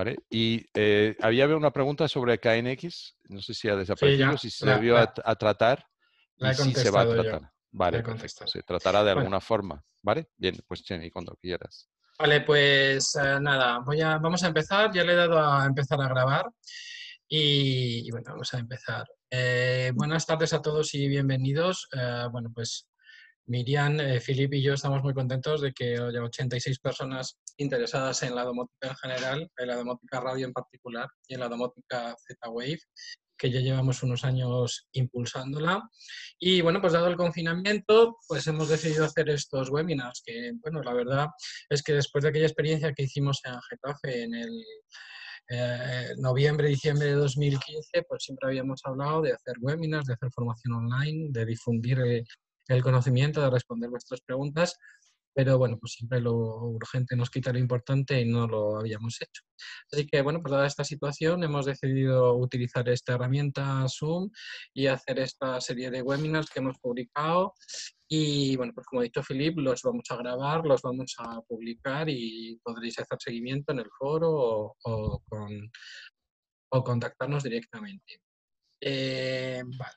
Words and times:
¿Vale? 0.00 0.16
Y 0.30 0.64
eh, 0.72 1.14
había 1.20 1.46
una 1.54 1.70
pregunta 1.70 2.08
sobre 2.08 2.38
KNX, 2.38 3.16
no 3.28 3.42
sé 3.42 3.52
si 3.52 3.68
ha 3.68 3.76
desaparecido, 3.76 4.38
si 4.38 4.48
se 4.48 4.64
debió 4.64 4.96
a, 4.96 5.36
tratar 5.36 5.86
y 6.38 6.54
si 6.54 6.72
se 6.72 6.90
va 6.90 7.02
a 7.02 7.08
tratar. 7.10 7.52
Vale, 7.70 8.02
Se 8.46 8.62
tratará 8.62 9.04
de 9.04 9.10
alguna 9.10 9.42
forma. 9.42 9.84
¿Vale? 10.00 10.30
Bien, 10.38 10.56
pues 10.66 10.82
Jenny, 10.86 11.10
cuando 11.10 11.36
quieras. 11.36 11.90
Vale, 12.18 12.40
pues 12.40 13.14
eh, 13.16 13.40
nada, 13.42 13.80
voy 13.80 14.00
a, 14.00 14.16
vamos 14.16 14.42
a 14.42 14.46
empezar. 14.46 14.90
Ya 14.90 15.04
le 15.04 15.12
he 15.12 15.16
dado 15.16 15.38
a 15.38 15.66
empezar 15.66 16.00
a 16.00 16.08
grabar. 16.08 16.46
Y, 17.28 18.10
bueno, 18.10 18.30
vamos 18.30 18.54
a 18.54 18.58
empezar. 18.58 19.06
Eh, 19.28 19.92
buenas 19.94 20.24
tardes 20.24 20.54
a 20.54 20.62
todos 20.62 20.94
y 20.94 21.08
bienvenidos. 21.08 21.90
bueno, 22.32 22.50
pues 22.54 22.88
Miriam, 23.50 23.98
eh, 23.98 24.20
Filip 24.20 24.54
y 24.54 24.62
yo 24.62 24.74
estamos 24.74 25.02
muy 25.02 25.12
contentos 25.12 25.60
de 25.60 25.72
que 25.72 25.94
haya 25.94 26.22
86 26.22 26.78
personas 26.78 27.36
interesadas 27.60 28.22
en 28.22 28.34
la 28.34 28.44
domótica 28.44 28.88
en 28.88 28.96
general, 28.96 29.50
en 29.56 29.66
la 29.66 29.76
domótica 29.76 30.20
radio 30.20 30.46
en 30.46 30.52
particular 30.52 31.08
y 31.28 31.34
en 31.34 31.40
la 31.40 31.48
domótica 31.48 32.14
Z-Wave, 32.26 32.80
que 33.36 33.50
ya 33.50 33.60
llevamos 33.60 34.02
unos 34.02 34.24
años 34.24 34.88
impulsándola. 34.92 35.88
Y 36.38 36.60
bueno, 36.60 36.80
pues 36.80 36.92
dado 36.92 37.08
el 37.08 37.16
confinamiento, 37.16 38.16
pues 38.28 38.46
hemos 38.46 38.68
decidido 38.68 39.04
hacer 39.04 39.30
estos 39.30 39.70
webinars, 39.70 40.22
que 40.24 40.52
bueno, 40.60 40.82
la 40.82 40.92
verdad 40.92 41.28
es 41.68 41.82
que 41.82 41.94
después 41.94 42.22
de 42.22 42.30
aquella 42.30 42.46
experiencia 42.46 42.92
que 42.92 43.04
hicimos 43.04 43.40
en 43.44 43.54
Getafe 43.68 44.24
en 44.24 44.34
el 44.34 44.64
eh, 45.48 46.14
noviembre, 46.18 46.68
diciembre 46.68 47.08
de 47.08 47.14
2015, 47.14 48.04
pues 48.08 48.22
siempre 48.22 48.48
habíamos 48.48 48.80
hablado 48.84 49.22
de 49.22 49.32
hacer 49.32 49.56
webinars, 49.60 50.06
de 50.06 50.14
hacer 50.14 50.30
formación 50.32 50.74
online, 50.74 51.28
de 51.30 51.44
difundir 51.44 51.98
eh, 52.00 52.24
el 52.68 52.82
conocimiento 52.82 53.40
de 53.40 53.50
responder 53.50 53.90
vuestras 53.90 54.20
preguntas, 54.20 54.76
pero 55.34 55.58
bueno, 55.58 55.78
pues 55.78 55.92
siempre 55.92 56.20
lo 56.20 56.34
urgente 56.34 57.16
nos 57.16 57.30
quita 57.30 57.52
lo 57.52 57.58
importante 57.58 58.20
y 58.20 58.24
no 58.24 58.46
lo 58.46 58.78
habíamos 58.78 59.20
hecho. 59.20 59.42
Así 59.92 60.06
que 60.06 60.22
bueno, 60.22 60.40
pues 60.40 60.52
dada 60.52 60.66
esta 60.66 60.84
situación 60.84 61.42
hemos 61.44 61.66
decidido 61.66 62.34
utilizar 62.36 62.88
esta 62.88 63.14
herramienta 63.14 63.84
Zoom 63.88 64.30
y 64.74 64.86
hacer 64.86 65.20
esta 65.20 65.60
serie 65.60 65.90
de 65.90 66.02
webinars 66.02 66.50
que 66.50 66.60
hemos 66.60 66.78
publicado 66.78 67.54
y 68.12 68.56
bueno, 68.56 68.72
pues 68.74 68.86
como 68.88 69.00
ha 69.00 69.04
dicho 69.04 69.22
Filip, 69.22 69.58
los 69.58 69.82
vamos 69.82 70.04
a 70.10 70.16
grabar, 70.16 70.66
los 70.66 70.82
vamos 70.82 71.14
a 71.18 71.40
publicar 71.42 72.08
y 72.08 72.58
podréis 72.60 72.98
hacer 72.98 73.18
seguimiento 73.20 73.70
en 73.70 73.78
el 73.78 73.90
foro 73.96 74.74
o, 74.82 75.22
con, 75.28 75.70
o 76.72 76.84
contactarnos 76.84 77.44
directamente. 77.44 78.20
Eh, 78.80 79.62
vale. 79.64 79.94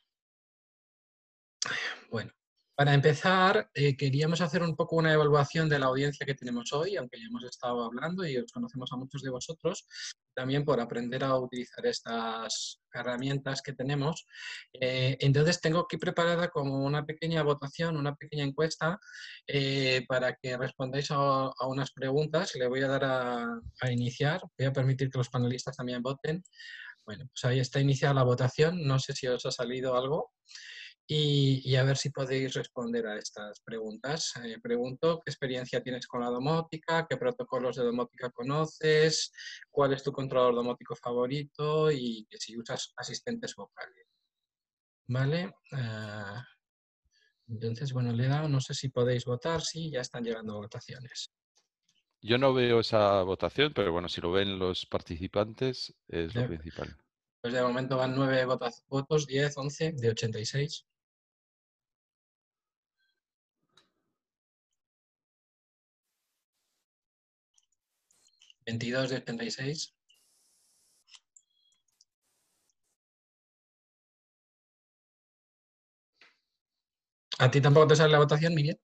Para 2.83 2.95
empezar, 2.95 3.69
eh, 3.73 3.95
queríamos 3.95 4.41
hacer 4.41 4.61
un 4.61 4.75
poco 4.75 4.97
una 4.97 5.13
evaluación 5.13 5.69
de 5.69 5.79
la 5.79 5.85
audiencia 5.85 6.25
que 6.25 6.33
tenemos 6.33 6.73
hoy, 6.73 6.97
aunque 6.97 7.17
ya 7.17 7.27
hemos 7.27 7.45
estado 7.45 7.81
hablando 7.85 8.27
y 8.27 8.35
os 8.35 8.51
conocemos 8.51 8.91
a 8.91 8.97
muchos 8.97 9.21
de 9.21 9.29
vosotros, 9.29 9.87
también 10.33 10.65
por 10.65 10.81
aprender 10.81 11.23
a 11.23 11.33
utilizar 11.37 11.85
estas 11.85 12.81
herramientas 12.93 13.61
que 13.61 13.71
tenemos. 13.71 14.25
Eh, 14.73 15.15
entonces, 15.21 15.61
tengo 15.61 15.79
aquí 15.79 15.95
preparada 15.95 16.49
como 16.49 16.83
una 16.83 17.05
pequeña 17.05 17.41
votación, 17.41 17.95
una 17.95 18.15
pequeña 18.15 18.43
encuesta 18.43 18.99
eh, 19.47 20.03
para 20.05 20.35
que 20.35 20.57
respondáis 20.57 21.07
a, 21.11 21.51
unas 21.65 21.93
preguntas. 21.93 22.53
Le 22.55 22.67
voy 22.67 22.81
a 22.81 22.89
dar 22.89 23.05
a, 23.05 23.61
a 23.79 23.91
iniciar. 23.93 24.41
Voy 24.57 24.67
a 24.67 24.73
permitir 24.73 25.09
que 25.09 25.19
los 25.19 25.29
panelistas 25.29 25.77
también 25.77 26.01
voten. 26.01 26.43
Bueno, 27.05 27.27
pues 27.27 27.45
ahí 27.45 27.61
está 27.61 27.79
iniciada 27.79 28.13
la 28.13 28.23
votación. 28.23 28.85
No 28.85 28.99
sé 28.99 29.13
si 29.13 29.27
os 29.27 29.45
ha 29.45 29.51
salido 29.51 29.95
algo 29.95 30.33
y, 31.05 31.75
a 31.75 31.83
ver 31.83 31.97
si 31.97 32.09
podéis 32.09 32.53
responder 32.53 33.05
a 33.07 33.17
estas 33.17 33.59
preguntas. 33.61 34.31
Eh, 34.43 34.57
pregunto, 34.61 35.21
¿qué 35.23 35.31
experiencia 35.31 35.81
tienes 35.81 36.07
con 36.07 36.21
la 36.21 36.29
domótica? 36.29 37.05
¿Qué 37.09 37.17
protocolos 37.17 37.75
de 37.75 37.83
domótica 37.83 38.29
conoces? 38.29 39.31
¿Cuál 39.69 39.93
es 39.93 40.03
tu 40.03 40.11
controlador 40.11 40.55
domótico 40.55 40.95
favorito? 40.95 41.91
Y 41.91 42.25
si 42.31 42.57
usas 42.57 42.93
asistentes 42.95 43.53
vocales. 43.55 44.07
¿Vale? 45.07 45.53
Ah, 45.73 46.45
entonces, 47.47 47.91
bueno, 47.91 48.13
le 48.13 48.25
he 48.25 48.29
dado, 48.29 48.47
no 48.47 48.61
sé 48.61 48.73
si 48.73 48.89
podéis 48.89 49.25
votar, 49.25 49.61
sí, 49.61 49.91
ya 49.91 49.99
están 49.99 50.23
llegando 50.23 50.55
votaciones. 50.55 51.31
Yo 52.21 52.37
no 52.37 52.53
veo 52.53 52.79
esa 52.79 53.21
votación, 53.23 53.73
pero 53.75 53.91
bueno, 53.91 54.07
si 54.07 54.21
lo 54.21 54.31
ven 54.31 54.57
los 54.57 54.85
participantes, 54.85 55.93
es 56.07 56.33
lo 56.33 56.47
principal. 56.47 56.97
Pues 57.41 57.53
de 57.53 57.61
momento 57.61 57.97
van 57.97 58.15
nueve 58.15 58.45
votos, 58.87 59.27
10, 59.27 59.57
11 59.57 59.91
de 59.97 60.09
86. 60.09 60.85
22 68.65 69.09
de 69.09 69.17
86. 69.17 69.93
¿A 77.39 77.49
ti 77.49 77.61
tampoco 77.61 77.87
te 77.87 77.95
sale 77.95 78.11
la 78.11 78.19
votación, 78.19 78.53
Miguel? 78.53 78.79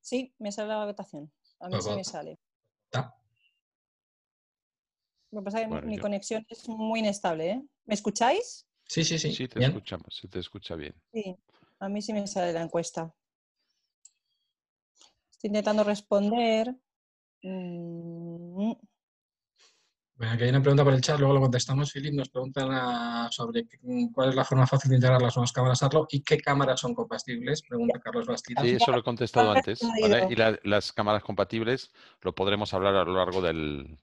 Sí, 0.00 0.34
me 0.38 0.52
sale 0.52 0.68
la 0.68 0.84
votación. 0.84 1.32
A 1.60 1.66
mí 1.66 1.72
pues 1.72 1.84
sí 1.84 1.92
me 1.92 2.04
sale. 2.04 2.38
Lo 5.30 5.40
que 5.40 5.44
pasa 5.44 5.60
es 5.60 5.68
que 5.68 5.86
mi 5.86 5.98
conexión 5.98 6.46
es 6.48 6.68
muy 6.68 7.00
inestable. 7.00 7.50
¿eh? 7.50 7.62
¿Me 7.84 7.94
escucháis? 7.94 8.66
Sí, 8.86 9.04
sí, 9.04 9.18
sí. 9.18 9.34
Sí, 9.34 9.46
te 9.46 9.62
escuchamos, 9.62 10.16
se 10.16 10.28
te 10.28 10.38
escucha 10.38 10.74
bien. 10.74 10.94
Sí, 11.12 11.36
a 11.80 11.88
mí 11.88 12.00
sí 12.00 12.14
me 12.14 12.26
sale 12.26 12.52
la 12.52 12.62
encuesta. 12.62 13.14
Estoy 15.30 15.48
intentando 15.48 15.84
responder. 15.84 16.74
Mm. 17.42 18.72
Bueno, 20.18 20.32
aquí 20.32 20.42
hay 20.42 20.50
una 20.50 20.60
pregunta 20.60 20.82
por 20.82 20.94
el 20.94 21.00
chat, 21.00 21.16
luego 21.20 21.34
lo 21.34 21.40
contestamos. 21.40 21.92
Philip 21.92 22.12
nos 22.12 22.28
preguntan 22.28 23.30
sobre 23.30 23.66
cuál 24.12 24.30
es 24.30 24.34
la 24.34 24.44
forma 24.44 24.66
fácil 24.66 24.90
de 24.90 24.96
integrar 24.96 25.22
las 25.22 25.36
nuevas 25.36 25.52
cámaras 25.52 25.80
ARLO 25.84 26.08
y 26.10 26.22
qué 26.22 26.38
cámaras 26.38 26.80
son 26.80 26.92
compatibles, 26.92 27.62
pregunta 27.62 28.00
Carlos 28.00 28.26
Bastidas. 28.26 28.64
Sí, 28.64 28.70
eso 28.72 28.90
lo 28.90 28.98
he 28.98 29.02
contestado 29.04 29.52
antes. 29.52 29.80
Y 30.28 30.34
las 30.68 30.92
cámaras 30.92 31.22
compatibles 31.22 31.92
lo 32.22 32.34
podremos 32.34 32.74
hablar 32.74 32.96
a 32.96 33.04
lo 33.04 33.14
largo 33.14 33.40
del, 33.40 33.96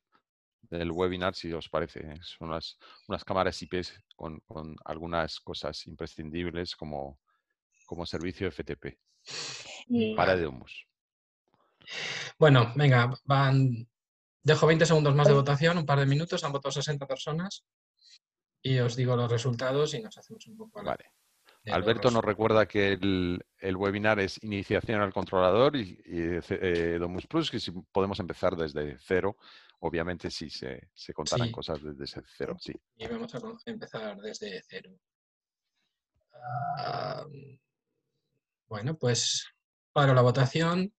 webinar, 0.71 1.35
si 1.35 1.51
os 1.51 1.67
parece. 1.67 2.15
Son 2.21 2.47
unas, 2.47 2.77
unas 3.09 3.25
cámaras 3.25 3.61
IP 3.61 3.73
con, 4.15 4.41
algunas 4.85 5.41
cosas 5.41 5.85
imprescindibles 5.85 6.77
como, 6.77 7.19
como 7.85 8.05
servicio 8.05 8.49
FTP 8.49 8.97
para 10.15 10.37
Deomus. 10.37 10.87
Bueno, 12.37 12.73
venga, 12.75 13.11
van. 13.25 13.87
Dejo 14.43 14.67
20 14.67 14.85
segundos 14.85 15.15
más 15.15 15.27
de 15.27 15.33
votación, 15.33 15.77
un 15.79 15.85
par 15.85 15.99
de 15.99 16.05
minutos, 16.05 16.43
han 16.43 16.51
votado 16.51 16.71
60 16.71 17.07
personas 17.07 17.65
y 18.61 18.77
os 18.79 18.95
digo 18.95 19.15
los 19.15 19.31
resultados 19.31 19.93
y 19.95 20.01
nos 20.01 20.17
hacemos 20.17 20.45
un 20.47 20.57
poco. 20.57 20.83
Vale. 20.83 21.11
Alberto 21.71 22.11
nos 22.11 22.23
recuerda 22.23 22.67
que 22.67 22.93
el, 22.93 23.75
webinar 23.75 24.19
es 24.19 24.41
iniciación 24.43 25.01
al 25.01 25.13
controlador 25.13 25.75
y, 25.75 25.99
eh, 26.05 26.97
Domus 26.99 27.25
Plus, 27.25 27.49
que 27.49 27.59
si 27.59 27.71
podemos 27.71 28.19
empezar 28.19 28.55
desde 28.55 28.97
cero, 28.99 29.37
obviamente 29.79 30.29
si 30.29 30.49
se, 30.49 30.89
se 30.93 31.13
contarán 31.13 31.51
cosas 31.51 31.81
desde 31.81 32.21
cero, 32.37 32.55
sí. 32.59 32.73
Y 32.97 33.07
vamos 33.07 33.33
a 33.33 33.39
empezar 33.65 34.17
desde 34.17 34.61
cero. 34.67 34.91
Ah, 36.77 37.25
bueno, 38.67 38.95
pues 38.97 39.47
para 39.91 40.13
la 40.13 40.21
votación. 40.21 40.93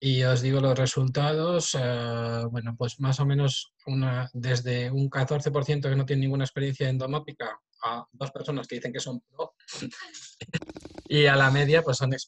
Y 0.00 0.22
os 0.22 0.42
digo 0.42 0.60
los 0.60 0.78
resultados, 0.78 1.76
eh, 1.78 2.44
bueno, 2.50 2.76
pues 2.78 3.00
más 3.00 3.18
o 3.18 3.26
menos 3.26 3.72
una, 3.86 4.30
desde 4.32 4.92
un 4.92 5.10
14% 5.10 5.88
que 5.88 5.96
no 5.96 6.06
tiene 6.06 6.22
ninguna 6.22 6.44
experiencia 6.44 6.88
en 6.88 6.98
domótica 6.98 7.60
a 7.82 8.06
dos 8.12 8.30
personas 8.30 8.68
que 8.68 8.76
dicen 8.76 8.92
que 8.92 9.00
son 9.00 9.20
pro 9.20 9.54
y 11.08 11.26
a 11.26 11.36
la 11.36 11.50
media 11.50 11.82
pues 11.82 11.96
son 11.96 12.12
eh, 12.12 12.18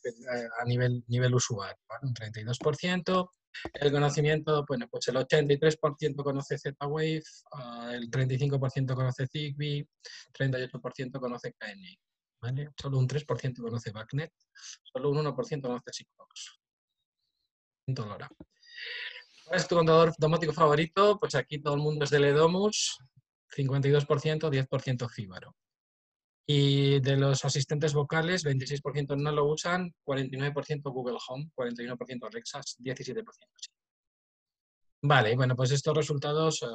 a 0.61 0.65
nivel, 0.65 1.05
nivel 1.09 1.35
usuario, 1.35 1.77
un 2.03 2.15
32%. 2.15 3.31
El 3.75 3.91
conocimiento, 3.91 4.65
bueno, 4.67 4.87
pues 4.89 5.09
el 5.09 5.17
83% 5.17 6.23
conoce 6.23 6.57
Z-Wave, 6.57 7.23
ah, 7.53 7.91
el 7.93 8.09
35% 8.09 8.95
conoce 8.95 9.27
Zigbee, 9.27 9.89
38% 10.33 11.21
conoce 11.21 11.53
KNX, 11.53 12.01
¿vale? 12.41 12.71
Solo 12.81 12.99
un 12.99 13.09
3% 13.09 13.61
conoce 13.61 13.91
BACnet, 13.91 14.33
solo 14.85 15.11
un 15.11 15.19
1% 15.19 15.63
conoce 15.63 15.93
Sigfox. 15.93 16.60
¿Cuál 17.87 19.61
es 19.61 19.67
tu 19.67 19.75
contador 19.75 20.15
domótico 20.19 20.53
favorito? 20.53 21.19
Pues 21.19 21.35
aquí 21.35 21.61
todo 21.61 21.75
el 21.75 21.81
mundo 21.81 22.05
es 22.05 22.11
de 22.11 22.21
Ledomus, 22.21 22.99
52%, 23.57 24.51
10% 24.51 25.09
Fíbaro. 25.09 25.57
Y 26.47 27.01
de 27.01 27.17
los 27.17 27.45
asistentes 27.45 27.93
vocales, 27.95 28.45
26% 28.45 29.17
no 29.17 29.33
lo 29.33 29.47
usan, 29.47 29.95
49% 30.05 30.83
Google 30.93 31.19
Home, 31.29 31.51
41% 31.55 32.27
Alexa, 32.27 32.61
17% 32.61 33.25
sí. 33.57 33.71
Vale, 35.03 35.35
bueno, 35.35 35.57
pues 35.57 35.71
estos 35.71 35.97
resultados, 35.97 36.63
eh, 36.63 36.67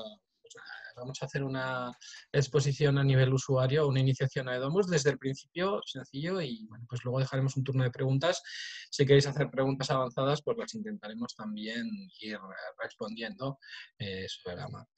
vamos 0.96 1.22
a 1.22 1.26
hacer 1.26 1.44
una 1.44 1.92
exposición 2.32 2.98
a 2.98 3.04
nivel 3.04 3.34
usuario, 3.34 3.88
una 3.88 4.00
iniciación 4.00 4.50
a 4.50 4.56
Edomus 4.56 4.88
desde 4.88 5.12
el 5.12 5.18
principio, 5.18 5.82
sencillo, 5.86 6.42
y 6.42 6.66
bueno, 6.68 6.86
pues 6.90 7.04
luego 7.04 7.20
dejaremos 7.20 7.56
un 7.58 7.64
turno 7.64 7.84
de 7.84 7.92
preguntas. 7.92 8.42
Si 8.90 9.06
queréis 9.06 9.28
hacer 9.28 9.50
preguntas 9.50 9.90
avanzadas, 9.92 10.42
pues 10.42 10.58
las 10.58 10.74
intentaremos 10.74 11.36
también 11.36 11.88
ir 12.22 12.40
respondiendo 12.82 13.60
eh, 14.00 14.28
sobre 14.28 14.58
la 14.58 14.68
marcha. 14.68 14.92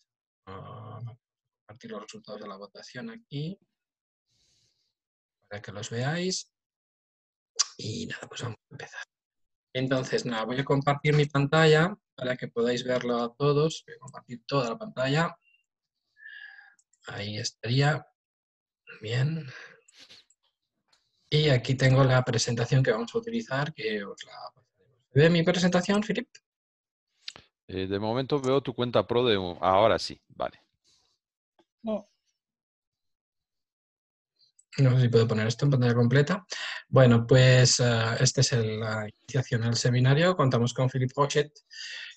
Uh, 0.47 1.17
compartir 1.65 1.91
los 1.91 2.01
resultados 2.03 2.41
de 2.41 2.47
la 2.47 2.55
votación 2.55 3.09
aquí 3.09 3.59
para 5.49 5.61
que 5.61 5.71
los 5.71 5.89
veáis. 5.89 6.51
Y 7.77 8.07
nada, 8.07 8.27
pues 8.27 8.41
vamos 8.41 8.57
a 8.69 8.73
empezar. 8.73 9.03
Entonces, 9.73 10.25
nada, 10.25 10.45
voy 10.45 10.59
a 10.59 10.65
compartir 10.65 11.13
mi 11.13 11.25
pantalla 11.25 11.95
para 12.15 12.35
que 12.35 12.47
podáis 12.47 12.83
verlo 12.83 13.17
a 13.17 13.35
todos. 13.35 13.83
Voy 13.85 13.95
a 13.95 13.99
compartir 13.99 14.43
toda 14.47 14.69
la 14.69 14.77
pantalla. 14.77 15.37
Ahí 17.07 17.37
estaría. 17.37 18.05
Bien. 19.01 19.45
Y 21.29 21.49
aquí 21.49 21.75
tengo 21.75 22.03
la 22.03 22.23
presentación 22.23 22.83
que 22.83 22.91
vamos 22.91 23.13
a 23.13 23.17
utilizar, 23.17 23.73
que 23.73 24.03
os 24.03 24.23
la 24.23 24.63
¿Ve 25.13 25.29
mi 25.29 25.41
presentación, 25.41 26.03
Filip? 26.03 26.29
Eh, 27.67 27.87
de 27.87 27.99
momento 27.99 28.39
veo 28.39 28.61
tu 28.61 28.73
cuenta 28.75 29.07
pro 29.07 29.25
de... 29.25 29.35
Ahora 29.61 29.97
sí, 29.97 30.21
vale. 30.27 30.61
No. 31.81 32.07
No 34.77 34.95
sé 34.95 35.01
si 35.01 35.09
puedo 35.09 35.27
poner 35.27 35.47
esto 35.47 35.65
en 35.65 35.71
pantalla 35.71 35.95
completa. 35.95 36.45
Bueno, 36.87 37.25
pues 37.25 37.79
uh, 37.79 38.15
este 38.19 38.41
es 38.41 38.53
el, 38.53 38.79
la 38.79 39.09
iniciación 39.09 39.63
al 39.63 39.75
seminario. 39.75 40.35
Contamos 40.35 40.71
con 40.71 40.87
Philip 40.87 41.11
Rochet, 41.15 41.51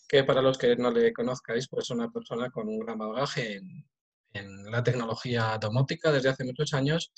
que 0.07 0.23
para 0.25 0.43
los 0.43 0.59
que 0.59 0.77
no 0.77 0.91
le 0.91 1.13
conozcáis, 1.15 1.69
pues 1.69 1.87
es 1.87 1.91
una 1.91 2.11
persona 2.11 2.51
con 2.51 2.69
un 2.69 2.81
gran 2.81 2.99
bagaje 2.99 3.57
en, 3.57 3.89
en, 4.33 4.71
la 4.71 4.83
tecnología 4.83 5.59
domótica 5.61 6.13
desde 6.13 6.29
hace 6.31 6.45
muchos 6.45 6.73
años. 6.75 7.13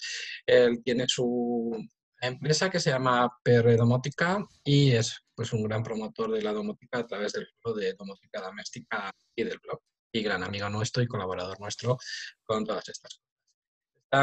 Él 0.47 0.83
tiene 0.85 1.07
su 1.09 1.77
empresa 2.21 2.71
que 2.71 2.81
se 2.81 2.91
llama 2.91 3.31
PR 3.43 3.77
Domótica 3.77 4.47
y 4.65 4.93
es 4.93 5.21
pues 5.35 5.53
un 5.53 5.65
gran 5.65 5.83
promotor 5.83 6.31
de 6.31 6.43
la 6.43 6.53
domótica 6.53 6.99
a 6.99 7.07
través 7.07 7.33
del 7.33 7.49
foro 7.61 7.77
de 7.77 7.95
domótica 7.95 8.41
doméstica 8.41 9.11
y 9.35 9.45
del 9.45 9.59
blog. 9.59 9.81
Y 10.15 10.23
gran 10.23 10.43
amigo 10.43 10.69
nuestro 10.69 11.03
y 11.03 11.07
colaborador 11.07 11.59
nuestro 11.59 11.97
con 12.45 12.65
todas 12.65 12.89
estas 12.89 13.15
cosas. 13.15 13.33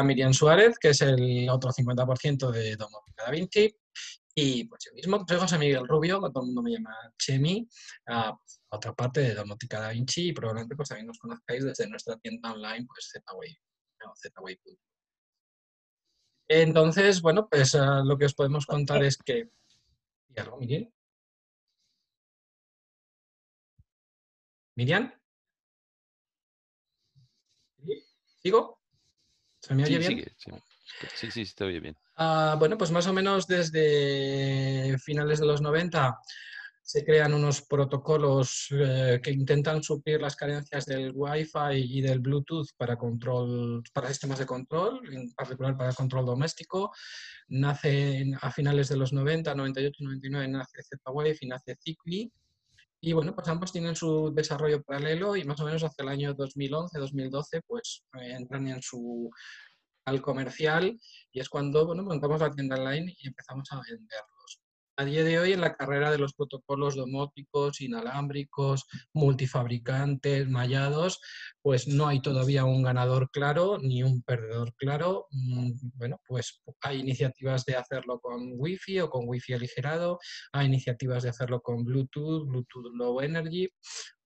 Miriam 0.04 0.32
Suárez, 0.32 0.78
que 0.78 0.90
es 0.90 1.00
el 1.00 1.48
otro 1.50 1.72
50% 1.72 2.50
de 2.52 2.76
Domótica 2.76 3.24
Da 3.24 3.30
Vinci, 3.30 3.74
y 4.34 4.64
pues 4.64 4.84
yo 4.84 4.94
mismo, 4.94 5.24
soy 5.26 5.38
José 5.38 5.58
Miguel 5.58 5.86
Rubio, 5.86 6.20
todo 6.20 6.42
el 6.42 6.46
mundo 6.46 6.62
me 6.62 6.72
llama 6.72 6.94
Chemi, 7.18 7.68
a 8.06 8.36
otra 8.68 8.94
parte 8.94 9.20
de 9.20 9.34
Domótica 9.34 9.80
Da 9.80 9.90
Vinci, 9.90 10.28
y 10.28 10.32
probablemente 10.32 10.76
pues 10.76 10.88
también 10.88 11.08
nos 11.08 11.18
conozcáis 11.18 11.64
desde 11.64 11.88
nuestra 11.88 12.16
tienda 12.18 12.52
online, 12.52 12.86
pues 12.86 13.10
ZWay, 13.12 14.60
Entonces, 16.48 17.20
bueno, 17.20 17.48
pues 17.48 17.74
uh, 17.74 18.04
lo 18.04 18.16
que 18.16 18.26
os 18.26 18.34
podemos 18.34 18.66
contar 18.66 19.02
es 19.02 19.16
que... 19.18 19.50
¿Y 20.28 20.40
algo, 20.40 20.58
Miriam? 20.58 20.90
¿Miriam? 24.76 25.12
¿Sigo? 28.42 28.80
¿Se 29.60 29.74
me 29.74 29.84
oye 29.84 29.98
bien? 29.98 30.34
sí. 30.38 31.30
sí, 31.30 31.44
sí, 31.44 31.64
oye 31.64 31.80
bien. 31.80 31.96
Ah, 32.22 32.54
bueno, 32.58 32.76
pues 32.76 32.90
más 32.90 33.06
o 33.06 33.14
menos 33.14 33.46
desde 33.46 34.98
finales 34.98 35.40
de 35.40 35.46
los 35.46 35.62
90 35.62 36.18
se 36.82 37.02
crean 37.02 37.32
unos 37.32 37.62
protocolos 37.62 38.66
eh, 38.72 39.20
que 39.22 39.30
intentan 39.30 39.82
suplir 39.82 40.20
las 40.20 40.36
carencias 40.36 40.84
del 40.84 41.12
Wi-Fi 41.14 41.78
y 41.78 42.02
del 42.02 42.18
Bluetooth 42.18 42.66
para, 42.76 42.98
control, 42.98 43.82
para 43.94 44.08
sistemas 44.08 44.38
de 44.38 44.44
control, 44.44 45.00
en 45.10 45.32
particular 45.32 45.78
para 45.78 45.94
control 45.94 46.26
doméstico. 46.26 46.92
Nace 47.48 48.30
a 48.42 48.50
finales 48.50 48.90
de 48.90 48.98
los 48.98 49.14
90, 49.14 49.54
98, 49.54 50.04
99, 50.04 50.48
nace 50.48 50.82
Z-Wave 50.82 51.38
y 51.40 51.46
nace 51.46 51.74
Zigbee. 51.82 52.30
Y 53.00 53.14
bueno, 53.14 53.34
pues 53.34 53.48
ambos 53.48 53.72
tienen 53.72 53.96
su 53.96 54.30
desarrollo 54.34 54.82
paralelo 54.82 55.36
y 55.36 55.44
más 55.44 55.58
o 55.60 55.64
menos 55.64 55.82
hacia 55.84 56.02
el 56.02 56.10
año 56.10 56.36
2011-2012 56.36 57.62
pues 57.66 58.04
eh, 58.20 58.32
entran 58.32 58.66
en 58.66 58.82
su 58.82 59.30
al 60.10 60.22
comercial 60.22 60.98
y 61.32 61.40
es 61.40 61.48
cuando 61.48 61.86
bueno, 61.86 62.02
montamos 62.02 62.40
la 62.40 62.50
tienda 62.50 62.76
online 62.76 63.14
y 63.18 63.28
empezamos 63.28 63.70
a 63.72 63.80
venderlos 63.80 64.60
a 65.00 65.04
día 65.06 65.24
de 65.24 65.38
hoy 65.38 65.54
en 65.54 65.62
la 65.62 65.74
carrera 65.76 66.10
de 66.10 66.18
los 66.18 66.34
protocolos 66.34 66.94
domóticos, 66.94 67.80
inalámbricos, 67.80 68.84
multifabricantes, 69.14 70.46
mallados, 70.50 71.20
pues 71.62 71.88
no 71.88 72.06
hay 72.06 72.20
todavía 72.20 72.66
un 72.66 72.82
ganador 72.82 73.30
claro 73.30 73.78
ni 73.80 74.02
un 74.02 74.22
perdedor 74.22 74.74
claro. 74.76 75.26
Mm, 75.30 75.70
bueno, 75.94 76.20
pues 76.28 76.60
hay 76.82 77.00
iniciativas 77.00 77.64
de 77.64 77.76
hacerlo 77.76 78.20
con 78.20 78.52
Wi-Fi 78.58 79.00
o 79.00 79.08
con 79.08 79.26
Wi-Fi 79.26 79.54
aligerado, 79.54 80.18
hay 80.52 80.66
iniciativas 80.66 81.22
de 81.22 81.30
hacerlo 81.30 81.62
con 81.62 81.82
Bluetooth, 81.82 82.46
Bluetooth 82.46 82.92
Low 82.92 83.22
Energy, 83.22 83.70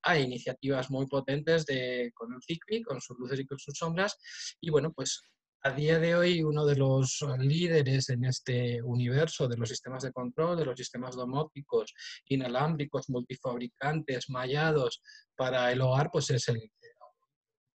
hay 0.02 0.24
iniciativas 0.24 0.90
muy 0.90 1.06
potentes 1.06 1.66
de, 1.66 2.10
con 2.14 2.32
el 2.32 2.40
Zigbee, 2.42 2.82
con 2.82 3.00
sus 3.00 3.16
luces 3.16 3.38
y 3.38 3.46
con 3.46 3.60
sus 3.60 3.78
sombras, 3.78 4.18
y 4.60 4.70
bueno, 4.70 4.92
pues 4.92 5.22
a 5.66 5.70
día 5.70 5.98
de 5.98 6.14
hoy 6.14 6.42
uno 6.42 6.66
de 6.66 6.76
los 6.76 7.24
líderes 7.38 8.10
en 8.10 8.26
este 8.26 8.82
universo 8.82 9.48
de 9.48 9.56
los 9.56 9.70
sistemas 9.70 10.02
de 10.02 10.12
control, 10.12 10.58
de 10.58 10.66
los 10.66 10.76
sistemas 10.76 11.16
domóticos, 11.16 11.94
inalámbricos, 12.26 13.08
multifabricantes, 13.08 14.28
mallados 14.28 15.00
para 15.34 15.72
el 15.72 15.80
hogar, 15.80 16.10
pues 16.12 16.28
es 16.30 16.46
el 16.48 16.70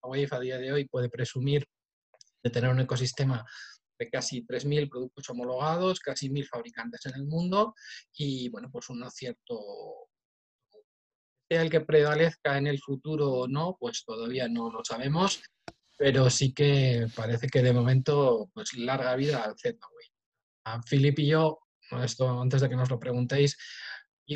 Wave 0.01 0.27
a 0.31 0.39
día 0.39 0.57
de 0.57 0.71
hoy 0.71 0.85
puede 0.85 1.09
presumir 1.09 1.67
de 2.43 2.49
tener 2.49 2.71
un 2.71 2.79
ecosistema 2.79 3.45
de 3.99 4.09
casi 4.09 4.43
3.000 4.43 4.89
productos 4.89 5.29
homologados, 5.29 5.99
casi 5.99 6.29
1.000 6.29 6.47
fabricantes 6.47 7.05
en 7.05 7.15
el 7.15 7.25
mundo 7.25 7.75
y, 8.15 8.49
bueno, 8.49 8.69
pues 8.71 8.89
un 8.89 9.07
cierto 9.11 9.59
sea 11.47 11.61
el 11.61 11.69
que 11.69 11.81
prevalezca 11.81 12.57
en 12.57 12.65
el 12.65 12.79
futuro 12.79 13.31
o 13.31 13.47
no, 13.47 13.77
pues 13.79 14.03
todavía 14.03 14.47
no 14.47 14.71
lo 14.71 14.83
sabemos, 14.83 15.43
pero 15.97 16.29
sí 16.29 16.53
que 16.53 17.07
parece 17.15 17.47
que 17.47 17.61
de 17.61 17.73
momento, 17.73 18.49
pues 18.53 18.73
larga 18.73 19.15
vida 19.15 19.43
al 19.43 19.57
Z-Way. 19.57 20.07
A 20.65 20.81
Philip 20.81 21.19
y 21.19 21.27
yo, 21.27 21.59
esto 22.03 22.41
antes 22.41 22.61
de 22.61 22.69
que 22.69 22.75
nos 22.75 22.89
lo 22.89 22.99
preguntéis, 22.99 23.57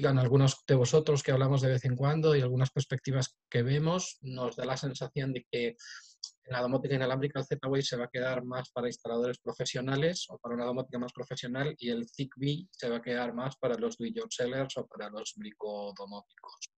con 0.02 0.20
algunos 0.20 0.64
de 0.68 0.76
vosotros 0.76 1.24
que 1.24 1.32
hablamos 1.32 1.62
de 1.62 1.70
vez 1.70 1.84
en 1.86 1.96
cuando 1.96 2.36
y 2.36 2.42
algunas 2.42 2.70
perspectivas 2.70 3.36
que 3.50 3.64
vemos, 3.64 4.20
nos 4.22 4.56
da 4.56 4.66
la 4.66 4.78
sensación 4.78 5.34
de 5.34 5.46
que 5.50 5.68
en 5.70 6.54
la 6.54 6.62
domótica 6.62 6.96
inalámbrica 6.96 7.40
el 7.40 7.46
Z-Wave 7.46 7.82
se 7.82 7.98
va 7.98 8.06
a 8.06 8.10
quedar 8.10 8.44
más 8.44 8.70
para 8.72 8.88
instaladores 8.88 9.40
profesionales 9.40 10.28
o 10.30 10.38
para 10.38 10.56
una 10.56 10.66
domótica 10.66 11.00
más 11.00 11.12
profesional 11.12 11.76
y 11.80 11.90
el 11.90 12.08
Zigbee 12.08 12.68
se 12.72 12.90
va 12.90 12.98
a 12.98 13.02
quedar 13.02 13.34
más 13.34 13.58
para 13.58 13.76
los 13.76 13.98
do-it-yourselfers 13.98 14.78
o 14.78 14.88
para 14.88 15.10
los 15.10 15.34
bricodomóticos. 15.36 16.72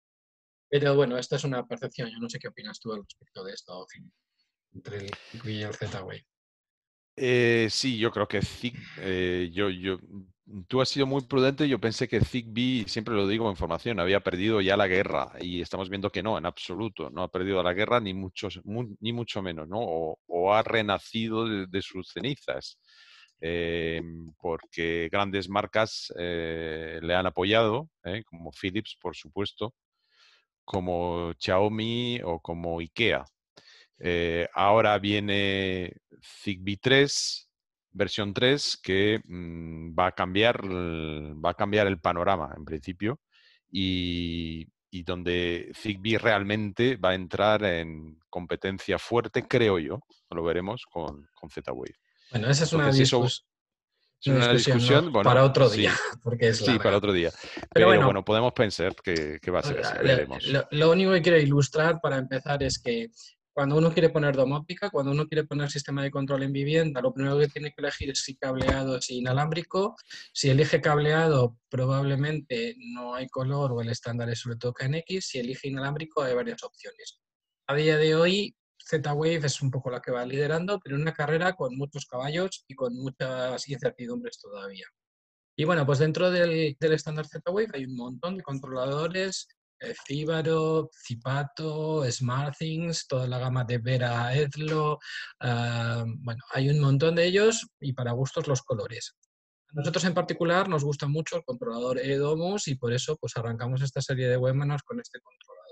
Pero 0.70 0.94
bueno, 0.94 1.18
esta 1.18 1.36
es 1.36 1.44
una 1.44 1.66
percepción. 1.66 2.08
Yo 2.10 2.18
no 2.18 2.30
sé 2.30 2.38
qué 2.38 2.48
opinas 2.48 2.80
tú 2.80 2.92
al 2.92 3.02
respecto 3.02 3.44
de 3.44 3.52
esto, 3.52 3.86
Philip 3.92 4.12
entre 4.74 4.98
el 4.98 5.10
Zigbee 5.30 5.54
y 5.54 5.62
el 5.62 5.74
Z-Wave. 5.74 6.24
Eh, 7.16 7.68
sí, 7.70 7.98
yo 7.98 8.10
creo 8.10 8.26
que 8.26 8.40
Zig, 8.40 8.74
eh, 8.98 9.50
yo, 9.52 9.68
yo, 9.68 9.98
tú 10.66 10.80
has 10.80 10.88
sido 10.88 11.06
muy 11.06 11.22
prudente. 11.22 11.68
Yo 11.68 11.78
pensé 11.78 12.08
que 12.08 12.24
Zigbee, 12.24 12.88
siempre 12.88 13.14
lo 13.14 13.26
digo 13.28 13.48
en 13.50 13.56
formación, 13.56 14.00
había 14.00 14.20
perdido 14.20 14.60
ya 14.60 14.76
la 14.76 14.86
guerra 14.86 15.32
y 15.40 15.60
estamos 15.60 15.90
viendo 15.90 16.10
que 16.10 16.22
no, 16.22 16.38
en 16.38 16.46
absoluto, 16.46 17.10
no 17.10 17.22
ha 17.22 17.30
perdido 17.30 17.62
la 17.62 17.74
guerra 17.74 18.00
ni 18.00 18.14
mucho, 18.14 18.48
ni 19.00 19.12
mucho 19.12 19.42
menos, 19.42 19.68
¿no? 19.68 19.78
O, 19.80 20.52
ha 20.54 20.62
renacido 20.62 21.46
de, 21.66 21.82
sus 21.82 22.08
cenizas. 22.12 22.78
Eh, 23.44 24.00
porque 24.38 25.08
grandes 25.10 25.48
marcas 25.48 26.12
le 26.16 27.14
han 27.14 27.26
apoyado, 27.26 27.88
como 28.26 28.52
Philips, 28.52 28.96
por 29.00 29.16
supuesto, 29.16 29.74
como 30.64 31.32
Xiaomi 31.38 32.20
o 32.24 32.40
como 32.40 32.80
IKEA. 32.80 33.24
Eh, 34.04 34.48
ahora 34.52 34.98
viene 34.98 35.92
Zigbee 36.20 36.78
3, 36.78 37.48
versión 37.92 38.34
3, 38.34 38.80
que 38.82 39.20
mm, 39.24 39.94
va, 39.96 40.08
a 40.08 40.12
cambiar, 40.12 40.60
va 40.64 41.50
a 41.50 41.54
cambiar 41.54 41.86
el 41.86 42.00
panorama 42.00 42.52
en 42.56 42.64
principio 42.64 43.20
y, 43.70 44.66
donde 45.04 45.70
Zigbee 45.74 46.18
realmente 46.18 46.96
va 46.96 47.10
a 47.10 47.14
entrar 47.14 47.62
en 47.64 48.18
competencia 48.28 48.98
fuerte, 48.98 49.44
creo 49.44 49.78
yo, 49.78 50.00
lo 50.30 50.42
veremos 50.42 50.84
con, 50.90 51.28
con 51.34 51.48
Z-Wave. 51.48 51.94
Bueno, 52.32 52.50
esa 52.50 52.64
es 52.64 52.72
una, 52.72 52.90
discusión, 52.90 55.12
para 55.22 55.44
otro 55.44 55.70
día. 55.70 55.92
Porque 56.22 56.54
sí, 56.54 56.78
para 56.78 56.96
otro 56.96 57.12
día. 57.12 57.30
Pero, 57.72 57.86
bueno, 57.86 58.24
podemos 58.24 58.52
pensar 58.52 58.96
que, 58.96 59.38
va 59.50 59.60
a 59.60 59.62
ser 59.62 59.80
así. 59.80 60.52
lo, 60.70 60.90
único 60.90 61.12
que 61.12 61.22
quiero 61.22 61.38
ilustrar 61.38 62.00
para 62.00 62.18
empezar 62.18 62.62
es 62.62 62.78
que 62.78 63.10
cuando 63.52 63.76
uno 63.76 63.92
quiere 63.92 64.10
poner 64.10 64.34
domótica, 64.34 64.90
cuando 64.90 65.12
uno 65.12 65.26
quiere 65.26 65.44
poner 65.44 65.70
sistema 65.70 66.02
de 66.02 66.10
control 66.10 66.42
en 66.42 66.52
vivienda, 66.52 67.00
lo 67.00 67.12
primero 67.12 67.38
que 67.38 67.48
tiene 67.48 67.70
que 67.70 67.82
elegir 67.82 68.10
es 68.10 68.20
si 68.20 68.36
cableado 68.36 68.96
o 68.96 69.00
si 69.00 69.18
inalámbrico. 69.18 69.96
Si 70.32 70.48
elige 70.50 70.80
cableado, 70.80 71.58
probablemente 71.68 72.74
no 72.78 73.14
hay 73.14 73.28
color 73.28 73.72
o 73.72 73.80
el 73.82 73.90
estándar 73.90 74.30
es 74.30 74.40
sobre 74.40 74.56
todo 74.56 74.72
KNX. 74.72 75.26
Si 75.26 75.38
elige 75.38 75.68
inalámbrico, 75.68 76.22
hay 76.22 76.34
varias 76.34 76.62
opciones. 76.62 77.20
A 77.66 77.74
día 77.74 77.96
de 77.96 78.14
hoy, 78.14 78.56
Z-Wave 78.84 79.46
es 79.46 79.62
un 79.62 79.70
poco 79.70 79.90
la 79.90 80.00
que 80.00 80.10
va 80.10 80.24
liderando, 80.26 80.80
pero 80.80 80.96
una 80.96 81.12
carrera 81.12 81.52
con 81.52 81.76
muchos 81.76 82.06
caballos 82.06 82.64
y 82.68 82.74
con 82.74 82.94
muchas 82.94 83.68
incertidumbres 83.68 84.38
todavía. 84.40 84.86
Y 85.56 85.64
bueno, 85.64 85.84
pues 85.84 85.98
dentro 85.98 86.30
del, 86.30 86.76
estándar 86.80 87.26
Z-Wave 87.26 87.70
hay 87.74 87.84
un 87.84 87.96
montón 87.96 88.36
de 88.36 88.42
controladores, 88.42 89.48
eh, 89.82 89.94
Fibaro, 90.04 90.90
Zipato, 91.06 92.04
SmartThings, 92.10 93.06
toda 93.06 93.26
la 93.26 93.38
gama 93.38 93.64
de 93.64 93.78
Vera 93.78 94.34
Edlo, 94.34 94.98
ah, 95.40 96.04
bueno, 96.06 96.42
hay 96.50 96.70
un 96.70 96.80
montón 96.80 97.14
de 97.16 97.24
ellos 97.26 97.66
y 97.80 97.92
para 97.92 98.12
gustos 98.12 98.46
los 98.46 98.62
colores. 98.62 99.16
Nosotros 99.72 100.04
en 100.04 100.14
particular 100.14 100.68
nos 100.68 100.84
gusta 100.84 101.06
mucho 101.08 101.36
el 101.36 101.44
controlador 101.44 101.98
eDomus 101.98 102.68
y 102.68 102.74
por 102.74 102.92
eso 102.92 103.16
pues 103.16 103.36
arrancamos 103.36 103.80
esta 103.82 104.02
serie 104.02 104.28
de 104.28 104.36
webinars 104.36 104.82
con 104.82 105.00
este 105.00 105.18
controlador. 105.20 105.62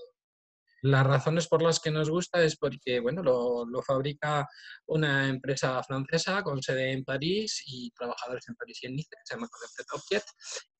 Las 0.82 1.06
razones 1.06 1.46
por 1.46 1.60
las 1.60 1.78
que 1.78 1.90
nos 1.90 2.08
gusta 2.08 2.42
es 2.42 2.56
porque 2.56 3.00
bueno, 3.00 3.22
lo, 3.22 3.82
fabrica 3.82 4.48
una 4.86 5.28
empresa 5.28 5.82
francesa 5.82 6.42
con 6.42 6.62
sede 6.62 6.92
en 6.92 7.04
París 7.04 7.62
y 7.66 7.90
trabajadores 7.90 8.48
en 8.48 8.54
París 8.54 8.78
y 8.82 8.86
en 8.86 8.96
Nice, 8.96 9.10
se 9.24 9.34
llama 9.34 9.48
Connected 9.48 9.84
Object, 9.92 10.28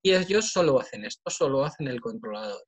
y 0.03 0.13
ellos 0.15 0.51
solo 0.51 0.81
hacen 0.81 1.05
esto, 1.05 1.31
solo 1.31 1.65
hacen 1.65 1.89
el 1.89 2.01
controlador. 2.01 2.63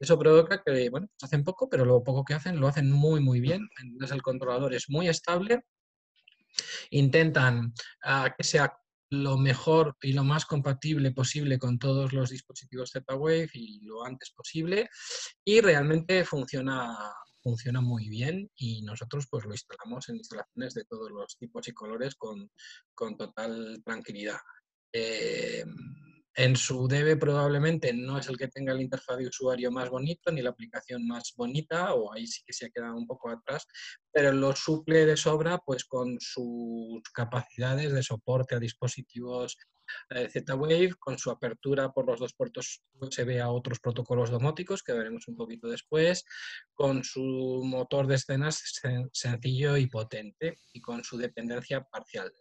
Eso 0.00 0.18
provoca 0.18 0.62
que, 0.64 0.90
bueno, 0.90 1.08
pues 1.08 1.24
hacen 1.24 1.44
poco, 1.44 1.68
pero 1.68 1.84
lo 1.84 2.02
poco 2.02 2.24
que 2.24 2.34
hacen 2.34 2.60
lo 2.60 2.68
hacen 2.68 2.90
muy, 2.90 3.20
muy 3.20 3.40
bien. 3.40 3.68
Entonces 3.82 4.14
el 4.14 4.22
controlador 4.22 4.74
es 4.74 4.88
muy 4.88 5.08
estable. 5.08 5.64
Intentan 6.90 7.72
ah, 8.04 8.34
que 8.36 8.44
sea 8.44 8.72
lo 9.10 9.38
mejor 9.38 9.96
y 10.02 10.12
lo 10.12 10.22
más 10.22 10.44
compatible 10.44 11.12
posible 11.12 11.58
con 11.58 11.78
todos 11.78 12.12
los 12.12 12.30
dispositivos 12.30 12.90
Z-Wave 12.90 13.50
y 13.54 13.80
lo 13.80 14.04
antes 14.04 14.30
posible 14.32 14.88
y 15.44 15.60
realmente 15.60 16.24
funciona, 16.24 16.94
funciona 17.42 17.80
muy 17.80 18.08
bien 18.08 18.50
y 18.56 18.82
nosotros 18.82 19.26
pues 19.30 19.46
lo 19.46 19.52
instalamos 19.52 20.08
en 20.08 20.16
instalaciones 20.16 20.74
de 20.74 20.84
todos 20.84 21.10
los 21.10 21.36
tipos 21.38 21.66
y 21.68 21.72
colores 21.72 22.16
con, 22.16 22.50
total 23.16 23.82
tranquilidad. 23.84 24.38
Eh, 24.92 25.64
en 26.38 26.54
su 26.54 26.86
debe 26.86 27.16
probablemente 27.16 27.92
no 27.92 28.16
es 28.16 28.28
el 28.28 28.38
que 28.38 28.46
tenga 28.46 28.72
el 28.72 28.80
interfaz 28.80 29.18
de 29.18 29.26
usuario 29.26 29.72
más 29.72 29.90
bonito 29.90 30.30
ni 30.30 30.40
la 30.40 30.50
aplicación 30.50 31.04
más 31.04 31.34
bonita, 31.36 31.94
o 31.94 32.12
ahí 32.12 32.28
sí 32.28 32.42
que 32.46 32.52
se 32.52 32.66
ha 32.66 32.70
quedado 32.70 32.96
un 32.96 33.08
poco 33.08 33.28
atrás, 33.28 33.66
pero 34.12 34.32
lo 34.32 34.54
suple 34.54 35.04
de 35.04 35.16
sobra 35.16 35.58
pues 35.58 35.84
con 35.84 36.16
sus 36.20 37.02
capacidades 37.12 37.92
de 37.92 38.04
soporte 38.04 38.54
a 38.54 38.60
dispositivos 38.60 39.58
eh, 40.10 40.28
Z-Wave, 40.28 40.94
con 41.00 41.18
su 41.18 41.32
apertura 41.32 41.90
por 41.90 42.06
los 42.06 42.20
dos 42.20 42.34
puertos 42.34 42.84
USB 42.92 43.40
a 43.42 43.50
otros 43.50 43.80
protocolos 43.80 44.30
domóticos 44.30 44.84
que 44.84 44.92
veremos 44.92 45.26
un 45.26 45.34
poquito 45.34 45.66
después, 45.66 46.24
con 46.72 47.02
su 47.02 47.62
motor 47.64 48.06
de 48.06 48.14
escenas 48.14 48.62
sencillo 49.12 49.76
y 49.76 49.88
potente 49.88 50.60
y 50.72 50.80
con 50.80 51.02
su 51.02 51.16
dependencia 51.16 51.82
parcial 51.82 52.32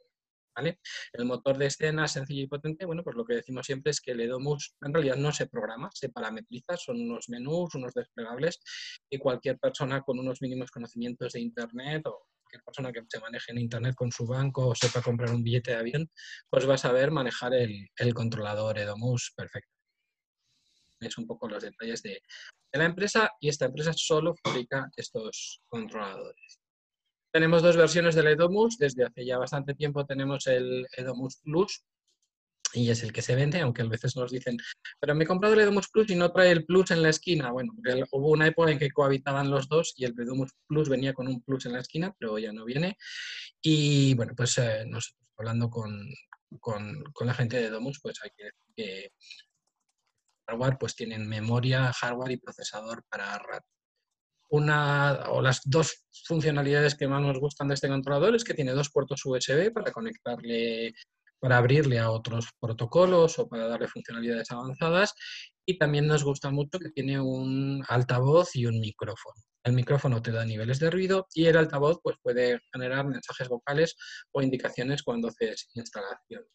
el 1.14 1.26
motor 1.26 1.58
de 1.58 1.68
escena 1.68 2.08
sencillo 2.08 2.44
y 2.44 2.48
potente, 2.48 2.86
bueno, 2.86 3.04
pues 3.04 3.16
lo 3.16 3.26
que 3.26 3.36
decimos 3.36 3.66
siempre 3.66 3.92
es 3.92 4.02
que 4.02 4.12
el 4.12 4.22
Edomus 4.22 4.76
en 4.82 4.94
realidad 4.94 5.16
no 5.16 5.32
se 5.32 5.48
programa, 5.48 5.90
se 5.94 6.10
parametriza, 6.10 6.78
son 6.78 7.02
unos 7.02 7.30
menús, 7.30 7.76
unos 7.76 7.94
desplegables 7.94 8.60
y 9.10 9.18
cualquier 9.18 9.60
persona 9.60 10.02
con 10.02 10.20
unos 10.20 10.42
mínimos 10.42 10.72
conocimientos 10.72 11.34
de 11.34 11.42
Internet 11.42 12.06
o 12.08 12.28
cualquier 12.42 12.64
persona 12.64 12.92
que 12.92 13.02
se 13.08 13.20
maneje 13.20 13.52
en 13.52 13.60
Internet 13.60 13.96
con 13.96 14.12
su 14.12 14.26
banco 14.26 14.70
o 14.70 14.76
sepa 14.76 15.02
comprar 15.02 15.32
un 15.32 15.44
billete 15.44 15.72
de 15.72 15.78
avión, 15.78 16.10
pues 16.50 16.68
va 16.68 16.76
a 16.76 16.78
saber 16.78 17.12
manejar 17.12 17.54
el, 17.54 18.14
controlador 18.14 18.78
Edomus 18.80 19.34
perfecto. 19.36 19.72
Es 21.00 21.18
un 21.18 21.28
poco 21.28 21.48
los 21.48 21.62
detalles 21.62 22.02
de 22.02 22.22
la 22.72 22.86
empresa 22.86 23.32
y 23.40 23.50
esta 23.50 23.66
empresa 23.66 23.94
solo 23.94 24.34
fabrica 24.44 24.90
estos 24.96 25.62
controladores. 25.68 26.60
Tenemos 27.32 27.62
dos 27.62 27.78
versiones 27.78 28.16
del 28.16 28.28
Edomus. 28.28 28.78
Desde 28.78 29.06
hace 29.06 29.26
ya 29.26 29.38
bastante 29.38 29.74
tiempo 29.74 30.06
tenemos 30.06 30.48
el 30.48 30.88
Edomus 30.96 31.38
Plus 31.38 31.84
y 32.74 32.90
es 32.90 33.02
el 33.04 33.14
que 33.14 33.22
se 33.22 33.36
vende, 33.36 33.62
aunque 33.62 33.82
a 33.82 33.86
veces 33.86 34.16
nos 34.16 34.32
dicen, 34.32 34.58
pero 35.00 35.16
me 35.16 35.24
he 35.24 35.28
comprado 35.28 35.54
el 35.54 35.62
Edomus 35.62 35.90
Plus 35.90 36.10
y 36.10 36.16
no 36.16 36.32
trae 36.32 36.52
el 36.52 36.66
Plus 36.66 36.92
en 36.92 37.02
la 37.02 37.10
esquina. 37.10 37.52
Bueno, 37.52 37.74
hubo 38.12 38.30
una 38.30 38.48
época 38.48 38.72
en 38.72 38.80
que 38.80 38.92
cohabitaban 38.92 39.50
los 39.50 39.70
dos 39.70 39.94
y 39.96 40.06
el 40.06 40.20
Edomus 40.20 40.52
Plus 40.68 40.90
venía 40.90 41.14
con 41.14 41.28
un 41.28 41.42
Plus 41.42 41.66
en 41.66 41.74
la 41.74 41.80
esquina, 41.80 42.14
pero 42.20 42.38
ya 42.38 42.52
no 42.52 42.66
viene. 42.66 42.98
Y 43.62 44.14
bueno, 44.16 44.34
pues 44.36 44.58
eh, 44.58 44.84
nosotros 44.86 45.28
hablando 45.38 45.70
con, 45.70 46.10
con, 46.60 47.04
la 47.22 47.34
gente 47.34 47.58
de 47.58 47.66
Edomus, 47.66 48.00
pues 48.02 48.20
hay 48.24 48.32
que 48.36 48.44
decir 48.46 48.74
que 48.76 49.12
hardware 50.48 50.78
pues 50.80 50.96
tienen 50.96 51.28
memoria, 51.28 51.94
hardware 51.94 52.32
y 52.32 52.38
procesador 52.38 53.04
para 53.10 53.38
rato 53.38 53.68
una 54.50 55.30
o 55.30 55.42
las 55.42 55.62
dos 55.66 56.06
funcionalidades 56.26 56.96
que 56.96 57.08
más 57.08 57.22
nos 57.22 57.40
gustan 57.40 57.68
de 57.68 57.74
este 57.74 57.88
controlador 57.88 58.36
es 58.36 58.44
que 58.44 58.54
tiene 58.54 58.72
dos 58.72 58.90
puertos 58.90 59.26
USB 59.26 59.72
para 59.74 59.92
conectarle, 59.92 60.94
para 61.40 61.58
abrirle 61.58 62.00
a 62.00 62.12
otros 62.12 62.50
protocolos 62.60 63.40
o 63.40 63.48
para 63.48 63.68
darle 63.68 63.88
funcionalidades 63.88 64.52
avanzadas 64.52 65.14
y 65.66 65.78
también 65.78 66.08
nos 66.08 66.24
gusta 66.24 66.50
mucho 66.50 66.80
que 66.80 66.90
tiene 66.90 67.20
un 67.20 67.84
altavoz 67.90 68.56
y 68.56 68.66
un 68.66 68.80
micrófono. 68.80 69.36
El 69.64 69.74
micrófono 69.74 70.22
te 70.22 70.32
da 70.32 70.46
niveles 70.46 70.80
de 70.80 70.90
ruido 70.90 71.28
y 71.34 71.46
el 71.46 71.58
altavoz 71.58 72.00
pues, 72.02 72.16
puede 72.22 72.62
generar 72.72 73.06
mensajes 73.06 73.50
vocales 73.50 73.98
o 74.32 74.42
indicaciones 74.42 75.04
cuando 75.04 75.28
haces 75.28 75.70
instalación. 75.74 76.46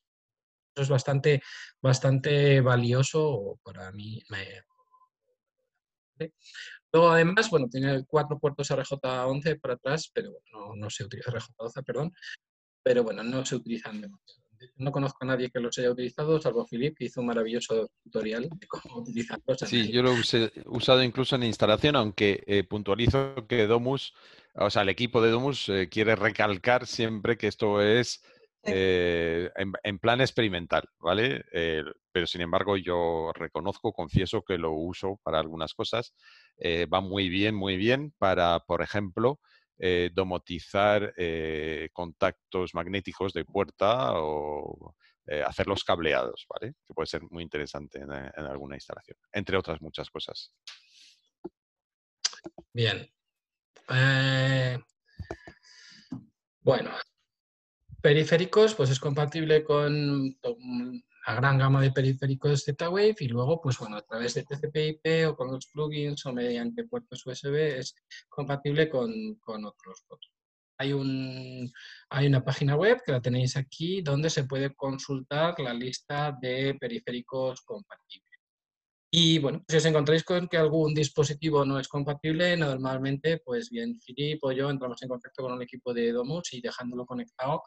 Eso 0.74 0.82
es 0.82 0.88
bastante, 0.88 1.42
bastante 1.82 2.62
valioso 2.62 3.58
para 3.62 3.92
mí. 3.92 4.22
Luego, 6.92 7.10
además, 7.10 7.48
bueno, 7.50 7.68
tiene 7.68 8.04
cuatro 8.06 8.38
puertos 8.38 8.70
RJ11 8.70 9.60
por 9.60 9.70
atrás, 9.72 10.10
pero 10.12 10.30
no, 10.52 10.76
no 10.76 10.90
se 10.90 11.04
utiliza 11.04 11.30
RJ12, 11.30 11.84
perdón, 11.84 12.12
pero 12.82 13.02
bueno, 13.02 13.22
no 13.22 13.44
se 13.44 13.56
utilizan 13.56 14.00
demasiado. 14.00 14.42
No 14.76 14.92
conozco 14.92 15.18
a 15.22 15.26
nadie 15.26 15.50
que 15.50 15.60
los 15.60 15.76
haya 15.78 15.90
utilizado, 15.90 16.40
salvo 16.40 16.66
Philip, 16.66 16.96
que 16.96 17.06
hizo 17.06 17.20
un 17.20 17.26
maravilloso 17.26 17.90
tutorial 18.02 18.48
de 18.48 18.66
cómo 18.66 18.98
utilizarlos. 18.98 19.58
Sí, 19.60 19.90
yo 19.90 20.02
lo 20.02 20.12
he 20.12 20.20
usado 20.66 21.02
incluso 21.02 21.36
en 21.36 21.44
instalación, 21.44 21.96
aunque 21.96 22.42
eh, 22.46 22.64
puntualizo 22.64 23.46
que 23.48 23.66
Domus, 23.66 24.14
o 24.54 24.70
sea, 24.70 24.82
el 24.82 24.88
equipo 24.88 25.20
de 25.20 25.30
Domus 25.30 25.68
eh, 25.68 25.88
quiere 25.88 26.14
recalcar 26.14 26.86
siempre 26.86 27.36
que 27.36 27.48
esto 27.48 27.82
es 27.82 28.22
eh, 28.64 29.50
en, 29.56 29.98
plan 29.98 30.20
experimental, 30.20 30.84
¿vale? 31.00 31.44
pero 32.12 32.28
sin 32.28 32.42
embargo 32.42 32.76
yo 32.76 33.32
reconozco, 33.34 33.92
confieso 33.92 34.42
que 34.42 34.56
lo 34.56 34.70
uso 34.72 35.18
para 35.24 35.40
algunas 35.40 35.74
cosas. 35.74 36.14
Eh, 36.58 36.86
va 36.86 37.00
muy 37.00 37.28
bien, 37.28 37.54
muy 37.54 37.76
bien 37.76 38.12
para, 38.18 38.60
por 38.60 38.82
ejemplo, 38.82 39.40
eh, 39.78 40.10
domotizar 40.12 41.14
contactos 41.92 42.74
magnéticos 42.74 43.32
de 43.32 43.44
puerta 43.44 44.12
o 44.14 44.94
hacerlos 45.46 45.84
cableados, 45.84 46.46
¿vale? 46.48 46.74
Que 46.86 46.94
puede 46.94 47.06
ser 47.06 47.22
muy 47.30 47.42
interesante 47.42 47.98
en, 47.98 48.12
en 48.12 48.44
alguna 48.44 48.76
instalación, 48.76 49.16
entre 49.32 49.56
otras 49.56 49.80
muchas 49.80 50.10
cosas. 50.10 50.52
Bien. 52.72 53.08
Bueno, 56.60 56.90
Periféricos, 58.02 58.74
pues 58.74 58.90
es 58.90 58.98
compatible 58.98 59.62
con 59.62 60.36
la 61.26 61.34
gran 61.34 61.58
gama 61.58 61.80
de 61.80 61.92
periféricos 61.92 62.64
Z-Wave 62.64 63.16
y 63.20 63.28
luego, 63.28 63.60
pues 63.60 63.78
bueno, 63.78 63.96
a 63.96 64.02
través 64.02 64.34
de 64.34 64.44
TCP/IP 64.44 65.28
o 65.28 65.36
con 65.36 65.52
los 65.52 65.66
plugins 65.68 66.26
o 66.26 66.32
mediante 66.32 66.84
puertos 66.84 67.24
USB 67.24 67.78
es 67.78 67.94
compatible 68.28 68.88
con, 68.88 69.38
otros. 69.46 70.04
Hay, 70.78 70.92
un, 70.92 71.70
hay 72.10 72.26
una 72.26 72.44
página 72.44 72.74
web 72.74 73.00
que 73.04 73.12
la 73.12 73.20
tenéis 73.20 73.56
aquí 73.56 74.02
donde 74.02 74.30
se 74.30 74.44
puede 74.44 74.74
consultar 74.74 75.58
la 75.60 75.72
lista 75.72 76.36
de 76.40 76.74
periféricos 76.80 77.60
compatibles. 77.62 78.32
Y 79.14 79.38
bueno, 79.38 79.62
si 79.68 79.76
os 79.76 79.84
encontráis 79.84 80.24
con 80.24 80.48
que 80.48 80.56
algún 80.56 80.94
dispositivo 80.94 81.66
no 81.66 81.78
es 81.78 81.86
compatible, 81.86 82.56
normalmente, 82.56 83.42
pues 83.44 83.68
bien, 83.68 84.00
Filip 84.00 84.42
o 84.42 84.52
yo 84.52 84.70
entramos 84.70 85.02
en 85.02 85.10
contacto 85.10 85.42
con 85.42 85.52
un 85.52 85.62
equipo 85.62 85.92
de 85.92 86.12
Domus 86.12 86.54
y 86.54 86.62
dejándolo 86.62 87.04
conectado, 87.04 87.62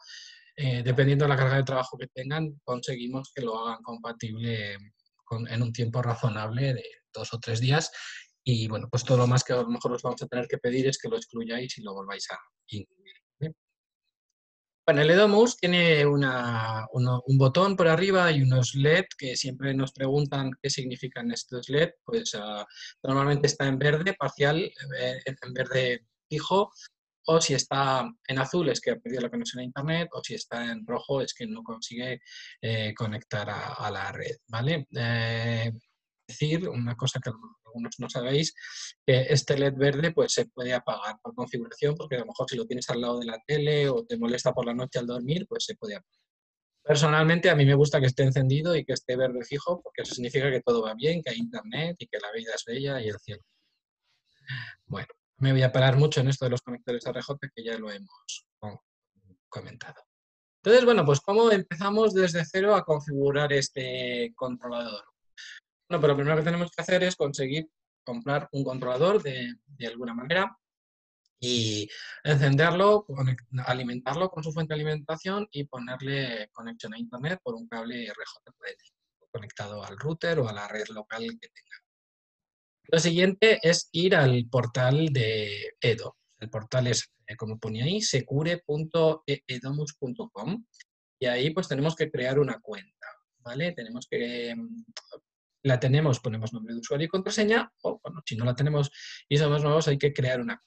eh, 0.56 0.82
dependiendo 0.82 1.24
de 1.24 1.28
la 1.28 1.36
carga 1.36 1.56
de 1.56 1.64
trabajo 1.64 1.98
que 1.98 2.08
tengan, 2.08 2.60
conseguimos 2.64 3.30
que 3.34 3.42
lo 3.42 3.58
hagan 3.58 3.82
compatible 3.82 4.78
en 5.48 5.62
un 5.62 5.72
tiempo 5.72 6.00
razonable 6.02 6.74
de 6.74 6.84
dos 7.12 7.32
o 7.34 7.38
tres 7.38 7.60
días. 7.60 7.90
Y 8.44 8.68
bueno, 8.68 8.88
pues 8.90 9.04
todo 9.04 9.18
lo 9.18 9.26
más 9.26 9.42
que 9.44 9.52
a 9.52 9.56
lo 9.56 9.68
mejor 9.68 9.92
os 9.92 10.02
vamos 10.02 10.22
a 10.22 10.26
tener 10.28 10.46
que 10.46 10.58
pedir 10.58 10.86
es 10.86 10.98
que 10.98 11.08
lo 11.08 11.16
excluyáis 11.16 11.76
y 11.78 11.82
lo 11.82 11.94
volváis 11.94 12.30
a 12.30 12.38
incluir. 12.68 13.16
Bueno, 14.86 15.02
el 15.02 15.10
Edomus 15.10 15.56
tiene 15.56 16.06
un 16.06 17.38
botón 17.38 17.74
por 17.74 17.88
arriba 17.88 18.30
y 18.30 18.42
unos 18.42 18.76
LED 18.76 19.06
que 19.18 19.34
siempre 19.34 19.74
nos 19.74 19.90
preguntan 19.90 20.52
qué 20.62 20.70
significan 20.70 21.32
estos 21.32 21.68
LED. 21.68 21.90
Pues 22.04 22.36
ah, 22.36 22.64
normalmente 23.02 23.48
está 23.48 23.66
en 23.66 23.80
verde 23.80 24.14
parcial, 24.14 24.58
eh, 24.58 25.20
en 25.26 25.52
verde 25.52 26.06
fijo, 26.30 26.70
o 27.26 27.40
si 27.40 27.54
está 27.54 28.08
en 28.26 28.38
azul 28.38 28.68
es 28.68 28.80
que 28.80 28.92
ha 28.92 28.96
perdido 28.96 29.22
la 29.22 29.30
conexión 29.30 29.60
a 29.60 29.64
Internet, 29.64 30.08
o 30.12 30.22
si 30.22 30.34
está 30.34 30.70
en 30.70 30.86
rojo 30.86 31.20
es 31.20 31.34
que 31.34 31.46
no 31.46 31.62
consigue 31.62 32.20
eh, 32.60 32.94
conectar 32.94 33.48
a, 33.50 33.90
la 33.90 34.12
red. 34.12 34.36
¿vale? 34.48 34.86
Eh, 34.92 35.72
decir 36.26 36.68
una 36.68 36.94
cosa 36.96 37.20
que 37.20 37.30
algunos 37.30 37.94
no 37.98 38.08
sabéis, 38.08 38.54
este 39.04 39.58
LED 39.58 39.74
verde 39.76 40.12
pues 40.12 40.32
se 40.32 40.46
puede 40.46 40.72
apagar 40.72 41.16
por 41.22 41.34
configuración, 41.34 41.94
porque 41.94 42.16
a 42.16 42.20
lo 42.20 42.26
mejor 42.26 42.46
si 42.48 42.56
lo 42.56 42.66
tienes 42.66 42.88
al 42.90 43.00
lado 43.00 43.18
de 43.18 43.26
la 43.26 43.38
tele 43.46 43.88
o 43.88 44.04
te 44.04 44.18
molesta 44.18 44.52
por 44.52 44.66
la 44.66 44.74
noche 44.74 44.98
al 44.98 45.06
dormir, 45.06 45.46
pues 45.48 45.64
se 45.64 45.74
puede 45.74 45.96
apagar. 45.96 46.20
Personalmente 46.82 47.50
a 47.50 47.56
mí 47.56 47.64
me 47.64 47.74
gusta 47.74 47.98
que 48.00 48.06
esté 48.06 48.22
encendido 48.22 48.76
y 48.76 48.84
que 48.84 48.92
esté 48.92 49.16
verde 49.16 49.44
fijo, 49.44 49.82
porque 49.82 50.02
eso 50.02 50.14
significa 50.14 50.50
que 50.50 50.60
todo 50.60 50.82
va 50.82 50.94
bien, 50.94 51.20
que 51.20 51.30
hay 51.30 51.38
internet 51.38 51.96
y 51.98 52.06
que 52.06 52.18
la 52.18 52.30
vida 52.30 52.52
es 52.54 52.64
bella 52.64 53.00
y 53.00 53.08
el 53.08 53.18
cielo. 53.18 53.42
Bueno, 54.86 55.08
me 55.38 55.52
voy 55.52 55.62
a 55.62 55.72
parar 55.72 55.96
mucho 55.96 56.20
en 56.20 56.28
esto 56.28 56.44
de 56.44 56.52
los 56.52 56.62
conectores 56.62 57.04
RJ, 57.06 57.48
que 57.54 57.64
ya 57.64 57.78
lo 57.78 57.90
hemos 57.90 58.46
comentado. 59.48 60.02
Entonces, 60.62 60.84
bueno, 60.84 61.04
pues 61.04 61.20
¿cómo 61.20 61.50
empezamos 61.50 62.12
desde 62.12 62.44
cero 62.44 62.74
a 62.74 62.84
configurar 62.84 63.52
este 63.52 64.32
controlador? 64.34 65.04
Bueno, 65.88 66.00
pero 66.00 66.08
lo 66.08 66.16
primero 66.16 66.36
que 66.36 66.44
tenemos 66.44 66.70
que 66.70 66.82
hacer 66.82 67.04
es 67.04 67.14
conseguir 67.14 67.68
comprar 68.04 68.48
un 68.52 68.64
controlador 68.64 69.22
de, 69.22 69.54
de 69.64 69.86
alguna 69.86 70.14
manera 70.14 70.56
y 71.38 71.88
encenderlo, 72.24 73.06
alimentarlo 73.66 74.30
con 74.30 74.42
su 74.42 74.52
fuente 74.52 74.74
de 74.74 74.80
alimentación 74.80 75.46
y 75.50 75.64
ponerle 75.64 76.48
conexión 76.52 76.94
a 76.94 76.98
internet 76.98 77.40
por 77.42 77.54
un 77.54 77.68
cable 77.68 78.10
RJPD 78.10 78.96
conectado 79.30 79.84
al 79.84 79.98
router 79.98 80.38
o 80.38 80.48
a 80.48 80.52
la 80.52 80.66
red 80.66 80.88
local 80.88 81.22
que 81.40 81.48
tenga. 81.48 81.85
Lo 82.88 82.98
siguiente 82.98 83.58
es 83.62 83.88
ir 83.92 84.14
al 84.14 84.46
portal 84.50 85.12
de 85.12 85.74
Edo. 85.80 86.16
El 86.38 86.50
portal 86.50 86.86
es, 86.86 87.10
eh, 87.26 87.36
como 87.36 87.58
ponía 87.58 87.84
ahí, 87.84 88.00
secure.edomus.com 88.00 90.64
y 91.18 91.26
ahí 91.26 91.50
pues 91.50 91.68
tenemos 91.68 91.96
que 91.96 92.10
crear 92.10 92.38
una 92.38 92.60
cuenta, 92.60 93.06
¿vale? 93.38 93.72
Tenemos 93.72 94.06
que, 94.08 94.54
mm, 94.54 94.84
la 95.62 95.80
tenemos, 95.80 96.20
ponemos 96.20 96.52
nombre 96.52 96.74
de 96.74 96.80
usuario 96.80 97.06
y 97.06 97.08
contraseña, 97.08 97.72
o 97.82 97.98
bueno, 98.02 98.22
si 98.24 98.36
no 98.36 98.44
la 98.44 98.54
tenemos 98.54 98.90
y 99.28 99.38
somos 99.38 99.62
nuevos 99.62 99.88
hay 99.88 99.98
que 99.98 100.12
crear 100.12 100.40
una 100.40 100.62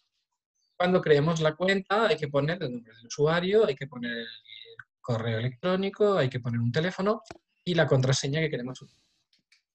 cuando 0.80 1.02
creemos 1.02 1.42
la 1.42 1.56
cuenta 1.56 2.08
hay 2.08 2.16
que 2.16 2.30
poner 2.30 2.64
el 2.64 2.72
nombre 2.72 2.96
del 2.96 3.08
usuario, 3.08 3.66
hay 3.66 3.76
que 3.76 3.88
poner 3.88 4.14
el 4.14 4.28
correo 5.02 5.40
electrónico, 5.40 6.18
hay 6.18 6.30
que 6.30 6.40
poner 6.40 6.62
un 6.62 6.72
teléfono 6.72 7.22
y 7.66 7.76
la 7.76 7.86
contraseña 7.86 8.40
que 8.40 8.50
queremos 8.50 8.82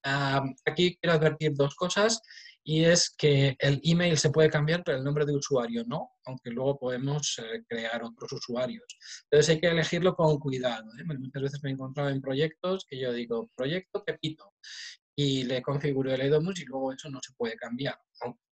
aquí 0.04 0.96
quiero 1.00 1.16
advertir 1.16 1.52
dos 1.54 1.74
cosas 1.74 2.20
y 2.66 2.84
es 2.84 3.14
que 3.16 3.56
el 3.58 3.80
email 3.84 4.16
se 4.16 4.30
puede 4.30 4.48
cambiar, 4.48 4.82
pero 4.84 4.96
el 4.96 5.04
nombre 5.04 5.26
de 5.26 5.36
usuario 5.36 5.84
no, 5.86 6.12
aunque 6.24 6.50
luego 6.50 6.78
podemos 6.78 7.38
eh, 7.38 7.62
crear 7.68 8.02
otros 8.02 8.32
usuarios. 8.32 8.84
Entonces 9.24 9.54
hay 9.54 9.60
que 9.60 9.68
elegirlo 9.68 10.14
con 10.14 10.38
cuidado. 10.38 10.84
¿eh? 10.98 11.04
Muchas 11.04 11.42
veces 11.42 11.62
me 11.62 11.70
he 11.70 11.72
encontrado 11.74 12.08
en 12.08 12.22
proyectos 12.22 12.86
que 12.88 12.98
yo 12.98 13.12
digo, 13.12 13.50
proyecto 13.54 14.02
Pepito, 14.02 14.54
y 15.14 15.44
le 15.44 15.60
configuro 15.60 16.12
el 16.12 16.22
EDOMUS 16.22 16.60
y 16.60 16.64
luego 16.64 16.92
eso 16.92 17.10
no 17.10 17.20
se 17.22 17.34
puede 17.34 17.54
cambiar, 17.56 17.98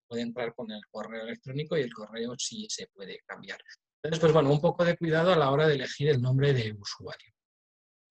puede 0.07 0.23
entrar 0.23 0.53
con 0.53 0.69
el 0.71 0.81
correo 0.91 1.23
electrónico 1.23 1.77
y 1.77 1.81
el 1.81 1.93
correo 1.93 2.35
sí 2.37 2.67
se 2.69 2.87
puede 2.87 3.19
cambiar. 3.25 3.59
Entonces, 4.03 4.19
pues 4.19 4.33
bueno, 4.33 4.51
un 4.51 4.59
poco 4.59 4.83
de 4.83 4.97
cuidado 4.97 5.31
a 5.31 5.37
la 5.37 5.51
hora 5.51 5.67
de 5.67 5.75
elegir 5.75 6.09
el 6.09 6.21
nombre 6.21 6.53
de 6.53 6.73
usuario. 6.73 7.33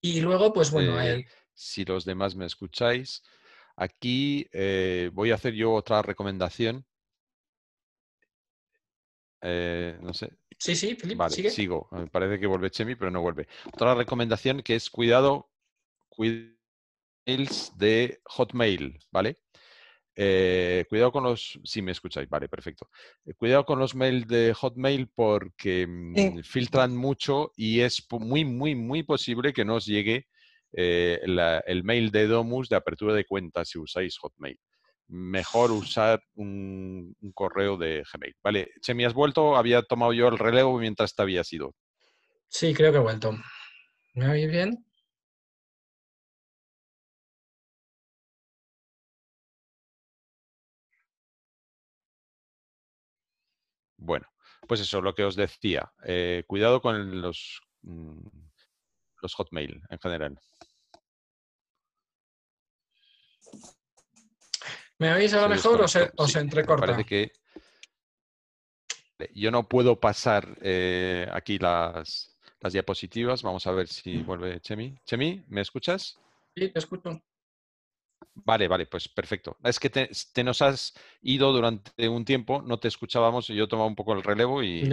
Y 0.03 0.19
luego, 0.21 0.51
pues 0.51 0.71
bueno, 0.71 0.99
eh, 0.99 1.27
si 1.61 1.85
los 1.85 2.05
demás 2.05 2.35
me 2.35 2.45
escucháis, 2.45 3.23
aquí 3.75 4.47
eh, 4.51 5.11
voy 5.13 5.31
a 5.31 5.35
hacer 5.35 5.53
yo 5.53 5.73
otra 5.73 6.01
recomendación. 6.01 6.85
Eh, 9.41 9.97
no 10.01 10.13
sé. 10.13 10.31
Sí, 10.57 10.75
sí, 10.75 10.95
Felipe, 10.95 11.17
vale, 11.17 11.49
sigo. 11.49 11.87
Me 11.91 12.07
parece 12.07 12.39
que 12.39 12.47
vuelve 12.47 12.71
Chemi, 12.71 12.95
pero 12.95 13.11
no 13.11 13.21
vuelve. 13.21 13.47
Otra 13.73 13.95
recomendación 13.95 14.61
que 14.61 14.75
es 14.75 14.89
cuidado, 14.89 15.49
cuidado 16.09 16.51
de 17.75 18.21
Hotmail, 18.25 18.99
¿vale? 19.11 19.37
Eh, 20.15 20.85
cuidado 20.89 21.11
con 21.11 21.23
los, 21.23 21.59
si 21.63 21.81
me 21.81 21.91
escucháis, 21.91 22.27
vale, 22.27 22.49
perfecto. 22.49 22.89
Eh, 23.25 23.33
cuidado 23.33 23.65
con 23.65 23.79
los 23.79 23.95
mails 23.95 24.27
de 24.27 24.53
Hotmail 24.53 25.07
porque 25.07 25.87
mm, 25.87 26.43
filtran 26.43 26.95
mucho 26.95 27.53
y 27.55 27.79
es 27.79 28.05
muy, 28.11 28.45
muy, 28.45 28.75
muy 28.75 29.03
posible 29.03 29.53
que 29.53 29.65
no 29.65 29.75
os 29.75 29.85
llegue 29.85 30.27
eh, 30.73 31.19
el 31.23 31.83
mail 31.83 32.11
de 32.11 32.27
Domus 32.27 32.69
de 32.69 32.75
apertura 32.75 33.13
de 33.13 33.25
cuenta 33.25 33.65
si 33.65 33.79
usáis 33.79 34.17
Hotmail. 34.17 34.59
Mejor 35.07 35.71
usar 35.71 36.23
un, 36.35 37.15
correo 37.33 37.75
de 37.75 38.03
Gmail. 38.11 38.35
Vale, 38.41 38.71
Chemi, 38.79 39.03
¿has 39.03 39.13
vuelto? 39.13 39.57
Había 39.57 39.81
tomado 39.81 40.13
yo 40.13 40.29
el 40.29 40.37
relevo 40.37 40.79
mientras 40.79 41.13
te 41.13 41.21
habías 41.21 41.51
ido. 41.51 41.75
Sí, 42.47 42.73
creo 42.73 42.91
que 42.91 42.99
he 42.99 43.01
vuelto. 43.01 43.37
¿Me 44.13 44.29
oís 44.29 44.49
bien? 44.49 44.85
Bueno, 53.97 54.27
pues 54.67 54.79
eso, 54.81 55.01
lo 55.01 55.13
que 55.13 55.23
os 55.23 55.35
decía. 55.35 55.91
Eh, 56.05 56.43
cuidado 56.47 56.81
con 56.81 57.21
los, 57.21 57.61
mm, 57.81 58.27
los 59.21 59.33
Hotmail 59.35 59.81
en 59.89 59.99
general. 59.99 60.39
¿Me 64.97 65.13
oís 65.13 65.33
ahora 65.33 65.47
mejor 65.47 65.81
o 65.81 65.87
se, 65.87 66.11
o 66.15 66.27
entrecorta? 66.39 66.85
parece 66.85 67.05
que 67.05 67.31
yo 69.33 69.51
no 69.51 69.67
puedo 69.67 69.99
pasar 69.99 70.57
eh, 70.61 71.27
aquí 71.31 71.57
las, 71.57 72.37
las 72.59 72.73
diapositivas. 72.73 73.43
Vamos 73.43 73.65
a 73.67 73.71
ver 73.71 73.87
si 73.87 74.21
vuelve 74.21 74.59
Chemi. 74.61 74.95
Chemi, 75.05 75.43
¿me 75.47 75.61
escuchas? 75.61 76.19
Sí, 76.55 76.69
te 76.69 76.79
escucho. 76.79 77.21
Vale, 78.33 78.67
vale, 78.67 78.85
pues 78.85 79.07
perfecto. 79.07 79.57
Es 79.63 79.79
que 79.79 79.89
te, 79.89 80.43
nos 80.43 80.61
has 80.61 80.93
ido 81.21 81.51
durante 81.51 82.07
un 82.07 82.23
tiempo, 82.23 82.61
no 82.61 82.79
te 82.79 82.87
escuchábamos 82.87 83.49
y 83.49 83.55
yo 83.55 83.67
tomaba 83.67 83.87
un 83.87 83.95
poco 83.95 84.13
el 84.13 84.23
relevo 84.23 84.63
y 84.63 84.89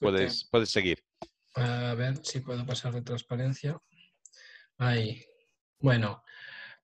puedes, 0.00 0.44
puedes 0.50 0.70
seguir. 0.70 1.02
A 1.58 1.94
ver 1.94 2.24
si 2.24 2.40
puedo 2.40 2.64
pasar 2.64 2.94
de 2.94 3.02
transparencia. 3.02 3.76
Ahí. 4.78 5.24
Bueno, 5.80 6.22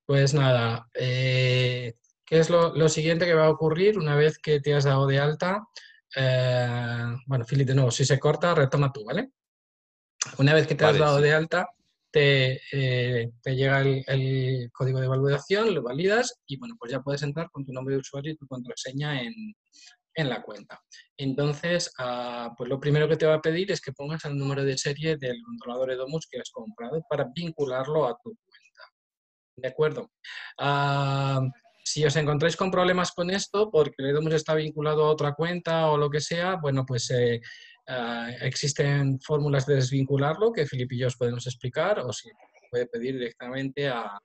pues 0.05 0.35
nada, 0.35 0.89
eh, 0.95 1.95
¿qué 2.25 2.39
es 2.39 2.51
lo, 2.51 2.89
siguiente 2.89 3.25
que 3.25 3.35
va 3.35 3.47
a 3.47 3.51
ocurrir 3.51 3.99
una 3.99 4.17
vez 4.17 4.39
que 4.39 4.61
te 4.61 4.75
has 4.75 4.85
dado 4.85 5.07
de 5.07 5.19
alta? 5.21 5.63
Eh, 6.17 7.15
bueno, 7.27 7.45
Fili, 7.45 7.65
de 7.65 7.75
nuevo, 7.75 7.91
si 7.91 8.05
se 8.05 8.19
corta, 8.19 8.55
retoma 8.55 8.93
tú, 8.93 9.05
¿vale? 9.05 9.31
Una 10.39 10.55
vez 10.55 10.67
que 10.67 10.75
te 10.75 10.85
has 10.85 10.99
dado 10.99 11.21
de 11.21 11.33
alta, 11.33 11.69
eh, 12.13 13.31
te, 13.43 13.57
llega 13.57 13.81
el, 13.81 14.71
código 14.73 15.01
de 15.01 15.09
validación, 15.09 15.75
lo 15.75 15.83
validas 15.83 16.41
y 16.47 16.57
bueno, 16.57 16.77
pues 16.79 16.93
ya 16.93 17.01
puedes 17.01 17.23
entrar 17.23 17.49
con 17.51 17.65
tu 17.65 17.73
nombre 17.73 17.95
de 17.95 18.01
usuario 18.01 18.33
y 18.33 18.37
tu 18.37 18.47
contraseña 18.47 19.23
en, 19.23 19.35
la 20.23 20.43
cuenta. 20.43 20.81
Entonces, 21.17 21.93
ah, 21.99 22.55
pues 22.57 22.69
lo 22.69 22.79
primero 22.79 23.09
que 23.09 23.17
te 23.17 23.27
va 23.27 23.35
a 23.35 23.41
pedir 23.41 23.73
es 23.73 23.81
que 23.81 23.93
pongas 23.93 24.25
el 24.25 24.37
número 24.37 24.63
de 24.65 24.79
serie 24.79 25.17
del 25.17 25.43
controlador 25.45 25.91
Edomus 25.91 26.27
que 26.31 26.39
has 26.39 26.51
comprado 26.51 27.03
para 27.09 27.29
vincularlo 27.35 28.07
a 28.07 28.17
tu 28.23 28.31
cuenta. 28.31 28.83
¿De 29.57 29.69
acuerdo? 29.69 30.11
Ah, 30.59 31.41
si 31.85 32.05
os 32.05 32.17
encontráis 32.17 32.57
con 32.57 32.71
problemas 32.71 33.13
con 33.13 33.31
esto, 33.31 33.71
porque 33.71 33.97
el 33.99 34.11
Edomus 34.11 34.35
está 34.35 34.55
vinculado 34.55 35.05
a 35.05 35.11
otra 35.11 35.35
cuenta 35.35 35.89
o 35.89 35.99
lo 35.99 36.09
que 36.09 36.21
sea, 36.21 36.57
bueno, 36.57 36.85
pues 36.87 37.11
eh, 37.11 37.41
Ah, 37.87 38.31
existen 38.41 39.21
fórmulas 39.21 39.67
de 39.67 39.75
desvincularlo 39.75 40.53
que 40.53 40.67
Filip 40.67 40.93
y 40.93 40.99
yo 41.01 41.09
os 41.09 41.17
podemos 41.17 41.47
explicar 41.47 42.01
o 42.01 42.13
si 42.13 42.31
puede 42.71 42.87
pedir 42.87 43.15
directamente 43.15 43.89
a, 43.89 44.19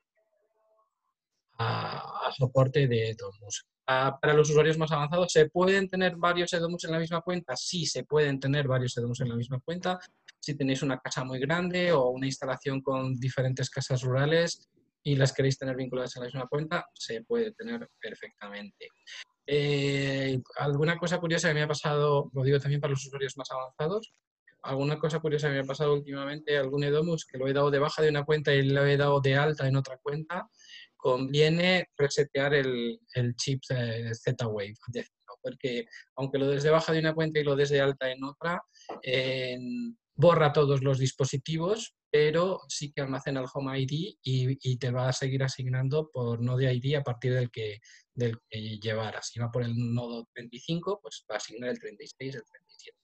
a, 1.58 2.32
soporte 2.38 2.88
de 2.88 3.10
Edomus. 3.10 3.66
Ah, 3.92 4.20
para 4.22 4.36
los 4.36 4.48
usuarios 4.52 4.78
más 4.78 4.92
avanzados, 4.92 5.32
¿se 5.32 5.50
pueden 5.50 5.90
tener 5.90 6.16
varios 6.16 6.54
Edomus 6.54 6.84
en 6.84 6.92
la 6.92 7.00
misma 7.00 7.22
cuenta? 7.22 7.56
Sí, 7.56 7.88
se 7.88 8.04
pueden 8.04 8.40
tener 8.40 8.68
varios 8.68 8.96
Edomus 8.96 9.20
en 9.22 9.30
la 9.30 9.36
misma 9.36 9.60
cuenta. 9.62 9.98
Si 10.40 10.54
tenéis 10.54 10.84
una 10.84 11.00
casa 11.00 11.24
muy 11.24 11.40
grande 11.40 11.92
o 11.92 12.10
una 12.10 12.28
instalación 12.28 12.82
con 12.82 13.16
diferentes 13.16 13.68
casas 13.72 14.04
rurales 14.04 14.70
y 15.02 15.16
las 15.16 15.34
queréis 15.34 15.58
tener 15.58 15.76
vinculadas 15.76 16.16
en 16.16 16.20
la 16.22 16.28
misma 16.28 16.48
cuenta, 16.48 16.86
se 16.94 17.24
puede 17.24 17.52
tener 17.54 17.90
perfectamente. 18.00 18.90
Eh, 19.48 20.40
alguna 20.58 20.96
cosa 20.96 21.18
curiosa 21.18 21.48
que 21.48 21.56
me 21.56 21.64
ha 21.64 21.68
pasado, 21.68 22.30
lo 22.32 22.44
digo 22.44 22.60
también 22.60 22.82
para 22.82 22.92
los 22.92 23.04
usuarios 23.04 23.36
más 23.38 23.50
avanzados, 23.50 24.14
alguna 24.62 25.00
cosa 25.00 25.20
curiosa 25.20 25.48
que 25.48 25.56
me 25.56 25.62
ha 25.62 25.64
pasado 25.64 25.96
últimamente, 25.96 26.60
algún 26.60 26.84
Edomus 26.84 27.26
que 27.26 27.40
lo 27.40 27.48
he 27.48 27.54
dado 27.54 27.72
de 27.72 27.80
baja 27.80 28.04
de 28.04 28.10
una 28.10 28.24
cuenta 28.24 28.54
y 28.54 28.70
lo 28.70 28.86
he 28.86 28.98
dado 28.98 29.20
de 29.20 29.36
alta 29.36 29.68
en 29.68 29.78
otra 29.78 29.98
cuenta, 29.98 30.48
conviene 31.00 31.88
resetear 31.98 32.54
el, 32.54 33.00
chip 33.38 33.64
Z-Wave, 33.64 34.76
porque 35.42 35.86
aunque 36.16 36.38
lo 36.38 36.50
des 36.50 36.64
de 36.64 36.70
baja 36.70 36.92
de 36.92 37.00
una 37.00 37.14
cuenta 37.16 37.40
y 37.40 37.44
lo 37.44 37.56
des 37.56 37.70
de 37.70 37.80
alta 37.80 38.12
en 38.12 38.24
otra, 38.24 38.62
borra 40.16 40.52
todos 40.52 40.84
los 40.84 41.00
dispositivos, 41.00 41.96
pero 42.12 42.60
sí 42.68 42.92
que 42.92 43.02
almacena 43.02 43.40
el 43.40 43.48
Home 43.54 43.80
ID 43.80 44.16
y, 44.22 44.78
te 44.78 44.92
va 44.92 45.08
a 45.08 45.14
seguir 45.14 45.44
asignando 45.44 46.10
por 46.12 46.42
nodo 46.42 46.62
ID 46.62 46.96
a 46.96 47.04
partir 47.04 47.34
del 47.34 47.50
que, 47.50 47.80
del 48.14 48.38
que 48.50 48.80
llevaras. 48.80 49.30
Si 49.30 49.40
va 49.40 49.50
por 49.50 49.64
el 49.64 49.74
nodo 49.76 50.28
35, 50.34 51.00
pues 51.02 51.26
va 51.30 51.36
a 51.36 51.38
asignar 51.38 51.70
el 51.70 51.80
36, 51.80 52.36
el 52.36 52.44
37. 52.44 52.98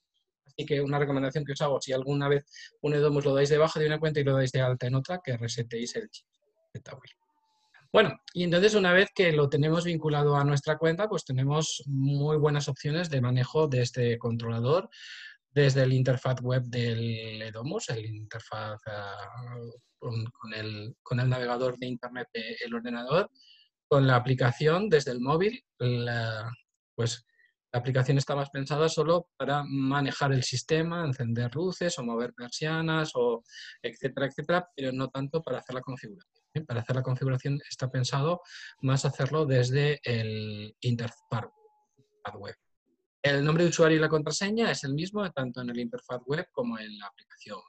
Así 0.45 0.65
que 0.65 0.81
una 0.81 0.99
recomendación 0.99 1.45
que 1.45 1.53
os 1.53 1.61
hago, 1.61 1.79
si 1.79 1.93
alguna 1.93 2.27
vez 2.27 2.43
un 2.81 2.93
EDOMUS 2.93 3.25
lo 3.25 3.35
dais 3.35 3.49
de 3.49 3.57
baja 3.57 3.79
de 3.79 3.87
una 3.87 3.99
cuenta 3.99 4.19
y 4.19 4.23
lo 4.23 4.33
dais 4.33 4.51
de 4.51 4.61
alta 4.61 4.87
en 4.87 4.95
otra, 4.95 5.21
que 5.23 5.37
resetéis 5.37 5.95
el 5.95 6.09
chip. 6.09 6.27
Bueno, 7.95 8.19
y 8.33 8.43
entonces 8.43 8.75
una 8.75 8.91
vez 8.91 9.07
que 9.15 9.31
lo 9.31 9.47
tenemos 9.47 9.85
vinculado 9.85 10.35
a 10.35 10.43
nuestra 10.43 10.77
cuenta, 10.77 11.07
pues 11.07 11.23
tenemos 11.23 11.81
muy 11.85 12.35
buenas 12.35 12.67
opciones 12.67 13.09
de 13.09 13.21
manejo 13.21 13.69
de 13.69 13.83
este 13.83 14.17
controlador 14.17 14.89
desde 15.49 15.83
el 15.83 15.93
interfaz 15.93 16.41
web 16.41 16.63
del 16.63 17.41
Edomus, 17.41 17.87
el 17.87 18.05
interfaz 18.05 18.81
ah, 18.87 19.15
con, 19.97 20.53
el, 20.53 20.93
navegador 21.29 21.77
de 21.77 21.87
Internet 21.87 22.27
del 22.33 22.75
ordenador, 22.75 23.31
con 23.87 24.05
la 24.05 24.17
aplicación 24.17 24.89
desde 24.89 25.13
el 25.13 25.21
móvil, 25.21 25.63
pues 26.95 27.25
la 27.71 27.79
aplicación 27.79 28.17
está 28.17 28.35
más 28.35 28.49
pensada 28.49 28.89
solo 28.89 29.29
para 29.37 29.63
manejar 29.63 30.33
el 30.33 30.43
sistema, 30.43 31.05
encender 31.05 31.55
luces 31.55 31.97
o 31.97 32.03
mover 32.03 32.33
persianas, 32.33 33.11
o 33.15 33.41
etcétera, 33.81 34.25
etcétera, 34.25 34.67
pero 34.75 34.91
no 34.91 35.07
tanto 35.07 35.41
para 35.41 35.59
hacer 35.59 35.75
la 35.75 35.81
configuración. 35.81 36.44
¿Eh? 36.55 36.61
Para 36.61 36.81
hacer 36.81 36.95
la 36.95 37.03
configuración 37.03 37.59
está 37.69 37.89
pensado 37.89 38.41
más 38.81 39.05
hacerlo 39.05 39.45
desde 39.45 39.99
el 40.03 40.75
interfaz 40.81 41.45
web. 42.33 42.55
El 43.21 43.43
nombre 43.43 43.63
de 43.63 43.69
usuario 43.69 43.97
y 43.97 44.01
la 44.01 44.09
contraseña 44.09 44.71
es 44.71 44.83
el 44.83 44.93
mismo 44.93 45.29
tanto 45.31 45.61
en 45.61 45.69
el 45.69 45.79
interfaz 45.79 46.21
web 46.25 46.47
como 46.51 46.77
en 46.79 46.97
la 46.97 47.07
aplicación. 47.07 47.59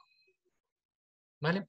¿Vale? 1.39 1.67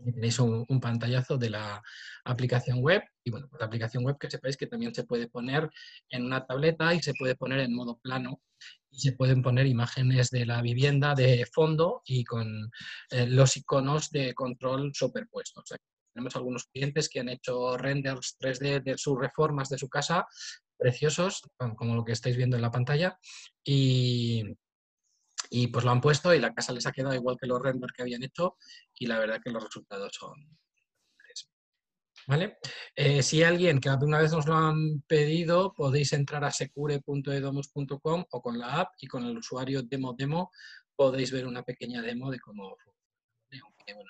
Aquí 0.00 0.12
tenéis 0.12 0.38
un, 0.38 0.66
pantallazo 0.80 1.36
de 1.38 1.50
la 1.50 1.82
aplicación 2.24 2.80
web. 2.80 3.02
Y 3.24 3.30
bueno, 3.30 3.48
pues 3.48 3.60
la 3.60 3.66
aplicación 3.66 4.04
web 4.04 4.16
que 4.18 4.30
sepáis 4.30 4.56
que 4.56 4.66
también 4.66 4.94
se 4.94 5.04
puede 5.04 5.28
poner 5.28 5.68
en 6.10 6.24
una 6.24 6.46
tableta 6.46 6.94
y 6.94 7.02
se 7.02 7.14
puede 7.14 7.34
poner 7.34 7.60
en 7.60 7.74
modo 7.74 7.98
plano. 7.98 8.42
Y 8.90 9.00
se 9.00 9.12
pueden 9.12 9.42
poner 9.42 9.66
imágenes 9.66 10.30
de 10.30 10.46
la 10.46 10.62
vivienda 10.62 11.14
de 11.14 11.46
fondo 11.52 12.02
y 12.04 12.24
con 12.24 12.70
eh, 13.10 13.26
los 13.26 13.56
iconos 13.56 14.10
de 14.10 14.34
control 14.34 14.92
superpuestos. 14.94 15.74
Tenemos 16.18 16.34
algunos 16.34 16.64
clientes 16.64 17.08
que 17.08 17.20
han 17.20 17.28
hecho 17.28 17.76
renders 17.76 18.36
3D 18.40 18.82
de 18.82 18.98
sus 18.98 19.16
reformas 19.16 19.68
de 19.68 19.78
su 19.78 19.88
casa 19.88 20.26
preciosos, 20.76 21.42
como 21.76 21.94
lo 21.94 22.04
que 22.04 22.10
estáis 22.10 22.36
viendo 22.36 22.56
en 22.56 22.62
la 22.62 22.72
pantalla, 22.72 23.16
y, 23.64 24.42
y 25.50 25.68
pues 25.68 25.84
lo 25.84 25.92
han 25.92 26.00
puesto 26.00 26.34
y 26.34 26.40
la 26.40 26.52
casa 26.52 26.72
les 26.72 26.86
ha 26.86 26.92
quedado 26.92 27.14
igual 27.14 27.36
que 27.40 27.46
los 27.46 27.62
renders 27.62 27.92
que 27.92 28.02
habían 28.02 28.24
hecho 28.24 28.56
y 28.94 29.06
la 29.06 29.20
verdad 29.20 29.40
que 29.42 29.50
los 29.50 29.62
resultados 29.62 30.12
son... 30.12 30.34
¿Vale? 32.26 32.58
Eh, 32.96 33.22
si 33.22 33.44
alguien 33.44 33.80
que 33.80 33.88
alguna 33.88 34.18
vez 34.18 34.32
nos 34.32 34.46
lo 34.46 34.54
han 34.54 35.00
pedido, 35.02 35.72
podéis 35.72 36.12
entrar 36.12 36.44
a 36.44 36.50
secure.edomus.com 36.50 38.24
o 38.28 38.42
con 38.42 38.58
la 38.58 38.80
app 38.80 38.88
y 38.98 39.06
con 39.06 39.24
el 39.24 39.38
usuario 39.38 39.82
demo 39.82 40.14
demo 40.14 40.50
podéis 40.96 41.30
ver 41.30 41.46
una 41.46 41.62
pequeña 41.62 42.02
demo 42.02 42.30
de 42.30 42.40
cómo 42.40 42.70
funciona. 42.70 42.97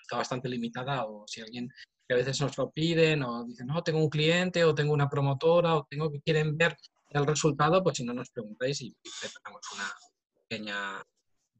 Está 0.00 0.16
bastante 0.16 0.48
limitada 0.48 1.04
o 1.04 1.26
si 1.26 1.40
alguien 1.40 1.68
que 2.06 2.14
a 2.14 2.16
veces 2.16 2.40
nos 2.40 2.56
lo 2.56 2.70
piden 2.70 3.22
o 3.22 3.44
dicen, 3.44 3.66
no, 3.66 3.82
tengo 3.82 3.98
un 3.98 4.08
cliente 4.08 4.64
o 4.64 4.74
tengo 4.74 4.92
una 4.92 5.08
promotora 5.08 5.76
o 5.76 5.86
tengo 5.88 6.10
que 6.10 6.20
quieren 6.20 6.56
ver 6.56 6.76
el 7.10 7.26
resultado, 7.26 7.82
pues 7.82 7.98
si 7.98 8.04
no 8.04 8.12
nos 8.12 8.30
preguntáis 8.30 8.80
y 8.80 8.96
preparamos 9.20 9.62
una 9.74 9.92
pequeña 10.48 11.02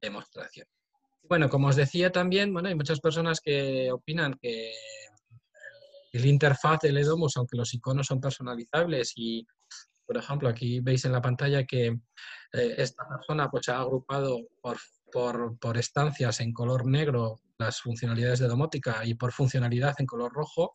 demostración. 0.01 0.67
Bueno, 1.23 1.49
como 1.51 1.69
os 1.69 1.77
decía 1.77 2.11
también, 2.11 2.53
bueno, 2.53 2.69
hay 2.69 2.75
muchas 2.75 3.01
personas 3.01 3.41
que 3.41 3.93
opinan 3.93 4.39
que 4.41 4.73
el 6.13 6.27
interfaz 6.27 6.81
del 6.81 6.97
Edomus, 6.97 7.37
aunque 7.37 7.57
los 7.57 7.75
iconos 7.75 8.07
son 8.07 8.21
personalizables 8.21 9.13
y, 9.17 9.47
por 10.07 10.17
ejemplo, 10.17 10.49
aquí 10.49 10.81
veis 10.81 11.05
en 11.05 11.13
la 11.13 11.21
pantalla 11.21 11.65
que 11.65 11.87
eh, 12.53 12.75
esta 12.79 13.07
persona 13.07 13.51
pues, 13.51 13.69
ha 13.69 13.81
agrupado 13.81 14.49
por, 14.63 14.79
por, 15.11 15.59
por 15.59 15.79
estancias 15.79 16.41
en 16.41 16.53
color 16.53 16.87
negro 16.87 17.41
las 17.59 17.81
funcionalidades 17.81 18.39
de 18.39 18.49
domótica 18.49 19.05
y 19.05 19.15
por 19.15 19.33
funcionalidad 19.33 19.95
en 19.99 20.07
color 20.07 20.33
rojo, 20.33 20.73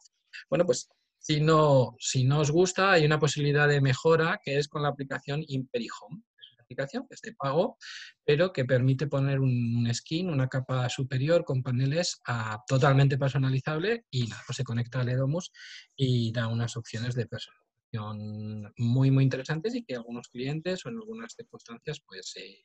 bueno, 0.49 0.65
pues 0.65 0.89
si 1.23 1.39
no, 1.39 1.95
si 1.99 2.25
no 2.25 2.41
os 2.41 2.51
gusta, 2.51 2.91
hay 2.91 3.05
una 3.05 3.19
posibilidad 3.19 3.67
de 3.67 3.79
mejora 3.79 4.41
que 4.43 4.57
es 4.57 4.67
con 4.67 4.83
la 4.83 4.89
aplicación 4.89 5.41
ImperiHome. 5.47 6.21
Es 6.37 6.51
una 6.53 6.63
aplicación 6.63 7.07
que 7.07 7.15
es 7.15 7.21
de 7.21 7.33
pago, 7.33 7.77
pero 8.25 8.51
que 8.51 8.65
permite 8.65 9.07
poner 9.07 9.39
un, 9.39 9.89
skin, 9.93 10.29
una 10.29 10.49
capa 10.49 10.89
superior 10.89 11.45
con 11.45 11.63
paneles 11.63 12.19
a, 12.27 12.61
totalmente 12.67 13.17
personalizable 13.17 14.03
y 14.11 14.27
nada, 14.27 14.41
pues 14.45 14.57
se 14.57 14.65
conecta 14.65 14.99
al 14.99 15.09
Edomus 15.09 15.51
y 15.95 16.33
da 16.33 16.47
unas 16.47 16.75
opciones 16.75 17.15
de 17.15 17.25
personalización 17.25 18.73
muy, 18.75 19.09
muy 19.09 19.23
interesantes 19.23 19.75
y 19.75 19.85
que 19.85 19.95
algunos 19.95 20.27
clientes 20.27 20.85
o 20.85 20.89
en 20.89 20.95
algunas 20.95 21.35
circunstancias 21.35 22.01
pues 22.05 22.31
se, 22.31 22.63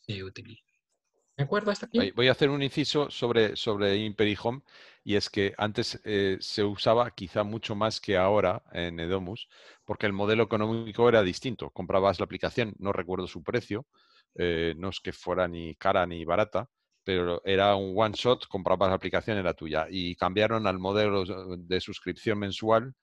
se 0.00 0.22
utilizan. 0.22 0.75
¿De 1.36 1.44
acuerdo 1.44 1.70
hasta 1.70 1.86
aquí? 1.86 2.10
Voy 2.12 2.28
a 2.28 2.32
hacer 2.32 2.48
un 2.48 2.62
inciso 2.62 3.10
sobre, 3.10 3.56
sobre 3.56 3.96
ImperiHome 3.96 4.62
y 5.04 5.16
es 5.16 5.28
que 5.28 5.52
antes 5.58 6.00
eh, 6.04 6.38
se 6.40 6.64
usaba 6.64 7.10
quizá 7.10 7.44
mucho 7.44 7.74
más 7.74 8.00
que 8.00 8.16
ahora 8.16 8.62
en 8.72 8.98
Edomus 8.98 9.48
porque 9.84 10.06
el 10.06 10.14
modelo 10.14 10.44
económico 10.44 11.08
era 11.08 11.22
distinto. 11.22 11.70
Comprabas 11.70 12.18
la 12.20 12.24
aplicación, 12.24 12.74
no 12.78 12.92
recuerdo 12.92 13.26
su 13.26 13.42
precio, 13.42 13.86
eh, 14.34 14.74
no 14.78 14.88
es 14.88 15.00
que 15.00 15.12
fuera 15.12 15.46
ni 15.46 15.74
cara 15.74 16.06
ni 16.06 16.24
barata, 16.24 16.70
pero 17.04 17.42
era 17.44 17.76
un 17.76 17.92
one 17.94 18.14
shot, 18.16 18.46
comprabas 18.48 18.88
la 18.88 18.96
aplicación, 18.96 19.36
era 19.36 19.52
tuya. 19.52 19.86
Y 19.90 20.16
cambiaron 20.16 20.66
al 20.66 20.78
modelo 20.78 21.24
de 21.58 21.80
suscripción 21.80 22.38
mensual 22.38 22.94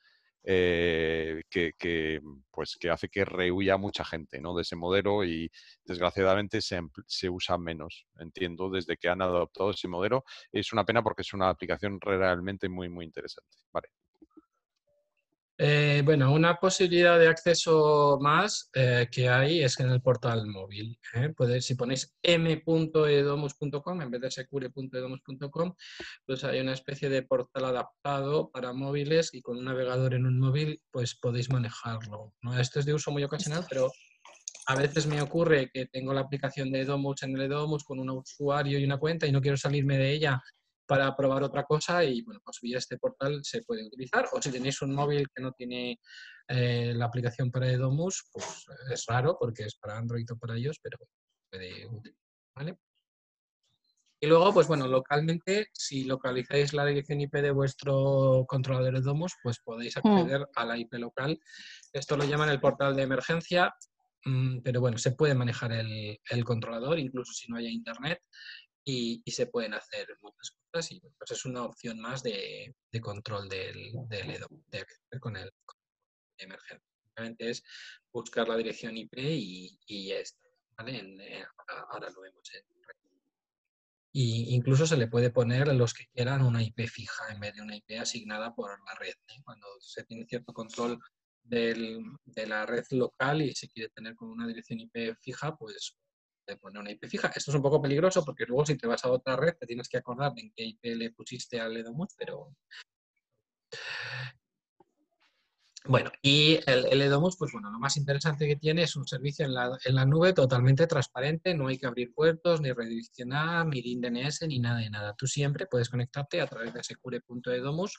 eh, 0.43 1.41
que, 1.49 2.19
pues, 2.51 2.75
que 2.79 2.89
hace 2.89 3.09
que 3.09 3.25
rehuya 3.25 3.77
mucha 3.77 4.03
gente 4.05 4.41
¿no? 4.41 4.55
de 4.55 4.63
ese 4.63 4.75
modelo 4.75 5.23
y 5.23 5.49
desgraciadamente 5.85 6.61
se, 6.61 6.81
se, 7.07 7.29
usa 7.29 7.57
menos, 7.57 8.05
entiendo, 8.19 8.69
desde 8.69 8.97
que 8.97 9.09
han 9.09 9.21
adoptado 9.21 9.71
ese 9.71 9.87
modelo. 9.87 10.23
Es 10.51 10.73
una 10.73 10.85
pena 10.85 11.01
porque 11.03 11.21
es 11.21 11.33
una 11.33 11.49
aplicación 11.49 11.99
realmente 12.01 12.69
muy, 12.69 12.89
muy 12.89 13.05
interesante. 13.05 13.57
Vale. 13.71 14.02
Eh, 15.55 16.01
bueno, 16.03 16.33
una 16.33 16.55
posibilidad 16.55 17.19
de 17.19 17.27
acceso 17.27 18.17
más 18.19 18.71
eh, 18.73 19.07
que 19.11 19.29
hay 19.29 19.61
es 19.61 19.79
en 19.79 19.91
el 19.91 20.01
portal 20.01 20.47
móvil. 20.47 20.97
¿eh? 21.13 21.61
si 21.61 21.75
ponéis 21.75 22.15
m.edomus.com 22.23 24.01
en 24.01 24.11
vez 24.11 24.21
de 24.21 24.31
secure.edomus.com, 24.31 25.75
pues 26.25 26.43
hay 26.43 26.59
una 26.59 26.73
especie 26.73 27.07
de 27.09 27.21
portal 27.21 27.65
adaptado 27.65 28.49
para 28.49 28.73
móviles 28.73 29.31
y 29.33 29.41
con 29.41 29.57
un 29.57 29.65
navegador 29.65 30.15
en 30.15 30.25
un 30.25 30.39
móvil 30.39 30.81
pues 30.89 31.15
podéis 31.15 31.51
manejarlo. 31.51 32.33
¿no? 32.41 32.59
Esto 32.59 32.79
es 32.79 32.85
de 32.85 32.95
uso 32.95 33.11
muy 33.11 33.23
ocasional, 33.23 33.65
pero 33.69 33.91
a 34.65 34.75
veces 34.75 35.05
me 35.05 35.21
ocurre 35.21 35.69
que 35.71 35.85
tengo 35.85 36.13
la 36.13 36.21
aplicación 36.21 36.71
de 36.71 36.81
Edomus 36.81 37.21
en 37.23 37.35
el 37.35 37.43
Edomus 37.43 37.83
con 37.83 37.99
un 37.99 38.09
usuario 38.09 38.79
y 38.79 38.85
una 38.85 38.97
cuenta 38.97 39.27
y 39.27 39.31
no 39.31 39.41
quiero 39.41 39.57
salirme 39.57 39.97
de 39.97 40.13
ella 40.13 40.41
para 40.85 41.15
probar 41.15 41.43
otra 41.43 41.63
cosa 41.63 42.03
y 42.03 42.21
bueno, 42.21 42.41
pues 42.43 42.59
vía 42.61 42.77
este 42.77 42.97
portal 42.97 43.41
se 43.43 43.63
puede 43.63 43.85
utilizar. 43.85 44.27
O 44.33 44.41
si 44.41 44.51
tenéis 44.51 44.81
un 44.81 44.93
móvil 44.93 45.27
que 45.33 45.41
no 45.41 45.51
tiene 45.53 45.99
eh, 46.47 46.93
la 46.95 47.05
aplicación 47.05 47.51
para 47.51 47.69
Edomus, 47.69 48.29
pues 48.31 48.65
es 48.91 49.05
raro 49.05 49.37
porque 49.39 49.63
es 49.63 49.75
para 49.75 49.97
Android 49.97 50.29
o 50.31 50.37
para 50.37 50.55
ellos, 50.55 50.79
pero 50.81 50.97
puede 51.49 51.85
utilizar. 51.87 52.23
¿vale? 52.55 52.77
Y 54.23 54.27
luego, 54.27 54.53
pues 54.53 54.67
bueno, 54.67 54.87
localmente, 54.87 55.67
si 55.73 56.05
localizáis 56.05 56.71
la 56.71 56.85
dirección 56.85 57.19
IP 57.19 57.33
de 57.41 57.51
vuestro 57.51 58.45
controlador 58.47 58.95
Edomus, 58.95 59.33
pues 59.43 59.59
podéis 59.59 59.97
hmm. 59.97 60.07
acceder 60.07 60.47
a 60.55 60.63
la 60.65 60.77
IP 60.77 60.93
local. 60.93 61.37
Esto 61.91 62.15
lo 62.15 62.23
llaman 62.23 62.47
el 62.47 62.61
portal 62.61 62.95
de 62.95 63.03
emergencia, 63.03 63.73
mm, 64.23 64.59
pero 64.59 64.79
bueno, 64.79 64.97
se 64.97 65.11
puede 65.11 65.35
manejar 65.35 65.73
el, 65.73 66.21
el 66.29 66.43
controlador, 66.45 66.99
incluso 66.99 67.33
si 67.33 67.51
no 67.51 67.57
haya 67.57 67.69
internet 67.69 68.21
y, 68.85 69.23
se 69.31 69.47
pueden 69.47 69.73
hacer 69.73 70.07
muchas 70.21 70.51
cosas 70.51 70.91
y 70.91 70.99
pues 70.99 71.31
es 71.31 71.45
una 71.45 71.63
opción 71.63 71.99
más 71.99 72.21
de, 72.23 72.75
control 73.01 73.47
del, 73.49 73.93
del 74.07 74.31
EDO, 74.31 74.47
de 74.67 74.79
acceder 74.79 75.19
con 75.19 75.37
el. 75.37 75.51
Simplemente 76.37 77.49
es 77.49 77.63
buscar 78.11 78.47
la 78.47 78.57
dirección 78.57 78.97
IP 78.97 79.17
y, 79.17 79.79
y 79.85 80.07
ya 80.07 80.15
está. 80.17 80.47
¿vale? 80.77 80.99
Eh, 81.19 81.45
ahora, 81.89 82.09
lo 82.09 82.21
vemos 82.21 82.49
y 84.15 84.53
incluso 84.53 84.85
se 84.85 84.95
le 84.95 85.07
puede 85.07 85.31
poner 85.31 85.69
a 85.69 85.73
los 85.73 85.91
que 85.91 86.05
quieran 86.13 86.43
una 86.43 86.61
IP 86.61 86.87
fija 86.87 87.33
en 87.33 87.39
vez 87.39 87.55
de 87.55 87.63
una 87.63 87.75
IP 87.75 87.99
asignada 87.99 88.53
por 88.53 88.69
la 88.85 88.93
red. 88.93 89.15
¿eh? 89.27 89.41
Cuando 89.43 89.65
se 89.79 90.03
tiene 90.03 90.27
cierto 90.27 90.53
control 90.53 90.99
del, 91.41 92.03
de 92.23 92.45
la 92.45 92.67
red 92.67 92.85
local 92.91 93.41
y 93.41 93.55
se 93.55 93.67
quiere 93.69 93.89
tener 93.89 94.15
con 94.15 94.29
una 94.29 94.45
dirección 94.45 94.79
IP 94.79 95.15
fija, 95.19 95.55
pues 95.55 95.97
de 96.45 96.57
poner 96.57 96.81
una 96.81 96.91
IP 96.91 97.05
fija. 97.07 97.31
Esto 97.35 97.51
es 97.51 97.55
un 97.55 97.61
poco 97.61 97.81
peligroso 97.81 98.23
porque 98.23 98.45
luego 98.45 98.65
si 98.65 98.77
te 98.77 98.87
vas 98.87 99.03
a 99.05 99.11
otra 99.11 99.35
red 99.35 99.55
te 99.57 99.65
tienes 99.65 99.87
que 99.87 99.97
acordar 99.97 100.33
de 100.33 100.41
en 100.41 100.53
qué 100.53 100.63
IP 100.63 100.83
le 100.95 101.11
pusiste 101.11 101.59
al 101.59 101.77
Edomus, 101.77 102.13
pero... 102.17 102.55
Bueno, 105.85 106.11
y 106.21 106.59
el, 106.65 106.85
el, 106.85 107.01
Edomus, 107.01 107.35
pues 107.35 107.51
bueno, 107.51 107.69
lo 107.69 107.77
más 107.77 107.97
interesante 107.97 108.47
que 108.47 108.55
tiene 108.55 108.83
es 108.83 108.95
un 108.95 109.05
servicio 109.05 109.45
en 109.45 109.53
la, 109.53 109.77
en 109.83 109.95
la 109.95 110.05
nube 110.05 110.31
totalmente 110.31 110.87
transparente, 110.87 111.53
no 111.53 111.67
hay 111.67 111.77
que 111.77 111.87
abrir 111.87 112.13
puertos, 112.13 112.61
ni 112.61 112.71
redireccionar, 112.71 113.65
ni 113.65 113.81
DNS, 113.81 114.47
ni 114.47 114.59
nada 114.59 114.79
de 114.79 114.89
nada. 114.89 115.13
Tú 115.17 115.27
siempre 115.27 115.65
puedes 115.65 115.89
conectarte 115.89 116.39
a 116.39 116.47
través 116.47 116.73
de 116.73 116.83
secure.edomus 116.83 117.97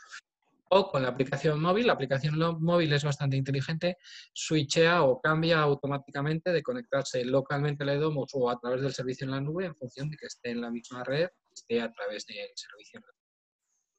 o 0.71 0.91
con 0.91 1.03
la 1.03 1.09
aplicación 1.09 1.61
móvil. 1.61 1.87
La 1.87 1.95
aplicación 1.95 2.39
móvil 2.61 2.93
es 2.93 3.05
bastante 3.05 3.37
inteligente, 3.37 3.99
switchea 4.33 5.03
o 5.03 5.21
cambia 5.21 5.61
automáticamente 5.61 6.53
de 6.53 6.63
conectarse 6.63 7.25
localmente 7.25 7.83
a 7.83 7.87
la 7.87 7.95
Edomus 7.95 8.31
o 8.35 8.51
a 8.51 8.59
través 8.59 8.83
del 8.83 8.95
servicio 8.95 9.25
en 9.25 9.33
la 9.33 9.41
nube 9.41 9.67
en 9.67 9.77
función 9.77 10.11
de 10.11 10.17
que 10.17 10.27
esté 10.27 10.51
en 10.51 10.61
la 10.61 10.71
misma 10.71 11.05
red, 11.05 11.29
esté 11.53 11.81
a 11.81 11.93
través 11.93 12.27
del 12.27 12.49
servicio 12.55 12.99
en 12.99 13.03
la 13.03 13.13
nube. 13.13 13.25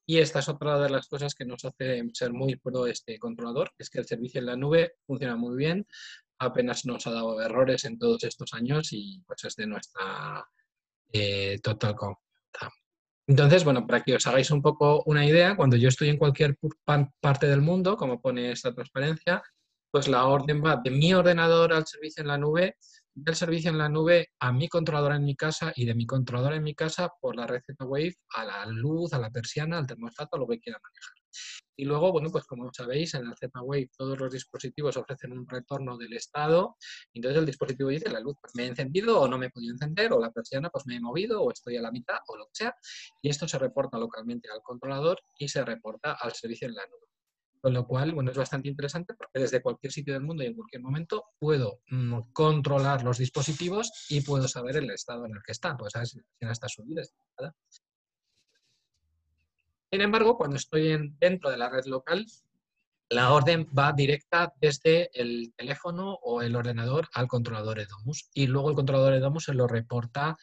Y 0.08 0.20
esta 0.20 0.40
es 0.40 0.50
otra 0.50 0.80
de 0.80 0.90
las 0.90 1.08
cosas 1.08 1.34
que 1.34 1.46
nos 1.46 1.66
hace 1.66 2.04
ser 2.14 2.32
muy 2.32 2.58
pro 2.58 2.86
este 2.86 3.18
controlador, 3.18 3.72
es 3.78 3.90
que 3.90 4.00
el 4.00 4.06
servicio 4.06 4.40
en 4.40 4.46
la 4.46 4.56
nube 4.56 4.98
funciona 5.08 5.36
muy 5.36 5.56
bien, 5.58 5.88
apenas 6.38 6.86
nos 6.86 7.08
ha 7.08 7.12
dado 7.12 7.42
errores 7.42 7.86
en 7.86 7.98
todos 7.98 8.24
estos 8.24 8.54
años 8.54 8.90
y 8.92 9.24
pues 9.26 9.44
es 9.46 9.56
de 9.56 9.66
nuestra 9.68 10.48
eh, 11.12 11.60
total 11.64 11.96
confianza. 11.96 12.85
Entonces, 13.28 13.64
bueno, 13.64 13.88
para 13.88 14.02
que 14.04 14.16
os 14.16 14.28
hagáis 14.28 14.52
un 14.52 14.62
poco 14.62 15.02
una 15.08 15.26
idea, 15.26 15.56
cuando 15.56 15.78
yo 15.78 15.90
estoy 15.90 16.10
en 16.10 16.18
cualquier 16.18 16.58
parte 17.20 17.48
del 17.48 17.62
mundo, 17.62 17.98
como 17.98 18.22
pone 18.22 18.52
esta 18.52 18.74
transparencia, 18.74 19.42
pues 19.92 20.08
la 20.08 20.26
orden 20.26 20.64
va 20.64 20.80
de 20.84 20.92
mi 20.92 21.14
ordenador 21.14 21.74
al 21.74 21.88
servicio 21.88 22.22
en 22.22 22.28
la 22.28 22.38
nube, 22.38 22.76
del 23.16 23.36
servicio 23.36 23.72
en 23.72 23.78
la 23.78 23.90
nube 23.90 24.28
a 24.40 24.52
mi 24.52 24.68
controlador 24.68 25.14
en 25.14 25.24
mi 25.24 25.36
casa 25.36 25.72
y 25.76 25.86
de 25.86 25.96
mi 25.96 26.06
controlador 26.06 26.54
en 26.54 26.64
mi 26.64 26.76
casa 26.76 27.10
por 27.20 27.36
la 27.36 27.48
red 27.48 27.62
Z-Wave 27.66 28.16
a 28.36 28.46
la 28.46 28.66
luz, 28.68 29.14
a 29.14 29.20
la 29.20 29.32
persiana, 29.32 29.78
al 29.78 29.88
termostato, 29.88 30.38
lo 30.38 30.48
que 30.48 30.60
quiera 30.60 30.80
manejar. 30.84 31.15
Y 31.76 31.86
luego, 31.86 32.12
bueno, 32.12 32.30
pues 32.32 32.46
como 32.46 32.72
sabéis, 32.74 33.14
en 33.16 33.28
la 33.28 33.36
Z-Wave 33.36 33.90
todos 33.98 34.20
los 34.20 34.32
dispositivos 34.32 34.98
ofrecen 34.98 35.34
un 35.34 35.48
retorno 35.48 35.98
del 35.98 36.14
estado. 36.14 36.78
Entonces 37.14 37.40
el 37.40 37.46
dispositivo 37.46 37.90
dice, 37.90 38.10
la 38.10 38.20
luz 38.20 38.36
pues, 38.42 38.56
me 38.56 38.64
he 38.64 38.68
encendido 38.68 39.20
o 39.20 39.28
no 39.28 39.38
me 39.38 39.48
he 39.48 39.50
podido 39.50 39.74
encender, 39.74 40.14
o 40.14 40.20
la 40.20 40.32
persiana 40.32 40.70
pues 40.70 40.86
me 40.88 40.96
he 40.96 41.00
movido 41.00 41.42
o 41.42 41.52
estoy 41.52 41.78
a 41.78 41.82
la 41.82 41.92
mitad 41.92 42.18
o 42.28 42.38
lo 42.38 42.46
que 42.46 42.52
sea. 42.54 42.76
Y 43.22 43.30
esto 43.30 43.48
se 43.48 43.60
reporta 43.60 43.98
localmente 43.98 44.50
al 44.50 44.62
controlador 44.62 45.20
y 45.38 45.48
se 45.48 45.64
reporta 45.66 46.14
al 46.14 46.34
servicio 46.34 46.68
en 46.68 46.76
la 46.76 46.86
nube. 46.86 47.06
Con 47.66 47.74
lo 47.74 47.88
cual, 47.88 48.14
bueno, 48.14 48.30
es 48.30 48.38
bastante 48.38 48.70
interesante 48.70 49.16
porque 49.16 49.40
desde 49.40 49.60
cualquier 49.60 49.92
sitio 49.92 50.14
del 50.14 50.22
mundo 50.22 50.44
y 50.44 50.46
en 50.46 50.54
cualquier 50.54 50.84
momento 50.84 51.26
puedo 51.40 51.80
mm, 51.90 52.32
controlar 52.32 53.04
los 53.04 53.18
dispositivos 53.18 54.06
y 54.08 54.22
puedo 54.22 54.48
saber 54.48 54.78
el 54.78 54.92
estado 54.92 55.26
en 55.26 55.32
el 55.32 55.42
que 55.44 55.54
están. 55.54 55.76
Pues 55.76 55.94
sabes 55.94 56.12
si 56.12 56.20
está 56.40 56.70
subido, 56.70 57.02
está 57.02 57.56
Sin 59.96 60.02
embargo, 60.02 60.36
cuando 60.36 60.58
estoy 60.58 61.14
dentro 61.22 61.50
de 61.50 61.56
la 61.56 61.70
red 61.70 61.86
local, 61.86 62.26
la 63.08 63.32
orden 63.32 63.66
va 63.68 63.94
directa 63.94 64.54
desde 64.60 65.10
el 65.14 65.54
teléfono 65.56 66.20
o 66.22 66.42
el 66.42 66.54
ordenador 66.58 67.08
al 67.14 67.30
controlador 67.30 67.80
EDOMUS 67.80 68.30
y 68.34 68.48
luego 68.48 68.70
el 68.70 68.76
controlador 68.76 69.14
EDOMUS 69.14 69.46
se 69.46 69.54
lo 69.54 69.68
reporta 69.68 70.36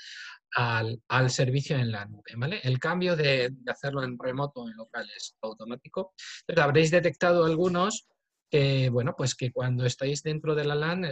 al, 0.53 1.03
servicio 1.29 1.77
en 1.77 1.93
la 1.93 2.07
nube. 2.07 2.33
¿vale? 2.35 2.61
El 2.65 2.79
cambio 2.79 3.15
de, 3.15 3.53
hacerlo 3.67 4.03
en 4.05 4.19
remoto 4.19 4.63
o 4.63 4.71
en 4.71 4.75
local 4.75 5.07
es 5.15 5.37
automático. 5.43 6.15
Pero 6.47 6.63
habréis 6.63 6.91
detectado 6.91 7.45
algunos 7.45 8.07
que, 8.53 8.91
bueno, 8.91 9.15
pues 9.17 9.35
que 9.35 9.51
cuando 9.51 9.87
estáis 9.87 10.23
dentro 10.23 10.55
de 10.55 10.67
la 10.67 10.75
LAN, 10.75 11.09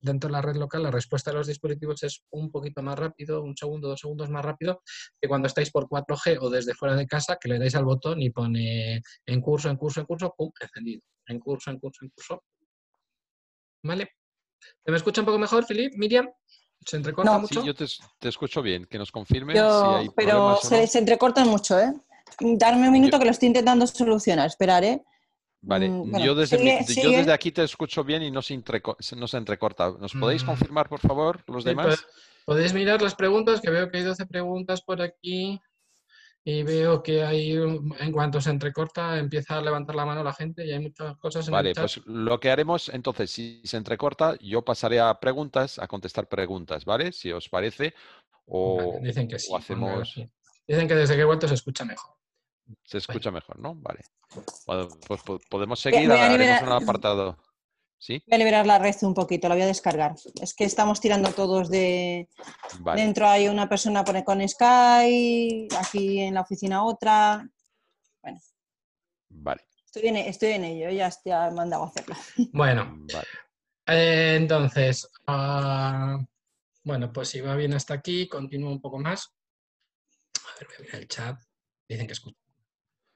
dentro 0.00 0.28
de 0.28 0.32
la 0.32 0.40
red 0.40 0.56
local, 0.56 0.82
la 0.82 0.90
respuesta 0.90 1.30
de 1.30 1.36
los 1.36 1.46
dispositivos 1.46 2.02
es 2.02 2.24
un 2.30 2.50
poquito 2.50 2.82
más 2.82 2.98
rápido, 2.98 3.42
un 3.42 3.54
segundo, 3.54 3.88
dos 3.88 4.00
segundos 4.00 4.30
más 4.30 4.42
rápido 4.42 4.80
que 5.20 5.28
cuando 5.28 5.48
estáis 5.48 5.70
por 5.70 5.86
4G 5.86 6.38
o 6.40 6.48
desde 6.48 6.72
fuera 6.72 6.96
de 6.96 7.06
casa, 7.06 7.36
que 7.38 7.50
le 7.50 7.58
dais 7.58 7.74
al 7.74 7.84
botón 7.84 8.22
y 8.22 8.30
pone 8.30 9.02
en 9.26 9.40
curso, 9.42 9.68
en 9.68 9.76
curso, 9.76 10.00
en 10.00 10.06
curso, 10.06 10.34
pum, 10.34 10.50
encendido. 10.58 11.02
En 11.26 11.40
curso, 11.40 11.70
en 11.70 11.78
curso, 11.78 12.06
en 12.06 12.10
curso. 12.10 12.42
¿Vale? 13.84 14.08
¿Se 14.82 14.90
me 14.90 14.96
escucha 14.96 15.20
un 15.20 15.26
poco 15.26 15.38
mejor, 15.38 15.66
Filip? 15.66 15.92
Miriam? 15.98 16.30
¿Se 16.86 16.96
entrecorta 16.96 17.36
mucho? 17.36 17.60
Sí, 17.60 17.66
yo 17.66 17.74
te, 17.74 18.28
escucho 18.28 18.62
bien. 18.62 18.86
Que 18.86 18.96
nos 18.96 19.12
confirme 19.12 19.52
si 19.52 19.58
hay 19.58 20.08
Pero 20.16 20.56
se, 20.56 20.86
se, 20.86 21.00
entrecortan 21.00 21.48
mucho, 21.48 21.78
¿eh? 21.78 21.92
Darme 22.40 22.86
un 22.86 22.92
minuto 22.92 23.18
que 23.18 23.26
lo 23.26 23.30
estoy 23.30 23.48
intentando 23.48 23.86
solucionar. 23.86 24.46
Esperar, 24.46 24.84
¿eh? 24.84 25.04
Vale, 25.64 25.88
mm, 25.88 26.18
yo, 26.18 26.34
desde 26.34 27.32
aquí 27.32 27.52
te 27.52 27.62
escucho 27.62 28.02
bien 28.02 28.22
y 28.22 28.30
no 28.32 28.42
se, 28.42 28.60
no 29.16 29.28
se 29.28 29.36
entrecorta. 29.36 29.92
¿Nos 29.98 30.12
podéis 30.12 30.42
mm. 30.42 30.46
confirmar, 30.46 30.88
por 30.88 30.98
favor, 30.98 31.44
los 31.46 31.64
demás? 31.64 32.04
Podéis 32.44 32.74
mirar 32.74 33.00
las 33.00 33.14
preguntas, 33.14 33.60
que 33.60 33.70
veo 33.70 33.88
que 33.88 33.98
hay 33.98 34.04
12 34.04 34.26
preguntas 34.26 34.82
por 34.82 35.00
aquí. 35.00 35.60
Y 36.44 36.64
veo 36.64 37.04
que 37.04 37.22
hay, 37.22 37.52
en 37.52 38.10
cuanto 38.10 38.40
se 38.40 38.50
entrecorta, 38.50 39.16
empieza 39.16 39.58
a 39.58 39.62
levantar 39.62 39.94
la 39.94 40.04
mano 40.04 40.24
la 40.24 40.32
gente 40.32 40.66
y 40.66 40.72
hay 40.72 40.80
muchas 40.80 41.16
cosas 41.18 41.46
en 41.46 41.52
vale, 41.52 41.68
el 41.68 41.74
chat. 41.76 41.84
pues 41.84 42.00
lo 42.04 42.40
que 42.40 42.50
haremos, 42.50 42.88
entonces, 42.88 43.30
si 43.30 43.62
se 43.62 43.76
entrecorta, 43.76 44.36
yo 44.40 44.64
pasaré 44.64 44.98
a 44.98 45.20
preguntas, 45.20 45.78
a 45.78 45.86
contestar 45.86 46.28
preguntas, 46.28 46.84
¿vale? 46.84 47.12
Si 47.12 47.30
os 47.30 47.48
parece. 47.48 47.94
O, 48.46 48.98
dicen 49.00 49.28
que 49.28 49.38
sí. 49.38 49.54
hacemos... 49.54 50.16
Dicen 50.66 50.88
que 50.88 50.96
desde 50.96 51.14
que 51.14 51.20
he 51.20 51.24
vuelto 51.24 51.46
se 51.46 51.54
escucha 51.54 51.84
mejor. 51.84 52.16
Se 52.84 52.98
escucha 52.98 53.30
mejor, 53.30 53.58
¿no? 53.58 53.74
Vale. 53.74 54.00
Pues 55.06 55.20
podemos 55.48 55.80
seguir, 55.80 56.10
haremos 56.10 56.62
un 56.62 56.72
apartado. 56.72 57.38
¿Sí? 57.98 58.20
Voy 58.26 58.34
a 58.34 58.38
liberar 58.38 58.66
la 58.66 58.80
red 58.80 58.96
un 59.02 59.14
poquito, 59.14 59.48
la 59.48 59.54
voy 59.54 59.62
a 59.62 59.66
descargar. 59.68 60.16
Es 60.40 60.54
que 60.54 60.64
estamos 60.64 61.00
tirando 61.00 61.30
todos 61.30 61.70
de... 61.70 62.28
Dentro 62.96 63.28
hay 63.28 63.46
una 63.46 63.68
persona 63.68 64.02
con 64.02 64.48
Sky, 64.48 65.68
aquí 65.78 66.18
en 66.18 66.34
la 66.34 66.40
oficina 66.40 66.84
otra. 66.84 67.48
Bueno. 68.20 68.40
Vale. 69.28 69.64
Estoy 69.86 70.08
en, 70.08 70.16
estoy 70.16 70.50
en 70.50 70.64
ello, 70.64 70.90
ya, 70.90 71.10
he 71.24 71.50
mandado 71.52 71.84
a 71.84 71.86
hacerlo. 71.86 72.16
Bueno. 72.52 73.06
Eh, 73.86 74.34
entonces, 74.36 75.08
ah, 75.28 76.18
bueno, 76.82 77.12
pues 77.12 77.28
si 77.28 77.40
va 77.40 77.54
bien 77.54 77.74
hasta 77.74 77.94
aquí, 77.94 78.26
continúo 78.26 78.72
un 78.72 78.80
poco 78.80 78.98
más. 78.98 79.32
A 80.40 80.58
ver, 80.58 80.66
voy 80.66 80.88
a 80.88 80.92
ver 80.92 81.02
el 81.02 81.08
chat. 81.08 81.40
Dicen 81.88 82.08
que 82.08 82.14
escucha 82.14 82.41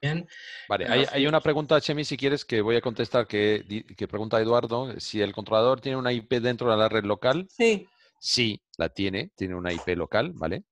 Bien. 0.01 0.27
Vale, 0.69 0.85
hay, 1.11 1.25
una 1.25 1.41
pregunta, 1.41 1.81
Chemi, 1.81 2.03
si 2.03 2.17
quieres, 2.17 2.45
que 2.45 2.61
voy 2.61 2.75
a 2.75 2.81
contestar, 2.81 3.25
que, 3.25 3.63
pregunta 4.09 4.39
Eduardo, 4.39 4.99
si 4.99 5.21
el 5.21 5.33
controlador 5.33 5.81
tiene 5.81 5.97
una 5.97 6.13
IP 6.13 6.33
dentro 6.39 6.69
de 6.69 6.77
la 6.77 6.87
red 6.87 7.03
local. 7.03 7.47
Sí. 7.49 7.87
Sí, 8.19 8.61
la 8.77 8.89
tiene, 8.89 9.31
tiene 9.35 9.55
una 9.55 9.73
IP 9.73 9.89
local, 9.95 10.33
¿vale? 10.33 10.63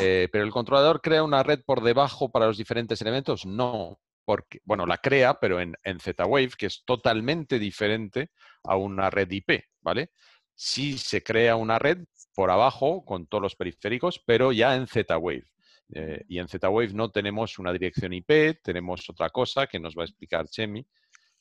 Eh, 0.00 0.28
pero 0.32 0.44
el 0.44 0.50
controlador 0.50 1.00
crea 1.00 1.22
una 1.22 1.42
red 1.42 1.60
por 1.64 1.82
debajo 1.82 2.30
para 2.30 2.46
los 2.46 2.56
diferentes 2.56 3.00
elementos. 3.00 3.46
No, 3.46 4.00
porque, 4.24 4.60
bueno, 4.64 4.86
la 4.86 4.98
crea, 4.98 5.38
pero 5.38 5.60
en, 5.60 5.76
en 5.84 6.00
Z-Wave, 6.00 6.50
que 6.56 6.66
es 6.66 6.82
totalmente 6.84 7.58
diferente 7.58 8.30
a 8.64 8.76
una 8.76 9.10
red 9.10 9.30
IP, 9.30 9.64
¿vale? 9.82 10.10
Sí 10.54 10.98
se 10.98 11.22
crea 11.22 11.56
una 11.56 11.78
red 11.78 11.98
por 12.34 12.50
abajo 12.50 13.04
con 13.04 13.26
todos 13.26 13.42
los 13.42 13.56
periféricos, 13.56 14.20
pero 14.24 14.52
ya 14.52 14.74
en 14.74 14.86
Z-Wave. 14.86 15.44
Eh, 15.92 16.24
y 16.28 16.38
en 16.38 16.48
Z-Wave 16.48 16.94
no 16.94 17.10
tenemos 17.10 17.58
una 17.58 17.72
dirección 17.72 18.12
IP, 18.12 18.60
tenemos 18.62 19.08
otra 19.10 19.30
cosa 19.30 19.66
que 19.66 19.78
nos 19.78 19.94
va 19.94 20.02
a 20.02 20.06
explicar 20.06 20.48
Chemi. 20.48 20.86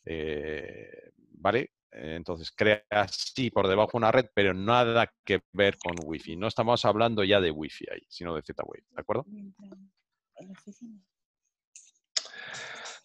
Eh, 0.05 1.11
¿Vale? 1.31 1.71
Entonces 1.91 2.51
crea 2.51 2.83
sí 3.07 3.51
por 3.51 3.67
debajo 3.67 3.97
una 3.97 4.11
red, 4.11 4.25
pero 4.33 4.53
nada 4.53 5.13
que 5.23 5.41
ver 5.51 5.77
con 5.77 5.95
Wi-Fi. 6.03 6.37
No 6.37 6.47
estamos 6.47 6.83
hablando 6.85 7.23
ya 7.23 7.39
de 7.39 7.51
Wi-Fi 7.51 7.85
ahí, 7.91 8.01
sino 8.09 8.35
de 8.35 8.41
Z-Wave. 8.41 8.83
¿De 8.89 9.01
acuerdo? 9.01 9.25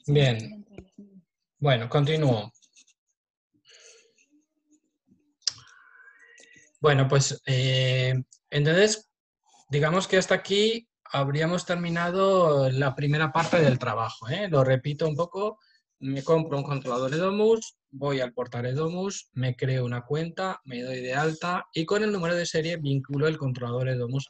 Bien. 0.07 0.65
Bueno, 1.59 1.89
continúo. 1.89 2.51
Bueno, 6.81 7.09
pues 7.09 7.43
eh, 7.45 8.15
entonces, 8.51 9.11
digamos 9.69 10.07
que 10.07 10.17
hasta 10.17 10.37
aquí 10.37 10.88
habríamos 11.13 11.65
terminado 11.65 12.71
la 12.71 12.95
primera 12.95 13.33
parte 13.33 13.61
del 13.61 13.79
trabajo. 13.79 14.29
¿eh? 14.29 14.49
Lo 14.49 14.65
repito 14.65 15.09
un 15.09 15.17
poco, 15.17 15.59
me 16.01 16.23
compro 16.23 16.59
un 16.59 16.65
controlador 16.65 17.13
Edomus, 17.15 17.77
voy 17.91 18.21
al 18.21 18.33
portal 18.33 18.67
Edomus, 18.67 19.31
me 19.33 19.57
creo 19.57 19.85
una 19.85 20.05
cuenta, 20.05 20.61
me 20.65 20.83
doy 20.83 21.01
de 21.01 21.15
alta 21.15 21.67
y 21.73 21.85
con 21.85 22.03
el 22.03 22.13
número 22.13 22.35
de 22.35 22.47
serie 22.47 22.77
vinculo 22.77 23.27
el 23.27 23.39
controlador 23.39 23.89
Edomus 23.89 24.29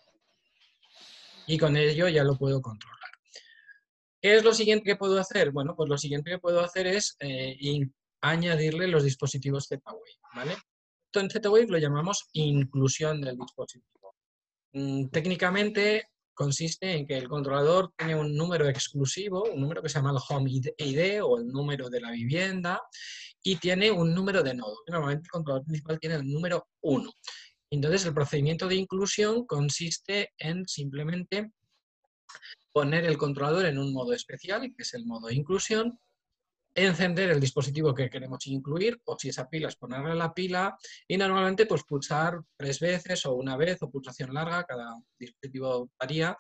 y 1.47 1.59
con 1.59 1.77
ello 1.77 2.09
ya 2.09 2.25
lo 2.25 2.37
puedo 2.37 2.61
controlar. 2.61 2.99
¿Qué 4.21 4.37
es 4.37 4.45
lo 4.45 4.53
siguiente 4.53 4.85
que 4.85 4.97
puedo 4.97 5.19
hacer? 5.19 5.53
Bueno, 5.53 5.75
pues 5.77 5.89
lo 5.89 5.97
siguiente 5.97 6.31
que 6.31 6.39
puedo 6.39 6.61
hacer 6.61 6.87
es 6.87 7.17
eh, 7.21 7.57
añadirle 8.21 8.89
los 8.89 9.05
dispositivos 9.05 9.67
Z-Wave. 9.69 10.19
¿vale? 10.35 10.57
en 11.15 11.31
Z-Wave 11.31 11.67
lo 11.69 11.79
llamamos 11.79 12.29
inclusión 12.33 13.21
del 13.21 13.37
dispositivo. 13.37 14.15
Mm, 14.73 15.09
técnicamente 15.09 16.09
consiste 16.39 16.93
en 16.93 17.05
que 17.05 17.19
el 17.19 17.29
controlador 17.29 17.93
tiene 17.97 18.15
un 18.15 18.37
número 18.37 18.69
exclusivo, 18.69 19.43
un 19.53 19.61
número 19.61 19.83
que 19.83 19.89
se 19.89 19.99
llama 19.99 20.13
el 20.13 20.23
home 20.29 20.49
ID 20.49 21.21
o 21.21 21.37
el 21.37 21.49
número 21.49 21.91
de 21.91 22.01
la 22.01 22.13
vivienda, 22.13 22.81
y 23.43 23.57
tiene 23.57 23.91
un 23.91 24.15
número 24.15 24.45
de 24.45 24.55
nodo. 24.55 24.77
Normalmente 24.87 25.27
el 25.27 25.31
controlador 25.33 25.67
principal 25.67 25.99
tiene 25.99 26.15
el 26.15 26.33
número 26.33 26.69
1. 26.83 27.11
Entonces 27.73 28.07
el 28.07 28.15
procedimiento 28.15 28.69
de 28.69 28.77
inclusión 28.77 29.47
consiste 29.47 30.33
en 30.39 30.65
simplemente 30.69 31.51
poner 32.73 33.05
el 33.05 33.19
controlador 33.19 33.67
en 33.67 33.79
un 33.79 33.93
modo 33.93 34.13
especial, 34.13 34.61
que 34.61 34.83
es 34.83 34.95
el 34.95 35.07
modo 35.07 35.27
de 35.27 35.35
inclusión, 35.35 35.99
encender 36.75 37.31
el 37.31 37.41
dispositivo 37.41 37.95
que 37.95 38.09
queremos 38.09 38.47
incluir 38.47 39.01
o 39.05 39.19
si 39.19 39.29
esa 39.31 39.49
pila 39.49 39.69
es 39.69 39.77
ponerle 39.77 40.15
la 40.15 40.33
pila 40.33 40.77
y 41.07 41.17
normalmente 41.17 41.67
pues 41.67 41.83
pulsar 41.85 42.41
tres 42.57 42.81
veces 42.81 43.27
o 43.27 43.35
una 43.35 43.57
vez 43.57 43.83
o 43.83 43.91
pulsación 43.91 44.33
larga, 44.33 44.65
cada 44.65 44.95
dispositivo 45.19 45.91
varía, 45.99 46.37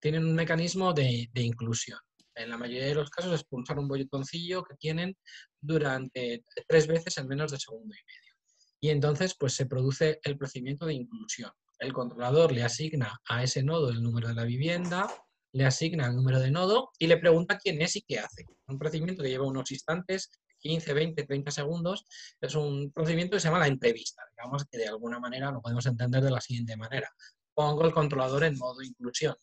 tienen 0.00 0.24
un 0.24 0.34
mecanismo 0.34 0.92
de, 0.92 1.30
inclusión. 1.34 1.98
En 2.34 2.48
la 2.48 2.56
mayoría 2.56 2.86
de 2.86 2.94
los 2.94 3.10
casos 3.10 3.34
es 3.34 3.44
pulsar 3.44 3.78
un 3.78 3.88
botoncillo 3.88 4.64
que 4.64 4.74
tienen 4.76 5.16
durante 5.60 6.44
tres 6.66 6.86
veces 6.86 7.18
en 7.18 7.28
menos 7.28 7.52
de 7.52 7.58
segundo 7.58 7.94
y 7.94 8.04
medio. 8.04 8.34
Y 8.80 8.90
entonces 8.90 9.36
pues 9.38 9.54
se 9.54 9.66
produce 9.66 10.18
el 10.24 10.36
procedimiento 10.36 10.86
de 10.86 10.94
inclusión. 10.94 11.52
El 11.78 11.92
controlador 11.92 12.52
le 12.52 12.62
asigna 12.62 13.20
a 13.28 13.42
ese 13.42 13.62
nodo 13.62 13.90
el 13.90 14.02
número 14.02 14.28
de 14.28 14.34
la 14.34 14.44
vivienda, 14.44 15.06
le 15.52 15.66
asigna 15.66 16.06
el 16.06 16.16
número 16.16 16.40
de 16.40 16.50
nodo 16.50 16.90
y 16.98 17.06
le 17.06 17.18
pregunta 17.18 17.58
quién 17.58 17.80
es 17.82 17.96
y 17.96 18.02
qué 18.02 18.18
hace. 18.18 18.46
Un 18.66 18.78
procedimiento 18.78 19.22
que 19.22 19.28
lleva 19.28 19.46
unos 19.46 19.70
instantes, 19.70 20.30
15, 20.58 20.94
20, 20.94 21.24
30 21.24 21.50
segundos, 21.50 22.06
es 22.40 22.54
un 22.54 22.90
procedimiento 22.92 23.36
que 23.36 23.40
se 23.40 23.48
llama 23.48 23.58
la 23.58 23.66
entrevista. 23.66 24.22
Digamos 24.30 24.64
que 24.70 24.78
de 24.78 24.88
alguna 24.88 25.18
manera 25.18 25.50
lo 25.50 25.60
podemos 25.60 25.84
entender 25.86 26.22
de 26.22 26.30
la 26.30 26.40
siguiente 26.40 26.76
manera. 26.76 27.10
Pongo 27.54 27.84
el 27.84 27.92
controlador 27.92 28.44
en 28.44 28.56
modo 28.56 28.80
inclusión. 28.82 29.34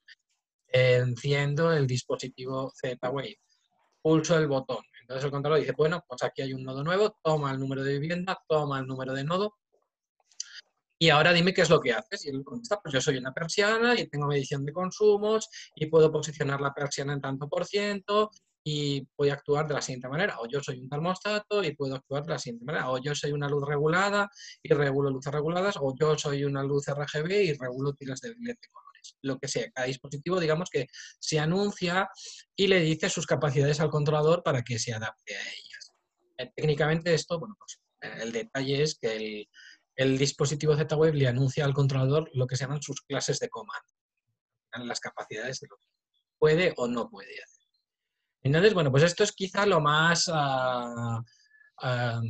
Enciendo 0.68 1.74
el 1.74 1.86
dispositivo 1.86 2.72
Z-Wave. 2.76 3.40
Pulso 4.02 4.38
el 4.38 4.48
botón. 4.48 4.84
Entonces 5.02 5.26
el 5.26 5.32
controlador 5.32 5.62
dice, 5.62 5.76
bueno, 5.78 6.04
pues 6.08 6.24
aquí 6.24 6.42
hay 6.42 6.54
un 6.54 6.64
nodo 6.64 6.84
nuevo, 6.84 7.18
toma 7.24 7.52
el 7.52 7.60
número 7.60 7.84
de 7.84 8.00
vivienda, 8.00 8.40
toma 8.48 8.80
el 8.80 8.88
número 8.88 9.14
de 9.14 9.24
nodo, 9.24 9.56
y 11.02 11.10
ahora 11.10 11.32
dime 11.32 11.54
qué 11.54 11.62
es 11.62 11.70
lo 11.70 11.80
que 11.80 11.94
haces. 11.94 12.26
Y 12.26 12.30
él 12.30 12.44
contesta, 12.44 12.80
pues 12.82 12.94
yo 12.94 13.00
soy 13.00 13.18
una 13.18 13.34
persiana 13.34 13.98
y 13.98 14.08
tengo 14.08 14.28
medición 14.28 14.66
de 14.66 14.74
consumos 14.74 15.50
y 15.74 15.86
puedo 15.86 16.12
posicionar 16.12 16.60
la 16.60 16.74
persiana 16.74 17.14
en 17.14 17.22
tanto 17.22 17.48
por 17.48 17.66
ciento 17.66 18.30
y 18.66 19.08
voy 19.18 19.30
a 19.30 19.36
actuar 19.36 19.66
de 19.66 19.76
la 19.76 19.82
siguiente 19.82 20.10
manera. 20.10 20.38
O 20.42 20.48
yo 20.48 20.62
soy 20.62 20.78
un 20.78 20.90
termostato 20.90 21.64
y 21.64 21.74
puedo 21.74 21.96
actuar 21.96 22.24
de 22.24 22.34
la 22.34 22.40
siguiente 22.40 22.66
manera. 22.66 22.92
O 22.92 22.98
yo 22.98 23.16
soy 23.16 23.32
una 23.32 23.48
luz 23.48 23.66
regulada 23.66 24.30
y 24.62 24.74
regulo 24.74 25.10
luces 25.10 25.32
reguladas. 25.32 25.78
O 25.80 25.96
yo 25.98 26.18
soy 26.18 26.44
una 26.44 26.64
luz 26.64 26.88
RGB 26.88 27.32
y 27.32 27.54
regulo 27.54 27.94
tiras 27.94 28.20
de 28.20 28.30
LED 28.38 28.58
de 28.62 28.68
colores. 28.70 29.16
Lo 29.22 29.40
que 29.40 29.48
sea. 29.48 29.72
Cada 29.72 29.88
dispositivo, 29.88 30.38
digamos 30.38 30.70
que 30.70 30.88
se 31.18 31.40
anuncia 31.40 32.10
y 32.58 32.68
le 32.68 32.82
dice 32.82 33.10
sus 33.10 33.26
capacidades 33.26 33.80
al 33.80 33.90
controlador 33.90 34.44
para 34.44 34.64
que 34.64 34.78
se 34.78 34.94
adapte 34.94 35.34
a 35.34 35.42
ellas. 35.42 35.94
Eh, 36.38 36.52
técnicamente 36.54 37.14
esto, 37.14 37.40
bueno, 37.40 37.56
pues 37.58 37.80
el 38.02 38.34
detalle 38.34 38.84
es 38.84 38.98
que 38.98 39.16
el, 39.16 39.50
el 40.00 40.18
dispositivo 40.18 40.78
Z-Wave 40.78 41.12
le 41.12 41.28
anuncia 41.28 41.66
al 41.66 41.74
controlador 41.74 42.30
lo 42.34 42.48
que 42.48 42.56
se 42.56 42.64
llaman 42.64 42.82
sus 42.82 43.02
clases 43.02 43.38
de 43.40 43.50
comando, 43.50 43.90
las 44.86 45.02
capacidades 45.02 45.60
de 45.60 45.68
lo 45.68 45.76
que 45.76 45.88
puede 46.38 46.74
o 46.78 46.88
no 46.88 47.10
puede 47.10 47.34
hacer. 47.44 47.68
Entonces, 48.42 48.74
bueno, 48.74 48.92
pues 48.92 49.04
esto 49.04 49.26
es 49.26 49.34
quizá 49.34 49.66
lo 49.66 49.82
más 49.82 50.32
ah, 50.34 51.22
ah, 51.82 52.22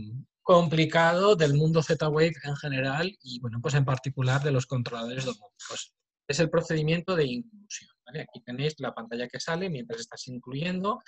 complicado 0.42 1.36
del 1.36 1.54
mundo 1.54 1.84
Z-Wave 1.84 2.34
en 2.44 2.56
general 2.56 3.16
y, 3.22 3.40
bueno, 3.40 3.60
pues 3.62 3.76
en 3.76 3.86
particular 3.86 4.42
de 4.42 4.52
los 4.52 4.66
controladores 4.66 5.26
domóticos. 5.26 5.94
Es 6.28 6.40
el 6.40 6.50
procedimiento 6.50 7.16
de 7.16 7.26
inclusión. 7.26 7.92
Aquí 8.08 8.42
tenéis 8.42 8.80
la 8.80 8.96
pantalla 8.96 9.28
que 9.28 9.40
sale 9.40 9.70
mientras 9.70 10.00
estás 10.00 10.28
incluyendo. 10.28 11.04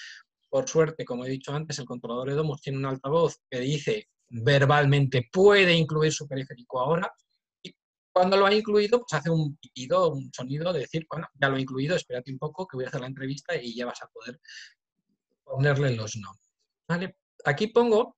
Por 0.48 0.70
suerte, 0.70 1.06
como 1.06 1.26
he 1.26 1.30
dicho 1.30 1.56
antes, 1.56 1.80
el 1.80 1.86
controlador 1.86 2.30
de 2.30 2.36
Domus 2.36 2.62
tiene 2.62 2.78
un 2.78 2.86
altavoz 2.86 3.40
que 3.50 3.62
dice 3.62 4.11
verbalmente 4.32 5.30
puede 5.32 5.74
incluir 5.74 6.14
su 6.14 6.28
periférico 6.28 6.80
ahora. 6.80 7.12
Y 7.62 7.76
cuando 8.12 8.38
lo 8.38 8.46
ha 8.46 8.54
incluido, 8.54 9.00
pues 9.00 9.14
hace 9.14 9.30
un 9.30 9.58
pitido, 9.58 10.12
un 10.12 10.32
sonido 10.34 10.72
de 10.72 10.82
decir, 10.82 11.06
bueno, 11.10 11.28
ya 11.34 11.50
lo 11.50 11.58
he 11.58 11.62
incluido, 11.62 11.96
espérate 11.96 12.32
un 12.32 12.40
poco 12.40 12.66
que 12.68 12.78
voy 12.78 12.86
a 12.86 12.88
hacer 12.88 13.02
la 13.02 13.08
entrevista 13.08 13.56
y 13.56 13.76
ya 13.76 13.86
vas 13.86 14.02
a 14.02 14.08
poder 14.08 14.40
ponerle 15.44 15.96
los 15.96 16.16
nombres. 16.16 16.50
¿Vale? 16.88 17.18
Aquí 17.46 17.68
pongo 17.68 18.18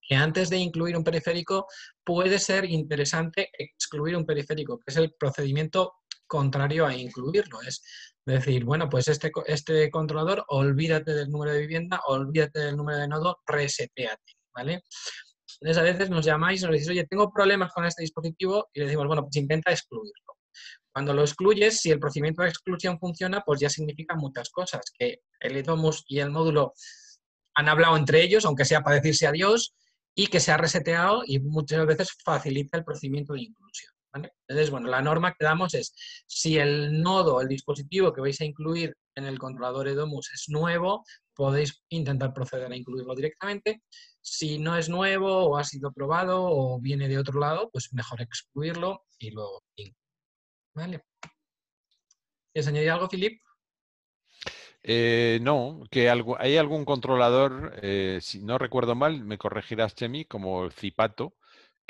que 0.00 0.16
antes 0.16 0.50
de 0.50 0.56
incluir 0.56 0.96
un 0.96 1.04
periférico 1.04 1.66
puede 2.04 2.38
ser 2.38 2.64
interesante 2.64 3.50
excluir 3.56 4.16
un 4.16 4.26
periférico, 4.26 4.78
que 4.78 4.84
es 4.88 4.96
el 4.96 5.14
procedimiento 5.14 5.94
contrario 6.26 6.86
a 6.86 6.96
incluirlo. 6.96 7.60
Es 7.62 7.82
decir, 8.24 8.64
bueno, 8.64 8.88
pues 8.88 9.08
este, 9.08 9.30
este 9.46 9.90
controlador, 9.90 10.44
olvídate 10.48 11.12
del 11.14 11.30
número 11.30 11.52
de 11.52 11.60
vivienda, 11.60 12.00
olvídate 12.06 12.60
del 12.60 12.76
número 12.76 12.98
de 12.98 13.08
nodo, 13.08 13.38
reseteate. 13.46 14.39
¿Vale? 14.54 14.82
Entonces 15.60 15.78
a 15.78 15.82
veces 15.82 16.10
nos 16.10 16.24
llamáis 16.24 16.62
y 16.62 16.64
nos 16.64 16.72
decís, 16.72 16.88
oye, 16.88 17.06
tengo 17.06 17.30
problemas 17.32 17.72
con 17.72 17.84
este 17.84 18.02
dispositivo 18.02 18.68
y 18.72 18.80
le 18.80 18.86
decimos, 18.86 19.06
bueno, 19.06 19.22
pues 19.22 19.36
intenta 19.36 19.70
excluirlo. 19.70 20.36
Cuando 20.92 21.14
lo 21.14 21.22
excluyes, 21.22 21.78
si 21.80 21.90
el 21.90 22.00
procedimiento 22.00 22.42
de 22.42 22.48
exclusión 22.48 22.98
funciona, 22.98 23.42
pues 23.42 23.60
ya 23.60 23.68
significa 23.68 24.14
muchas 24.16 24.50
cosas, 24.50 24.80
que 24.98 25.20
el 25.38 25.56
EDOMUS 25.56 26.04
y 26.08 26.18
el 26.18 26.30
módulo 26.30 26.74
han 27.54 27.68
hablado 27.68 27.96
entre 27.96 28.22
ellos, 28.22 28.44
aunque 28.44 28.64
sea 28.64 28.80
para 28.80 28.96
decirse 28.96 29.26
adiós, 29.26 29.74
y 30.14 30.26
que 30.26 30.40
se 30.40 30.50
ha 30.50 30.56
reseteado 30.56 31.22
y 31.24 31.38
muchas 31.38 31.86
veces 31.86 32.10
facilita 32.24 32.76
el 32.76 32.84
procedimiento 32.84 33.34
de 33.34 33.42
inclusión. 33.42 33.92
Entonces, 34.12 34.70
bueno, 34.70 34.88
la 34.88 35.02
norma 35.02 35.32
que 35.32 35.44
damos 35.44 35.74
es, 35.74 35.94
si 36.26 36.58
el 36.58 37.00
nodo, 37.00 37.40
el 37.40 37.48
dispositivo 37.48 38.12
que 38.12 38.20
vais 38.20 38.40
a 38.40 38.44
incluir 38.44 38.96
en 39.14 39.24
el 39.24 39.38
controlador 39.38 39.88
EDOMUS 39.88 40.30
es 40.32 40.48
nuevo, 40.48 41.04
podéis 41.34 41.82
intentar 41.88 42.32
proceder 42.34 42.70
a 42.70 42.76
incluirlo 42.76 43.14
directamente. 43.14 43.82
Si 44.20 44.58
no 44.58 44.76
es 44.76 44.88
nuevo 44.88 45.46
o 45.46 45.56
ha 45.56 45.64
sido 45.64 45.92
probado 45.92 46.42
o 46.42 46.80
viene 46.80 47.08
de 47.08 47.18
otro 47.18 47.38
lado, 47.38 47.70
pues 47.70 47.92
mejor 47.92 48.20
excluirlo 48.20 49.04
y 49.18 49.30
lo 49.30 49.62
¿Vale? 50.74 51.02
¿Quieres 52.52 52.68
añadir 52.68 52.90
algo, 52.90 53.08
Filip? 53.08 53.40
Eh, 54.82 55.38
no, 55.42 55.82
que 55.90 56.08
hay 56.08 56.56
algún 56.56 56.84
controlador, 56.84 57.78
eh, 57.82 58.18
si 58.22 58.42
no 58.42 58.56
recuerdo 58.56 58.94
mal, 58.94 59.24
me 59.24 59.36
corregirás, 59.36 59.94
Chemi, 59.94 60.24
como 60.24 60.64
el 60.64 60.72
Zipato, 60.72 61.34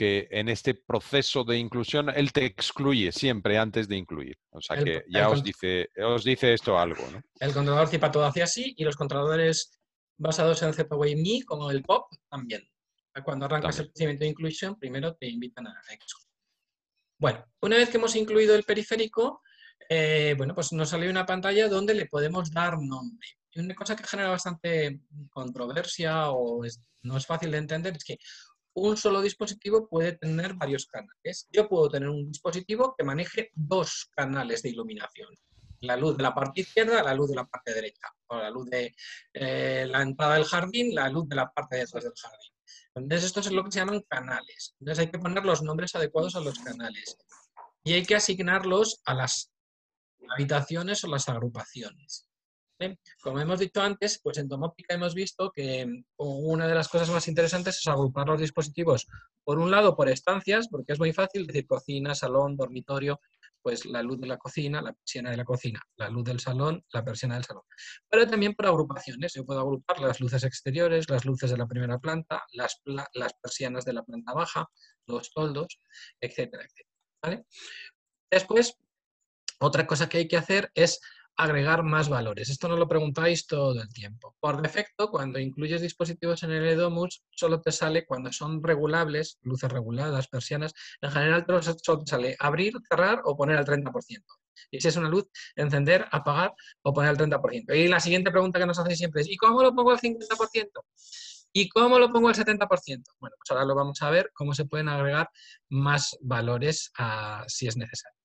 que 0.01 0.29
en 0.31 0.49
este 0.49 0.73
proceso 0.73 1.45
de 1.45 1.59
inclusión 1.59 2.09
él 2.09 2.33
te 2.33 2.47
excluye 2.47 3.13
siempre 3.13 3.59
antes 3.59 3.87
de 3.87 3.97
incluir. 3.99 4.35
O 4.49 4.59
sea 4.63 4.83
que 4.83 5.05
ya 5.13 5.29
os 5.29 5.45
dice, 5.45 5.91
os 6.03 6.25
dice 6.25 6.55
esto 6.55 6.79
algo. 6.79 7.07
¿no? 7.13 7.23
El 7.39 7.53
controlador 7.53 7.89
Zipato 7.89 8.25
hace 8.25 8.43
así 8.43 8.73
y 8.79 8.85
los 8.85 8.97
controladores 8.97 9.79
basados 10.17 10.63
en 10.63 10.73
ZWave 10.73 11.45
como 11.45 11.71
el 11.71 11.83
POP, 11.83 12.15
también. 12.31 12.67
Cuando 13.23 13.45
arrancas 13.45 13.79
el 13.81 13.89
procedimiento 13.89 14.25
de 14.25 14.31
inclusión, 14.31 14.79
primero 14.79 15.15
te 15.17 15.27
invitan 15.27 15.67
a 15.67 15.75
excluir. 15.93 16.33
Bueno, 17.19 17.45
una 17.61 17.77
vez 17.77 17.91
que 17.91 17.99
hemos 17.99 18.17
incluido 18.17 18.55
el 18.55 18.63
periférico, 18.63 19.43
eh, 19.87 20.35
bueno, 20.39 20.55
pues 20.55 20.73
nos 20.73 20.89
sale 20.89 21.11
una 21.11 21.27
pantalla 21.27 21.69
donde 21.69 21.93
le 21.93 22.07
podemos 22.07 22.51
dar 22.51 22.81
nombre. 22.81 23.29
Y 23.51 23.61
una 23.61 23.75
cosa 23.75 23.95
que 23.97 24.05
genera 24.05 24.31
bastante 24.31 25.03
controversia 25.29 26.31
o 26.31 26.63
no 27.03 27.17
es 27.19 27.27
fácil 27.27 27.51
de 27.51 27.59
entender 27.59 27.95
es 27.95 28.05
que 28.05 28.17
un 28.75 28.97
solo 28.97 29.21
dispositivo 29.21 29.89
puede 29.89 30.13
tener 30.13 30.55
varios 30.55 30.87
canales. 30.87 31.49
Yo 31.51 31.69
puedo 31.69 31.89
tener 31.89 32.09
un 32.09 32.29
dispositivo 32.29 32.95
que 32.97 33.05
maneje 33.05 33.51
dos 33.55 34.11
canales 34.15 34.63
de 34.63 34.71
iluminación. 34.71 35.29
La 35.81 35.97
luz 35.97 36.17
de 36.17 36.23
la 36.23 36.35
parte 36.35 36.61
izquierda, 36.61 37.03
la 37.03 37.15
luz 37.15 37.31
de 37.31 37.37
la 37.37 37.45
parte 37.47 37.73
derecha. 37.73 38.09
O 38.29 38.37
la 38.37 38.51
luz 38.51 38.69
de 38.69 38.95
eh, 39.33 39.87
la 39.89 40.03
entrada 40.03 40.35
del 40.35 40.45
jardín, 40.45 40.95
la 40.95 41.09
luz 41.09 41.29
de 41.29 41.37
la 41.37 41.51
parte 41.51 41.77
de 41.77 41.83
detrás 41.83 42.05
del 42.05 42.13
jardín. 42.15 42.53
Entonces, 42.95 43.27
esto 43.27 43.41
es 43.41 43.51
lo 43.51 43.65
que 43.65 43.73
se 43.73 43.79
llaman 43.79 44.03
canales. 44.09 44.75
Entonces, 44.79 45.05
hay 45.05 45.11
que 45.11 45.19
poner 45.19 45.45
los 45.45 45.63
nombres 45.63 45.95
adecuados 45.95 46.37
a 46.37 46.41
los 46.41 46.59
canales. 46.59 47.17
Y 47.83 47.95
hay 47.95 48.05
que 48.05 48.17
asignarlos 48.17 49.01
a 49.05 49.15
las 49.15 49.53
habitaciones 50.29 51.03
o 51.05 51.09
las 51.09 51.29
agrupaciones. 51.29 52.30
Como 53.23 53.41
hemos 53.41 53.59
dicho 53.59 53.83
antes, 53.83 54.21
pues 54.23 54.39
en 54.39 54.49
domótica 54.49 54.95
hemos 54.95 55.15
visto 55.15 55.51
que 55.51 55.87
mm, 55.87 56.05
una 56.19 56.67
de 56.67 56.75
las 56.75 56.89
cosas 56.89 57.11
más 57.11 57.29
interesantes 57.29 57.79
es 57.79 57.87
agrupar 57.87 58.27
los 58.27 58.41
dispositivos, 58.41 59.07
por 59.45 59.59
un 59.59 59.71
lado 59.71 59.97
por 59.97 60.09
estancias, 60.09 60.69
porque 60.69 60.93
es 60.93 60.99
muy 60.99 61.13
fácil 61.13 61.47
decir 61.47 61.67
cocina, 61.67 62.15
salón, 62.15 62.57
dormitorio, 62.57 63.21
pues 63.63 63.85
la 63.85 64.03
luz 64.03 64.19
de 64.21 64.27
la 64.27 64.39
cocina, 64.39 64.81
la 64.81 64.93
persiana 64.93 65.31
de 65.31 65.37
la 65.37 65.45
cocina, 65.45 65.81
la 65.97 66.09
luz 66.09 66.25
del 66.25 66.41
salón, 66.41 66.83
la 66.93 67.05
persiana 67.05 67.35
del 67.35 67.45
salón. 67.45 67.63
Pero 68.09 68.27
también 68.27 68.55
por 68.55 68.67
agrupaciones, 68.67 69.35
yo 69.35 69.45
puedo 69.45 69.61
agrupar 69.61 70.01
las 70.01 70.21
luces 70.21 70.45
exteriores, 70.45 71.11
las 71.11 71.25
luces 71.25 71.51
de 71.51 71.59
la 71.59 71.67
primera 71.67 71.99
planta, 71.99 72.43
las, 72.53 72.81
las 72.85 73.35
persianas 73.35 73.85
de 73.85 73.93
la 73.93 74.03
planta 74.03 74.33
baja, 74.33 74.67
los 75.07 75.31
toldos, 75.33 75.81
etcétera, 76.21 76.65
etcétera. 76.65 77.45
Después, 78.31 78.79
otra 79.61 79.87
cosa 79.87 80.09
que 80.09 80.19
hay 80.19 80.29
que 80.29 80.39
hacer 80.39 80.71
es 80.75 81.01
agregar 81.43 81.83
más 81.83 82.09
valores. 82.09 82.51
Esto 82.51 82.69
no 82.69 82.77
lo 82.77 82.87
preguntáis 82.87 83.47
todo 83.47 83.81
el 83.81 83.89
tiempo. 83.93 84.37
Por 84.41 84.61
defecto, 84.61 85.11
cuando 85.11 85.39
incluyes 85.39 85.81
dispositivos 85.81 86.43
en 86.43 86.53
el 86.53 86.69
EDOMUS, 86.69 87.25
solo 87.31 87.61
te 87.61 87.73
sale 87.73 88.05
cuando 88.05 88.31
son 88.33 88.63
regulables, 88.63 89.39
luces 89.43 89.73
reguladas, 89.73 90.29
persianas, 90.29 90.73
en 91.01 91.11
general 91.11 91.47
solo 91.83 92.05
te 92.05 92.11
sale 92.11 92.37
abrir, 92.39 92.75
cerrar 92.89 93.23
o 93.25 93.37
poner 93.37 93.57
al 93.57 93.65
30%. 93.65 94.23
Y 94.71 94.81
si 94.81 94.89
es 94.89 94.97
una 94.97 95.09
luz, 95.09 95.27
encender, 95.57 96.07
apagar 96.11 96.53
o 96.83 96.93
poner 96.93 97.11
al 97.11 97.17
30%. 97.17 97.75
Y 97.75 97.89
la 97.89 98.01
siguiente 98.01 98.31
pregunta 98.31 98.59
que 98.59 98.67
nos 98.67 98.79
hacéis 98.79 98.99
siempre 98.99 99.23
es, 99.23 99.29
¿y 99.29 99.37
cómo 99.37 99.63
lo 99.63 99.75
pongo 99.75 99.93
al 99.93 99.99
50%? 99.99 100.69
¿Y 101.53 101.69
cómo 101.71 101.99
lo 101.99 102.13
pongo 102.13 102.29
al 102.29 102.35
70%? 102.35 103.03
Bueno, 103.19 103.37
pues 103.39 103.51
ahora 103.51 103.65
lo 103.65 103.75
vamos 103.75 104.03
a 104.03 104.11
ver, 104.11 104.31
cómo 104.35 104.53
se 104.55 104.67
pueden 104.67 104.89
agregar 104.89 105.31
más 105.71 106.17
valores 106.21 106.93
si 107.47 107.67
es 107.67 107.77
necesario. 107.77 108.19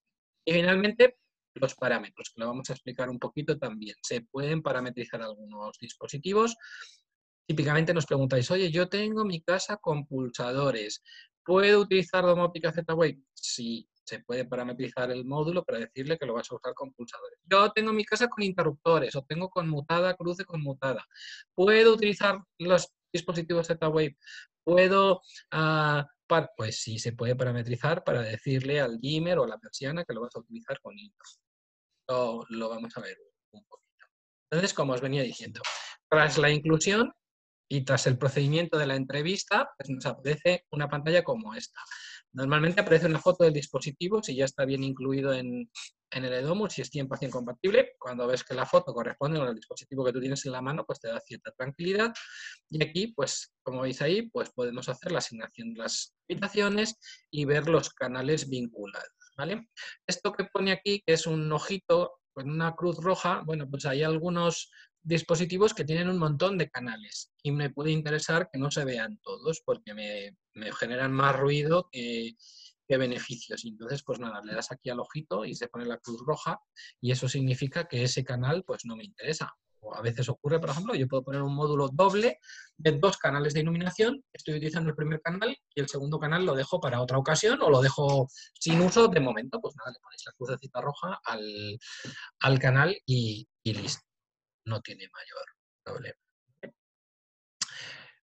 Y 0.44 0.54
finalmente, 0.54 1.18
los 1.60 1.76
parámetros, 1.76 2.32
que 2.34 2.42
lo 2.42 2.48
vamos 2.48 2.70
a 2.70 2.74
explicar 2.74 3.10
un 3.10 3.20
poquito 3.20 3.58
también. 3.58 3.96
Se 4.02 4.22
pueden 4.22 4.62
parametrizar 4.62 5.22
algunos 5.22 5.78
dispositivos. 5.80 6.56
Típicamente 7.48 7.94
nos 7.94 8.06
preguntáis, 8.06 8.50
oye, 8.52 8.72
yo 8.72 8.90
tengo 8.90 9.24
mi 9.24 9.42
casa 9.42 9.78
con 9.78 10.08
pulsadores, 10.08 11.04
¿puedo 11.44 11.82
utilizar 11.82 12.24
domótica 12.24 12.72
Z-Wave? 12.72 13.20
Sí, 13.34 13.88
se 14.04 14.20
puede 14.20 14.46
parametrizar 14.46 15.12
el 15.12 15.26
módulo 15.26 15.64
para 15.64 15.80
decirle 15.80 16.18
que 16.18 16.26
lo 16.26 16.34
vas 16.34 16.52
a 16.52 16.56
usar 16.56 16.74
con 16.74 16.92
pulsadores. 16.94 17.40
Yo 17.44 17.72
tengo 17.72 17.94
mi 17.94 18.04
casa 18.04 18.28
con 18.28 18.44
interruptores 18.44 19.16
o 19.16 19.24
tengo 19.24 19.50
conmutada, 19.50 20.16
cruce 20.16 20.44
conmutada. 20.44 21.06
¿Puedo 21.54 21.94
utilizar 21.94 22.40
los 22.58 22.92
dispositivos 23.14 23.68
Z-Wave? 23.68 24.18
¿Puedo 24.64 25.22
uh, 25.54 26.04
pues 26.58 26.82
sí, 26.82 27.00
se 27.00 27.14
puede 27.14 27.36
parametrizar 27.36 28.04
para 28.04 28.22
decirle 28.22 28.82
al 28.82 29.00
dimmer 29.00 29.38
o 29.38 29.44
a 29.44 29.48
la 29.48 29.58
persiana 29.58 30.04
que 30.04 30.14
lo 30.14 30.22
vas 30.22 30.36
a 30.36 30.40
utilizar 30.40 30.80
con 30.82 30.98
intro. 30.98 31.30
Lo, 32.08 32.42
lo 32.50 32.70
vamos 32.70 32.96
a 32.98 33.02
ver 33.02 33.18
un 33.52 33.64
poquito. 33.66 34.06
Entonces, 34.52 34.74
como 34.74 34.94
os 34.94 35.02
venía 35.02 35.24
diciendo, 35.24 35.62
tras 36.10 36.38
la 36.38 36.52
inclusión 36.52 37.12
y 37.68 37.84
tras 37.84 38.06
el 38.08 38.18
procedimiento 38.18 38.78
de 38.78 38.88
la 38.88 38.96
entrevista, 38.96 39.70
pues 39.78 39.90
nos 39.90 40.06
aparece 40.06 40.66
una 40.72 40.88
pantalla 40.88 41.24
como 41.24 41.56
esta. 41.56 41.80
Normalmente 42.34 42.82
aparece 42.82 43.08
una 43.08 43.20
foto 43.20 43.44
del 43.44 43.54
dispositivo 43.54 44.22
si 44.22 44.36
ya 44.36 44.46
está 44.46 44.66
bien 44.66 44.84
incluido 44.84 45.34
en, 45.34 45.70
en 46.12 46.26
el 46.26 46.34
EDOMUS, 46.34 46.74
si 46.74 46.82
es 46.82 46.92
100% 46.92 47.30
compatible. 47.30 47.94
Cuando 47.98 48.28
ves 48.28 48.44
que 48.44 48.54
la 48.54 48.66
foto 48.66 48.94
corresponde 48.94 49.40
con 49.40 49.48
el 49.48 49.56
dispositivo 49.56 50.06
que 50.06 50.14
tú 50.14 50.20
tienes 50.20 50.46
en 50.46 50.52
la 50.52 50.62
mano, 50.62 50.86
pues 50.86 51.00
te 51.00 51.08
da 51.08 51.20
cierta 51.20 51.52
tranquilidad. 51.52 52.14
Y 52.70 52.84
aquí, 52.84 53.08
pues 53.08 53.54
como 53.64 53.82
veis 53.82 54.02
ahí, 54.02 54.30
pues 54.30 54.50
podemos 54.52 54.88
hacer 54.90 55.12
la 55.12 55.20
asignación 55.20 55.74
de 55.74 55.80
las 55.82 56.16
habitaciones 56.30 56.98
y 57.32 57.46
ver 57.46 57.68
los 57.68 57.90
canales 57.90 58.50
vinculados. 58.50 59.15
¿Vale? 59.38 59.70
Esto 60.08 60.34
que 60.34 60.46
pone 60.46 60.72
aquí, 60.72 61.02
que 61.06 61.14
es 61.14 61.28
un 61.28 61.52
ojito 61.52 62.20
con 62.34 62.50
una 62.50 62.76
cruz 62.76 62.98
roja, 62.98 63.44
bueno, 63.46 63.70
pues 63.70 63.86
hay 63.86 64.04
algunos 64.04 64.70
dispositivos 65.06 65.74
que 65.74 65.86
tienen 65.86 66.10
un 66.10 66.18
montón 66.18 66.58
de 66.58 66.70
canales 66.70 67.32
y 67.44 67.52
me 67.52 67.70
puede 67.70 67.92
interesar 67.92 68.50
que 68.52 68.60
no 68.60 68.72
se 68.72 68.84
vean 68.84 69.20
todos 69.22 69.62
porque 69.64 69.94
me, 69.94 70.36
generan 70.74 71.14
más 71.14 71.38
ruido 71.38 71.90
que, 71.92 72.36
beneficios. 72.88 73.66
Y 73.66 73.70
entonces, 73.70 74.04
pues 74.04 74.20
nada, 74.20 74.42
le 74.44 74.54
das 74.54 74.72
aquí 74.72 74.90
al 74.90 75.00
ojito 75.00 75.44
y 75.46 75.56
se 75.56 75.68
pone 75.68 75.86
la 75.86 75.98
cruz 75.98 76.22
roja 76.26 76.60
y 77.02 77.12
eso 77.12 77.28
significa 77.28 77.88
que 77.88 78.04
ese 78.04 78.24
canal 78.24 78.64
pues 78.64 78.86
no 78.86 78.96
me 78.96 79.04
interesa. 79.04 79.56
A 79.94 80.02
veces 80.02 80.28
ocurre, 80.30 80.60
por 80.60 80.70
ejemplo, 80.70 80.96
yo 80.96 81.08
puedo 81.08 81.24
poner 81.24 81.42
un 81.42 81.56
módulo 81.56 81.90
doble 81.92 82.40
de 82.78 82.92
dos 82.94 83.18
canales 83.18 83.54
de 83.54 83.60
iluminación, 83.60 84.24
estoy 84.34 84.56
utilizando 84.56 84.90
el 84.90 84.96
primer 84.96 85.22
canal 85.22 85.56
y 85.74 85.80
el 85.80 85.88
segundo 85.88 86.20
canal 86.20 86.46
lo 86.46 86.56
dejo 86.56 86.80
para 86.80 87.02
otra 87.02 87.18
ocasión 87.18 87.62
o 87.62 87.70
lo 87.70 87.82
dejo 87.82 88.28
sin 88.54 88.82
uso 88.82 89.08
de 89.08 89.20
momento, 89.20 89.62
pues 89.62 89.76
nada, 89.76 89.92
le 89.92 90.00
ponéis 90.00 90.24
la 90.26 90.34
crucecita 90.34 90.82
roja 90.82 91.20
al, 91.24 92.60
canal 92.60 92.96
y 93.06 93.48
listo 93.64 94.06
no 94.66 94.82
tiene 94.82 95.08
mayor 95.14 95.46
problema. 95.84 96.18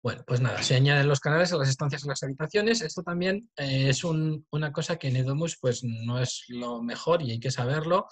Bueno, 0.03 0.25
pues 0.27 0.41
nada, 0.41 0.63
se 0.63 0.77
añaden 0.77 1.09
los 1.09 1.21
canales 1.21 1.53
a 1.53 1.59
las 1.59 1.69
estancias 1.69 2.05
y 2.05 2.09
las 2.09 2.23
habitaciones. 2.23 2.81
Esto 2.81 3.03
también 3.03 3.51
eh, 3.57 3.91
es 3.91 4.03
una 4.03 4.73
cosa 4.73 4.97
que 4.97 5.09
en 5.09 5.17
Edomus 5.17 5.59
pues, 5.61 5.85
no 5.85 6.19
es 6.19 6.45
lo 6.49 6.83
mejor 6.83 7.21
y 7.21 7.33
hay 7.33 7.41
que 7.41 7.51
saberlo. 7.51 8.09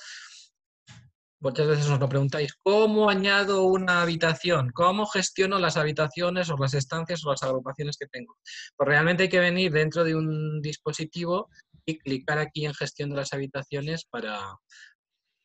Muchas 1.41 1.69
veces 1.69 1.89
os 1.89 2.01
lo 2.01 2.09
preguntáis, 2.09 2.53
¿cómo 2.65 3.09
añado 3.09 3.63
una 3.63 4.03
habitación? 4.03 4.71
¿Cómo 4.75 5.07
gestiono 5.07 5.61
las 5.61 5.77
habitaciones 5.77 6.51
o 6.51 6.57
las 6.57 6.75
estancias 6.75 7.25
o 7.25 7.31
las 7.31 7.45
agrupaciones 7.45 7.97
que 7.97 8.09
tengo? 8.09 8.37
Pues 8.77 8.89
realmente 8.89 9.25
hay 9.25 9.29
que 9.29 9.39
venir 9.39 9.71
dentro 9.71 10.03
de 10.03 10.17
un 10.17 10.61
dispositivo 10.61 11.49
y 11.87 11.99
clicar 11.99 12.39
aquí 12.39 12.67
en 12.67 12.75
gestión 12.75 13.11
de 13.11 13.17
las 13.17 13.33
habitaciones 13.33 14.05
para, 14.05 14.41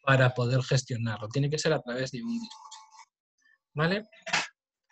para 0.03 0.33
poder 0.33 0.63
gestionarlo. 0.63 1.27
Tiene 1.27 1.49
que 1.49 1.59
ser 1.59 1.73
a 1.73 1.81
través 1.81 2.11
de 2.11 2.23
un 2.23 2.39
dispositivo. 2.39 2.73
¿Vale? 3.75 4.03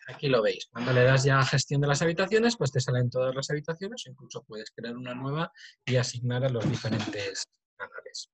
Aquí 0.07 0.27
lo 0.27 0.41
veis. 0.43 0.67
Cuando 0.71 0.93
le 0.93 1.03
das 1.03 1.23
ya 1.23 1.39
a 1.39 1.45
gestión 1.45 1.81
de 1.81 1.87
las 1.87 2.01
habitaciones, 2.01 2.57
pues 2.57 2.71
te 2.71 2.79
salen 2.79 3.09
todas 3.09 3.33
las 3.33 3.49
habitaciones, 3.49 4.03
incluso 4.07 4.43
puedes 4.43 4.71
crear 4.71 4.95
una 4.95 5.15
nueva 5.15 5.51
y 5.85 5.95
asignar 5.95 6.43
a 6.43 6.49
los 6.49 6.69
diferentes 6.69 7.45
canales. 7.75 8.29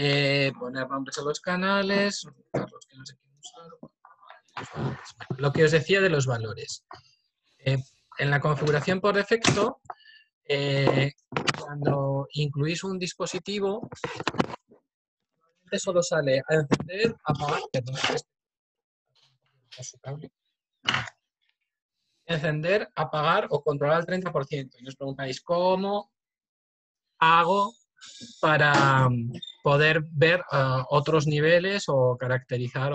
Eh, 0.00 0.52
poner 0.56 0.88
nombres 0.88 1.18
a 1.18 1.22
los 1.22 1.40
canales, 1.40 2.24
lo 5.36 5.52
que 5.52 5.64
os 5.64 5.72
decía 5.72 6.00
de 6.00 6.08
los 6.08 6.24
valores. 6.24 6.84
Eh, 7.58 7.78
en 8.20 8.30
la 8.30 8.38
configuración 8.38 9.00
por 9.00 9.16
defecto, 9.16 9.80
eh, 10.44 11.14
cuando 11.60 12.28
incluís 12.30 12.84
un 12.84 12.96
dispositivo, 12.96 13.88
solo 15.72 16.00
sale 16.00 16.42
a 16.48 16.54
encender, 16.54 17.16
apagar, 17.24 17.60
encender, 22.24 22.88
apagar 22.94 23.48
o 23.50 23.64
controlar 23.64 23.98
el 23.98 24.06
30%. 24.06 24.76
Y 24.78 24.86
os 24.86 24.94
preguntáis, 24.94 25.40
¿cómo 25.40 26.12
hago 27.18 27.74
para 28.40 29.06
um, 29.06 29.32
poder 29.62 30.02
ver 30.12 30.40
uh, 30.52 30.84
otros 30.90 31.26
niveles 31.26 31.84
o 31.88 32.16
caracterizar 32.16 32.92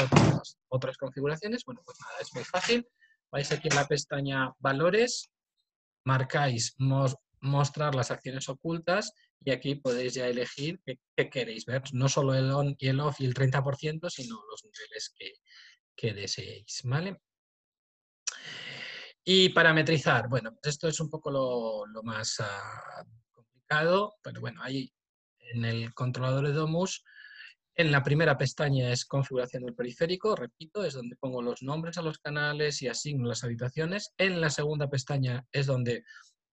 otras, 0.69 0.97
configuraciones? 0.97 1.63
Bueno, 1.65 1.81
pues 1.85 1.97
nada, 1.99 2.13
es 2.21 2.33
muy 2.33 2.43
fácil. 2.43 2.87
Vais 3.31 3.51
aquí 3.51 3.67
en 3.67 3.75
la 3.75 3.87
pestaña 3.87 4.53
Valores, 4.59 5.31
marcáis 6.05 6.75
mostrar 7.41 7.95
las 7.95 8.11
acciones 8.11 8.47
ocultas 8.49 9.13
y 9.43 9.51
aquí 9.51 9.75
podéis 9.75 10.13
ya 10.13 10.27
elegir 10.27 10.79
qué, 10.85 11.29
queréis 11.29 11.65
ver, 11.65 11.81
no 11.93 12.07
solo 12.07 12.33
el 12.33 12.49
on 12.51 12.75
y 12.77 12.87
el 12.87 12.99
off 12.99 13.19
y 13.19 13.25
el 13.25 13.33
30%, 13.33 14.09
sino 14.09 14.41
los 14.49 14.63
niveles 14.63 15.13
que, 15.95 16.13
deseéis, 16.13 16.81
¿vale? 16.83 17.17
Y 19.23 19.49
parametrizar, 19.49 20.27
bueno, 20.27 20.51
pues 20.51 20.73
esto 20.73 20.87
es 20.87 20.99
un 20.99 21.09
poco 21.09 21.31
lo, 21.31 22.03
más 22.03 22.39
ah, 22.39 23.05
pero 24.21 24.41
bueno, 24.41 24.61
ahí 24.61 24.91
en 25.53 25.65
el 25.65 25.93
controlador 25.93 26.47
de 26.47 26.53
Domus, 26.53 27.03
en 27.75 27.91
la 27.91 28.03
primera 28.03 28.37
pestaña 28.37 28.91
es 28.91 29.03
configuración 29.05 29.65
del 29.65 29.73
periférico, 29.73 30.35
repito, 30.35 30.83
es 30.85 30.93
donde 30.93 31.15
pongo 31.15 31.41
los 31.41 31.63
nombres 31.63 31.97
a 31.97 32.03
los 32.03 32.19
canales 32.19 32.81
y 32.81 32.87
asigno 32.87 33.27
las 33.27 33.43
habitaciones. 33.43 34.13
En 34.17 34.39
la 34.39 34.51
segunda 34.51 34.89
pestaña 34.89 35.43
es 35.51 35.65
donde 35.65 36.03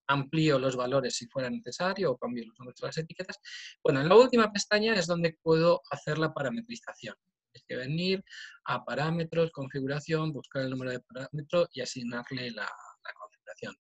amplío 0.09 0.59
los 0.59 0.77
valores 0.77 1.17
si 1.17 1.27
fuera 1.29 1.51
necesario 1.51 2.13
o 2.13 2.19
cambio 2.19 2.47
los 2.47 2.59
nombres 2.59 2.81
de 2.81 2.87
las 2.87 2.99
etiquetas. 2.99 3.39
Bueno, 3.85 4.01
en 4.01 4.09
la 4.09 4.17
última 4.17 4.51
pestaña 4.51 4.95
es 4.95 5.07
donde 5.07 5.39
puedo 5.43 5.83
hacer 5.91 6.17
la 6.19 6.33
parametrización. 6.33 7.15
Hay 7.55 7.63
que 7.69 7.77
venir 7.77 8.25
a 8.65 8.85
parámetros, 8.85 9.51
configuración, 9.51 10.33
buscar 10.33 10.63
el 10.63 10.71
número 10.71 10.91
de 10.93 11.01
parámetro 11.01 11.69
y 11.73 11.83
asignarle 11.83 12.51
la, 12.51 12.69
configuración 13.15 13.75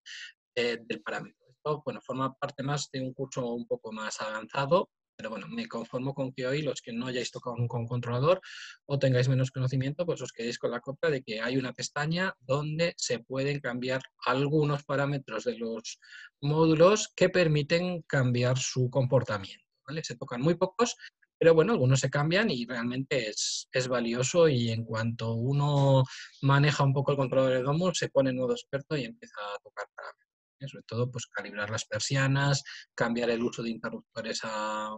eh, 0.55 0.77
del 0.85 1.01
parámetro. 1.01 1.38
Bueno, 1.64 2.01
forma 2.01 2.34
parte 2.34 2.64
más 2.64 2.89
de 2.91 3.01
un 3.01 3.14
curso 3.14 3.45
un 3.53 3.68
poco 3.68 3.91
más 3.91 4.20
avanzado 4.22 4.89
pero 5.20 5.32
bueno, 5.32 5.49
me 5.49 5.68
conformo 5.68 6.14
con 6.14 6.32
que 6.32 6.47
hoy 6.47 6.62
los 6.62 6.82
que 6.82 6.93
no 6.93 7.07
hayáis 7.07 7.30
tocado 7.30 7.57
con 7.68 7.86
controlador 7.86 8.39
o 8.86 8.97
tengáis 8.97 9.28
menos 9.28 9.51
conocimiento, 9.51 10.05
pues 10.05 10.22
os 10.22 10.32
quedéis 10.32 10.57
con 10.57 10.72
la 10.72 10.80
copia 10.80 11.10
de 11.10 11.22
que 11.22 11.41
hay 11.41 11.57
una 11.57 11.74
pestaña 11.74 12.34
donde 12.39 12.93
se 12.95 13.20
pueden 13.20 13.60
cambiar 13.60 14.01
algunos 14.26 14.86
parámetros 14.86 15.43
de 15.43 15.57
los 15.57 15.99
módulos 16.39 17.12
que 17.18 17.28
permiten 17.28 18.01
cambiar 18.03 18.57
su 18.60 18.89
comportamiento. 18.89 19.66
¿vale? 19.86 20.05
Se 20.05 20.16
tocan 20.16 20.41
muy 20.41 20.55
pocos, 20.55 20.95
pero 21.38 21.53
bueno, 21.53 21.74
algunos 21.74 21.99
se 21.99 22.10
cambian 22.10 22.49
y 22.49 22.66
realmente 22.66 23.28
es, 23.28 23.68
es, 23.74 23.89
valioso 23.89 24.47
y 24.47 24.72
en 24.72 24.86
cuanto 24.86 25.34
uno 25.34 26.05
maneja 26.43 26.86
un 26.86 26.93
poco 26.93 27.12
el 27.12 27.18
controlador 27.18 27.55
de 27.55 27.64
Domo, 27.64 27.93
se 27.93 28.07
pone 28.07 28.32
nuevo 28.32 28.53
experto 28.53 28.95
y 28.95 29.03
empieza 29.03 29.41
a 29.41 29.60
tocar 29.62 29.86
parámetros. 29.93 30.18
Sobre 30.68 30.84
todo 30.86 31.10
pues 31.10 31.28
calibrar 31.28 31.70
las 31.70 31.86
persianas, 31.86 32.64
cambiar 32.95 33.30
el 33.30 33.43
uso 33.43 33.64
de 33.64 33.70
interruptores 33.70 34.41
a, 34.43 34.95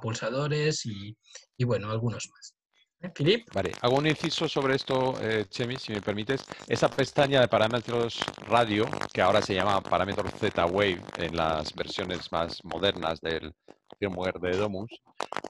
pulsadores 0.00 0.86
y, 0.86 1.14
bueno, 1.64 1.90
algunos 1.90 2.28
más. 2.30 2.54
¿Eh, 3.00 3.12
Filip. 3.14 3.46
Vale, 3.52 3.72
hago 3.82 3.96
un 3.96 4.06
inciso 4.06 4.48
sobre 4.48 4.76
esto, 4.76 5.14
eh, 5.20 5.44
Chemi, 5.50 5.76
si 5.76 5.92
me 5.92 6.00
permites. 6.00 6.42
Esa 6.66 6.88
pestaña 6.88 7.40
de 7.40 7.48
parámetros 7.48 8.18
radio, 8.48 8.86
que 9.12 9.20
ahora 9.20 9.42
se 9.42 9.54
llama 9.54 9.82
parámetros 9.82 10.32
Z-Wave 10.40 11.02
en 11.18 11.36
las 11.36 11.74
versiones 11.74 12.32
más 12.32 12.64
modernas 12.64 13.20
del 13.20 13.52
firmware 13.94 14.38
de 14.40 14.56
Domus, 14.56 14.90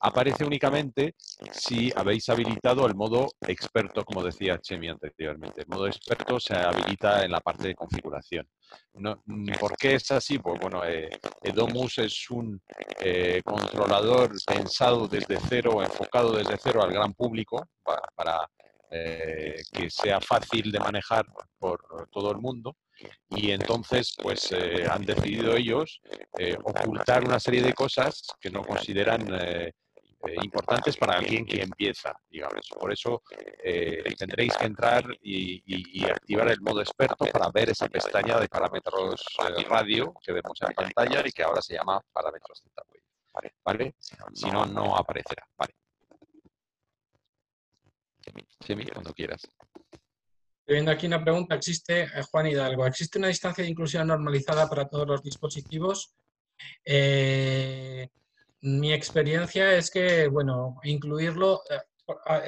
aparece 0.01 0.45
únicamente 0.45 1.14
si 1.53 1.92
habéis 1.97 2.28
habilitado 2.28 2.86
el 2.86 2.95
modo 2.95 3.28
experto, 3.47 4.05
como 4.05 4.22
decía 4.22 4.59
Chemi 4.59 4.88
anteriormente. 4.88 5.62
El 5.62 5.68
modo 5.68 5.86
experto 5.86 6.38
se 6.38 6.55
habilita 6.55 7.24
en 7.24 7.32
la 7.32 7.40
parte 7.40 7.68
de 7.68 7.74
configuración. 7.74 8.47
Mm, 8.95 9.53
¿Por 9.59 9.76
qué 9.76 9.95
es 9.95 10.11
así? 10.11 10.38
Pues 10.38 10.61
bueno, 10.61 10.84
eh, 10.84 11.11
Domus 11.55 11.99
es 11.99 12.30
un 12.30 12.61
eh, 13.01 13.40
controlador 13.45 14.32
pensado 14.47 15.09
desde 15.09 15.38
cero, 15.49 15.82
enfocado 15.82 16.32
desde 16.32 16.59
cero 16.59 16.82
al 16.82 16.92
gran 16.92 17.12
público 17.14 17.66
para, 18.14 18.49
eh, 18.90 19.62
que 19.72 19.90
sea 19.90 20.20
fácil 20.20 20.70
de 20.70 20.78
manejar 20.78 21.26
por 21.59 22.09
todo 22.11 22.30
el 22.30 22.38
mundo 22.38 22.76
y 23.30 23.51
entonces 23.51 24.14
pues 24.22 24.53
eh, 24.53 24.86
han 24.90 25.05
decidido 25.05 25.57
ellos 25.57 26.01
ocultar 26.62 27.24
una 27.24 27.40
serie 27.40 27.62
de 27.62 27.72
cosas 27.72 28.26
que 28.40 28.51
no 28.51 28.62
consideran 28.62 29.26
eh, 30.26 30.36
importantes 30.42 30.97
para 30.97 31.18
alguien 31.18 31.45
que 31.45 31.62
empieza, 31.62 32.18
digamos. 32.30 32.66
Por 32.80 32.90
eso 32.92 33.22
eh, 33.62 34.03
tendréis 34.16 34.57
que 34.57 34.66
entrar 34.66 35.05
y, 35.20 36.05
activar 36.05 36.49
el 36.49 36.61
modo 36.61 36.80
experto 36.80 37.26
para 37.26 37.51
ver 37.51 37.70
esa 37.70 37.88
pestaña 37.88 38.38
de 38.38 38.49
parámetros 38.49 39.22
eh, 39.40 39.64
radio 39.64 40.14
que 40.22 40.32
vemos 40.32 40.59
en 40.62 40.74
pantalla 40.74 41.22
y 41.26 41.32
que 41.32 41.42
ahora 41.42 41.61
se 41.61 41.74
llama 41.74 42.01
parámetros 42.12 42.62
Z 42.62 42.82
¿Vale? 43.32 43.55
¿Vale? 43.64 43.95
Si 44.32 44.51
no, 44.51 44.64
no 44.64 44.97
aparecerá. 44.97 45.47
Vale. 45.57 45.74
cuando 48.92 49.12
quieras. 49.12 49.42
Viendo 50.67 50.91
aquí 50.91 51.07
una 51.07 51.23
pregunta, 51.23 51.55
existe, 51.55 52.09
Juan 52.31 52.47
Hidalgo, 52.47 52.87
¿existe 52.87 53.19
una 53.19 53.29
distancia 53.29 53.62
de 53.62 53.71
inclusión 53.71 54.07
normalizada 54.07 54.69
para 54.69 54.89
todos 54.89 55.07
los 55.07 55.23
dispositivos? 55.23 56.15
mi 58.65 58.95
experiencia 58.95 59.75
es 59.75 59.91
que, 59.91 60.27
bueno, 60.29 60.81
incluirlo 60.85 61.61
eh, 61.69 61.81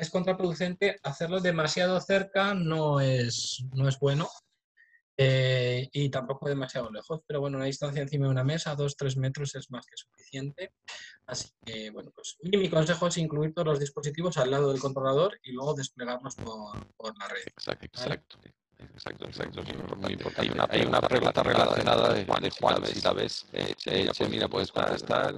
es 0.01 0.11
contraproducente, 0.11 0.99
hacerlo 1.03 1.41
demasiado 1.41 2.01
cerca 2.01 2.55
no 2.55 3.01
es, 3.01 3.65
no 3.75 3.89
es 3.89 3.99
bueno. 3.99 4.29
Eh, 5.19 5.89
y 5.93 6.11
tampoco 6.11 6.47
demasiado 6.49 6.91
lejos, 6.91 7.21
pero 7.27 7.41
bueno, 7.41 7.57
una 7.57 7.67
distancia 7.67 8.03
encima 8.03 8.27
de 8.27 8.33
una 8.33 8.45
mesa, 8.45 8.75
dos, 8.75 8.97
tres 8.97 9.17
metros 9.17 9.55
es 9.55 9.71
más 9.71 9.87
que 9.87 9.97
suficiente. 9.97 10.75
Así 11.27 11.49
que, 11.65 11.91
bueno, 11.91 12.11
pues 12.15 12.37
mi 12.43 12.69
consejo 12.69 13.07
es 13.07 13.17
incluir 13.17 13.55
todos 13.55 13.69
los 13.69 13.81
dispositivos 13.81 14.37
al 14.37 14.51
lado 14.51 14.71
del 14.71 14.81
controlador 14.81 15.39
y 15.43 15.53
luego 15.53 15.75
desplegarlos 15.75 16.35
por, 16.35 16.87
por 16.97 17.19
la 17.19 17.29
red. 17.29 17.43
Exacto, 17.47 17.87
exacto. 17.87 18.39
Exacto, 18.79 19.25
exacto. 19.27 19.63
Muy 19.97 20.13
importante. 20.13 20.43
Hay 20.43 20.51
una, 20.51 20.67
hay 20.69 20.83
una 20.83 21.01
pregunta 21.01 21.43
relacionada 21.43 22.13
de 22.13 22.27
Juan, 22.27 22.51
Juan 22.61 22.87
si 22.87 23.01
la 23.01 23.13
ves. 23.15 23.47
Eh, 23.53 23.75
eh, 23.87 24.29
mira, 24.29 24.49
puedes 24.49 24.71
contestar. 24.71 25.35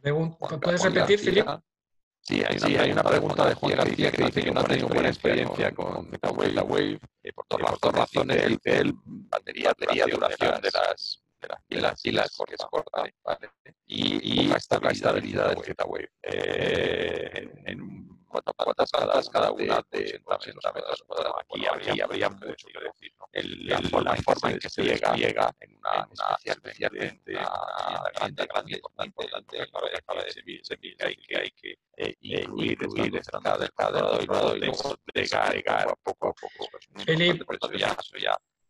¿Puedes 0.00 0.82
repetir, 0.82 1.18
Filip? 1.18 1.46
Sí, 2.24 2.40
hay 2.48 2.56
una, 2.56 2.82
hay 2.82 2.92
una 2.92 3.02
pregunta 3.02 3.48
de 3.48 3.54
Juan 3.54 3.76
García 3.76 4.12
que 4.12 4.24
dice 4.24 4.42
que 4.44 4.52
no 4.52 4.60
ha 4.60 4.64
tenido 4.64 4.86
buena 4.86 5.08
experiencia 5.08 5.72
con 5.72 6.08
MetaWave 6.08 7.00
eh, 7.20 7.32
por 7.32 7.46
todas 7.46 7.72
las 7.82 7.92
razones. 7.92 8.48
Dice 8.48 8.78
él, 8.78 8.94
batería, 9.04 9.70
batería, 9.70 10.06
duración 10.06 10.60
de 10.60 10.70
las, 10.70 11.20
de 11.40 11.48
las 11.48 11.64
pilas, 11.66 12.00
pilas 12.00 12.34
porque 12.38 12.54
es 12.54 12.64
corta, 12.70 13.02
¿vale? 13.24 13.50
Y, 13.86 14.46
y 14.46 14.52
estabilidad 14.52 15.48
del 15.48 15.64
Z-Wave. 15.64 16.10
Eh, 16.22 17.50
en, 17.64 18.21
cuántas 18.32 18.54
cuántas 18.56 18.90
cada, 18.90 19.22
cada 19.30 19.52
una 19.52 19.84
de 19.90 20.20
80 20.24 20.72
metros 20.72 21.02
cuadrados. 21.06 21.36
Aquí, 21.40 21.66
aquí 21.66 22.00
habría 22.00 22.30
mucho 22.30 22.66
que 22.66 22.84
decir. 22.84 23.12
¿no? 23.18 23.28
El, 23.32 23.66
la, 23.66 23.78
forma, 23.82 24.10
la 24.10 24.16
forma 24.22 24.50
en 24.50 24.58
que 24.58 24.68
se 24.68 24.82
llega, 24.82 25.14
llega 25.14 25.54
en 25.60 25.76
una, 25.76 26.06
una 26.06 26.38
especialmente 26.44 27.32
una 27.32 28.10
grande, 28.14 28.46
grande, 28.46 28.82
importante, 29.04 29.62
acaba 29.62 30.22
de 30.22 30.26
decir, 30.26 30.44
que 30.98 31.04
hay 31.04 31.16
que, 31.16 31.36
hay 31.36 31.50
que 31.50 31.78
eh, 31.96 32.16
incluir, 32.20 32.72
incluir 32.72 33.12
del 33.12 33.72
cuadrado 33.72 34.20
y 34.20 34.26
luego 34.26 34.96
llegar, 35.14 35.98
poco 36.02 36.28
a 36.28 36.32
poco. 36.32 36.68
Filip, 37.04 37.42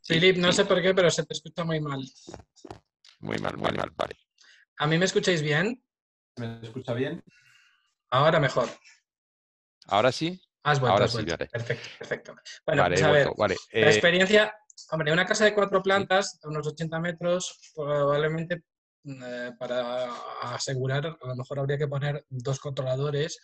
Filip, 0.05 0.37
no 0.37 0.53
sé 0.53 0.65
por 0.65 0.83
qué, 0.83 0.95
pero 0.95 1.11
se 1.11 1.25
te 1.25 1.35
escucha 1.35 1.65
muy 1.65 1.81
mal. 1.81 2.03
Muy 3.21 3.39
mal, 3.39 3.57
muy 3.57 3.71
mal, 3.71 3.91
vale. 3.95 4.17
¿A 4.79 4.87
mí 4.87 4.99
me 4.99 5.05
escucháis 5.05 5.43
bien? 5.43 5.83
¿Me 6.37 6.61
escucha 6.63 6.93
bien? 6.95 7.23
Ahora 8.11 8.41
mejor. 8.41 8.69
¿Ahora 9.87 10.13
sí? 10.13 10.41
Has 10.65 10.79
vuelto, 10.79 10.93
Ahora 10.93 11.05
has 11.07 11.11
sí, 11.11 11.17
vuelto. 11.19 11.33
vale. 11.37 11.49
Perfecto, 11.51 11.89
perfecto. 11.99 12.35
Bueno, 12.67 12.83
Vale, 12.83 12.95
pues 12.95 13.03
a 13.05 13.11
ver, 13.11 13.31
la 13.37 13.55
Eh, 13.73 13.91
experiencia, 13.91 14.55
hombre, 14.91 15.13
una 15.13 15.27
casa 15.27 15.45
de 15.45 15.55
cuatro 15.55 15.83
plantas, 15.83 16.39
unos 16.45 16.67
80 16.67 17.01
metros, 17.01 17.73
probablemente 17.75 18.63
eh, 19.05 19.51
para 19.59 20.09
asegurar, 20.55 21.07
a 21.07 21.27
lo 21.27 21.35
mejor 21.35 21.59
habría 21.59 21.79
que 21.79 21.89
poner 21.89 22.25
dos 22.29 22.61
controladores 22.61 23.39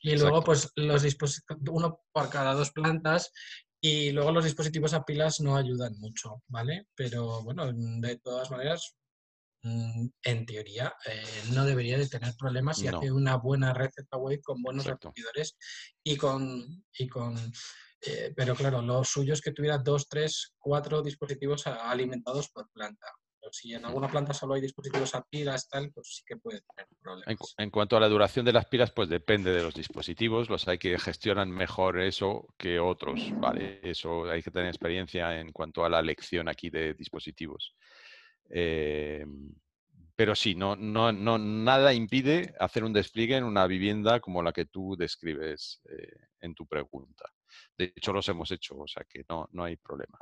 y 0.00 0.16
luego 0.16 0.44
pues 0.44 0.70
los 0.76 1.02
dispositivos, 1.02 1.60
uno 1.68 2.00
por 2.12 2.30
cada 2.30 2.54
dos 2.54 2.70
plantas 2.70 3.32
y 3.80 4.12
luego 4.12 4.30
los 4.30 4.44
dispositivos 4.44 4.94
a 4.94 5.02
pilas 5.04 5.40
no 5.40 5.56
ayudan 5.56 5.98
mucho, 5.98 6.44
¿vale? 6.46 6.86
Pero 6.94 7.42
bueno, 7.42 7.68
de 7.74 8.16
todas 8.18 8.48
maneras, 8.52 8.94
mm, 8.94 9.01
en 9.64 10.46
teoría, 10.46 10.94
eh, 11.06 11.22
no 11.52 11.64
debería 11.64 11.96
de 11.98 12.08
tener 12.08 12.34
problemas 12.36 12.78
si 12.78 12.88
No. 12.88 12.98
hace 12.98 13.12
una 13.12 13.36
buena 13.36 13.72
red 13.72 13.90
Z-Wave 13.94 14.40
con 14.42 14.60
buenos 14.62 14.84
Exacto. 14.86 15.08
repetidores 15.08 15.56
y 16.02 16.16
con, 16.16 16.84
y 16.98 17.08
con 17.08 17.36
eh, 18.04 18.32
pero 18.36 18.56
claro, 18.56 18.82
lo 18.82 19.04
suyo 19.04 19.32
es 19.32 19.40
que 19.40 19.52
tuviera 19.52 19.78
dos, 19.78 20.08
tres, 20.08 20.54
cuatro 20.58 21.02
dispositivos 21.02 21.66
alimentados 21.68 22.48
por 22.50 22.68
planta. 22.72 23.06
Pero 23.40 23.52
si 23.52 23.72
en 23.74 23.84
alguna 23.84 24.08
planta 24.08 24.34
solo 24.34 24.54
hay 24.54 24.60
dispositivos 24.60 25.14
a 25.14 25.22
pilas, 25.22 25.68
tal, 25.68 25.92
pues 25.92 26.08
sí 26.16 26.22
que 26.26 26.36
puede 26.36 26.60
tener 26.62 26.88
En, 26.90 26.96
problemas. 27.00 27.38
cu- 27.38 27.48
en 27.62 27.70
cuanto 27.70 27.96
a 27.96 28.00
la 28.00 28.08
duración 28.08 28.44
de 28.44 28.52
las 28.52 28.66
pilas, 28.66 28.90
pues 28.90 29.08
depende 29.08 29.52
de 29.52 29.62
los 29.62 29.74
dispositivos. 29.74 30.48
Los 30.50 30.66
hay 30.66 30.78
que 30.78 30.98
gestionan 30.98 31.50
mejor 31.50 32.00
eso 32.00 32.52
que 32.58 32.80
otros, 32.80 33.34
¿vale? 33.38 33.80
Eso 33.84 34.28
hay 34.28 34.42
que 34.42 34.50
tener 34.50 34.68
experiencia 34.68 35.38
en 35.38 35.52
cuanto 35.52 35.84
a 35.84 35.88
la 35.88 36.00
elección 36.00 36.48
aquí 36.48 36.70
de 36.70 36.94
dispositivos. 36.94 37.76
Eh, 38.50 39.24
pero 40.14 40.34
sí, 40.34 40.54
no, 40.54 40.76
no, 40.76 41.10
no, 41.10 41.38
nada 41.38 41.94
impide 41.94 42.54
hacer 42.60 42.84
un 42.84 42.92
despliegue 42.92 43.36
en 43.36 43.44
una 43.44 43.66
vivienda 43.66 44.20
como 44.20 44.42
la 44.42 44.52
que 44.52 44.66
tú 44.66 44.94
describes 44.96 45.80
eh, 45.88 46.28
en 46.40 46.54
tu 46.54 46.66
pregunta. 46.66 47.32
De 47.76 47.92
hecho, 47.96 48.12
los 48.12 48.28
hemos 48.28 48.50
hecho, 48.50 48.76
o 48.78 48.86
sea 48.86 49.04
que 49.08 49.24
no, 49.28 49.48
no 49.52 49.64
hay 49.64 49.76
problema. 49.76 50.18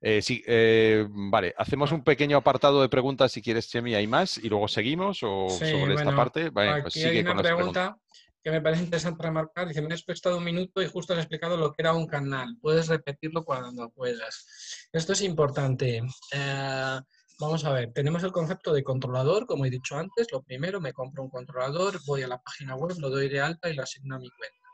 Eh, 0.00 0.22
sí, 0.22 0.42
eh, 0.46 1.06
vale, 1.08 1.54
hacemos 1.58 1.90
un 1.92 2.04
pequeño 2.04 2.36
apartado 2.36 2.80
de 2.80 2.88
preguntas 2.88 3.32
si 3.32 3.42
quieres, 3.42 3.68
Chemi, 3.68 3.94
¿hay 3.94 4.06
más? 4.06 4.38
Y 4.38 4.48
luego 4.48 4.68
seguimos 4.68 5.18
o 5.22 5.48
Sí, 5.48 5.70
sobre 5.70 5.94
esta 5.94 6.14
parte. 6.14 6.50
Vale, 6.50 6.82
pues 6.82 6.96
Aquí 6.96 7.04
hay 7.04 7.20
una 7.20 7.34
con 7.34 7.42
pregunta 7.42 7.98
que 8.42 8.50
me 8.52 8.60
parece 8.60 8.84
interesante 8.84 9.24
remarcar. 9.24 9.66
Dice, 9.66 9.82
me 9.82 9.92
has 9.92 10.04
prestado 10.04 10.38
un 10.38 10.44
minuto 10.44 10.80
y 10.80 10.86
justo 10.86 11.14
has 11.14 11.18
explicado 11.18 11.56
lo 11.56 11.72
que 11.72 11.82
era 11.82 11.92
un 11.92 12.06
canal. 12.06 12.56
Puedes 12.60 12.86
repetirlo 12.86 13.44
cuando 13.44 13.90
puedas. 13.90 14.88
Esto 14.92 15.14
es 15.14 15.22
importante. 15.22 16.00
Eh, 16.32 17.00
vamos 17.38 17.64
a 17.64 17.72
ver, 17.72 17.92
tenemos 17.92 18.22
el 18.22 18.32
concepto 18.32 18.72
de 18.72 18.82
controlador, 18.82 19.46
como 19.46 19.64
he 19.64 19.70
dicho 19.70 19.96
antes. 19.96 20.30
Lo 20.32 20.42
primero, 20.42 20.80
me 20.80 20.92
compro 20.92 21.22
un 21.22 21.30
controlador, 21.30 22.00
voy 22.06 22.22
a 22.22 22.28
la 22.28 22.40
página 22.40 22.76
web, 22.76 22.96
lo 22.98 23.10
doy 23.10 23.28
de 23.28 23.40
alta 23.40 23.70
y 23.70 23.74
lo 23.74 23.82
asigno 23.82 24.16
a 24.16 24.18
mi 24.18 24.30
cuenta. 24.30 24.66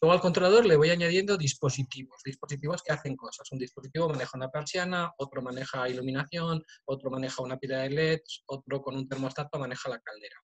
Luego 0.00 0.12
al 0.12 0.20
controlador 0.20 0.64
le 0.64 0.76
voy 0.76 0.90
añadiendo 0.90 1.36
dispositivos, 1.36 2.20
dispositivos 2.24 2.84
que 2.84 2.92
hacen 2.92 3.16
cosas. 3.16 3.50
Un 3.50 3.58
dispositivo 3.58 4.08
maneja 4.08 4.30
una 4.34 4.48
persiana, 4.48 5.12
otro 5.18 5.42
maneja 5.42 5.88
iluminación, 5.88 6.62
otro 6.84 7.10
maneja 7.10 7.42
una 7.42 7.56
pila 7.56 7.78
de 7.78 7.90
LEDs, 7.90 8.44
otro 8.46 8.80
con 8.80 8.94
un 8.94 9.08
termostato 9.08 9.58
maneja 9.58 9.88
la 9.88 9.98
caldera. 9.98 10.36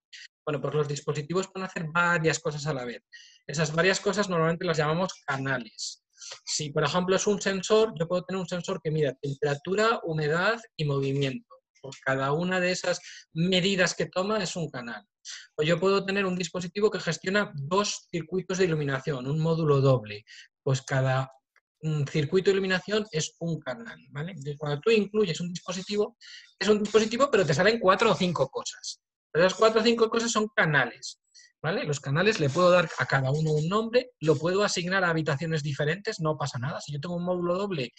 Bueno, 0.45 0.61
pues 0.61 0.75
los 0.75 0.89
dispositivos 0.89 1.47
pueden 1.47 1.67
hacer 1.67 1.87
varias 1.87 2.41
cosas 2.41 2.67
a 2.67 2.75
la 2.75 2.85
vez. 2.85 3.05
Esas 3.47 3.73
varias 3.73 4.01
cosas 4.01 4.29
normalmente 4.29 4.65
las 4.65 4.77
llamamos 4.77 5.15
canales. 5.25 6.04
Si, 6.45 6.71
por 6.71 6.85
ejemplo, 6.85 7.17
es 7.17 7.27
un 7.27 7.41
sensor, 7.41 7.93
yo 7.99 8.07
puedo 8.07 8.25
tener 8.25 8.41
un 8.41 8.49
sensor 8.49 8.81
que 8.83 8.91
mida 8.91 9.15
temperatura, 9.21 10.01
humedad 10.05 10.61
y 10.77 10.85
movimiento. 10.85 11.55
Por 11.81 11.95
cada 12.05 12.33
una 12.33 12.61
de 12.61 12.71
esas 12.71 13.01
medidas 13.33 13.95
que 13.95 14.07
toma 14.07 14.43
es 14.43 14.57
un 14.57 14.71
canal. 14.71 15.07
O 15.57 15.63
yo 15.63 15.79
puedo 15.79 16.05
tener 16.05 16.25
un 16.27 16.37
dispositivo 16.37 16.91
que 16.91 17.01
gestiona 17.01 17.53
dos 17.55 18.09
circuitos 18.11 18.59
de 18.59 18.65
iluminación, 18.65 19.27
un 19.27 19.39
módulo 19.39 19.81
doble. 19.81 20.25
Pues 20.63 20.83
cada 20.83 21.31
mm, 21.83 22.05
circuito 22.05 22.51
de 22.51 22.55
iluminación 22.55 23.05
es 23.11 23.35
un 23.41 23.61
canal. 23.61 23.99
¿vale? 24.11 24.35
Cuando 24.59 24.81
tú 24.81 24.91
incluyes 24.91 25.41
un 25.41 25.51
dispositivo, 25.51 26.17
es 26.59 26.69
un 26.69 26.79
dispositivo, 26.83 27.31
pero 27.31 27.45
te 27.45 27.55
salen 27.55 27.79
cuatro 27.79 28.13
o 28.13 28.15
cinco 28.15 28.49
cosas. 28.49 29.01
Esas 29.33 29.55
cuatro 29.55 29.81
o 29.81 29.85
cinco 29.85 30.09
cosas 30.09 30.31
son 30.31 30.49
canales. 30.55 31.21
¿Vale? 31.65 31.85
Los 31.85 31.99
canales 31.99 32.41
le 32.41 32.51
puedo 32.51 32.71
dar 32.71 32.91
a 32.99 33.07
cada 33.07 33.31
uno 33.31 33.53
un 33.53 33.71
nombre, 33.71 34.11
lo 34.21 34.37
puedo 34.37 34.65
asignar 34.65 35.03
a 35.03 35.09
habitaciones 35.09 35.63
diferentes, 35.63 36.21
no 36.21 36.37
pasa 36.37 36.59
nada. 36.59 36.79
Si 36.83 36.93
yo 36.93 37.01
tengo 37.01 37.17
un 37.17 37.25
módulo 37.25 37.57
doble 37.57 37.95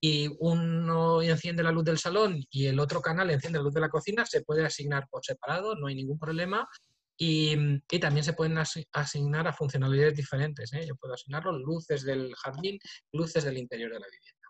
y 0.00 0.28
uno 0.40 1.22
enciende 1.22 1.62
la 1.62 1.70
luz 1.70 1.84
del 1.84 1.98
salón 1.98 2.42
y 2.50 2.66
el 2.66 2.80
otro 2.80 3.00
canal 3.00 3.30
enciende 3.30 3.60
la 3.60 3.62
luz 3.62 3.74
de 3.74 3.82
la 3.82 3.88
cocina, 3.88 4.26
se 4.26 4.42
puede 4.42 4.66
asignar 4.66 5.06
por 5.08 5.24
separado, 5.24 5.76
no 5.76 5.86
hay 5.86 5.94
ningún 5.94 6.18
problema. 6.18 6.68
Y, 7.16 7.54
también 8.00 8.24
se 8.24 8.32
pueden 8.32 8.58
asi- 8.58 8.84
asignar 8.92 9.46
a 9.46 9.52
funcionalidades 9.52 10.16
diferentes. 10.16 10.72
¿eh? 10.72 10.84
Yo 10.84 10.96
puedo 10.96 11.14
asignarlo 11.14 11.56
luces 11.56 12.02
del 12.02 12.34
jardín, 12.34 12.80
luces 13.12 13.44
del 13.44 13.58
interior 13.58 13.92
de 13.92 14.00
la 14.00 14.06
vivienda. 14.10 14.43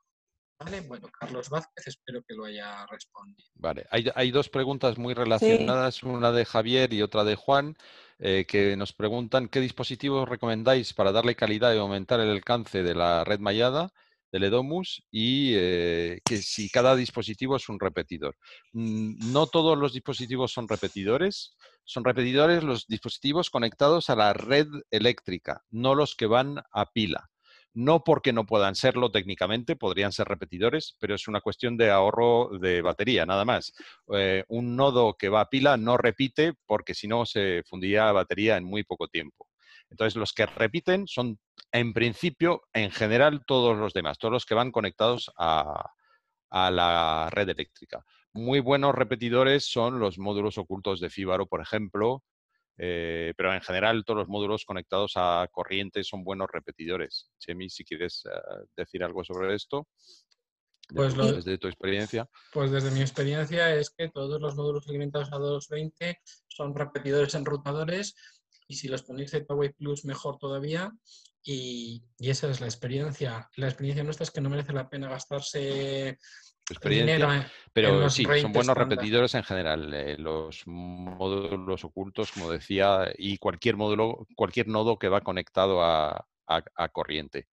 ¿Vale? 0.58 0.80
Bueno, 0.82 1.08
Carlos 1.18 1.50
Vázquez, 1.50 1.86
espero 1.88 2.22
que 2.26 2.34
lo 2.34 2.44
haya 2.44 2.86
respondido. 2.86 3.48
Vale, 3.56 3.86
hay, 3.90 4.06
hay 4.14 4.30
dos 4.30 4.48
preguntas 4.48 4.98
muy 4.98 5.12
relacionadas, 5.14 6.02
una 6.02 6.30
de 6.32 6.44
Javier 6.44 6.92
y 6.92 7.02
otra 7.02 7.24
de 7.24 7.34
Juan, 7.34 7.76
eh, 8.18 8.46
que 8.46 8.76
nos 8.76 8.92
preguntan 8.92 9.48
qué 9.48 9.60
dispositivos 9.60 10.28
recomendáis 10.28 10.94
para 10.94 11.12
darle 11.12 11.34
calidad 11.34 11.74
y 11.74 11.78
aumentar 11.78 12.20
el 12.20 12.30
alcance 12.30 12.82
de 12.82 12.94
la 12.94 13.24
red 13.24 13.40
mallada 13.40 13.92
del 14.34 14.44
Edomus 14.44 15.04
y 15.12 15.52
eh, 15.54 16.20
que 16.24 16.38
si 16.38 16.68
cada 16.68 16.96
dispositivo 16.96 17.56
es 17.56 17.68
un 17.68 17.78
repetidor. 17.78 18.36
Mm, 18.72 19.32
No 19.32 19.46
todos 19.46 19.78
los 19.78 19.92
dispositivos 19.92 20.52
son 20.52 20.68
repetidores, 20.68 21.56
son 21.84 22.04
repetidores 22.04 22.64
los 22.64 22.86
dispositivos 22.86 23.50
conectados 23.50 24.10
a 24.10 24.16
la 24.16 24.32
red 24.32 24.66
eléctrica, 24.90 25.62
no 25.70 25.94
los 25.94 26.16
que 26.16 26.26
van 26.26 26.62
a 26.72 26.86
pila. 26.86 27.30
No 27.74 28.04
porque 28.04 28.32
no 28.32 28.46
puedan 28.46 28.76
serlo 28.76 29.10
técnicamente, 29.10 29.76
podrían 29.76 30.12
ser 30.12 30.28
repetidores, 30.28 30.96
pero 31.00 31.14
es 31.14 31.26
una 31.28 31.40
cuestión 31.40 31.76
de 31.76 31.90
ahorro 31.90 32.50
de 32.60 32.82
batería, 32.82 33.26
nada 33.26 33.44
más. 33.44 33.72
Eh, 34.14 34.44
un 34.48 34.76
nodo 34.76 35.14
que 35.14 35.28
va 35.28 35.40
a 35.40 35.48
pila 35.50 35.76
no 35.76 35.96
repite 35.96 36.54
porque 36.66 36.94
si 36.94 37.08
no 37.08 37.26
se 37.26 37.62
fundiría 37.66 38.06
la 38.06 38.12
batería 38.12 38.56
en 38.56 38.64
muy 38.64 38.84
poco 38.84 39.08
tiempo. 39.08 39.48
Entonces, 39.90 40.16
los 40.16 40.32
que 40.32 40.46
repiten 40.46 41.06
son, 41.06 41.38
en 41.72 41.92
principio, 41.92 42.62
en 42.72 42.90
general, 42.90 43.42
todos 43.46 43.76
los 43.76 43.92
demás, 43.92 44.18
todos 44.18 44.32
los 44.32 44.46
que 44.46 44.54
van 44.54 44.72
conectados 44.72 45.30
a, 45.36 45.90
a 46.50 46.70
la 46.70 47.28
red 47.30 47.48
eléctrica. 47.48 48.04
Muy 48.32 48.60
buenos 48.60 48.94
repetidores 48.94 49.70
son 49.70 49.98
los 49.98 50.18
módulos 50.18 50.58
ocultos 50.58 51.00
de 51.00 51.10
Fíbaro, 51.10 51.46
por 51.46 51.60
ejemplo, 51.60 52.22
eh, 52.76 53.32
pero 53.36 53.54
en 53.54 53.60
general 53.60 54.04
todos 54.04 54.18
los 54.18 54.28
módulos 54.28 54.64
conectados 54.64 55.12
a 55.16 55.48
corriente 55.50 56.02
son 56.04 56.24
buenos 56.24 56.48
repetidores. 56.52 57.30
Chemi, 57.38 57.70
si 57.70 57.84
quieres 57.84 58.24
eh, 58.26 58.66
decir 58.76 59.04
algo 59.04 59.24
sobre 59.24 59.54
esto. 59.54 59.88
Pues 60.88 61.16
desde 61.16 61.56
tu 61.56 61.66
experiencia. 61.66 62.28
Pues 62.52 62.70
desde 62.70 62.90
mi 62.90 63.00
experiencia 63.00 63.74
es 63.74 63.90
que 63.90 64.10
todos 64.10 64.40
los 64.40 64.54
módulos 64.54 64.86
alimentados 64.88 65.32
a 65.32 65.36
220 65.36 66.20
son 66.48 66.74
repetidores 66.74 67.34
enrutadores 67.34 68.14
y 68.68 68.74
si 68.74 68.88
los 68.88 69.02
ponéis 69.02 69.30
Z-Wave 69.30 69.74
Plus 69.78 70.04
mejor 70.04 70.38
todavía 70.38 70.92
y, 71.42 72.02
esa 72.18 72.50
es 72.50 72.60
la 72.60 72.66
experiencia. 72.66 73.50
La 73.56 73.66
experiencia 73.66 74.02
nuestra 74.02 74.24
es 74.24 74.30
que 74.30 74.40
no 74.40 74.50
merece 74.50 74.72
la 74.72 74.88
pena 74.88 75.08
gastarse 75.08 76.18
experiencia, 76.72 77.50
pero 77.72 78.08
sí, 78.08 78.24
son 78.40 78.52
buenos 78.52 78.76
repetidores 78.76 79.34
en 79.34 79.42
general. 79.42 79.92
Eh, 79.92 80.16
los 80.18 80.66
módulos 80.66 81.84
ocultos, 81.84 82.32
como 82.32 82.50
decía, 82.50 83.12
y 83.18 83.38
cualquier 83.38 83.76
módulo, 83.76 84.26
cualquier 84.36 84.68
nodo 84.68 84.98
que 84.98 85.08
va 85.08 85.20
conectado 85.20 85.82
a, 85.82 86.26
corriente. 86.92 87.48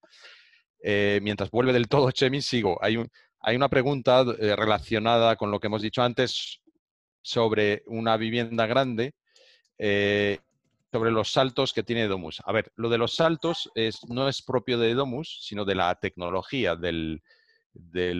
Eh, 0.83 1.19
mientras 1.21 1.51
vuelve 1.51 1.73
del 1.73 1.87
todo 1.87 2.11
Chemi, 2.11 2.41
sigo. 2.41 2.77
Hay, 2.83 2.97
un, 2.97 3.09
hay 3.39 3.55
una 3.55 3.69
pregunta 3.69 4.23
eh, 4.39 4.55
relacionada 4.55 5.35
con 5.35 5.51
lo 5.51 5.59
que 5.59 5.67
hemos 5.67 5.81
dicho 5.81 6.01
antes 6.01 6.61
sobre 7.21 7.83
una 7.87 8.17
vivienda 8.17 8.65
grande 8.65 9.13
sobre 10.91 11.09
los 11.09 11.31
saltos 11.31 11.73
que 11.73 11.81
tiene 11.81 12.07
Domus. 12.07 12.41
A 12.45 12.51
ver, 12.51 12.71
lo 12.75 12.89
de 12.89 12.99
los 12.99 13.15
saltos 13.15 13.71
es, 13.73 14.07
no 14.09 14.27
es 14.27 14.43
propio 14.43 14.77
de 14.77 14.93
Domus, 14.93 15.39
sino 15.41 15.65
de 15.65 15.73
la 15.73 15.95
tecnología 15.95 16.75
del, 16.75 17.23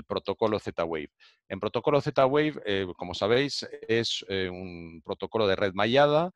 protocolo 0.08 0.60
Z-Wave. 0.60 1.10
En 1.48 1.60
protocolo 1.60 2.02
Z-Wave, 2.02 2.62
eh, 2.66 2.88
como 2.98 3.14
sabéis, 3.14 3.68
es 3.88 4.26
eh, 4.30 4.50
un 4.50 5.02
protocolo 5.04 5.48
de 5.48 5.56
red 5.56 5.74
mallada 5.74 6.32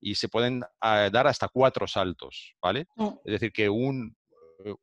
y 0.00 0.14
se 0.14 0.28
pueden 0.28 0.62
ah, 0.80 1.08
dar 1.12 1.26
hasta 1.26 1.48
cuatro 1.48 1.86
saltos, 1.86 2.54
¿vale? 2.60 2.86
Mm. 2.96 3.08
Es 3.24 3.32
decir, 3.32 3.52
que 3.52 3.68
un, 3.68 4.16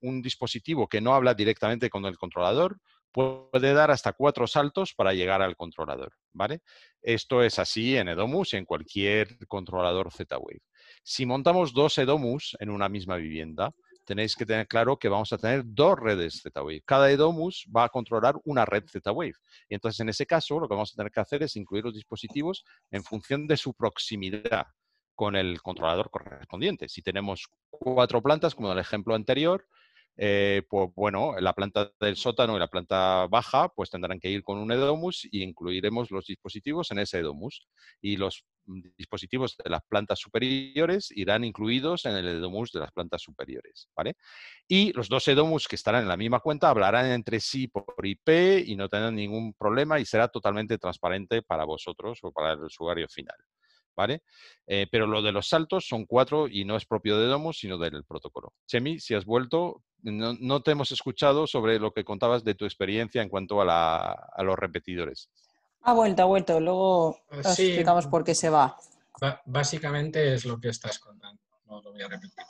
un 0.01 0.21
dispositivo 0.21 0.88
que 0.88 1.01
no 1.01 1.13
habla 1.13 1.34
directamente 1.34 1.89
con 1.89 2.05
el 2.05 2.17
controlador 2.17 2.77
puede 3.11 3.73
dar 3.73 3.91
hasta 3.91 4.13
cuatro 4.13 4.47
saltos 4.47 4.93
para 4.93 5.13
llegar 5.13 5.41
al 5.41 5.55
controlador, 5.55 6.13
¿vale? 6.34 6.61
Esto 7.01 7.43
es 7.43 7.59
así 7.59 7.97
en 7.97 8.07
Edomus 8.07 8.53
y 8.53 8.57
en 8.57 8.65
cualquier 8.65 9.38
controlador 9.47 10.11
Z-Wave. 10.11 10.61
Si 11.03 11.25
montamos 11.25 11.73
dos 11.73 11.97
Edomus 11.97 12.55
en 12.59 12.69
una 12.69 12.89
misma 12.89 13.17
vivienda, 13.17 13.73
tenéis 14.05 14.35
que 14.35 14.45
tener 14.45 14.67
claro 14.67 14.97
que 14.97 15.09
vamos 15.09 15.31
a 15.33 15.37
tener 15.37 15.63
dos 15.65 15.97
redes 15.99 16.41
Z-Wave. 16.41 16.83
Cada 16.85 17.11
Edomus 17.11 17.65
va 17.75 17.85
a 17.85 17.89
controlar 17.89 18.35
una 18.45 18.65
red 18.65 18.83
Z-Wave. 18.87 19.33
Y 19.69 19.75
entonces, 19.75 19.99
en 19.99 20.09
ese 20.09 20.25
caso, 20.25 20.59
lo 20.59 20.67
que 20.67 20.75
vamos 20.75 20.93
a 20.93 20.95
tener 20.95 21.11
que 21.11 21.19
hacer 21.19 21.43
es 21.43 21.55
incluir 21.55 21.83
los 21.83 21.93
dispositivos 21.93 22.63
en 22.91 23.03
función 23.03 23.47
de 23.47 23.57
su 23.57 23.73
proximidad 23.73 24.67
con 25.15 25.35
el 25.35 25.61
controlador 25.61 26.09
correspondiente. 26.09 26.89
Si 26.89 27.01
tenemos 27.01 27.47
cuatro 27.69 28.21
plantas, 28.21 28.55
como 28.55 28.69
en 28.69 28.73
el 28.73 28.81
ejemplo 28.81 29.13
anterior, 29.13 29.67
eh, 30.18 30.64
pues 30.70 30.89
bueno, 30.95 31.36
la 31.39 31.53
planta 31.53 31.91
del 31.99 32.16
sótano 32.16 32.55
y 32.55 32.59
la 32.59 32.68
planta 32.68 33.28
baja 33.28 33.70
pues 33.70 33.89
tendrán 33.89 34.20
que 34.20 34.30
ir 34.30 34.43
con 34.43 34.57
un 34.57 34.72
Edomus 34.72 35.28
y 35.32 35.43
incluiremos 35.43 36.12
los 36.12 36.26
dispositivos 36.26 36.91
en 36.91 36.99
ese 36.99 37.20
Edomus. 37.20 37.68
Y 38.01 38.18
los 38.18 38.45
dispositivos 38.97 39.57
de 39.57 39.70
las 39.70 39.82
plantas 39.88 40.20
superiores 40.20 41.12
irán 41.12 41.43
incluidos 41.43 42.05
en 42.05 42.16
el 42.16 42.28
Edomus 42.28 42.72
de 42.72 42.80
las 42.80 42.91
plantas 42.91 43.22
superiores, 43.22 43.89
¿vale? 43.95 44.16
Y 44.68 44.93
los 44.93 45.09
dos 45.09 45.28
Edomus 45.28 45.68
que 45.68 45.76
estarán 45.76 46.03
en 46.03 46.09
la 46.09 46.18
misma 46.18 46.39
cuenta 46.39 46.70
hablarán 46.70 47.07
entre 47.07 47.39
sí 47.39 47.68
por 47.68 47.86
IP 48.05 48.64
y 48.66 48.76
no 48.76 48.89
tendrán 48.89 49.16
ningún 49.16 49.53
problema 49.53 49.99
y 49.99 50.05
será 50.05 50.28
totalmente 50.28 50.78
transparente 50.78 51.41
para 51.41 51.66
vosotros 51.66 52.20
o 52.24 52.32
para 52.32 52.53
el 52.53 52.59
usuario 52.64 53.07
final. 53.09 53.36
¿Vale? 54.01 54.23
Eh, 54.65 54.87
pero 54.91 55.05
lo 55.05 55.21
de 55.21 55.31
los 55.31 55.47
saltos 55.47 55.85
son 55.87 56.05
cuatro 56.05 56.47
y 56.47 56.65
no 56.65 56.75
es 56.75 56.85
propio 56.85 57.19
de 57.19 57.27
Domus, 57.27 57.59
sino 57.59 57.77
del 57.77 58.03
protocolo. 58.03 58.53
Chemi, 58.65 58.99
si 58.99 59.13
has 59.13 59.25
vuelto, 59.25 59.83
no, 60.01 60.63
te 60.63 60.71
hemos 60.71 60.91
escuchado 60.91 61.45
sobre 61.45 61.77
lo 61.77 61.91
que 61.91 62.03
contabas 62.03 62.43
de 62.43 62.55
tu 62.55 62.65
experiencia 62.65 63.21
en 63.21 63.29
cuanto 63.29 63.61
a, 63.61 64.33
los 64.39 64.57
repetidores. 64.57 65.29
Ha 65.83 65.93
vuelto, 65.93 66.23
ha 66.23 66.25
vuelto. 66.25 66.59
Luego 66.59 67.19
ah, 67.29 67.37
explicamos 67.41 68.07
por 68.07 68.23
qué 68.23 68.33
se 68.33 68.49
va. 68.49 68.75
Básicamente 69.45 70.33
es 70.33 70.45
lo 70.45 70.59
que 70.59 70.69
estás 70.69 70.97
contando. 70.97 71.39
No 71.67 71.79
lo 71.83 71.91
voy 71.91 72.01
a 72.01 72.07
repetir. 72.07 72.43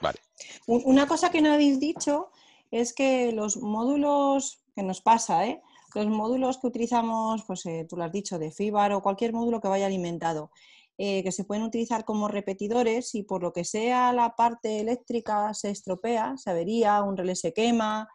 Vale. 0.00 0.18
Una 0.66 1.06
cosa 1.06 1.30
que 1.30 1.42
no 1.42 1.52
habéis 1.52 1.78
dicho 1.78 2.30
es 2.70 2.94
que 2.94 3.32
los 3.32 3.58
módulos, 3.58 4.60
que 4.74 4.82
nos 4.82 5.02
pasa, 5.02 5.46
¿eh? 5.46 5.60
Los 5.98 6.06
módulos 6.06 6.58
que 6.58 6.68
utilizamos, 6.68 7.42
pues 7.44 7.66
eh, 7.66 7.84
tú 7.88 7.96
lo 7.96 8.04
has 8.04 8.12
dicho, 8.12 8.38
de 8.38 8.52
FIBAR 8.52 8.92
o 8.92 9.02
cualquier 9.02 9.32
módulo 9.32 9.60
que 9.60 9.66
vaya 9.66 9.86
alimentado, 9.86 10.52
eh, 10.96 11.24
que 11.24 11.32
se 11.32 11.42
pueden 11.42 11.64
utilizar 11.64 12.04
como 12.04 12.28
repetidores 12.28 13.16
y 13.16 13.24
por 13.24 13.42
lo 13.42 13.52
que 13.52 13.64
sea 13.64 14.12
la 14.12 14.36
parte 14.36 14.78
eléctrica 14.78 15.52
se 15.54 15.70
estropea, 15.70 16.36
se 16.36 16.50
avería, 16.50 17.02
un 17.02 17.16
relé 17.16 17.34
se 17.34 17.52
quema, 17.52 18.08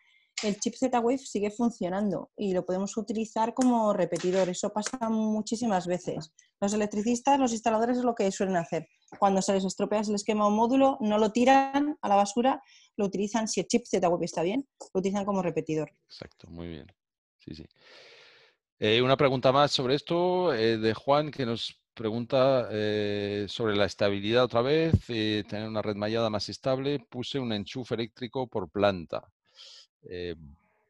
el 0.44 0.60
chip 0.62 0.76
Z-Wave 0.76 1.18
sigue 1.18 1.52
funcionando 1.52 2.32
y 2.38 2.54
lo 2.54 2.66
podemos 2.66 2.96
utilizar 2.96 3.54
como 3.54 3.92
repetidor. 3.92 4.48
Eso 4.48 4.72
pasa 4.72 5.10
muchísimas 5.10 5.86
veces. 5.86 6.32
Los 6.62 6.74
electricistas, 6.74 7.38
los 7.38 7.52
instaladores 7.52 7.98
es 7.98 8.06
lo 8.06 8.16
que 8.16 8.32
suelen 8.32 8.56
hacer. 8.56 8.88
Cuando 9.20 9.42
se 9.42 9.54
les 9.54 9.66
estropea, 9.66 10.06
se 10.06 10.14
les 10.14 10.24
quema 10.24 10.48
un 10.48 10.56
módulo, 10.56 10.98
no 11.02 11.18
lo 11.18 11.34
tiran 11.34 11.98
a 12.02 12.08
la 12.08 12.16
basura, 12.16 12.64
lo 12.96 13.06
utilizan, 13.06 13.50
si 13.50 13.60
el 13.60 13.68
chip 13.68 13.86
Z-Wave 13.86 14.26
está 14.26 14.42
bien, 14.42 14.68
lo 14.94 15.00
utilizan 15.00 15.26
como 15.26 15.42
repetidor. 15.42 15.92
Exacto, 16.08 16.48
muy 16.50 16.68
bien 16.70 16.88
sí, 17.46 17.56
sí. 17.56 17.66
Eh, 18.80 19.02
una 19.02 19.16
pregunta 19.16 19.52
más 19.52 19.72
sobre 19.72 19.96
esto 19.96 20.54
eh, 20.54 20.78
de 20.78 20.94
Juan 20.94 21.32
que 21.32 21.46
nos 21.46 21.82
pregunta 21.94 22.68
eh, 22.72 23.46
sobre 23.48 23.76
la 23.76 23.86
estabilidad 23.86 24.44
otra 24.44 24.62
vez, 24.62 25.06
tener 25.06 25.70
una 25.70 25.82
red 25.82 25.96
mallada 25.96 26.30
más 26.30 26.50
estable, 26.50 27.00
puse 27.00 27.40
un 27.40 27.54
enchufe 27.54 27.96
eléctrico 27.96 28.48
por 28.48 28.70
planta. 28.70 29.32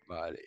vale. 0.08 0.40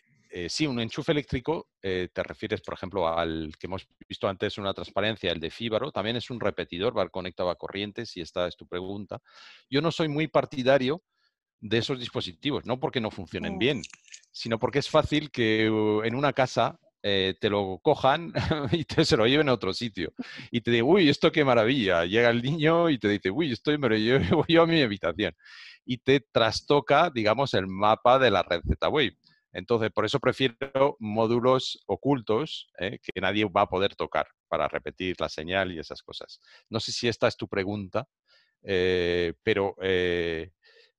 sí, 0.49 0.67
un 0.67 0.81
enchufe 0.81 1.13
eléctrico, 1.13 1.69
te 1.81 2.23
refieres, 2.23 2.63
por 2.63 2.75
ejemplo, 2.75 3.07
al 3.07 3.53
que 3.59 3.67
hemos 3.67 3.87
visto 4.09 4.27
antes, 4.29 4.59
una 4.59 4.73
transparencia, 4.73 5.31
el 5.31 5.39
de 5.39 5.51
Fíbaro, 5.51 5.93
también 5.93 6.17
es 6.17 6.31
un 6.31 6.41
repetidor, 6.41 6.99
va 6.99 7.09
conectado 7.11 7.51
a 7.51 7.57
corriente, 7.57 8.07
si 8.07 8.23
esta 8.23 8.49
es 8.49 8.57
tu 8.57 8.67
pregunta. 8.67 9.21
Yo 9.69 9.83
no 9.83 9.93
soy 9.93 10.09
muy 10.09 10.27
partidario 10.27 11.03
de 11.61 11.79
esos 11.79 11.99
dispositivos, 11.99 12.65
no 12.67 12.79
porque 12.79 13.01
no 13.01 13.11
funcionen 13.11 13.55
mm. 13.55 13.59
bien, 13.59 13.83
sino 14.37 14.59
porque 14.59 14.81
es 14.81 14.91
fácil 14.91 15.31
que 15.31 15.71
uh, 15.71 16.03
en 16.03 16.15
una 16.15 16.35
casa 16.35 16.79
eh, 17.03 17.35
te 17.41 17.49
lo 17.49 17.81
cojan 17.83 18.35
y 18.71 18.85
te 18.85 19.07
se 19.07 19.17
lo 19.17 19.27
lleven 19.27 19.49
a 19.49 19.55
otro 19.55 19.73
sitio. 19.73 20.13
Y 20.51 20.61
te 20.61 20.71
digo, 20.71 20.91
uy, 20.91 21.09
esto 21.09 21.33
qué 21.33 21.43
maravilla. 21.43 22.05
Llega 22.05 22.29
el 22.29 22.43
niño 22.43 22.91
y 22.91 22.99
te 22.99 23.09
dice, 23.09 23.31
uy, 23.31 23.53
esto 23.53 23.77
me 23.79 23.89
lo 23.89 23.97
llevo 23.97 24.45
yo 24.49 24.63
a 24.63 24.67
mi 24.67 24.83
habitación. 24.83 25.35
Y 25.87 25.99
te 25.99 26.21
trastoca, 26.21 27.09
digamos, 27.09 27.55
el 27.55 27.67
mapa 27.67 28.19
de 28.19 28.31
la 28.31 28.43
red 28.43 28.61
Z-Wave. 28.61 29.17
Entonces, 29.53 29.91
por 29.91 30.05
eso 30.05 30.21
prefiero 30.21 30.99
módulos 30.99 31.83
ocultos 31.87 32.69
eh, 32.79 32.99
que 33.03 33.21
nadie 33.23 33.47
va 33.47 33.63
a 33.63 33.69
poder 33.71 33.97
tocar 33.97 34.27
para 34.49 34.69
repetir 34.69 35.17
la 35.19 35.31
señal 35.31 35.73
y 35.73 35.79
esas 35.79 36.03
cosas. 36.03 36.43
No 36.69 36.79
sé 36.79 36.93
si 36.93 37.09
esta 37.09 37.27
es 37.27 37.39
tu 37.39 37.49
pregunta, 37.49 38.07
eh, 38.63 39.33
pero 39.43 39.77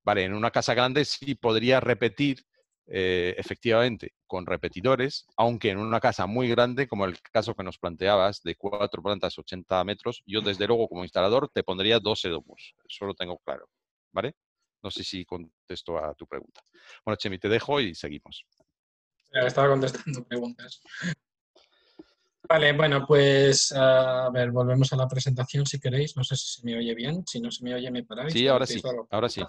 Vale, 0.07 0.23
en 0.23 0.33
una 0.33 0.51
casa 0.51 0.73
grande 0.73 1.03
sí 1.03 1.35
podría 1.35 1.81
repetir 1.81 2.45
eh, 2.87 3.35
efectivamente 3.37 4.13
con 4.25 4.45
repetidores, 4.45 5.27
aunque 5.35 5.71
en 5.71 5.77
una 5.77 5.99
casa 5.99 6.25
muy 6.25 6.47
grande, 6.47 6.87
como 6.87 7.05
el 7.05 7.19
caso 7.21 7.53
que 7.53 7.63
nos 7.63 7.77
planteabas, 7.77 8.41
de 8.43 8.55
cuatro 8.55 9.01
plantas, 9.03 9.37
80 9.37 9.83
metros, 9.83 10.23
yo 10.25 10.41
desde 10.41 10.67
luego 10.67 10.87
como 10.87 11.03
instalador 11.03 11.49
te 11.49 11.63
pondría 11.63 11.99
dos 11.99 12.23
edomos. 12.25 12.75
Eso 12.89 13.05
lo 13.05 13.13
tengo 13.13 13.37
claro. 13.39 13.69
¿Vale? 14.11 14.35
No 14.81 14.89
sé 14.89 15.03
si 15.03 15.25
contesto 15.25 15.97
a 15.97 16.13
tu 16.13 16.25
pregunta. 16.27 16.61
Bueno, 17.03 17.17
Chemi, 17.17 17.37
te 17.39 17.49
dejo 17.49 17.81
y 17.81 17.93
seguimos. 17.93 18.45
Estaba 19.31 19.69
contestando 19.69 20.23
preguntas. 20.27 20.81
Vale, 22.47 22.71
bueno, 22.71 23.05
pues 23.05 23.73
a 23.73 24.29
ver, 24.29 24.51
volvemos 24.51 24.93
a 24.93 24.95
la 24.95 25.07
presentación 25.07 25.65
si 25.65 25.79
queréis. 25.79 26.15
No 26.15 26.23
sé 26.23 26.37
si 26.37 26.47
se 26.47 26.65
me 26.65 26.77
oye 26.77 26.95
bien. 26.95 27.25
Si 27.27 27.41
no 27.41 27.51
se 27.51 27.63
me 27.63 27.75
oye, 27.75 27.91
me 27.91 28.03
paráis. 28.03 28.31
Sí, 28.31 28.47
ahora 28.47 28.65
sí. 28.65 28.81
Ahora 29.09 29.27
sí. 29.27 29.41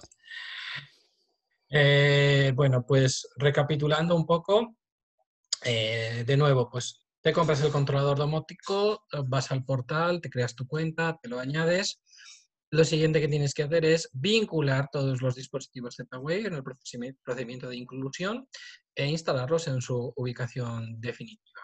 Eh, 1.71 2.53
bueno, 2.55 2.85
pues 2.87 3.29
recapitulando 3.37 4.17
un 4.17 4.27
poco, 4.27 4.77
eh, 5.65 6.25
de 6.27 6.37
nuevo, 6.37 6.71
pues 6.71 7.07
te 7.21 7.33
compras 7.33 7.63
el 7.63 7.73
controlador 7.73 8.19
domótico, 8.19 9.05
vas 9.27 9.51
al 9.51 9.65
portal, 9.65 10.21
te 10.21 10.31
creas 10.31 10.55
tu 10.55 10.67
cuenta, 10.67 11.19
te 11.21 11.29
lo 11.29 11.39
añades. 11.41 12.01
Lo 12.71 12.85
siguiente 12.85 13.21
que 13.21 13.29
tienes 13.29 13.55
que 13.55 13.63
hacer 13.63 13.85
es 13.85 14.09
vincular 14.13 14.89
todos 14.93 15.23
los 15.23 15.35
dispositivos 15.35 15.97
Z-Wave 15.97 16.47
en 16.47 16.55
el 16.55 16.63
procedimiento 16.63 17.69
de 17.69 17.77
inclusión 17.77 18.47
e 18.95 19.07
instalarlos 19.07 19.69
en 19.69 19.81
su 19.81 20.13
ubicación 20.17 21.01
definitiva 21.01 21.63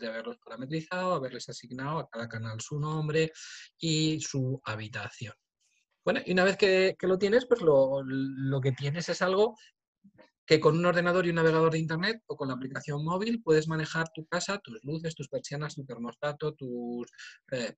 de 0.00 0.08
haberlos 0.08 0.38
parametrizado, 0.38 1.14
haberles 1.14 1.48
asignado 1.48 1.98
a 1.98 2.08
cada 2.08 2.28
canal 2.28 2.60
su 2.60 2.78
nombre 2.78 3.32
y 3.78 4.20
su 4.20 4.60
habitación. 4.64 5.34
Bueno, 6.04 6.20
y 6.24 6.32
una 6.32 6.44
vez 6.44 6.56
que, 6.56 6.96
lo 7.02 7.18
tienes, 7.18 7.46
pues 7.46 7.60
lo, 7.62 8.60
que 8.60 8.72
tienes 8.72 9.08
es 9.08 9.22
algo 9.22 9.56
que 10.44 10.58
con 10.58 10.76
un 10.76 10.84
ordenador 10.84 11.26
y 11.26 11.30
un 11.30 11.36
navegador 11.36 11.70
de 11.70 11.78
Internet 11.78 12.22
o 12.26 12.36
con 12.36 12.48
la 12.48 12.54
aplicación 12.54 13.04
móvil 13.04 13.40
puedes 13.42 13.68
manejar 13.68 14.10
tu 14.12 14.26
casa, 14.26 14.58
tus 14.58 14.82
luces, 14.82 15.14
tus 15.14 15.28
persianas, 15.28 15.76
tu 15.76 15.84
termostato, 15.84 16.54
tus, 16.54 17.08
eh, 17.52 17.74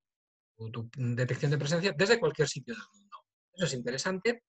tu, 0.73 0.91
detección 0.95 1.51
de 1.51 1.59
presencia 1.59 1.95
desde 1.97 2.19
cualquier 2.19 2.49
sitio 2.49 2.75
del 2.75 2.85
mundo. 2.95 3.17
Eso 3.53 3.67
es 3.67 3.75
interesante 3.75 4.43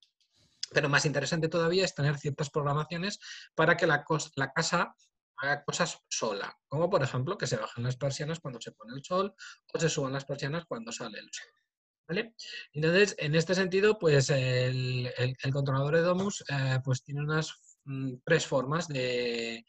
Pero 0.73 0.89
más 0.89 1.05
interesante 1.05 1.49
todavía 1.49 1.83
es 1.83 1.93
tener 1.93 2.17
ciertas 2.17 2.49
programaciones 2.49 3.19
para 3.53 3.75
que 3.75 3.85
la, 3.85 4.05
la 4.35 4.51
casa 4.53 4.95
haga 5.37 5.63
cosas 5.65 5.99
sola, 6.07 6.57
como 6.67 6.89
por 6.89 7.03
ejemplo 7.03 7.37
que 7.37 7.47
se 7.47 7.57
bajen 7.57 7.83
las 7.83 7.97
persianas 7.97 8.39
cuando 8.39 8.61
se 8.61 8.71
pone 8.71 8.93
el 8.95 9.03
sol 9.03 9.35
o 9.73 9.79
se 9.79 9.89
suban 9.89 10.13
las 10.13 10.25
persianas 10.25 10.65
cuando 10.65 10.93
sale 10.93 11.19
el 11.19 11.29
sol. 11.31 11.64
¿Vale? 12.07 12.35
Entonces, 12.73 13.15
en 13.17 13.33
este 13.33 13.55
sentido, 13.55 13.97
pues 13.97 14.29
el, 14.29 15.11
controlador 15.51 15.95
de 15.95 16.01
Domus 16.01 16.43
eh, 16.49 16.79
pues 16.83 17.03
tiene 17.03 17.21
unas 17.21 17.79
mm, 17.85 18.17
tres 18.23 18.45
formas 18.45 18.87
de, 18.87 19.65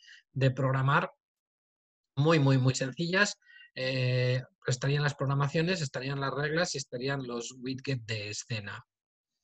programar 0.54 1.10
muy, 2.16 2.38
muy, 2.38 2.58
muy 2.58 2.74
sencillas. 2.74 3.38
Eh, 3.74 4.42
estarían 4.66 5.02
las 5.02 5.14
programaciones, 5.14 5.80
estarían 5.80 6.20
las 6.20 6.34
reglas 6.34 6.74
y 6.74 6.78
estarían 6.78 7.26
los 7.26 7.54
widgets 7.58 8.06
de 8.06 8.30
escena. 8.30 8.84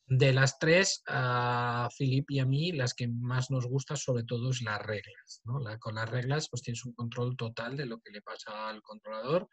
De 0.07 0.33
las 0.35 0.59
tres, 0.59 1.03
a 1.07 1.89
Philip 1.97 2.31
y 2.31 2.41
a 2.41 2.45
mí, 2.45 2.73
las 2.73 2.93
que 2.93 3.09
más 3.09 3.51
nos 3.51 3.67
gusta 3.67 3.97
sobre 3.97 4.25
todo 4.25 4.51
es 4.51 4.61
las 4.61 4.83
reglas. 4.83 5.41
con 5.81 5.95
las 5.95 6.11
reglas 6.11 6.49
pues 6.51 6.61
tienes 6.61 6.85
un 6.85 6.93
control 6.93 7.37
total 7.37 7.77
de 7.77 7.87
lo 7.87 7.99
que 8.01 8.11
le 8.11 8.21
pasa 8.21 8.69
al 8.69 8.83
controlador 8.83 9.49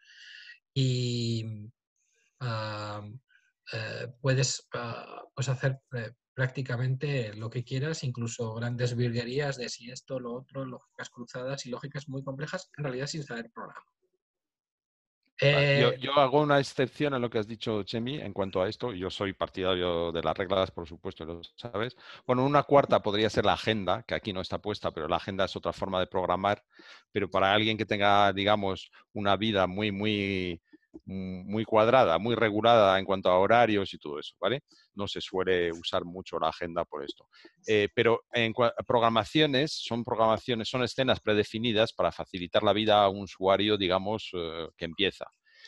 y 0.74 1.70
eh, 3.72 4.08
puedes 4.20 4.68
pues 5.34 5.48
hacer 5.48 5.80
eh, 5.96 6.12
prácticamente 6.34 7.34
lo 7.34 7.50
que 7.50 7.64
quieras, 7.64 8.02
incluso 8.04 8.54
grandes 8.54 8.96
virguerías 8.96 9.56
de 9.56 9.68
si 9.68 9.90
esto, 9.90 10.18
lo 10.18 10.34
otro, 10.34 10.64
lógicas 10.64 11.10
cruzadas 11.10 11.66
y 11.66 11.70
lógicas 11.70 12.08
muy 12.08 12.22
complejas, 12.22 12.70
en 12.76 12.84
realidad 12.84 13.06
sin 13.06 13.22
saber 13.22 13.50
programa. 13.52 13.84
Eh, 15.42 15.96
yo, 16.00 16.12
hago 16.18 16.42
una 16.42 16.58
excepción 16.58 17.14
a 17.14 17.18
lo 17.18 17.30
que 17.30 17.38
has 17.38 17.48
dicho, 17.48 17.82
Chemi, 17.82 18.20
en 18.20 18.34
cuanto 18.34 18.60
a 18.60 18.68
esto. 18.68 18.92
Yo 18.92 19.08
soy 19.08 19.32
partidario 19.32 20.12
de 20.12 20.22
las 20.22 20.36
reglas, 20.36 20.70
por 20.70 20.86
supuesto, 20.86 21.24
lo 21.24 21.40
sabes. 21.56 21.96
Bueno, 22.26 22.44
una 22.44 22.62
cuarta 22.64 23.02
podría 23.02 23.30
ser 23.30 23.46
la 23.46 23.54
agenda, 23.54 24.02
que 24.02 24.14
aquí 24.14 24.34
no 24.34 24.42
está 24.42 24.58
puesta, 24.58 24.90
pero 24.90 25.08
la 25.08 25.16
agenda 25.16 25.46
es 25.46 25.56
otra 25.56 25.72
forma 25.72 25.98
de 25.98 26.06
programar. 26.06 26.62
Pero 27.10 27.30
para 27.30 27.54
alguien 27.54 27.78
que 27.78 27.86
tenga, 27.86 28.32
digamos, 28.34 28.90
una 29.14 29.36
vida 29.36 29.66
muy, 29.66 29.90
muy, 29.92 30.60
muy 31.04 31.64
cuadrada, 31.64 32.18
muy 32.18 32.34
regulada 32.34 32.98
en 32.98 33.04
cuanto 33.04 33.30
a 33.30 33.38
horarios 33.38 33.92
y 33.94 33.98
todo 33.98 34.18
eso, 34.18 34.34
¿vale? 34.40 34.62
No 34.94 35.06
se 35.08 35.20
suele 35.20 35.72
usar 35.72 36.04
mucho 36.04 36.38
la 36.38 36.48
agenda 36.48 36.84
por 36.84 37.04
esto. 37.04 37.28
Eh, 37.66 37.88
pero 37.94 38.24
en 38.32 38.52
programaciones, 38.86 39.72
son 39.72 40.04
programaciones, 40.04 40.68
son 40.68 40.82
escenas 40.82 41.20
predefinidas 41.20 41.92
para 41.92 42.12
facilitar 42.12 42.62
la 42.62 42.72
vida 42.72 43.02
a 43.02 43.08
un 43.08 43.22
usuario, 43.22 43.76
digamos, 43.76 44.30
eh, 44.34 44.68
que 44.76 44.84
empieza. 44.84 45.26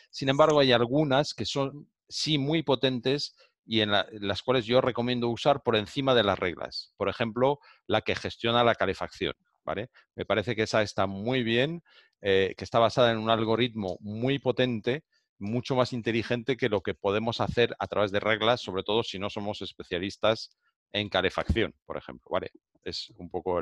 Sin 0.09 0.29
embargo, 0.29 0.59
hay 0.59 0.71
algunas 0.71 1.33
que 1.33 1.45
son 1.45 1.89
sí 2.07 2.37
muy 2.37 2.63
potentes 2.63 3.35
y 3.65 3.81
en, 3.81 3.91
las 3.91 4.41
cuales 4.43 4.65
yo 4.65 4.81
recomiendo 4.81 5.29
usar 5.29 5.63
por 5.63 5.75
encima 5.75 6.13
de 6.13 6.23
las 6.23 6.37
reglas. 6.37 6.93
Por 6.97 7.09
ejemplo, 7.09 7.59
la 7.87 8.01
que 8.01 8.15
gestiona 8.15 8.63
la 8.63 8.75
calefacción. 8.75 9.33
¿vale? 9.63 9.89
Me 10.15 10.25
parece 10.25 10.55
que 10.55 10.63
esa 10.63 10.81
está 10.81 11.07
muy 11.07 11.43
bien, 11.43 11.81
eh, 12.21 12.53
que 12.57 12.63
está 12.63 12.79
basada 12.79 13.11
en 13.11 13.17
un 13.17 13.29
algoritmo 13.29 13.97
muy 14.01 14.39
potente 14.39 15.03
mucho 15.43 15.75
más 15.75 15.93
inteligente 15.93 16.57
que 16.57 16.69
lo 16.69 16.81
que 16.81 16.95
podemos 16.95 17.41
hacer 17.41 17.75
a 17.77 17.87
través 17.87 18.11
de 18.11 18.19
reglas, 18.19 18.61
sobre 18.61 18.83
todo 18.83 19.03
si 19.03 19.19
no 19.19 19.29
somos 19.29 19.61
especialistas 19.61 20.49
en 20.91 21.09
calefacción, 21.09 21.75
por 21.85 21.97
ejemplo. 21.97 22.29
¿vale? 22.31 22.51
Es 22.83 23.11
un 23.17 23.29
poco 23.29 23.61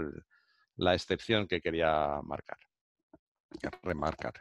la 0.77 0.93
excepción 0.93 1.47
que 1.47 1.61
quería 1.61 2.19
marcar, 2.23 2.57
remarcar. 3.83 4.33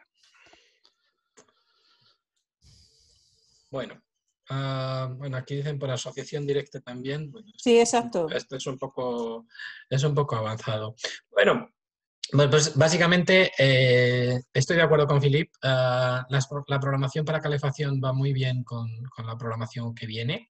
Bueno, 3.70 4.02
ah, 4.48 5.12
bueno, 5.16 5.36
aquí 5.36 5.56
dicen 5.56 5.78
por 5.78 5.90
asociación 5.90 6.46
directa 6.46 6.80
también. 6.80 7.32
sí, 7.56 7.78
exacto. 7.78 8.28
Esto 8.30 8.56
es 8.56 8.66
un 8.66 8.78
poco, 8.78 9.46
es 9.88 10.02
un 10.02 10.14
poco 10.14 10.36
avanzado. 10.36 10.96
Bueno, 11.30 11.54
bueno, 11.54 11.79
pues 12.32 12.76
básicamente 12.76 13.50
eh, 13.58 14.40
estoy 14.52 14.76
de 14.76 14.82
acuerdo 14.82 15.06
con 15.06 15.20
Philip. 15.20 15.50
Ah, 15.62 16.26
la, 16.28 16.80
programación 16.80 17.24
para 17.24 17.40
calefacción 17.40 18.00
va 18.02 18.12
muy 18.12 18.32
bien 18.32 18.62
con, 18.64 18.88
la 19.24 19.36
programación 19.36 19.94
que 19.94 20.06
viene. 20.06 20.48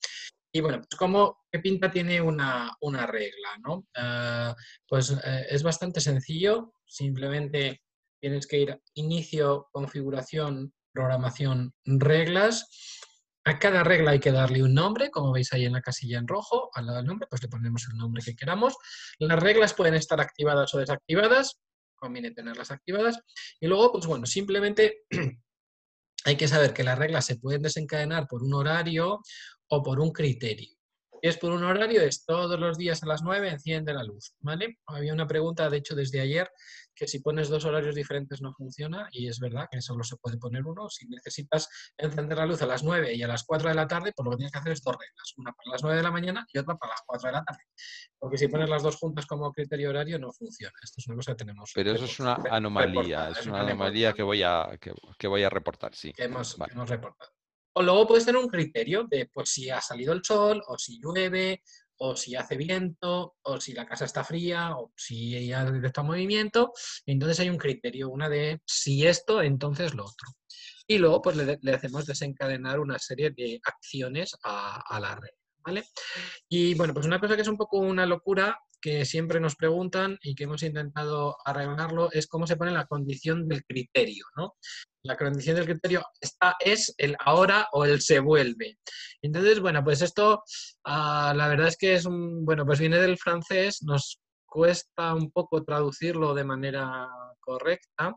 Y 0.53 0.61
bueno, 0.61 0.79
pues 0.79 0.99
como 0.99 1.45
qué 1.51 1.61
pinta 1.61 1.91
tiene 1.91 2.21
una, 2.21 2.77
regla, 3.07 3.57
¿no? 3.63 3.87
Ah, 3.97 4.55
pues 4.87 5.11
eh, 5.25 5.47
es 5.49 5.63
bastante 5.63 6.01
sencillo. 6.01 6.75
Simplemente 6.87 7.83
tienes 8.21 8.47
que 8.47 8.59
ir 8.59 8.81
inicio, 8.95 9.69
configuración, 9.73 10.75
programación, 10.93 11.73
reglas. 11.85 12.69
A 13.45 13.59
cada 13.59 13.83
regla 13.85 14.11
hay 14.11 14.21
que 14.21 14.33
darle 14.33 14.63
un 14.63 14.75
nombre, 14.75 15.11
como 15.11 15.33
veis 15.33 15.51
ahí 15.55 15.65
en 15.65 15.73
la 15.73 15.81
casilla 15.81 16.19
en 16.19 16.29
rojo, 16.29 16.69
al 16.75 16.85
lado 16.85 16.99
del 16.99 17.07
nombre, 17.07 17.27
pues 17.31 17.43
le 17.43 17.49
ponemos 17.49 17.89
el 17.91 17.97
nombre 17.97 18.23
que 18.23 18.37
queramos. 18.37 18.77
Las 19.19 19.41
reglas 19.41 19.73
pueden 19.73 19.95
estar 19.95 20.21
activadas 20.21 20.75
o 20.75 20.79
desactivadas 20.79 21.59
conviene 22.01 22.33
tenerlas 22.33 22.73
activadas. 22.73 23.21
Y 23.61 23.69
luego, 23.69 23.93
pues 23.93 24.07
bueno, 24.07 24.27
simplemente 24.27 25.05
hay 26.25 26.37
que 26.37 26.49
saber 26.49 26.75
que 26.75 26.83
las 26.83 26.99
reglas 26.99 27.27
se 27.27 27.37
pueden 27.37 27.63
desencadenar 27.63 28.27
por 28.27 28.43
un 28.43 28.55
horario 28.55 29.21
o 29.69 29.83
por 29.83 30.01
un 30.01 30.11
criterio. 30.11 30.80
Es 31.23 31.37
por 31.37 31.53
un 31.53 31.65
horario, 31.65 32.01
es 32.01 32.25
todos 32.25 32.59
los 32.59 32.79
días 32.79 33.03
a 33.03 33.07
las 33.07 33.23
9 33.23 33.51
enciende 33.51 33.93
la 33.93 34.03
luz, 34.03 34.35
¿vale? 34.41 34.79
Había 34.87 35.13
una 35.13 35.27
pregunta, 35.27 35.69
de 35.69 35.79
hecho, 35.79 35.95
desde 35.95 36.21
ayer, 36.21 36.51
que 36.95 37.07
si 37.07 37.21
pones 37.21 37.49
dos 37.49 37.65
horarios 37.65 37.95
diferentes 37.95 38.43
no 38.43 38.53
funciona, 38.53 39.09
y 39.13 39.29
es 39.29 39.41
verdad 39.41 39.69
que 39.71 39.81
solo 39.81 40.05
se 40.05 40.17
puede 40.17 40.37
poner 40.39 40.67
uno. 40.67 40.89
Si 40.89 41.07
necesitas 41.09 41.69
encender 41.97 42.39
la 42.39 42.47
luz 42.47 42.63
a 42.63 42.67
las 42.67 42.83
9 42.83 43.15
y 43.15 43.23
a 43.23 43.29
las 43.29 43.45
4 43.45 43.69
de 43.69 43.75
la 43.75 43.87
tarde, 43.87 44.13
pues 44.15 44.25
lo 44.25 44.31
que 44.33 44.37
tienes 44.39 44.53
que 44.53 44.59
hacer 44.59 44.73
es 44.73 44.83
dos 44.83 44.97
reglas, 44.97 45.35
una 45.37 45.53
para 45.53 45.73
las 45.73 45.83
9 45.83 45.97
de 45.97 46.03
la 46.03 46.11
mañana 46.11 46.47
y 46.53 46.59
otra 46.59 46.77
para 46.77 46.93
las 46.93 47.03
4 47.07 47.27
de 47.29 47.33
la 47.33 47.45
tarde. 47.45 47.63
Porque 48.19 48.39
si 48.39 48.49
pones 48.49 48.69
las 48.69 48.83
dos 48.83 48.97
juntas 48.97 49.27
como 49.27 49.53
criterio 49.53 49.91
horario, 49.91 50.19
no 50.19 50.33
funciona. 50.33 50.75
Esto 50.83 50.97
es 50.99 51.07
una 51.07 51.17
cosa 51.17 51.33
que 51.33 51.45
tenemos. 51.45 51.71
Pero 51.75 51.93
eso 51.93 52.05
es 52.05 52.21
una 52.21 52.35
anomalía, 52.51 53.31
es 53.31 53.47
una 53.47 53.61
anomalía 53.61 54.13
que 54.13 54.23
voy 54.23 54.43
a, 54.43 54.79
que, 54.81 55.27
voy 55.27 55.43
a 55.43 55.51
reportar, 55.51 55.95
sí. 55.95 56.13
Que 56.13 56.25
hemos, 56.25 56.55
que 56.55 56.73
hemos 56.73 56.89
reportado. 56.89 57.33
O 57.75 57.83
luego 57.83 58.09
puedes 58.09 58.27
tener 58.27 58.41
un 58.41 58.49
criterio 58.49 59.05
de 59.05 59.29
pues, 59.33 59.51
si 59.51 59.71
ha 59.71 59.81
salido 59.81 60.13
el 60.13 60.25
sol, 60.25 60.63
o 60.67 60.79
si 60.79 61.01
llueve, 61.01 61.63
o 62.03 62.17
si 62.17 62.35
hace 62.35 62.57
viento, 62.57 63.37
o 63.43 63.61
si 63.61 63.75
la 63.75 63.87
casa 63.87 64.07
está 64.07 64.25
fría, 64.25 64.77
o 64.77 64.93
si 64.97 65.53
hay 65.53 65.73
directo 65.73 66.03
movimiento. 66.03 66.73
entonces 67.07 67.41
hay 67.41 67.51
un 67.51 67.59
criterio, 67.59 68.09
una 68.09 68.29
de 68.29 68.61
si 68.67 69.07
esto, 69.07 69.43
entonces 69.43 69.95
lo 69.95 70.05
otro. 70.05 70.29
Y 70.87 70.99
luego 70.99 71.21
pues 71.21 71.37
le, 71.37 71.75
hacemos 71.75 72.07
desencadenar 72.07 72.81
una 72.81 72.99
serie 72.99 73.31
de 73.31 73.61
acciones 73.63 74.35
a, 74.43 74.83
a 74.89 74.99
la 74.99 75.15
red. 75.15 75.31
¿Vale? 75.63 75.85
Y 76.49 76.75
bueno, 76.75 76.95
pues 76.95 77.05
una 77.05 77.21
cosa 77.21 77.37
que 77.37 77.43
es 77.43 77.49
un 77.49 77.59
poco 77.59 77.77
una 77.79 78.07
locura 78.07 78.59
que 78.81 79.05
siempre 79.05 79.41
nos 79.41 79.57
preguntan 79.57 80.19
y 80.23 80.35
que 80.35 80.45
hemos 80.45 80.63
intentado 80.63 81.37
arreglarlo 81.45 82.11
es 82.13 82.27
cómo 82.27 82.47
se 82.47 82.57
pone 82.57 82.71
la 82.71 82.87
condición 82.87 83.47
del 83.47 83.65
criterio, 83.65 84.25
¿no? 84.37 84.55
La 85.03 85.17
condición 85.17 85.57
del 85.57 85.67
criterio 85.67 86.05
está, 86.21 86.57
es 86.61 86.95
el 86.99 87.17
ahora 87.21 87.69
o 87.73 87.85
el 87.85 88.01
se 88.01 88.21
vuelve. 88.21 88.79
Entonces, 89.23 89.61
bueno, 89.61 89.83
pues 89.83 90.03
esto, 90.03 90.43
ah, 90.85 91.33
la 91.35 91.49
verdad 91.49 91.69
es 91.69 91.77
que 91.77 91.95
es 91.95 92.05
un, 92.05 92.45
bueno, 92.45 92.67
pues 92.67 92.81
viene 92.81 92.99
del 92.99 93.19
francés, 93.19 93.83
nos 93.83 94.21
cuesta 94.51 95.15
un 95.15 95.31
poco 95.31 95.63
traducirlo 95.65 96.35
de 96.35 96.45
manera 96.45 97.09
correcta, 97.39 98.15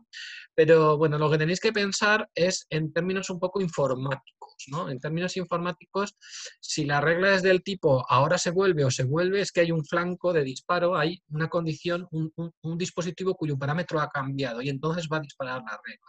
pero 0.54 0.98
bueno, 0.98 1.16
lo 1.16 1.30
que 1.30 1.38
tenéis 1.38 1.60
que 1.60 1.72
pensar 1.72 2.28
es 2.34 2.66
en 2.70 2.92
términos 2.92 3.30
un 3.30 3.38
poco 3.38 3.60
informáticos, 3.60 4.54
¿no? 4.68 4.90
En 4.90 5.00
términos 5.00 5.36
informáticos, 5.36 6.14
si 6.60 6.84
la 6.84 7.00
regla 7.00 7.34
es 7.34 7.42
del 7.42 7.62
tipo 7.62 8.04
ahora 8.08 8.36
se 8.36 8.50
vuelve 8.50 8.84
o 8.84 8.90
se 8.90 9.04
vuelve, 9.04 9.40
es 9.40 9.52
que 9.52 9.60
hay 9.60 9.70
un 9.70 9.84
flanco 9.84 10.32
de 10.32 10.42
disparo, 10.42 10.96
hay 10.96 11.22
una 11.30 11.48
condición, 11.48 12.06
un, 12.10 12.32
dispositivo 12.76 13.34
cuyo 13.36 13.56
parámetro 13.56 14.00
ha 14.00 14.08
cambiado 14.08 14.60
y 14.60 14.68
entonces 14.68 15.08
va 15.10 15.18
a 15.18 15.20
disparar 15.20 15.62
la 15.62 15.80
regla. 15.84 16.08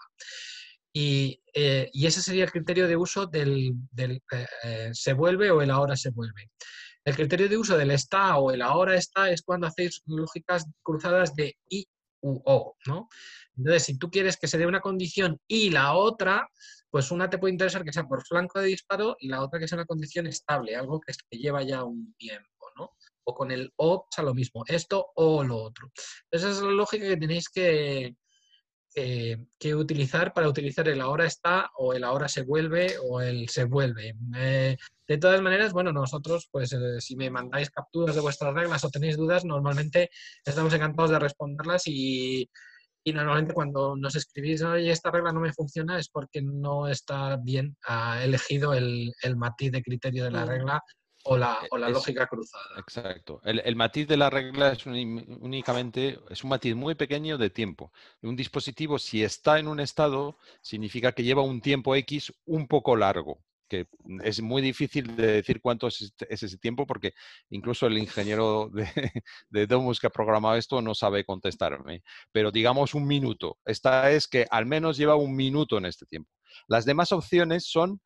Y, 0.97 1.41
eh, 1.53 1.91
ese 1.93 2.21
sería 2.21 2.45
el 2.45 2.51
criterio 2.51 2.87
de 2.87 2.95
uso 2.95 3.25
del, 3.25 3.75
eh, 3.97 4.47
eh, 4.63 4.89
se 4.93 5.11
vuelve 5.11 5.51
o 5.51 5.61
el 5.61 5.69
ahora 5.69 5.97
se 5.97 6.09
vuelve. 6.11 6.49
El 7.03 7.15
criterio 7.15 7.49
de 7.49 7.57
uso 7.57 7.77
del 7.77 7.91
está 7.91 8.37
o 8.37 8.49
el 8.51 8.61
ahora 8.61 8.95
está 8.95 9.29
es 9.29 9.41
cuando 9.41 9.67
hacéis 9.67 10.01
lógicas 10.05 10.65
cruzadas 10.81 11.35
de 11.35 11.57
y 11.69 11.85
u 12.21 12.41
o, 12.45 12.77
¿no? 12.87 13.09
Entonces, 13.57 13.83
si 13.83 13.97
tú 13.97 14.09
quieres 14.09 14.37
que 14.37 14.47
se 14.47 14.57
dé 14.57 14.65
una 14.65 14.79
condición 14.79 15.37
y 15.49 15.69
la 15.69 15.95
otra, 15.95 16.47
pues 16.89 17.11
una 17.11 17.29
te 17.29 17.39
puede 17.39 17.51
interesar 17.51 17.83
que 17.83 17.91
sea 17.91 18.05
por 18.07 18.25
flanco 18.25 18.59
de 18.61 18.67
disparo 18.67 19.17
y 19.19 19.27
la 19.27 19.41
otra 19.41 19.59
que 19.59 19.67
sea 19.67 19.77
una 19.77 19.85
condición 19.85 20.27
estable, 20.27 20.77
algo 20.77 21.01
que, 21.01 21.13
lleva 21.37 21.61
ya 21.63 21.83
un 21.83 22.15
tiempo, 22.17 22.71
¿no? 22.77 22.91
O 23.25 23.35
con 23.35 23.51
el 23.51 23.73
o 23.75 24.05
pasa 24.09 24.23
lo 24.23 24.33
mismo, 24.33 24.63
esto 24.65 25.07
o 25.15 25.43
lo 25.43 25.57
otro. 25.57 25.91
Esa 26.31 26.49
es 26.49 26.61
la 26.61 26.71
lógica 26.71 27.05
que 27.05 27.17
tenéis 27.17 27.49
que, 27.49 28.15
que, 28.95 29.75
utilizar 29.75 30.33
para 30.33 30.47
utilizar 30.47 30.87
el 30.87 31.01
ahora 31.01 31.25
está 31.25 31.69
o 31.77 31.93
el 31.93 32.03
ahora 32.03 32.29
se 32.29 32.43
vuelve 32.43 32.95
o 33.03 33.21
el 33.21 33.49
se 33.49 33.65
vuelve. 33.65 34.15
Eh, 34.37 34.77
de 35.07 35.17
todas 35.17 35.41
maneras, 35.41 35.73
bueno, 35.73 35.91
nosotros, 35.91 36.47
pues 36.51 36.71
eh, 36.73 37.01
si 37.01 37.15
me 37.15 37.29
mandáis 37.29 37.69
capturas 37.69 38.15
de 38.15 38.21
vuestras 38.21 38.53
reglas 38.53 38.83
o 38.85 38.89
tenéis 38.89 39.17
dudas, 39.17 39.43
normalmente 39.43 40.09
estamos 40.45 40.73
encantados 40.73 41.11
de 41.11 41.19
responderlas 41.19 41.83
y, 41.87 42.49
normalmente 43.05 43.53
cuando 43.53 43.95
nos 43.95 44.15
escribís, 44.15 44.63
oye, 44.63 44.89
esta 44.89 45.11
regla 45.11 45.31
no 45.31 45.41
me 45.41 45.53
funciona, 45.53 45.99
es 45.99 46.09
porque 46.09 46.41
no 46.41 46.87
está 46.87 47.37
bien 47.37 47.77
ah, 47.87 48.19
elegido 48.23 48.73
el, 48.73 49.13
el, 49.21 49.35
matiz 49.35 49.71
de 49.71 49.83
criterio 49.83 50.23
de 50.23 50.31
la 50.31 50.45
regla 50.45 50.81
o 51.26 51.38
la, 51.38 51.59
o 51.71 51.78
la 51.78 51.89
lógica 51.89 52.28
cruzada. 52.28 52.63
Exacto. 52.78 53.41
El, 53.43 53.76
matiz 53.76 54.07
de 54.07 54.17
la 54.17 54.30
regla 54.30 54.71
es 54.71 54.86
únicamente, 54.86 56.19
es 56.30 56.43
un 56.43 56.51
matiz 56.51 56.76
muy 56.76 56.95
pequeño 56.95 57.38
de 57.38 57.49
tiempo. 57.49 57.91
Un 58.21 58.36
dispositivo, 58.36 58.99
si 58.99 59.23
está 59.23 59.59
en 59.59 59.67
un 59.67 59.80
estado, 59.80 60.38
significa 60.61 61.11
que 61.11 61.23
lleva 61.23 61.41
un 61.41 61.61
tiempo 61.61 61.95
X 61.95 62.34
un 62.45 62.67
poco 62.67 62.95
largo 62.95 63.39
que 63.67 63.88
es 64.23 64.43
muy 64.43 64.61
difícil 64.61 65.15
de 65.15 65.26
decir 65.26 65.59
cuánto 65.59 65.88
es, 65.88 65.99
este, 65.99 66.32
ese 66.32 66.55
tiempo 66.59 66.86
porque 66.86 67.15
incluso 67.49 67.88
el 67.88 67.97
ingeniero 67.97 68.69
de, 68.71 68.88
de, 69.49 69.65
Domus 69.65 69.99
que 69.99 70.05
ha 70.05 70.11
programado 70.11 70.55
esto 70.55 70.84
no 70.84 70.93
sabe 70.93 71.26
contestarme. 71.26 72.03
Pero 72.32 72.51
digamos 72.51 72.93
un 72.93 73.07
minuto. 73.07 73.57
Esta 73.65 74.11
es 74.11 74.28
que 74.28 74.45
al 74.51 74.67
menos 74.67 74.97
lleva 74.97 75.15
un 75.15 75.36
minuto 75.36 75.80
en 75.80 75.86
este 75.86 76.05
tiempo. 76.05 76.30
Las 76.67 76.86
demás 76.86 77.11
opciones 77.11 77.65
son 77.65 77.99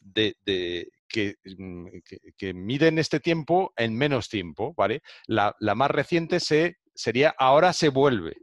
de, 0.00 0.36
mm, 0.46 0.99
que, 1.10 2.54
miden 2.54 2.98
este 2.98 3.20
tiempo 3.20 3.72
en 3.76 3.96
menos 3.96 4.28
tiempo, 4.28 4.74
¿vale? 4.76 5.02
La, 5.26 5.54
más 5.74 5.90
reciente 5.90 6.40
se, 6.40 6.76
sería 6.94 7.34
ahora 7.38 7.72
se 7.72 7.88
vuelve. 7.88 8.36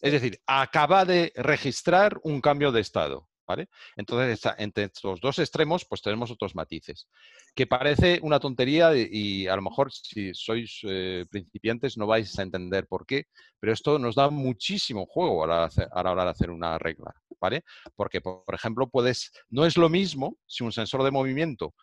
Es 0.00 0.12
decir, 0.12 0.40
acaba 0.46 1.04
de 1.04 1.32
registrar 1.36 2.18
un 2.22 2.40
cambio 2.40 2.72
de 2.72 2.80
estado. 2.80 3.28
¿Vale? 3.44 3.68
Entonces, 3.96 4.40
entre 4.56 4.84
estos 4.84 5.20
dos 5.20 5.38
extremos, 5.40 5.84
pues 5.84 6.00
tenemos 6.00 6.30
otros 6.30 6.54
matices. 6.54 7.08
Que 7.56 7.66
parece 7.66 8.20
una 8.22 8.38
tontería 8.38 8.92
y, 8.94 9.48
a 9.48 9.56
lo 9.56 9.62
mejor 9.62 9.92
si 9.92 10.32
sois 10.32 10.78
eh, 10.84 11.26
principiantes 11.28 11.98
no 11.98 12.06
vais 12.06 12.38
a 12.38 12.42
entender 12.42 12.86
por 12.86 13.04
qué, 13.04 13.24
pero 13.58 13.72
esto 13.72 13.98
nos 13.98 14.14
da 14.14 14.30
muchísimo 14.30 15.06
juego 15.06 15.42
a 15.42 15.46
la, 15.48 15.70
a 15.90 16.02
la 16.02 16.12
hora 16.12 16.24
de 16.24 16.30
hacer 16.30 16.50
una 16.50 16.78
regla, 16.78 17.12
¿vale? 17.40 17.64
Porque, 17.96 18.20
por 18.20 18.54
ejemplo, 18.54 18.88
puedes, 18.88 19.32
no 19.50 19.66
es 19.66 19.76
lo 19.76 19.88
mismo 19.88 20.38
si 20.46 20.62
un 20.62 20.72
sensor 20.72 21.02
de 21.02 21.10
movimiento 21.10 21.74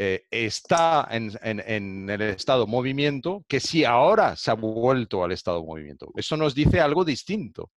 eh, 0.00 0.26
está 0.30 1.08
en, 1.10 1.32
en, 1.42 2.08
el 2.08 2.22
estado 2.22 2.68
movimiento 2.68 3.44
que 3.48 3.58
si 3.58 3.84
ahora 3.84 4.36
se 4.36 4.52
ha 4.52 4.54
vuelto 4.54 5.24
al 5.24 5.32
estado 5.32 5.64
movimiento. 5.64 6.12
Eso 6.14 6.36
nos 6.36 6.54
dice 6.54 6.80
algo 6.80 7.04
distinto. 7.04 7.72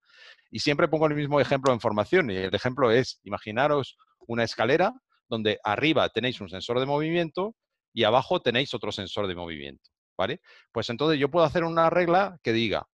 Y 0.52 0.60
siempre 0.60 0.88
pongo 0.88 1.08
el 1.08 1.16
mismo 1.16 1.40
ejemplo 1.40 1.74
en 1.74 1.80
formación. 1.80 2.30
Y 2.30 2.36
el 2.36 2.54
ejemplo 2.54 2.92
es, 2.92 3.20
imaginaros 3.24 3.98
una 4.28 4.44
escalera 4.44 4.94
donde 5.28 5.60
arriba 5.64 6.10
tenéis 6.10 6.40
un 6.42 6.50
sensor 6.50 6.80
de 6.80 6.86
movimiento 6.86 7.56
y 7.92 8.04
abajo 8.04 8.40
tenéis 8.40 8.74
otro 8.76 8.92
sensor 8.92 9.26
de 9.28 9.34
movimiento. 9.34 9.90
¿Vale? 10.16 10.42
Pues 10.72 10.92
entonces 10.92 11.20
yo 11.20 11.32
puedo 11.32 11.46
hacer 11.46 11.64
una 11.64 11.90
regla 11.90 12.38
que 12.44 12.54
diga, 12.54 12.88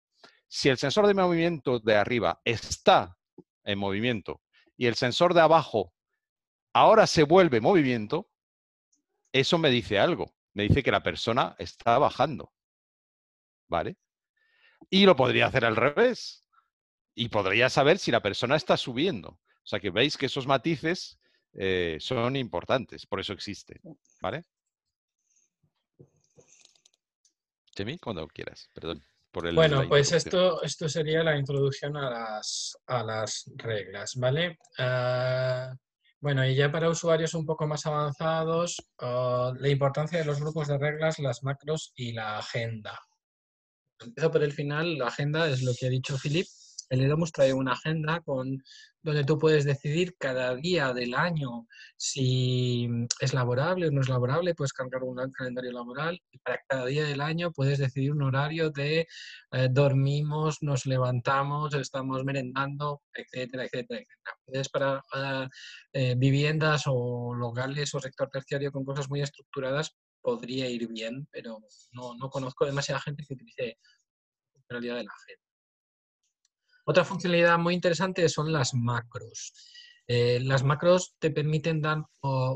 si 0.48 0.68
el 0.68 0.76
sensor 0.76 1.06
de 1.06 1.14
movimiento 1.14 1.80
de 1.80 1.96
arriba 1.96 2.40
está 2.44 3.16
en 3.64 3.78
movimiento 3.78 4.42
y 4.76 4.84
el 4.84 4.96
sensor 4.96 5.32
de 5.32 5.40
abajo 5.40 5.94
ahora 6.74 7.06
se 7.06 7.22
vuelve 7.22 7.62
movimiento, 7.62 8.28
eso 9.34 9.58
me 9.58 9.68
dice 9.68 9.98
algo. 9.98 10.32
Me 10.54 10.62
dice 10.62 10.82
que 10.82 10.92
la 10.92 11.02
persona 11.02 11.56
está 11.58 11.98
bajando. 11.98 12.52
¿Vale? 13.68 13.96
Y 14.88 15.04
lo 15.04 15.16
podría 15.16 15.46
hacer 15.46 15.64
al 15.64 15.74
revés 15.74 16.48
y 17.14 17.28
podría 17.28 17.68
saber 17.68 17.98
si 17.98 18.12
la 18.12 18.22
persona 18.22 18.54
está 18.54 18.76
subiendo. 18.76 19.28
O 19.30 19.66
sea 19.66 19.80
que 19.80 19.90
veis 19.90 20.16
que 20.16 20.26
esos 20.26 20.46
matices 20.46 21.18
eh, 21.54 21.96
son 21.98 22.36
importantes, 22.36 23.06
por 23.06 23.18
eso 23.18 23.32
existen. 23.32 23.80
¿Vale? 24.20 24.44
Chemi, 27.74 27.98
cuando 27.98 28.28
quieras, 28.28 28.70
perdón. 28.72 29.04
Por 29.32 29.48
el, 29.48 29.56
bueno, 29.56 29.88
pues 29.88 30.12
esto, 30.12 30.62
esto 30.62 30.88
sería 30.88 31.24
la 31.24 31.36
introducción 31.36 31.96
a 31.96 32.08
las, 32.08 32.78
a 32.86 33.02
las 33.02 33.50
reglas, 33.56 34.14
¿vale? 34.14 34.58
Ah, 34.78 35.74
bueno, 36.24 36.42
y 36.46 36.54
ya 36.54 36.72
para 36.72 36.88
usuarios 36.88 37.34
un 37.34 37.44
poco 37.44 37.66
más 37.66 37.84
avanzados, 37.84 38.82
ah, 38.98 39.52
la 39.58 39.68
importancia 39.68 40.18
de 40.18 40.24
los 40.24 40.40
grupos 40.40 40.68
de 40.68 40.78
reglas, 40.78 41.18
las 41.18 41.42
macros 41.42 41.92
y 41.96 42.12
la 42.12 42.38
agenda. 42.38 42.98
Empiezo 44.00 44.30
por 44.30 44.42
el 44.42 44.52
final, 44.52 44.96
la 44.96 45.08
agenda 45.08 45.46
es 45.50 45.62
lo 45.62 45.72
que 45.78 45.84
ha 45.84 45.90
dicho 45.90 46.16
Philip, 46.16 46.46
el 46.94 47.04
Edomus 47.04 47.32
trae 47.32 47.52
una 47.52 47.72
agenda 47.72 48.20
con, 48.20 48.62
donde 49.02 49.24
tú 49.24 49.38
puedes 49.38 49.64
decidir 49.64 50.16
cada 50.18 50.54
día 50.54 50.92
del 50.94 51.14
año 51.14 51.66
si 51.96 52.88
es 53.20 53.34
laborable 53.34 53.88
o 53.88 53.90
no 53.90 54.00
es 54.00 54.08
laborable, 54.08 54.54
puedes 54.54 54.72
cargar 54.72 55.02
un 55.02 55.30
calendario 55.32 55.72
laboral 55.72 56.20
y 56.30 56.38
para 56.38 56.60
cada 56.68 56.86
día 56.86 57.04
del 57.04 57.20
año 57.20 57.52
puedes 57.52 57.78
decidir 57.78 58.12
un 58.12 58.22
horario 58.22 58.70
de 58.70 59.06
eh, 59.52 59.68
dormimos, 59.70 60.62
nos 60.62 60.86
levantamos, 60.86 61.74
estamos 61.74 62.24
merendando, 62.24 63.02
etcétera, 63.12 63.64
etcétera, 63.64 64.00
etcétera. 64.00 64.38
Puedes 64.46 64.68
para 64.68 65.02
eh, 65.92 66.14
viviendas 66.16 66.84
o 66.86 67.34
locales 67.34 67.94
o 67.94 68.00
sector 68.00 68.30
terciario 68.30 68.72
con 68.72 68.84
cosas 68.84 69.08
muy 69.10 69.20
estructuradas 69.20 69.94
podría 70.24 70.68
ir 70.70 70.88
bien, 70.88 71.28
pero 71.30 71.58
no, 71.92 72.14
no 72.16 72.30
conozco 72.30 72.64
demasiada 72.64 73.00
gente 73.00 73.24
que 73.28 73.34
utilice 73.34 73.76
la 73.76 74.52
funcionalidad 74.54 74.96
de 74.96 75.04
la 75.04 75.12
agenda. 75.12 75.43
Otra 76.84 77.04
funcionalidad 77.04 77.58
muy 77.58 77.74
interesante 77.74 78.28
son 78.28 78.52
las 78.52 78.74
macros. 78.74 79.52
Eh, 80.06 80.38
las 80.42 80.62
macros 80.62 81.16
te 81.18 81.30
permiten 81.30 81.80
dar 81.80 82.04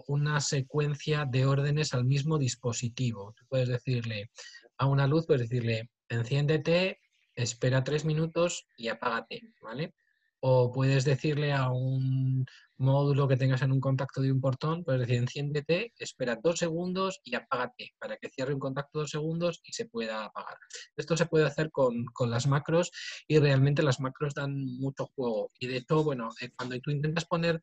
una 0.06 0.40
secuencia 0.40 1.24
de 1.24 1.46
órdenes 1.46 1.94
al 1.94 2.04
mismo 2.04 2.38
dispositivo. 2.38 3.34
Tú 3.36 3.46
puedes 3.48 3.68
decirle 3.68 4.30
a 4.76 4.86
una 4.86 5.06
luz, 5.06 5.26
puedes 5.26 5.48
decirle 5.48 5.90
enciéndete, 6.10 7.00
espera 7.34 7.84
tres 7.84 8.04
minutos 8.04 8.66
y 8.76 8.88
apágate, 8.88 9.54
¿vale? 9.62 9.94
O 10.40 10.70
puedes 10.72 11.04
decirle 11.04 11.52
a 11.52 11.70
un 11.70 12.44
módulo 12.78 13.28
que 13.28 13.36
tengas 13.36 13.62
en 13.62 13.72
un 13.72 13.80
contacto 13.80 14.22
de 14.22 14.32
un 14.32 14.40
portón, 14.40 14.84
puedes 14.84 15.02
decir 15.02 15.16
enciéndete, 15.16 15.92
espera 15.98 16.38
dos 16.42 16.58
segundos 16.58 17.20
y 17.24 17.34
apágate 17.34 17.94
para 17.98 18.16
que 18.16 18.28
cierre 18.28 18.54
un 18.54 18.60
contacto 18.60 19.00
dos 19.00 19.10
segundos 19.10 19.60
y 19.64 19.72
se 19.72 19.86
pueda 19.86 20.24
apagar. 20.24 20.56
Esto 20.96 21.16
se 21.16 21.26
puede 21.26 21.46
hacer 21.46 21.70
con, 21.70 22.06
las 22.26 22.46
macros 22.46 22.90
y 23.26 23.38
realmente 23.38 23.82
las 23.82 24.00
macros 24.00 24.34
dan 24.34 24.54
mucho 24.54 25.06
juego. 25.14 25.50
Y 25.58 25.66
de 25.66 25.78
hecho, 25.78 26.04
bueno, 26.04 26.30
eh, 26.40 26.50
cuando 26.56 26.78
tú 26.80 26.90
intentas 26.90 27.24
poner 27.24 27.62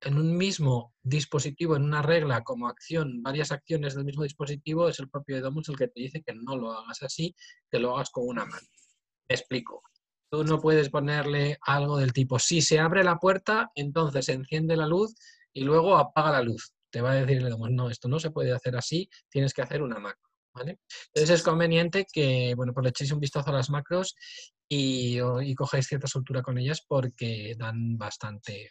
en 0.00 0.16
un 0.16 0.36
mismo 0.36 0.94
dispositivo, 1.02 1.76
en 1.76 1.82
una 1.82 2.02
regla 2.02 2.42
como 2.42 2.68
acción, 2.68 3.22
varias 3.22 3.52
acciones 3.52 3.94
del 3.94 4.04
mismo 4.04 4.22
dispositivo, 4.22 4.88
es 4.88 4.98
el 5.00 5.10
propio 5.10 5.36
Edomus 5.36 5.68
el 5.68 5.76
que 5.76 5.88
te 5.88 6.00
dice 6.00 6.22
que 6.22 6.34
no 6.34 6.56
lo 6.56 6.72
hagas 6.72 7.02
así, 7.02 7.34
que 7.70 7.78
lo 7.78 7.94
hagas 7.94 8.10
con 8.10 8.26
una 8.26 8.44
mano. 8.44 8.66
Me 9.28 9.34
explico. 9.34 9.82
Tú 10.30 10.44
no 10.44 10.60
puedes 10.60 10.90
ponerle 10.90 11.58
algo 11.62 11.98
del 11.98 12.12
tipo, 12.12 12.38
si 12.38 12.60
se 12.60 12.78
abre 12.78 13.02
la 13.02 13.16
puerta, 13.16 13.70
entonces 13.74 14.28
enciende 14.28 14.76
la 14.76 14.86
luz 14.86 15.14
y 15.52 15.62
luego 15.62 15.96
apaga 15.96 16.32
la 16.32 16.42
luz. 16.42 16.72
Te 16.90 17.00
va 17.00 17.12
a 17.12 17.14
decir, 17.14 17.42
no, 17.42 17.90
esto 17.90 18.08
no 18.08 18.18
se 18.18 18.30
puede 18.30 18.52
hacer 18.52 18.76
así, 18.76 19.08
tienes 19.30 19.52
que 19.54 19.62
hacer 19.62 19.82
una 19.82 19.98
macro. 19.98 20.28
¿vale? 20.54 20.78
Entonces 21.06 21.38
es 21.38 21.42
conveniente 21.42 22.06
que, 22.10 22.54
bueno, 22.56 22.72
pues 22.72 22.84
le 22.84 22.90
echéis 22.90 23.12
un 23.12 23.20
vistazo 23.20 23.50
a 23.50 23.54
las 23.54 23.70
macros 23.70 24.14
y, 24.68 25.18
y 25.42 25.54
cojáis 25.54 25.86
cierta 25.86 26.06
soltura 26.06 26.42
con 26.42 26.58
ellas 26.58 26.82
porque 26.86 27.54
dan 27.56 27.96
bastante 27.96 28.70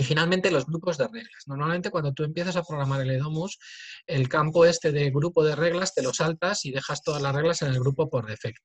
y 0.00 0.04
finalmente 0.04 0.52
los 0.52 0.64
grupos 0.64 0.96
de 0.96 1.08
reglas. 1.08 1.42
Normalmente 1.46 1.90
cuando 1.90 2.12
tú 2.12 2.22
empiezas 2.22 2.54
a 2.54 2.62
programar 2.62 3.00
el 3.00 3.10
EDOMUS, 3.10 3.58
el 4.06 4.28
campo 4.28 4.64
este 4.64 4.92
de 4.92 5.10
grupo 5.10 5.42
de 5.42 5.56
reglas 5.56 5.92
te 5.92 6.02
lo 6.02 6.14
saltas 6.14 6.64
y 6.64 6.70
dejas 6.70 7.02
todas 7.02 7.20
las 7.20 7.34
reglas 7.34 7.62
en 7.62 7.72
el 7.72 7.80
grupo 7.80 8.08
por 8.08 8.24
defecto. 8.26 8.62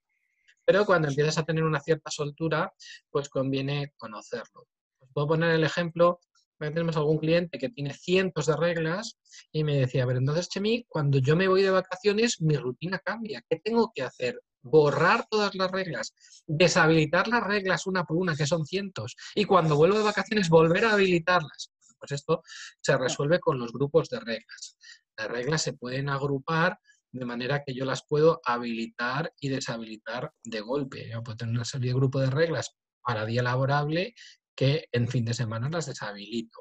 Pero 0.65 0.85
cuando 0.85 1.07
empiezas 1.07 1.37
a 1.37 1.43
tener 1.43 1.63
una 1.63 1.79
cierta 1.79 2.09
soltura, 2.11 2.73
pues 3.09 3.29
conviene 3.29 3.93
conocerlo. 3.97 4.67
Os 4.99 5.09
puedo 5.13 5.27
poner 5.27 5.51
el 5.51 5.63
ejemplo, 5.63 6.19
tenemos 6.59 6.95
algún 6.95 7.17
cliente 7.17 7.59
que 7.59 7.69
tiene 7.69 7.93
cientos 7.93 8.45
de 8.45 8.55
reglas 8.55 9.17
y 9.51 9.63
me 9.63 9.77
decía, 9.77 10.05
ver, 10.05 10.17
entonces, 10.17 10.47
Chemi, 10.49 10.85
cuando 10.87 11.17
yo 11.17 11.35
me 11.35 11.47
voy 11.47 11.61
de 11.61 11.71
vacaciones, 11.71 12.41
mi 12.41 12.55
rutina 12.55 12.99
cambia. 12.99 13.43
¿Qué 13.49 13.59
tengo 13.59 13.91
que 13.93 14.03
hacer? 14.03 14.39
borrar 14.65 15.27
todas 15.29 15.53
las 15.55 15.69
reglas, 15.69 16.13
deshabilitar 16.47 17.27
las 17.27 17.43
reglas 17.43 17.85
una 17.85 18.05
por 18.05 18.15
una, 18.15 18.33
que 18.33 18.47
son 18.47 18.65
cientos, 18.65 19.17
y 19.35 19.43
cuando 19.43 19.75
vuelvo 19.75 19.97
de 19.97 20.05
vacaciones 20.05 20.47
volver 20.47 20.85
a 20.85 20.93
habilitarlas. 20.93 21.71
Pues 21.99 22.13
esto 22.13 22.43
se 22.81 22.97
resuelve 22.97 23.39
con 23.39 23.59
los 23.59 23.71
grupos 23.71 24.09
de 24.09 24.19
reglas. 24.19 24.77
Las 25.17 25.27
reglas 25.27 25.61
se 25.61 25.73
pueden 25.73 26.09
agrupar 26.09 26.79
de 27.13 27.25
manera 27.25 27.63
que 27.63 27.73
yo 27.73 27.85
las 27.85 28.05
puedo 28.05 28.41
habilitar 28.43 29.31
y 29.39 29.49
deshabilitar 29.49 30.33
de 30.43 30.59
golpe. 30.61 31.09
Yo 31.09 31.23
puedo 31.23 31.37
tener 31.37 31.55
una 31.55 31.65
serie 31.65 31.91
de 31.91 31.95
grupos 31.95 32.23
de 32.23 32.31
reglas 32.31 32.75
para 33.01 33.25
día 33.25 33.43
laborable 33.43 34.15
que 34.55 34.87
en 34.91 35.07
fin 35.07 35.23
de 35.23 35.33
semana 35.33 35.69
las 35.69 35.85
deshabilito. 35.85 36.59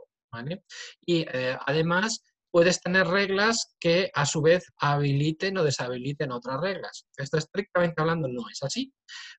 Y 1.04 1.26
eh, 1.28 1.58
además 1.66 2.22
puedes 2.50 2.80
tener 2.80 3.06
reglas 3.06 3.74
que 3.80 4.10
a 4.14 4.26
su 4.26 4.42
vez 4.42 4.64
habiliten 4.78 5.56
o 5.56 5.64
deshabiliten 5.64 6.32
otras 6.32 6.60
reglas. 6.60 7.06
Esto 7.16 7.38
estrictamente 7.38 8.00
hablando 8.00 8.28
no 8.28 8.42
es 8.50 8.62
así. 8.62 8.92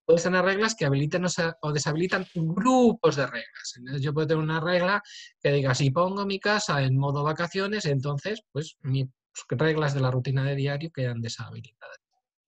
Puedes 0.03 0.23
tener 0.23 0.43
reglas 0.43 0.75
que 0.75 0.85
habiliten 0.85 1.25
o 1.61 1.71
deshabilitan 1.71 2.25
grupos 2.33 3.15
de 3.15 3.27
reglas. 3.27 3.73
Entonces 3.77 4.01
yo 4.01 4.13
puedo 4.13 4.27
tener 4.27 4.43
una 4.43 4.59
regla 4.59 5.01
que 5.39 5.51
diga, 5.51 5.75
si 5.75 5.91
pongo 5.91 6.25
mi 6.25 6.39
casa 6.39 6.81
en 6.81 6.97
modo 6.97 7.23
vacaciones, 7.23 7.85
entonces 7.85 8.41
pues 8.51 8.77
mi 8.81 9.07
reglas 9.49 9.93
de 9.93 10.01
la 10.01 10.11
rutina 10.11 10.43
de 10.43 10.55
diario 10.55 10.91
quedan 10.91 11.21
deshabilitadas. 11.21 11.97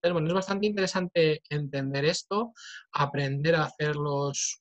Pero 0.00 0.14
bueno, 0.14 0.28
es 0.28 0.34
bastante 0.34 0.66
interesante 0.66 1.42
entender 1.48 2.04
esto, 2.04 2.52
aprender 2.92 3.56
a, 3.56 3.64
hacer 3.64 3.96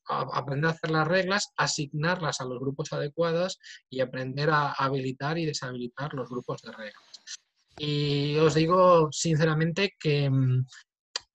aprender 0.08 0.70
a 0.70 0.74
hacer 0.74 0.92
las 0.92 1.08
reglas, 1.08 1.54
asignarlas 1.56 2.42
a 2.42 2.46
los 2.46 2.60
grupos 2.60 2.94
adecuados 2.94 3.60
y 3.90 4.00
aprender 4.00 4.50
a 4.50 4.72
habilitar 4.72 5.38
y 5.38 5.46
deshabilitar 5.46 6.14
los 6.14 6.30
grupos 6.30 6.62
de 6.64 6.72
reglas. 6.72 7.38
Y 7.78 8.38
os 8.38 8.56
digo 8.56 9.10
sinceramente 9.12 9.94
que 10.00 10.30
mm, 10.30 10.66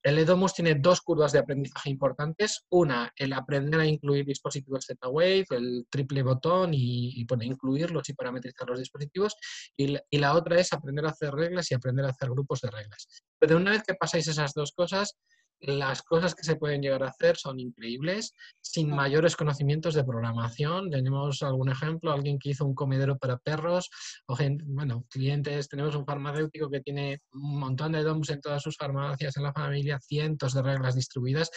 el 0.03 0.19
EDOMUS 0.19 0.55
tiene 0.55 0.75
dos 0.77 1.01
curvas 1.03 1.33
de 1.33 1.39
aprendizaje 1.41 1.91
importantes. 1.91 2.65
Una, 2.71 3.13
el 3.17 3.33
aprender 3.33 3.81
a 3.81 3.87
incluir 3.87 4.25
dispositivos 4.25 4.87
Z-Wave, 4.87 5.47
el 5.51 5.87
triple 5.91 6.23
botón 6.23 6.73
y, 6.73 7.21
y 7.21 7.27
incluirlos 7.43 8.09
y 8.09 8.15
parametrizar 8.15 8.69
los 8.69 8.79
dispositivos. 8.79 9.37
Y 9.77 9.91
y 10.11 10.19
la, 10.19 10.35
otra 10.35 10.59
es 10.59 10.73
aprender 10.73 11.05
a 11.07 11.11
hacer 11.11 11.33
reglas 11.33 11.71
y 11.71 11.75
aprender 11.75 12.05
a 12.05 12.11
hacer 12.11 12.31
grupos 12.31 12.61
de 12.61 12.71
reglas. 12.71 13.07
Pero 13.39 13.57
una 13.57 13.73
vez 13.73 13.83
que 13.83 13.95
pasáis 13.95 14.29
esas 14.29 14.53
dos 14.55 14.73
cosas, 14.73 15.17
las 15.61 16.03
cosas 16.03 16.35
que 16.35 16.43
se 16.43 16.57
pueden 16.57 16.81
llegar 16.81 17.03
a 17.03 17.09
hacer 17.09 17.37
son 17.37 17.61
increíbles, 17.61 18.35
sin 18.61 18.91
mayores 18.91 19.37
conocimientos 19.37 19.95
de 19.95 20.05
programación. 20.05 20.91
Tenemos 20.91 21.43
algún 21.43 21.71
ejemplo, 21.71 22.13
alguien 22.13 22.39
que 22.39 22.51
hizo 22.51 22.65
un 22.65 22.75
comedero 22.75 23.19
para 23.19 23.39
perros, 23.39 23.91
o 24.27 24.37
bueno, 24.65 25.05
clientes, 25.11 25.69
tenemos 25.69 25.95
un 25.95 26.07
farmacéutico 26.07 26.71
que 26.71 26.81
tiene 26.81 27.21
un 27.33 27.59
montón 27.61 27.93
de 27.93 28.03
DOMs 28.03 28.31
en 28.31 28.41
todas 28.41 28.63
sus 28.63 28.77
farmacias 28.77 29.37
en 29.37 29.43
la 29.43 29.53
familia, 29.53 29.99
cientos 30.01 30.55
de 30.55 30.63
reglas 30.63 30.95
distribuidas 30.95 31.51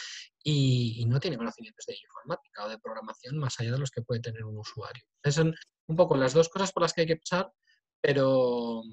y, 0.43 1.05
no 1.07 1.19
tiene 1.19 1.37
conocimientos 1.37 1.85
de 1.85 1.95
informática 1.95 2.65
o 2.65 2.69
de 2.69 2.79
programación 2.79 3.37
más 3.37 3.59
allá 3.59 3.71
de 3.71 3.79
los 3.79 3.91
que 3.91 4.01
puede 4.01 4.21
tener 4.21 4.43
un 4.43 4.57
usuario. 4.57 5.03
Esas 5.21 5.35
son 5.35 5.55
un 5.87 5.95
poco 5.95 6.17
las 6.17 6.33
dos 6.33 6.49
cosas 6.49 6.71
por 6.71 6.83
las 6.83 6.93
que 6.93 7.01
hay 7.01 7.07
que 7.07 7.17
pasar, 7.17 7.51
pero, 8.01 8.83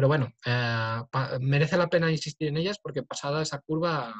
pero 0.00 0.08
bueno, 0.08 0.32
eh, 0.46 1.02
merece 1.40 1.76
la 1.76 1.86
pena 1.86 2.10
insistir 2.10 2.48
en 2.48 2.56
ellas 2.56 2.78
porque 2.82 3.02
pasada 3.02 3.42
esa 3.42 3.58
curva 3.60 4.14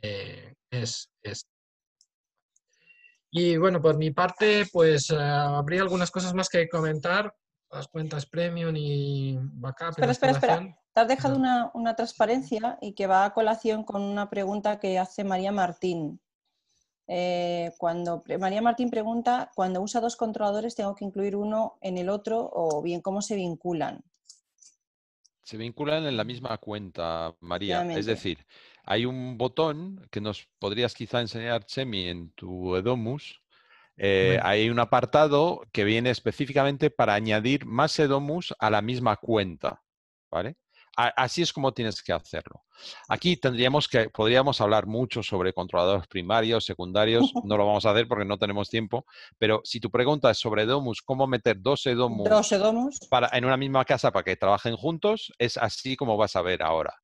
eh, 0.00 0.54
es, 0.70 1.10
Y 3.32 3.56
bueno, 3.56 3.82
por 3.82 3.98
mi 3.98 4.12
parte, 4.12 4.64
pues 4.72 5.10
eh, 5.10 5.16
habría 5.18 5.82
algunas 5.82 6.12
cosas 6.12 6.32
más 6.32 6.48
que 6.48 6.68
comentar. 6.68 7.34
Las 7.72 7.88
cuentas 7.88 8.24
premium 8.26 8.76
y 8.76 9.36
backup. 9.36 9.88
Espera, 9.88 10.12
espera, 10.12 10.32
espera. 10.34 10.78
Te 10.94 11.00
has 11.00 11.08
dejado 11.08 11.34
una, 11.34 11.72
una, 11.74 11.96
transparencia 11.96 12.78
y 12.80 12.92
que 12.92 13.08
va 13.08 13.24
a 13.24 13.34
colación 13.34 13.82
con 13.82 14.00
una 14.00 14.30
pregunta 14.30 14.78
que 14.78 14.96
hace 14.96 15.24
María 15.24 15.50
Martín. 15.50 16.20
cuando 17.78 18.22
María 18.38 18.62
Martín 18.62 18.90
pregunta, 18.90 19.50
cuando 19.56 19.82
usa 19.82 20.00
dos 20.00 20.14
controladores, 20.14 20.76
¿tengo 20.76 20.94
que 20.94 21.04
incluir 21.04 21.34
uno 21.34 21.78
en 21.80 21.98
el 21.98 22.10
otro 22.10 22.48
o 22.52 22.80
bien 22.80 23.00
cómo 23.00 23.22
se 23.22 23.34
vinculan? 23.34 24.04
Se 25.46 25.56
vinculan 25.56 26.04
en 26.06 26.16
la 26.16 26.24
misma 26.24 26.58
cuenta, 26.58 27.32
María. 27.38 27.96
Es 27.96 28.06
decir, 28.06 28.44
hay 28.82 29.06
un 29.06 29.38
botón 29.38 30.04
que 30.10 30.20
nos 30.20 30.48
podrías 30.58 30.92
quizá 30.92 31.20
enseñar, 31.20 31.64
Chemi, 31.64 32.08
en 32.08 32.32
tu 32.32 32.74
Edomus. 32.74 33.40
Eh, 33.96 34.40
hay 34.42 34.68
un 34.70 34.80
apartado 34.80 35.62
que 35.70 35.84
viene 35.84 36.10
específicamente 36.10 36.90
para 36.90 37.14
añadir 37.14 37.64
más 37.64 37.96
Edomus 38.00 38.56
a 38.58 38.70
la 38.70 38.82
misma 38.82 39.18
cuenta. 39.18 39.84
¿Vale? 40.32 40.56
Así 40.96 41.42
es 41.42 41.52
como 41.52 41.72
tienes 41.72 42.02
que 42.02 42.12
hacerlo. 42.12 42.64
Aquí 43.08 43.36
tendríamos 43.36 43.86
que, 43.86 44.08
podríamos 44.08 44.62
hablar 44.62 44.86
mucho 44.86 45.22
sobre 45.22 45.52
controladores 45.52 46.06
primarios, 46.06 46.64
secundarios, 46.64 47.32
no 47.44 47.58
lo 47.58 47.66
vamos 47.66 47.84
a 47.84 47.90
hacer 47.90 48.08
porque 48.08 48.24
no 48.24 48.38
tenemos 48.38 48.70
tiempo, 48.70 49.04
pero 49.38 49.60
si 49.62 49.78
tu 49.78 49.90
pregunta 49.90 50.30
es 50.30 50.38
sobre 50.38 50.62
Edomus, 50.62 51.02
cómo 51.02 51.26
meter 51.26 51.60
dos 51.60 51.84
Edomus, 51.86 52.28
Para, 53.10 53.28
en 53.32 53.44
una 53.44 53.58
misma 53.58 53.84
casa 53.84 54.10
para 54.10 54.24
que 54.24 54.36
trabajen 54.36 54.74
juntos, 54.74 55.32
es 55.38 55.58
así 55.58 55.96
como 55.96 56.16
vas 56.16 56.34
a 56.34 56.42
ver 56.42 56.62
ahora. 56.62 56.94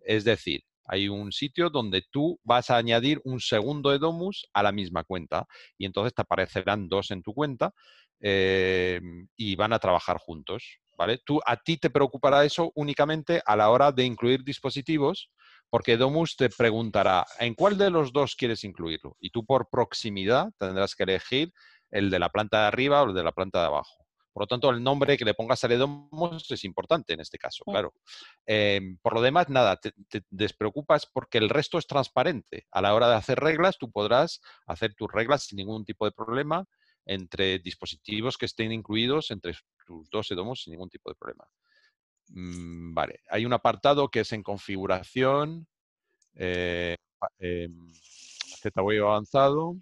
Es 0.00 0.24
decir, 0.24 0.64
hay 0.84 1.08
un 1.08 1.30
sitio 1.30 1.70
donde 1.70 2.02
tú 2.10 2.40
vas 2.42 2.70
a 2.70 2.76
añadir 2.76 3.20
un 3.24 3.40
segundo 3.40 3.92
Edomus 3.92 4.46
a 4.52 4.62
la 4.62 4.72
misma 4.72 5.04
cuenta 5.04 5.46
y 5.78 5.84
entonces 5.84 6.14
te 6.14 6.22
aparecerán 6.22 6.88
dos 6.88 7.10
en 7.10 7.22
tu 7.22 7.32
cuenta 7.32 7.72
eh, 8.20 9.00
y 9.36 9.56
van 9.56 9.72
a 9.72 9.78
trabajar 9.78 10.18
juntos. 10.18 10.78
¿Vale? 10.96 11.18
Tú, 11.18 11.40
a 11.44 11.56
ti 11.56 11.76
te 11.76 11.90
preocupará 11.90 12.44
eso 12.44 12.72
únicamente 12.74 13.42
a 13.44 13.56
la 13.56 13.70
hora 13.70 13.92
de 13.92 14.04
incluir 14.04 14.44
dispositivos, 14.44 15.30
porque 15.70 15.96
Domus 15.96 16.36
te 16.36 16.48
preguntará 16.48 17.26
en 17.38 17.54
cuál 17.54 17.76
de 17.76 17.90
los 17.90 18.12
dos 18.12 18.36
quieres 18.36 18.64
incluirlo. 18.64 19.16
Y 19.20 19.30
tú 19.30 19.44
por 19.44 19.68
proximidad 19.68 20.48
tendrás 20.58 20.94
que 20.94 21.04
elegir 21.04 21.52
el 21.90 22.10
de 22.10 22.18
la 22.18 22.30
planta 22.30 22.62
de 22.62 22.66
arriba 22.66 23.02
o 23.02 23.08
el 23.08 23.14
de 23.14 23.24
la 23.24 23.32
planta 23.32 23.60
de 23.60 23.66
abajo. 23.66 24.06
Por 24.32 24.42
lo 24.42 24.46
tanto, 24.48 24.68
el 24.68 24.82
nombre 24.82 25.16
que 25.16 25.24
le 25.24 25.32
pongas 25.32 25.64
a 25.64 25.68
Domus 25.68 26.50
es 26.50 26.62
importante 26.64 27.14
en 27.14 27.20
este 27.20 27.38
caso, 27.38 27.64
claro. 27.64 27.94
Em, 28.44 28.98
por 28.98 29.14
lo 29.14 29.22
demás, 29.22 29.48
nada, 29.48 29.76
te, 29.76 29.92
te, 30.10 30.24
despreocupas 30.28 31.06
porque 31.06 31.38
el 31.38 31.48
resto 31.48 31.78
es 31.78 31.86
transparente. 31.86 32.66
A 32.70 32.82
la 32.82 32.94
hora 32.94 33.08
de 33.08 33.14
hacer 33.14 33.40
reglas, 33.40 33.78
tú 33.78 33.90
podrás 33.90 34.42
hacer 34.66 34.94
tus 34.94 35.10
reglas 35.10 35.44
sin 35.44 35.56
ningún 35.56 35.86
tipo 35.86 36.04
de 36.04 36.12
problema 36.12 36.66
entre 37.06 37.60
dispositivos 37.60 38.36
que 38.36 38.46
estén 38.46 38.72
incluidos 38.72 39.30
entre 39.30 39.54
tus 39.86 40.10
dos 40.10 40.30
EDOMOS 40.30 40.64
sin 40.64 40.72
ningún 40.72 40.90
tipo 40.90 41.08
de 41.08 41.14
problema. 41.14 41.48
Mm, 42.28 42.92
vale, 42.92 43.20
hay 43.30 43.46
un 43.46 43.52
apartado 43.52 44.08
que 44.08 44.20
es 44.20 44.32
en 44.32 44.42
configuración, 44.42 45.66
eh, 46.34 46.96
eh, 47.38 47.68
avanzado, 49.02 49.76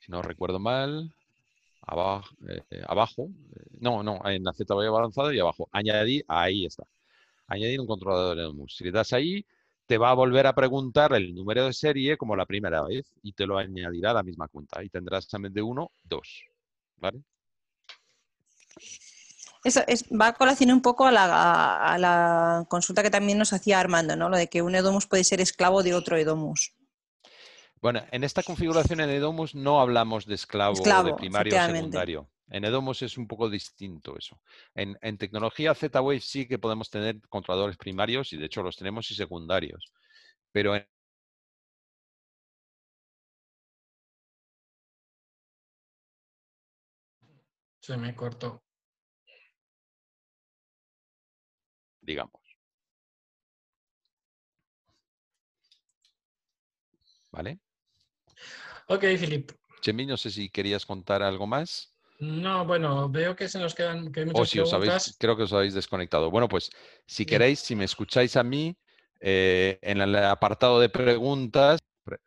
si 0.00 0.10
no 0.10 0.20
recuerdo 0.20 0.58
mal, 0.58 1.14
abajo, 1.82 2.34
eh, 2.48 2.82
abajo 2.86 3.28
no, 3.80 4.02
no, 4.02 4.20
en 4.28 4.42
la 4.42 4.52
avanzado 4.88 5.32
y 5.32 5.38
abajo, 5.38 5.68
añadir, 5.72 6.24
ahí 6.26 6.66
está, 6.66 6.84
añadir 7.46 7.80
un 7.80 7.86
controlador 7.86 8.38
EDOMUS. 8.38 8.76
Si 8.76 8.84
le 8.84 8.90
das 8.90 9.12
ahí, 9.12 9.46
te 9.88 9.96
va 9.96 10.10
a 10.10 10.14
volver 10.14 10.46
a 10.46 10.54
preguntar 10.54 11.14
el 11.14 11.34
número 11.34 11.64
de 11.64 11.72
serie 11.72 12.18
como 12.18 12.36
la 12.36 12.44
primera 12.44 12.82
vez 12.82 13.10
y 13.22 13.32
te 13.32 13.46
lo 13.46 13.56
añadirá 13.56 14.10
a 14.10 14.14
la 14.14 14.22
misma 14.22 14.46
cuenta 14.46 14.84
y 14.84 14.90
tendrás 14.90 15.26
también 15.26 15.54
de 15.54 15.62
uno, 15.62 15.90
dos. 16.04 16.44
¿Vale? 16.98 17.22
Eso 19.64 19.80
es, 19.86 20.04
va 20.04 20.28
a 20.28 20.32
colación 20.34 20.72
un 20.72 20.82
poco 20.82 21.06
a 21.06 21.10
la, 21.10 22.66
consulta 22.68 23.02
que 23.02 23.10
también 23.10 23.38
nos 23.38 23.54
hacía 23.54 23.80
Armando, 23.80 24.14
¿no? 24.14 24.28
Lo 24.28 24.36
de 24.36 24.48
que 24.48 24.60
un 24.60 24.74
Edomus 24.74 25.06
puede 25.06 25.24
ser 25.24 25.40
esclavo 25.40 25.82
de 25.82 25.94
otro 25.94 26.18
Edomus. 26.18 26.74
Bueno, 27.80 28.02
en 28.10 28.24
esta 28.24 28.42
configuración 28.42 29.00
en 29.00 29.08
Edomus 29.08 29.54
no 29.54 29.80
hablamos 29.80 30.26
de 30.26 30.34
esclavo, 30.34 30.74
de 30.74 31.14
primario 31.14 31.56
o 31.56 31.66
secundario. 31.66 32.28
En 32.50 32.64
Edomus 32.64 33.02
es 33.02 33.18
un 33.18 33.26
poco 33.26 33.50
distinto 33.50 34.16
eso. 34.16 34.40
En, 34.74 35.18
tecnología 35.18 35.74
Z-Wave 35.74 36.20
sí 36.20 36.46
que 36.48 36.58
podemos 36.58 36.90
tener 36.90 37.20
controladores 37.28 37.76
primarios 37.76 38.32
y 38.32 38.38
de 38.38 38.46
hecho 38.46 38.62
los 38.62 38.76
tenemos 38.76 39.10
y 39.10 39.14
secundarios. 39.14 39.92
Pero 40.52 40.74
en 40.76 40.86
Se 47.80 47.96
me 47.96 48.14
cortó. 48.14 48.62
Digamos. 52.02 52.42
¿Vale? 57.30 57.58
Ok, 58.88 59.04
Filip. 59.18 59.52
Chemi, 59.80 60.06
no 60.06 60.16
sé 60.16 60.30
si 60.30 60.50
querías 60.50 60.84
contar 60.84 61.22
algo 61.22 61.46
más. 61.46 61.97
No, 62.20 62.66
bueno, 62.66 63.08
veo 63.08 63.36
que 63.36 63.48
se 63.48 63.60
nos 63.60 63.74
quedan 63.74 64.10
que 64.10 64.20
hay 64.20 64.26
muchas 64.26 64.40
o 64.42 64.98
si 64.98 65.14
creo 65.18 65.36
que 65.36 65.44
os 65.44 65.52
habéis 65.52 65.74
desconectado. 65.74 66.30
Bueno, 66.30 66.48
pues 66.48 66.70
si 67.06 67.24
queréis, 67.24 67.60
si 67.60 67.76
me 67.76 67.84
escucháis 67.84 68.36
a 68.36 68.42
mí, 68.42 68.76
eh, 69.20 69.78
en 69.82 70.00
el 70.00 70.16
apartado 70.16 70.80
de 70.80 70.88
preguntas, 70.88 71.78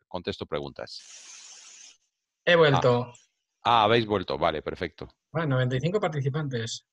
contesto 0.08 0.46
preguntas. 0.46 2.00
He 2.44 2.56
vuelto. 2.56 3.06
Ah. 3.06 3.12
ah, 3.64 3.84
habéis 3.84 4.06
vuelto, 4.06 4.38
vale, 4.38 4.62
perfecto. 4.62 5.08
Bueno, 5.30 5.56
95 5.56 6.00
participantes. 6.00 6.86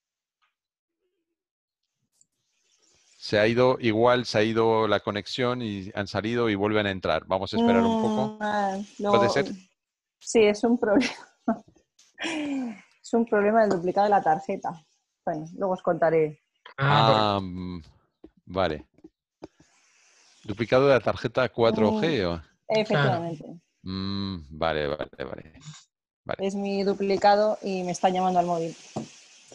Se 3.18 3.39
ha 3.39 3.47
ido, 3.47 3.78
igual 3.80 4.26
se 4.26 4.39
ha 4.39 4.43
ido 4.43 4.88
la 4.89 5.00
conexión 5.00 5.62
y 5.62 5.89
han 5.95 6.08
salido 6.08 6.50
y 6.50 6.56
vuelven 6.56 6.86
a 6.88 6.91
entrar. 6.91 7.26
Vamos 7.28 7.54
a 7.54 7.58
esperar 7.58 7.84
un 7.84 8.02
poco. 8.02 8.28
Mm, 8.28 8.38
ah, 8.41 8.78
¿Puede 8.97 9.30
ser? 9.30 9.45
Sí, 10.20 10.43
es 10.43 10.64
un 10.66 10.78
problema. 10.78 11.14
Es 13.10 13.14
un 13.16 13.26
problema 13.26 13.62
del 13.62 13.72
duplicado 13.72 14.03
de 14.03 14.12
la 14.12 14.22
tarjeta. 14.22 14.86
Bueno, 15.26 15.47
luego 15.57 15.74
os 15.74 15.82
contaré. 15.82 16.43
Ah, 16.78 17.38
ah 17.38 17.39
mm, 17.41 17.82
vale. 18.45 18.86
¿Duplicado 20.43 20.86
de 20.86 20.93
la 20.93 20.99
tarjeta 20.99 21.51
4G? 21.51 22.26
o? 22.28 22.39
Efectivamente. 22.68 23.45
Mm, 23.82 24.41
vale, 24.51 24.89
vale, 24.89 25.10
vale, 25.18 25.53
Es 26.38 26.53
mi 26.53 26.84
duplicado 26.84 27.57
y 27.64 27.82
me 27.82 27.93
está 27.93 28.10
llamando 28.10 28.41
al 28.41 28.45
móvil. 28.45 28.76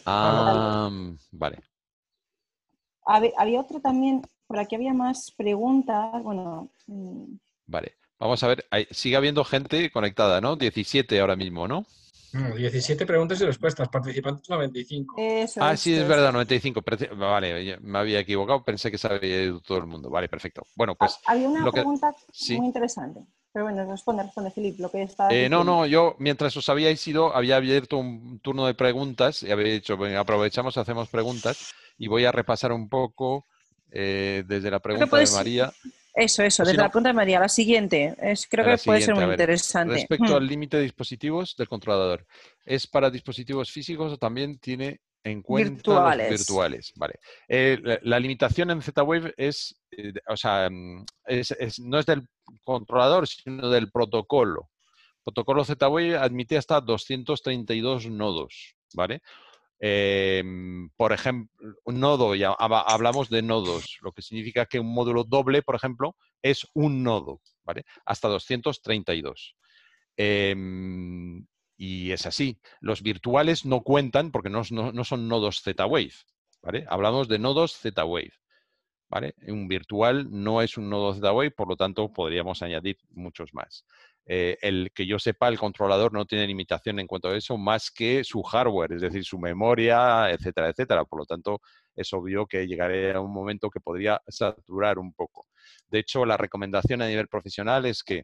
Ah, 0.05 0.91
vale. 1.31 1.59
Había, 3.05 3.61
otro 3.61 3.79
también, 3.79 4.21
por 4.47 4.59
aquí 4.59 4.75
había 4.75 4.93
más 4.93 5.31
preguntas. 5.31 6.21
Bueno. 6.21 6.71
Mm. 6.87 7.37
Vale, 7.67 7.95
vamos 8.19 8.43
a 8.43 8.47
ver. 8.49 8.65
sigue 8.91 9.15
habiendo 9.15 9.45
gente 9.45 9.89
conectada, 9.91 10.41
¿no? 10.41 10.57
17 10.57 11.21
ahora 11.21 11.37
mismo, 11.37 11.69
¿no? 11.69 11.85
17 12.55 13.05
preguntas 13.05 13.39
y 13.41 13.45
respuestas, 13.45 13.89
participantes 13.89 14.49
95. 14.49 15.15
ah, 15.59 15.77
sí, 15.77 15.93
es 15.93 16.07
verdad, 16.07 16.31
95. 16.31 16.83
Vale, 17.17 17.77
me 17.81 17.99
había 17.99 18.19
equivocado, 18.19 18.63
pensé 18.63 18.91
que 18.91 18.97
se 18.97 19.07
había 19.07 19.43
ido 19.43 19.59
todo 19.61 19.77
el 19.77 19.85
mundo. 19.85 20.09
Vale, 20.09 20.27
perfecto. 20.27 20.63
Bueno, 20.75 20.95
pues. 20.95 21.17
Había 21.25 21.49
una 21.49 21.71
pregunta 21.71 22.15
muy 22.49 22.65
interesante. 22.65 23.21
Pero 23.55 23.65
bueno, 23.65 23.89
responde, 23.89 24.23
responde, 24.23 24.51
Filip, 24.51 24.79
lo 24.81 24.91
que 24.91 25.03
está. 25.03 25.29
Eh, 25.29 25.47
no, 25.47 25.63
no, 25.63 25.85
yo 25.85 26.17
mientras 26.19 26.57
os 26.57 26.67
habíais 26.67 27.07
ido, 27.07 27.33
había 27.33 27.55
abierto 27.55 27.97
un 27.97 28.39
turno 28.39 28.67
de 28.67 28.73
preguntas 28.73 29.43
y 29.43 29.51
había 29.51 29.71
dicho, 29.71 29.95
venga, 29.95 30.19
aprovechamos, 30.19 30.77
hacemos 30.77 31.07
preguntas 31.07 31.73
y 31.97 32.09
voy 32.09 32.25
a 32.25 32.33
repasar 32.33 32.73
un 32.73 32.89
poco 32.89 33.45
eh, 33.91 34.43
desde 34.45 34.69
la 34.69 34.79
pregunta 34.79 35.17
de 35.17 35.31
María. 35.31 35.71
Eso, 36.15 36.43
eso, 36.43 36.63
desde 36.63 36.77
la 36.77 36.89
pregunta 36.89 37.09
de 37.09 37.13
María. 37.13 37.41
La 37.41 37.49
siguiente, 37.49 38.15
es, 38.21 38.47
creo 38.47 38.65
que 38.65 38.81
puede 38.83 39.01
ser 39.01 39.15
muy 39.15 39.25
interesante. 39.25 39.95
Respecto 39.95 40.33
hmm. 40.33 40.37
al 40.37 40.47
límite 40.47 40.77
de 40.77 40.83
dispositivos 40.83 41.55
del 41.57 41.67
controlador, 41.67 42.25
¿es 42.63 42.87
para 42.87 43.09
dispositivos 43.09 43.69
físicos 43.69 44.13
o 44.13 44.17
también 44.17 44.57
tiene 44.59 45.01
en 45.25 45.41
cuenta 45.41 45.73
virtuales. 45.73 46.31
los 46.31 46.39
virtuales? 46.39 46.93
Vale. 46.95 47.19
Eh, 47.49 47.99
la, 48.03 48.19
limitación 48.19 48.71
en 48.71 48.81
Z-Wave 48.81 49.33
es, 49.35 49.81
eh, 49.91 50.13
o 50.27 50.37
sea, 50.37 50.69
mm, 50.69 51.05
no 51.83 51.99
es 51.99 52.05
del 52.05 52.27
controlador, 52.63 53.27
sino 53.27 53.69
del 53.69 53.91
protocolo. 53.91 54.69
Protocolo 55.25 55.65
Z-Wave 55.65 56.17
admite 56.17 56.55
hasta 56.55 56.79
232 56.79 58.09
nodos, 58.09 58.75
¿vale? 58.93 59.21
Em, 59.79 60.89
por 60.95 61.11
ejemplo, 61.11 61.51
un 61.83 61.99
nodo, 61.99 62.33
ya 62.35 62.51
hablamos 62.51 63.29
de 63.29 63.41
nodos, 63.41 63.97
lo 64.01 64.13
que 64.13 64.21
significa 64.21 64.65
que 64.65 64.79
un 64.79 64.93
módulo 64.93 65.23
doble, 65.23 65.61
por 65.61 65.75
ejemplo, 65.75 66.15
es 66.41 66.65
un 66.73 67.03
nodo, 67.03 67.41
¿vale? 67.63 67.83
Hasta 68.05 68.27
232. 68.29 69.55
Em, 70.17 71.45
y 71.77 72.11
es 72.11 72.25
así. 72.25 72.59
Los 72.79 73.01
virtuales 73.01 73.65
no 73.65 73.81
cuentan 73.81 74.31
porque 74.31 74.49
no, 74.49 74.63
son 74.63 75.27
nodos 75.27 75.61
Z-Wave, 75.61 76.13
¿vale? 76.61 76.85
Hablamos 76.87 77.27
de 77.27 77.39
nodos 77.39 77.77
Z-Wave, 77.77 78.33
¿vale? 79.09 79.35
Un 79.47 79.67
virtual 79.67 80.27
no 80.31 80.61
es 80.61 80.77
un 80.77 80.89
nodo 80.89 81.13
Z-Wave, 81.13 81.51
por 81.51 81.67
lo 81.67 81.75
tanto, 81.75 82.13
podríamos 82.13 82.61
añadir 82.61 82.97
muchos 83.09 83.53
más. 83.53 83.85
Eh, 84.27 84.57
el 84.61 84.91
que 84.93 85.05
yo 85.05 85.19
sepa, 85.19 85.47
el 85.47 85.59
controlador 85.59 86.11
no 86.11 86.25
tiene 86.25 86.47
limitación 86.47 86.99
en 86.99 87.07
cuanto 87.07 87.29
a 87.29 87.37
eso 87.37 87.57
más 87.57 87.91
que 87.91 88.23
su 88.23 88.41
hardware, 88.41 88.93
es 88.93 89.01
decir, 89.01 89.23
su 89.23 89.37
memoria, 89.37 90.31
etcétera, 90.31 90.69
etcétera. 90.69 91.05
Por 91.05 91.19
lo 91.19 91.25
tanto, 91.25 91.61
es 91.95 92.11
obvio 92.13 92.47
que 92.47 92.67
llegaría 92.67 93.17
a 93.17 93.21
un 93.21 93.33
momento 93.33 93.69
que 93.69 93.79
podría 93.79 94.21
saturar 94.27 94.97
un 94.97 95.13
poco. 95.13 95.47
De 95.87 95.99
hecho, 95.99 96.25
la 96.25 96.37
recomendación 96.37 97.01
a 97.01 97.07
nivel 97.07 97.27
profesional 97.27 97.85
es 97.85 98.03
que, 98.03 98.23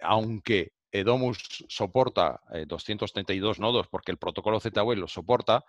aunque 0.00 0.72
Domus 1.04 1.38
soporta 1.68 2.40
232 2.66 3.58
eh, 3.58 3.60
nodos 3.60 3.88
porque 3.88 4.12
el 4.12 4.18
protocolo 4.18 4.60
ZWave 4.60 4.96
lo 4.96 5.08
soporta, 5.08 5.64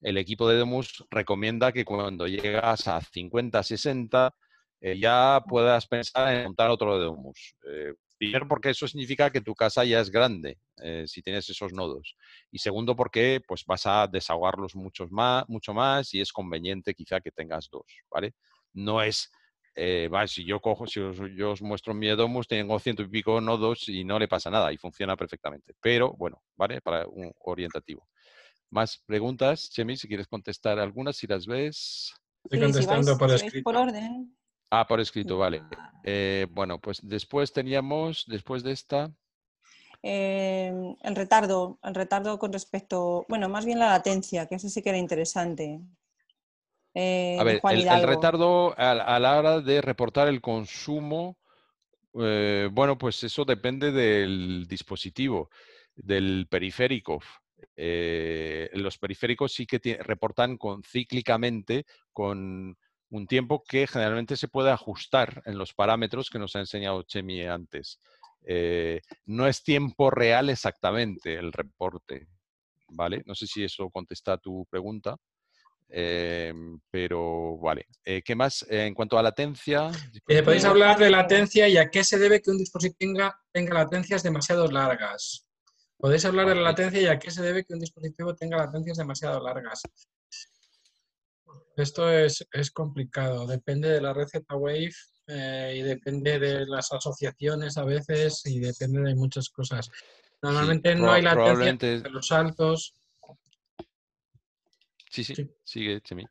el 0.00 0.18
equipo 0.18 0.48
de 0.48 0.58
Domus 0.58 1.04
recomienda 1.10 1.72
que 1.72 1.84
cuando 1.84 2.26
llegas 2.26 2.86
a 2.88 3.00
50, 3.00 3.62
60, 3.62 4.34
eh, 4.80 4.98
ya 4.98 5.42
puedas 5.48 5.86
pensar 5.86 6.34
en 6.34 6.44
montar 6.44 6.70
otro 6.70 6.98
de 6.98 7.04
Domus. 7.06 7.56
Primero 8.18 8.48
porque 8.48 8.70
eso 8.70 8.88
significa 8.88 9.30
que 9.30 9.42
tu 9.42 9.54
casa 9.54 9.84
ya 9.84 10.00
es 10.00 10.10
grande, 10.10 10.58
eh, 10.82 11.04
si 11.06 11.20
tienes 11.20 11.48
esos 11.50 11.72
nodos. 11.72 12.16
Y 12.50 12.58
segundo 12.58 12.96
porque 12.96 13.42
pues, 13.46 13.64
vas 13.66 13.84
a 13.86 14.06
desahogarlos 14.06 14.74
mucho 14.74 15.06
más, 15.10 15.44
mucho 15.48 15.74
más 15.74 16.14
y 16.14 16.20
es 16.20 16.32
conveniente 16.32 16.94
quizá 16.94 17.20
que 17.20 17.30
tengas 17.30 17.68
dos, 17.70 17.84
¿vale? 18.10 18.34
No 18.72 19.02
es, 19.02 19.30
eh, 19.74 20.08
si 20.26 20.46
yo 20.46 20.60
cojo, 20.60 20.86
si 20.86 21.00
os, 21.00 21.18
yo 21.36 21.52
os 21.52 21.60
muestro 21.60 21.92
mi 21.92 22.08
Edomus, 22.08 22.48
tengo 22.48 22.78
ciento 22.78 23.02
y 23.02 23.08
pico 23.08 23.40
nodos 23.40 23.88
y 23.88 24.04
no 24.04 24.18
le 24.18 24.28
pasa 24.28 24.50
nada 24.50 24.72
y 24.72 24.78
funciona 24.78 25.16
perfectamente. 25.16 25.74
Pero 25.80 26.14
bueno, 26.16 26.42
¿vale? 26.56 26.80
Para 26.80 27.06
un 27.06 27.30
orientativo. 27.40 28.08
Más 28.70 29.02
preguntas, 29.06 29.70
Chemi, 29.70 29.96
si 29.96 30.08
quieres 30.08 30.26
contestar 30.26 30.78
algunas, 30.78 31.16
si 31.16 31.26
las 31.26 31.46
ves. 31.46 32.14
Estoy 32.44 32.60
contestando 32.60 33.18
por 33.18 33.30
escrito. 33.30 33.64
Por 33.64 33.76
orden. 33.76 34.36
Ah, 34.70 34.86
por 34.86 35.00
escrito, 35.00 35.38
vale. 35.38 35.62
Eh, 36.02 36.46
bueno, 36.50 36.80
pues 36.80 37.00
después 37.02 37.52
teníamos, 37.52 38.24
después 38.26 38.62
de 38.62 38.72
esta... 38.72 39.12
Em, 40.02 40.94
el 41.02 41.16
retardo, 41.16 41.78
el 41.82 41.94
retardo 41.94 42.38
con 42.38 42.52
respecto, 42.52 43.24
bueno, 43.28 43.48
más 43.48 43.64
bien 43.64 43.78
la 43.78 43.90
latencia, 43.90 44.46
que 44.46 44.56
eso 44.56 44.68
sí 44.68 44.82
que 44.82 44.90
era 44.90 44.98
interesante. 44.98 45.80
Eh, 46.94 47.36
a 47.38 47.44
ver, 47.44 47.60
el, 47.70 48.02
retardo 48.02 48.74
a, 48.78 49.18
la 49.18 49.38
hora 49.38 49.60
de 49.60 49.80
reportar 49.80 50.28
el 50.28 50.40
consumo, 50.40 51.38
eh, 52.20 52.68
bueno, 52.72 52.96
pues 52.96 53.22
eso 53.24 53.44
depende 53.44 53.90
del 53.92 54.66
dispositivo, 54.68 55.50
del 55.94 56.46
periférico. 56.48 57.20
los 57.76 58.98
periféricos 58.98 59.52
sí 59.52 59.66
que 59.66 59.98
reportan 60.00 60.56
con, 60.56 60.82
cíclicamente 60.82 61.84
con 62.12 62.76
un 63.10 63.26
tiempo 63.26 63.62
que 63.66 63.86
generalmente 63.86 64.36
se 64.36 64.48
puede 64.48 64.70
ajustar 64.70 65.42
en 65.46 65.58
los 65.58 65.74
parámetros 65.74 66.30
que 66.30 66.38
nos 66.38 66.56
ha 66.56 66.60
enseñado 66.60 67.02
Chemi 67.02 67.42
antes. 67.42 68.00
Eh, 68.44 69.00
no 69.26 69.46
es 69.46 69.62
tiempo 69.62 70.10
real 70.10 70.50
exactamente 70.50 71.34
el 71.34 71.52
reporte, 71.52 72.28
¿vale? 72.88 73.22
No 73.26 73.34
sé 73.34 73.46
si 73.46 73.64
eso 73.64 73.90
contesta 73.90 74.34
a 74.34 74.38
tu 74.38 74.66
pregunta, 74.70 75.16
eh, 75.88 76.52
pero 76.90 77.58
vale. 77.58 77.86
Eh, 78.04 78.22
¿Qué 78.24 78.34
más? 78.34 78.64
en 78.68 78.94
cuanto 78.94 79.18
a 79.18 79.22
latencia... 79.22 79.90
Podéis 80.26 80.64
hablar 80.64 80.98
de 80.98 81.10
latencia 81.10 81.68
y 81.68 81.76
a 81.76 81.90
qué 81.90 82.04
se 82.04 82.18
debe 82.18 82.40
que 82.40 82.50
un 82.50 82.58
dispositivo 82.58 82.96
tenga, 82.98 83.40
tenga 83.52 83.74
latencias 83.74 84.22
demasiado 84.22 84.68
largas. 84.68 85.46
Podéis 85.98 86.24
hablar 86.24 86.48
de 86.48 86.54
la 86.56 86.62
latencia 86.62 87.00
y 87.00 87.06
a 87.06 87.18
qué 87.18 87.30
se 87.30 87.42
debe 87.42 87.64
que 87.64 87.72
un 87.72 87.80
dispositivo 87.80 88.34
tenga 88.34 88.58
latencias 88.58 88.98
demasiado 88.98 89.42
largas. 89.42 89.82
Esto 91.76 92.10
es, 92.10 92.46
complicado, 92.72 93.46
depende 93.46 93.90
de 93.90 94.00
la 94.00 94.14
red 94.14 94.26
Z-Wave 94.26 94.92
eh, 95.26 95.74
y 95.76 95.82
depende 95.82 96.38
de 96.38 96.64
las 96.64 96.90
asociaciones 96.90 97.76
a 97.76 97.84
veces 97.84 98.40
y 98.46 98.60
depende 98.60 99.02
de 99.02 99.14
muchas 99.14 99.50
cosas. 99.50 99.90
Normalmente 100.40 100.94
no 100.94 101.12
hay 101.12 101.20
latencia 101.20 102.00
de 102.00 102.10
los 102.10 102.28
saltos. 102.28 102.94
Sí, 105.10 105.22
sí, 105.22 105.34
sigue, 105.62 106.00
Chemi. 106.00 106.24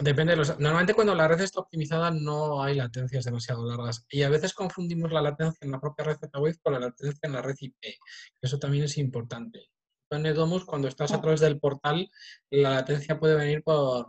Depende 0.00 0.32
de 0.32 0.36
los... 0.36 0.58
Normalmente 0.58 0.94
cuando 0.94 1.14
la 1.14 1.28
red 1.28 1.40
está 1.40 1.60
optimizada 1.60 2.10
no 2.10 2.62
hay 2.62 2.74
latencias 2.74 3.24
demasiado 3.24 3.64
largas 3.66 4.04
y 4.10 4.24
a 4.24 4.28
veces 4.28 4.52
confundimos 4.52 5.12
la 5.12 5.22
latencia 5.22 5.64
en 5.64 5.70
la 5.70 5.80
propia 5.80 6.06
red 6.06 6.16
Z-Wave 6.16 6.58
con 6.60 6.72
la 6.72 6.80
latencia 6.80 7.20
en 7.22 7.32
la 7.32 7.40
red 7.40 7.56
IP. 7.60 7.76
Eso 8.42 8.58
también 8.58 8.84
es 8.84 8.98
importante 8.98 9.70
en 10.10 10.26
Edomus, 10.26 10.64
cuando 10.64 10.88
estás 10.88 11.12
a 11.12 11.20
través 11.20 11.40
del 11.40 11.58
portal, 11.58 12.08
la 12.50 12.70
latencia 12.70 13.18
puede 13.18 13.34
venir 13.34 13.62
por, 13.62 14.06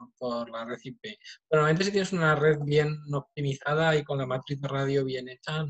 la 0.52 0.66
red 0.66 0.78
IP. 0.84 1.02
Pero 1.02 1.62
normalmente 1.62 1.86
si 1.86 1.92
tienes 1.92 2.14
una 2.14 2.36
red 2.36 2.60
bien 2.64 2.98
optimizada 3.14 3.96
y 3.96 4.04
con 4.04 4.20
la 4.20 4.26
matriz 4.26 4.62
de 4.62 4.68
radio 4.68 5.04
bien 5.04 5.30
hecha, 5.30 5.66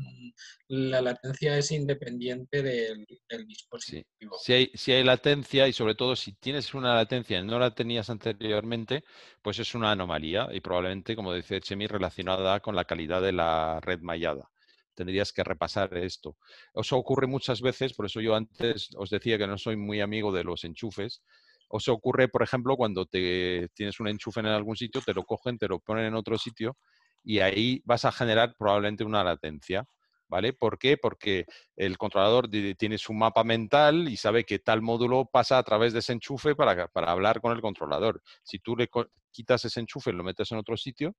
la 0.68 1.00
latencia 1.00 1.56
es 1.56 1.70
independiente 1.70 2.62
del, 2.62 3.06
dispositivo. 3.46 4.36
Si, 4.38 4.52
hay, 4.52 4.70
si 4.74 4.92
hay 4.92 5.04
latencia 5.04 5.66
y 5.66 5.72
sobre 5.72 5.94
todo 5.94 6.14
si 6.16 6.32
tienes 6.32 6.74
una 6.74 6.94
latencia 6.94 7.38
y 7.38 7.44
no 7.44 7.58
la 7.58 7.74
tenías 7.74 8.10
anteriormente, 8.10 9.04
pues 9.42 9.58
es 9.58 9.74
una 9.74 9.92
anomalía 9.92 10.48
y 10.52 10.60
probablemente, 10.60 11.16
como 11.16 11.32
dice 11.32 11.60
Chemi, 11.60 11.86
relacionada 11.86 12.60
con 12.60 12.76
la 12.76 12.84
calidad 12.84 13.22
de 13.22 13.32
la 13.32 13.80
red 13.80 14.00
mallada 14.00 14.50
tendrías 14.98 15.32
que 15.32 15.44
repasar 15.44 15.96
esto. 15.96 16.36
Eso 16.74 16.96
ocurre 16.98 17.26
muchas 17.28 17.60
veces, 17.62 17.94
por 17.94 18.06
eso 18.06 18.20
yo 18.20 18.34
antes 18.34 18.90
os 18.96 19.10
decía 19.10 19.38
que 19.38 19.46
no 19.46 19.56
soy 19.56 19.76
muy 19.76 20.00
amigo 20.00 20.32
de 20.32 20.42
los 20.44 20.64
enchufes. 20.64 21.22
O 21.68 21.78
se 21.80 21.90
ocurre, 21.90 22.28
por 22.28 22.42
ejemplo, 22.42 22.76
cuando 22.76 23.06
te 23.06 23.68
tienes 23.74 24.00
un 24.00 24.08
enchufe 24.08 24.40
en 24.40 24.46
algún 24.46 24.76
sitio, 24.76 25.00
te 25.02 25.14
lo 25.14 25.22
cogen, 25.24 25.58
te 25.58 25.68
lo 25.68 25.78
ponen 25.80 26.06
en 26.06 26.14
otro 26.14 26.36
sitio 26.38 26.76
y 27.22 27.40
ahí 27.40 27.82
vas 27.84 28.04
a 28.04 28.12
generar 28.12 28.54
probablemente 28.58 29.04
una 29.04 29.22
latencia. 29.22 29.84
¿Vale? 30.28 30.52
¿Por 30.52 30.78
qué? 30.78 30.98
Porque 30.98 31.46
el 31.74 31.96
controlador 31.96 32.48
tiene 32.76 32.98
su 32.98 33.14
mapa 33.14 33.44
mental 33.44 34.08
y 34.08 34.16
sabe 34.18 34.44
que 34.44 34.58
tal 34.58 34.82
módulo 34.82 35.24
pasa 35.24 35.56
a 35.56 35.62
través 35.62 35.94
de 35.94 36.00
ese 36.00 36.12
enchufe 36.12 36.54
para, 36.54 36.88
para 36.88 37.10
hablar 37.10 37.40
con 37.40 37.52
el 37.52 37.62
controlador. 37.62 38.22
Si 38.42 38.58
tú 38.58 38.76
le 38.76 38.90
quitas 39.30 39.64
ese 39.64 39.80
enchufe 39.80 40.10
y 40.10 40.12
lo 40.12 40.24
metes 40.24 40.52
en 40.52 40.58
otro 40.58 40.76
sitro, 40.76 41.14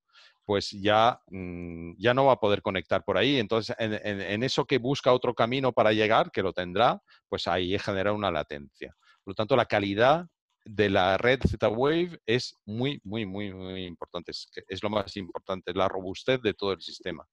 pues 0.46 0.72
ya, 0.72 1.20
mm, 1.28 1.94
ya 1.98 2.14
no 2.14 2.26
va 2.26 2.34
a 2.34 2.40
poder 2.40 2.62
conectar 2.62 3.04
por 3.04 3.18
ahí. 3.18 3.38
Entonces, 3.38 3.76
en, 3.80 4.44
eso 4.44 4.66
que 4.66 4.78
busca 4.78 5.14
otro 5.14 5.34
camino 5.34 5.72
para 5.72 5.94
llegar, 5.94 6.32
que 6.32 6.44
lo 6.44 6.54
tendrá, 6.54 7.02
pues 7.28 7.48
ahí 7.48 7.78
genera 7.80 8.14
una 8.14 8.30
latencia. 8.30 8.96
Por 9.24 9.32
lo 9.32 9.36
tanto, 9.36 9.56
la 9.56 9.66
calidad 9.66 10.28
de 10.66 10.90
la 10.90 11.18
red 11.18 11.40
Z-Wave 11.42 12.20
es 12.26 12.56
muy, 12.66 13.00
muy, 13.04 13.26
muy, 13.26 13.54
muy 13.54 13.86
importante. 13.86 14.32
Es, 14.32 14.52
es 14.68 14.84
lo 14.84 14.90
más 14.90 15.16
importante, 15.18 15.74
la 15.74 15.88
robustez 15.88 16.42
de 16.42 16.54
todo 16.54 16.74
el 16.74 16.82
sistema. 16.82 17.26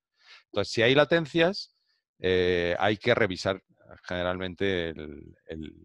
Entonces, 0.46 0.72
si 0.72 0.82
hay 0.82 0.94
latencias, 0.94 1.76
eh, 2.18 2.74
hay 2.78 2.96
que 2.96 3.14
revisar 3.14 3.62
generalmente 4.02 4.94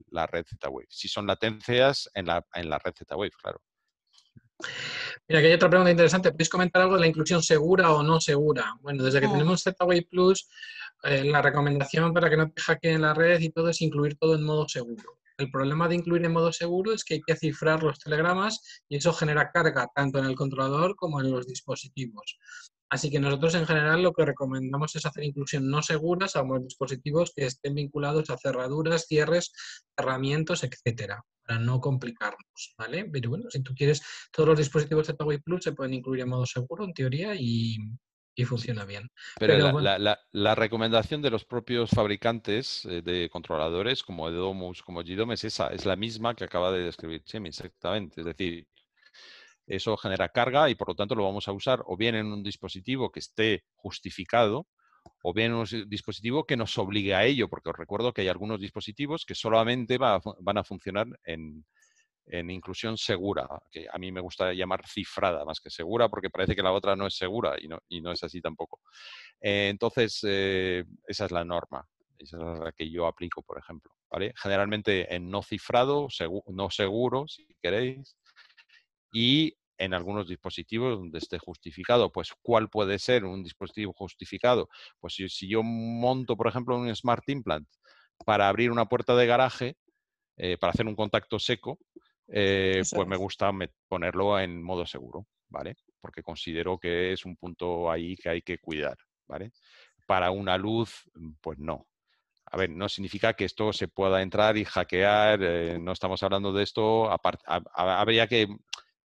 la 0.09 0.27
red 0.27 0.45
Z-Wave. 0.45 0.87
Si 0.89 1.07
son 1.07 1.27
latencias 1.27 2.09
en 2.13 2.25
la, 2.25 2.45
en 2.53 2.69
la 2.69 2.79
red 2.79 2.93
Z-Wave, 2.97 3.31
claro. 3.41 3.61
Mira, 5.27 5.39
aquí 5.39 5.47
hay 5.47 5.53
otra 5.53 5.69
pregunta 5.69 5.91
interesante. 5.91 6.31
¿Podéis 6.31 6.49
comentar 6.49 6.81
algo 6.81 6.95
de 6.95 7.01
la 7.01 7.07
inclusión 7.07 7.41
segura 7.41 7.91
o 7.91 8.03
no 8.03 8.19
segura? 8.19 8.75
Bueno, 8.81 9.03
desde 9.03 9.19
que 9.19 9.25
ah. 9.25 9.31
tenemos 9.31 9.63
Z-Wave 9.63 10.07
Plus, 10.09 10.47
eh, 11.03 11.23
la 11.23 11.41
recomendación 11.41 12.13
para 12.13 12.29
que 12.29 12.37
no 12.37 12.51
te 12.51 12.61
hackeen 12.61 13.01
la 13.01 13.13
red 13.13 13.39
y 13.39 13.49
todo 13.49 13.69
es 13.69 13.81
incluir 13.81 14.17
todo 14.17 14.35
en 14.35 14.43
modo 14.43 14.67
seguro. 14.67 15.17
El 15.37 15.49
problema 15.49 15.87
de 15.87 15.95
incluir 15.95 16.23
en 16.25 16.33
modo 16.33 16.53
seguro 16.53 16.93
es 16.93 17.03
que 17.03 17.15
hay 17.15 17.21
que 17.21 17.35
cifrar 17.35 17.81
los 17.81 17.97
telegramas 17.97 18.83
y 18.87 18.97
eso 18.97 19.11
genera 19.11 19.49
carga 19.51 19.89
tanto 19.95 20.19
en 20.19 20.25
el 20.25 20.35
controlador 20.35 20.95
como 20.95 21.19
en 21.19 21.31
los 21.31 21.47
dispositivos. 21.47 22.37
Así 22.91 23.09
que 23.09 23.21
nosotros 23.21 23.55
en 23.55 23.65
general 23.65 24.03
lo 24.03 24.11
que 24.11 24.25
recomendamos 24.25 24.93
es 24.97 25.05
hacer 25.05 25.23
inclusión 25.23 25.69
no 25.69 25.81
seguras 25.81 26.35
a 26.35 26.43
dispositivos 26.61 27.31
que 27.33 27.45
estén 27.45 27.73
vinculados 27.73 28.29
a 28.29 28.37
cerraduras, 28.37 29.05
cierres, 29.07 29.53
cerramientos, 29.97 30.65
etcétera, 30.65 31.23
para 31.41 31.57
no 31.57 31.79
complicarnos, 31.79 32.75
¿vale? 32.77 33.05
Pero 33.05 33.29
bueno, 33.29 33.45
si 33.49 33.63
tú 33.63 33.73
quieres, 33.73 34.01
todos 34.29 34.49
los 34.49 34.57
dispositivos 34.57 35.07
de 35.07 35.15
Huawei 35.17 35.37
Plus 35.37 35.63
se 35.63 35.71
pueden 35.71 35.93
incluir 35.93 36.23
en 36.23 36.29
modo 36.29 36.45
seguro, 36.45 36.83
en 36.83 36.93
teoría, 36.93 37.33
y, 37.33 37.77
funciona 38.45 38.83
bien. 38.85 39.07
Pero, 39.39 39.79
la, 39.79 40.55
recomendación 40.55 41.21
de 41.21 41.29
los 41.29 41.45
propios 41.45 41.91
fabricantes 41.91 42.83
eh, 42.85 43.03
de 43.03 43.29
controladores 43.29 44.01
como 44.01 44.27
Edomus, 44.27 44.81
como 44.81 45.03
GDOM 45.03 45.33
es 45.33 45.43
esa, 45.43 45.67
es 45.67 45.85
la 45.85 45.95
misma 45.95 46.33
que 46.33 46.43
acaba 46.43 46.71
de 46.71 46.83
describir 46.83 47.23
Chemi, 47.23 47.49
exactamente. 47.49 48.21
Es 48.21 48.25
decir, 48.25 48.67
eso 49.71 49.95
genera 49.97 50.29
carga 50.29 50.69
y 50.69 50.75
por 50.75 50.89
lo 50.89 50.95
tanto 50.95 51.15
lo 51.15 51.23
vamos 51.23 51.47
a 51.47 51.53
usar 51.53 51.81
o 51.85 51.95
bien 51.95 52.15
en 52.15 52.27
un 52.27 52.43
dispositivo 52.43 53.11
que 53.11 53.19
esté 53.19 53.63
justificado 53.73 54.67
o 55.23 55.33
bien 55.33 55.51
en 55.51 55.57
un 55.57 55.89
dispositivo 55.89 56.45
que 56.45 56.57
nos 56.57 56.77
obligue 56.77 57.15
a 57.15 57.25
ello, 57.25 57.47
porque 57.47 57.69
os 57.69 57.77
recuerdo 57.77 58.13
que 58.13 58.21
hay 58.21 58.27
algunos 58.27 58.59
dispositivos 58.59 59.25
que 59.25 59.33
solamente 59.33 59.97
van 59.97 60.57
a 60.57 60.63
funcionar 60.63 61.07
en, 61.23 61.65
inclusión 62.49 62.97
segura, 62.97 63.47
que 63.71 63.87
a 63.91 63.97
mí 63.97 64.11
me 64.11 64.21
gusta 64.21 64.53
llamar 64.53 64.87
cifrada 64.87 65.43
más 65.43 65.59
que 65.59 65.69
segura, 65.69 66.09
porque 66.09 66.29
parece 66.29 66.55
que 66.55 66.63
la 66.63 66.71
otra 66.71 66.95
no 66.95 67.07
es 67.07 67.15
segura 67.15 67.55
y 67.59 67.67
no, 67.67 67.79
y 67.89 68.01
no 68.01 68.11
es 68.11 68.23
así 68.23 68.41
tampoco. 68.41 68.81
Eh, 69.39 69.69
entonces, 69.69 70.19
eh, 70.23 70.83
esa 71.07 71.25
es 71.25 71.31
la 71.31 71.43
norma, 71.43 71.85
esa 72.17 72.37
es 72.53 72.59
la 72.59 72.71
que 72.71 72.89
yo 72.89 73.07
aplico, 73.07 73.41
por 73.41 73.57
ejemplo. 73.57 73.91
¿vale? 74.09 74.33
Generalmente 74.35 75.13
en 75.13 75.29
no 75.29 75.41
cifrado, 75.41 76.07
no 76.47 76.69
seguro, 76.69 77.27
si 77.27 77.47
queréis, 77.61 78.15
y 79.11 79.57
en 79.81 79.95
algunos 79.95 80.27
dispositivos 80.27 80.97
donde 80.97 81.17
esté 81.17 81.39
justificado. 81.39 82.11
Pues, 82.11 82.31
¿cuál 82.41 82.69
puede 82.69 82.99
ser 82.99 83.25
un 83.25 83.43
dispositivo 83.43 83.93
justificado? 83.93 84.69
Pues 84.99 85.15
si, 85.15 85.47
yo 85.49 85.63
monto, 85.63 86.37
por 86.37 86.47
ejemplo, 86.47 86.77
un 86.77 86.95
Smart 86.95 87.27
Implant 87.27 87.67
para 88.23 88.47
abrir 88.47 88.71
una 88.71 88.85
puerta 88.85 89.15
de 89.15 89.25
garaje, 89.25 89.77
eh, 90.37 90.57
para 90.57 90.71
hacer 90.71 90.85
un 90.85 90.95
contacto 90.95 91.39
seco, 91.39 91.79
eh, 92.27 92.83
pues 92.93 93.07
me 93.07 93.17
gusta 93.17 93.51
ponerlo 93.87 94.39
en 94.39 94.61
modo 94.61 94.85
seguro, 94.85 95.25
¿vale? 95.49 95.75
Porque 95.99 96.21
considero 96.21 96.77
que 96.77 97.13
es 97.13 97.25
un 97.25 97.35
punto 97.35 97.89
ahí 97.89 98.15
que 98.15 98.29
hay 98.29 98.41
que 98.43 98.59
cuidar, 98.59 98.97
¿vale? 99.27 99.51
Para 100.05 100.29
una 100.29 100.57
luz, 100.57 101.09
pues 101.41 101.57
no. 101.57 101.87
A 102.45 102.57
ver, 102.57 102.69
no 102.69 102.87
significa 102.87 103.33
que 103.33 103.45
esto 103.45 103.73
se 103.73 103.87
pueda 103.87 104.21
entrar 104.21 104.57
y 104.57 104.65
hackear, 104.65 105.39
eh, 105.41 105.79
no 105.79 105.93
estamos 105.93 106.21
hablando 106.21 106.53
de 106.53 106.63
esto, 106.63 107.09
habría 107.73 108.27
que 108.27 108.47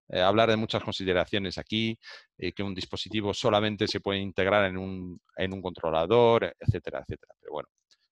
eh, 0.09 0.21
hablar 0.21 0.49
de 0.51 0.57
muchas 0.57 0.83
consideraciones 0.83 1.59
aquí, 1.59 1.99
eh, 2.39 2.53
que 2.53 2.63
un 2.63 2.75
dispositivo 2.75 3.35
solamente 3.35 3.89
se 3.89 4.01
puede 4.01 4.21
integrar 4.21 4.65
en 4.67 4.77
un, 4.77 5.21
en 5.37 5.53
un 5.53 5.61
controlador, 5.61 6.55
etcétera, 6.59 7.01
etcétera. 7.01 7.35
Pero 7.41 7.53
bueno, 7.53 7.69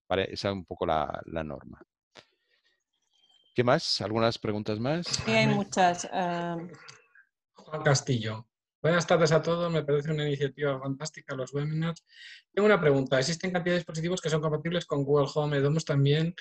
vale, 0.09 0.25
esa 0.25 0.49
es 0.49 0.55
un 0.55 0.65
poco 0.65 0.87
la, 0.87 1.23
norma. 1.27 1.81
¿Qué 3.55 3.63
más? 3.63 4.01
¿Algunas 4.01 4.39
preguntas 4.39 4.81
más? 4.81 5.07
Sí, 5.07 5.31
hay 5.31 5.47
muchas. 5.47 6.09
Ah. 6.13 6.57
Juan 7.55 7.83
Castillo. 7.83 8.47
Buenas 8.83 9.07
tardes 9.07 9.33
a 9.33 9.41
todos, 9.41 9.73
me 9.73 9.83
parece 9.83 10.11
una 10.11 10.27
iniciativa 10.27 10.79
fantástica 10.79 11.35
los 11.35 11.55
webinars. 11.55 12.05
Tengo 12.53 12.67
una 12.67 12.79
pregunta, 12.79 13.19
¿existen 13.19 13.51
cantidad 13.51 13.73
de 13.73 13.79
dispositivos 13.79 14.21
que 14.21 14.29
son 14.29 14.43
compatibles 14.43 14.85
con 14.85 15.05
Google 15.05 15.31
Home? 15.35 15.57
Edomus 15.57 15.87
también 15.87 16.35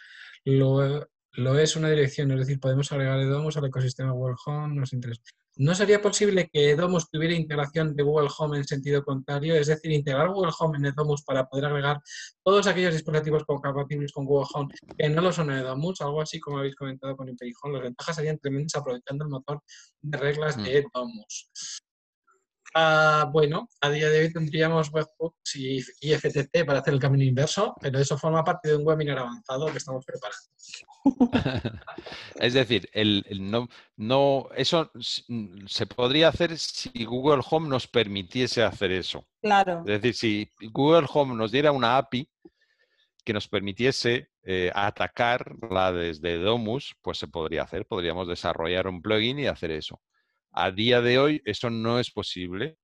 lo, 0.44 1.08
lo 1.34 1.58
es 1.58 1.76
una 1.76 1.90
dirección, 1.90 2.32
es 2.32 2.40
decir, 2.40 2.60
podemos 2.60 2.92
agregar 2.92 3.20
Edomus 3.20 3.58
al 3.58 3.66
ecosistema 3.66 4.12
Google 4.12 4.36
Home, 4.46 4.76
nos 4.76 4.94
interesa. 4.94 5.24
¿No 5.56 5.76
sería 5.76 6.02
posible 6.02 6.50
que 6.52 6.72
Edomus 6.72 7.12
tuviera 7.12 7.36
integración 7.36 7.96
de 7.96 8.02
Google 8.02 8.30
Home 8.40 8.58
en 8.58 8.64
sentido 8.64 9.04
contrario? 9.04 9.56
Es 9.56 9.68
decir, 9.68 9.92
integrar 9.92 10.30
Google 10.30 10.52
Home 10.60 10.80
en 10.80 10.86
Edomus 10.86 11.24
para 11.24 11.48
poder 11.48 11.66
agregar 11.66 12.02
todos 12.44 12.66
aquellos 12.66 12.94
dispositivos 12.94 13.44
compatibles 13.46 14.12
con 14.12 14.26
Google 14.26 14.48
Home 14.54 14.74
que 14.98 15.10
no 15.10 15.22
lo 15.22 15.32
son 15.32 15.52
en 15.52 15.60
Edomus, 15.60 16.02
algo 16.02 16.22
así 16.22 16.40
como 16.40 16.58
habéis 16.58 16.76
comentado 16.76 17.16
con 17.16 17.30
Imperihome. 17.30 17.74
Las 17.74 17.84
ventajas 17.84 18.16
serían 18.16 18.40
tremendas 18.40 18.76
aprovechando 18.76 19.26
el 19.26 19.30
motor 19.30 19.62
de 20.02 20.18
reglas 20.18 20.58
de 20.58 20.82
mm. 20.82 20.86
Ah, 22.76 23.30
bueno, 23.32 23.70
a 23.82 23.90
día 23.90 24.10
de 24.10 24.22
hoy 24.22 24.34
tendríamos 24.34 24.92
webhooks 24.92 25.56
y, 25.56 25.82
FTP 25.82 26.66
para 26.66 26.80
hacer 26.80 26.96
el 26.96 27.00
camino 27.00 27.24
inverso, 27.24 27.76
pero 27.80 28.00
eso 28.00 28.18
forma 28.18 28.44
parte 28.44 28.70
de 28.70 28.78
un 28.78 28.88
webinar 28.88 29.20
avanzado 29.20 29.68
que 29.68 29.78
estamos 29.78 30.04
preparando. 30.04 30.44
es 32.40 32.54
decir, 32.54 32.90
el, 32.94 33.24
no, 33.40 33.68
no, 33.98 34.50
eso 34.56 34.92
se 35.68 35.86
podría 35.86 36.30
hacer 36.30 36.58
si 36.58 37.06
Google 37.06 37.44
Home 37.50 37.70
nos 37.70 37.88
permitiese 37.88 38.64
hacer 38.64 38.92
eso. 38.92 39.24
Claro. 39.42 39.84
Es 39.86 40.02
decir, 40.02 40.16
si 40.16 40.52
Google 40.72 41.08
Home 41.14 41.36
nos 41.36 41.52
diera 41.52 41.72
una 41.72 41.98
API 41.98 42.28
que 43.24 43.34
nos 43.34 43.48
permitiese 43.48 44.30
eh, 44.44 44.72
atacarla 44.74 45.92
desde 45.92 46.38
Domus, 46.38 46.96
pues 47.02 47.18
se 47.20 47.28
podría 47.28 47.64
hacer. 47.64 47.86
Podríamos 47.86 48.28
desarrollar 48.28 48.88
un 48.88 49.02
plugin 49.02 49.40
y 49.40 49.48
hacer 49.48 49.72
eso. 49.72 50.02
A 50.54 50.72
día 50.72 51.02
de 51.02 51.18
hoy 51.18 51.42
eso 51.46 51.70
no 51.70 52.00
es 52.00 52.12
posible. 52.12 52.78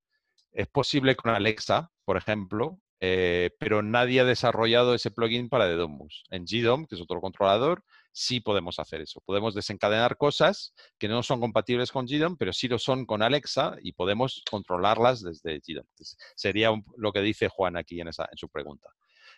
Es 0.51 0.67
posible 0.67 1.15
con 1.15 1.31
Alexa, 1.31 1.91
por 2.03 2.17
ejemplo, 2.17 2.79
eh, 2.99 3.51
pero 3.59 3.81
nadie 3.81 4.19
ha 4.19 4.25
desarrollado 4.25 4.93
ese 4.93 5.11
plugin 5.11 5.47
para 5.47 5.69
Domus. 5.69 6.23
En 6.31 6.45
GDOM, 6.45 6.85
que 6.85 6.95
es 6.95 7.01
otro 7.01 7.21
controlador, 7.21 7.83
sí 8.11 8.39
podemos 8.39 8.79
hacer 8.79 9.01
eso. 9.01 9.21
Podemos 9.23 9.53
desencadenar 9.53 10.17
cosas 10.17 10.73
que 10.97 11.07
no 11.07 11.21
son 11.21 11.39
compatibles 11.39 11.91
con 11.91 12.07
GDOM, 12.07 12.35
pero 12.37 12.51
sí 12.51 12.67
lo 12.67 12.79
son 12.79 13.05
con 13.05 13.21
Alexa 13.21 13.77
y 13.81 13.93
podemos 13.93 14.43
controlarlas 14.49 15.21
desde 15.21 15.61
GDOM. 15.65 15.85
Sería 16.35 16.71
lo 16.97 17.13
que 17.13 17.21
dice 17.21 17.47
Juan 17.47 17.77
aquí 17.77 18.01
en, 18.01 18.07
esa, 18.07 18.27
en 18.31 18.37
su 18.37 18.49
pregunta. 18.49 18.89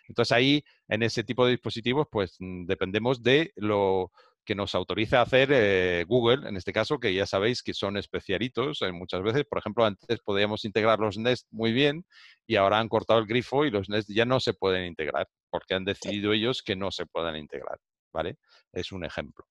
Entonces 0.08 0.32
ahí, 0.32 0.64
en 0.88 1.02
ese 1.02 1.22
tipo 1.22 1.44
de 1.44 1.52
dispositivos, 1.52 2.08
pues 2.10 2.36
mm, 2.40 2.64
dependemos 2.64 3.22
de 3.22 3.52
lo, 3.56 4.10
que 4.44 4.54
nos 4.54 4.74
autoriza 4.74 5.20
a 5.20 5.22
hacer 5.22 5.50
eh, 5.52 6.04
Google, 6.06 6.48
en 6.48 6.56
este 6.56 6.72
caso, 6.72 6.98
que 6.98 7.14
ya 7.14 7.26
sabéis 7.26 7.62
que 7.62 7.74
son 7.74 7.96
especialitos 7.96 8.82
eh, 8.82 8.92
muchas 8.92 9.22
veces. 9.22 9.44
Por 9.44 9.58
ejemplo, 9.58 9.84
antes 9.84 10.20
podíamos 10.20 10.64
integrar 10.64 10.98
los 10.98 11.18
Nest 11.18 11.46
muy 11.50 11.72
bien 11.72 12.04
y 12.46 12.56
ahora 12.56 12.78
han 12.78 12.88
cortado 12.88 13.20
el 13.20 13.26
grifo 13.26 13.64
y 13.64 13.70
los 13.70 13.88
Nest 13.88 14.10
ya 14.10 14.24
no 14.24 14.40
se 14.40 14.54
pueden 14.54 14.86
integrar 14.86 15.28
porque 15.50 15.74
han 15.74 15.84
decidido 15.84 16.32
ellos 16.32 16.62
que 16.62 16.76
no 16.76 16.90
se 16.90 17.06
puedan 17.06 17.36
integrar. 17.36 17.78
¿Vale? 18.12 18.36
Es 18.72 18.92
un 18.92 19.04
ejemplo. 19.04 19.46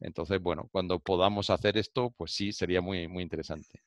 Entonces, 0.00 0.40
bueno, 0.40 0.68
cuando 0.70 1.00
podamos 1.00 1.50
hacer 1.50 1.76
esto, 1.76 2.14
pues 2.16 2.32
sí, 2.32 2.52
sería 2.52 2.80
muy, 2.80 3.08
muy 3.08 3.22
interesante. 3.22 3.82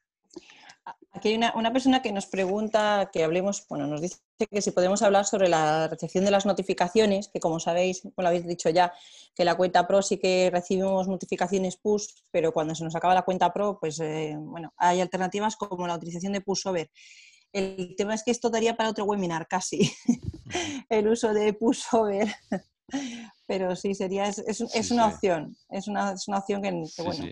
Aquí 1.12 1.30
hay 1.30 1.36
una, 1.36 1.72
persona 1.72 2.02
que 2.02 2.12
nos 2.12 2.26
pregunta 2.26 3.10
que 3.14 3.24
hablemos, 3.24 3.66
bueno, 3.70 3.88
nos 3.88 4.02
dice 4.02 4.18
que 4.52 4.62
si 4.62 4.72
podemos 4.72 5.02
hablar 5.02 5.26
sobre 5.26 5.48
la 5.48 5.88
recepción 5.88 6.26
de 6.26 6.32
las 6.32 6.46
notificaciones, 6.46 7.30
que 7.30 7.40
como 7.40 7.60
sabéis, 7.60 8.02
como 8.02 8.14
lo 8.18 8.28
habéis 8.28 8.46
dicho 8.46 8.70
ya, 8.70 8.92
que 9.36 9.46
la 9.46 9.56
cuenta 9.56 9.88
Pro 9.88 10.02
sí 10.02 10.18
que 10.18 10.50
recibimos 10.52 11.08
notificaciones 11.08 11.78
push, 11.78 12.08
pero 12.32 12.52
cuando 12.52 12.76
se 12.76 12.84
nos 12.84 12.96
acaba 12.96 13.14
la 13.14 13.22
cuenta 13.22 13.54
Pro, 13.54 13.78
pues 13.80 14.00
eh, 14.00 14.36
bueno, 14.38 14.74
hay 14.76 15.00
alternativas 15.02 15.56
como 15.56 15.88
la 15.88 15.96
utilización 15.96 16.34
de 16.34 16.42
push 16.42 16.68
over. 16.68 16.90
El 17.54 17.96
tema 17.96 18.16
es 18.16 18.24
que 18.24 18.32
esto 18.32 18.50
daría 18.50 18.76
para 18.76 18.90
otro 18.90 19.06
webinar 19.06 19.48
casi, 19.48 19.94
el 20.90 21.08
uso 21.08 21.34
de 21.34 21.54
push 21.54 21.84
over. 21.94 22.28
Pero 23.48 23.76
sí, 23.76 23.94
sería, 23.94 24.26
es, 24.28 24.92
una 24.92 25.08
opción, 25.08 25.56
es 25.70 25.88
una, 25.88 26.14
es 26.14 26.28
una 26.28 26.40
opción 26.40 26.62
que, 26.62 26.72
bueno, 27.04 27.26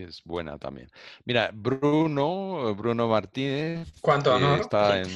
que 0.00 0.08
es 0.08 0.22
buena 0.24 0.58
también. 0.58 0.90
Mira, 1.24 1.50
Bruno, 1.52 2.74
Bruno 2.74 3.08
Martínez. 3.08 3.92
¿Cuánto 4.00 4.34
honor? 4.34 4.66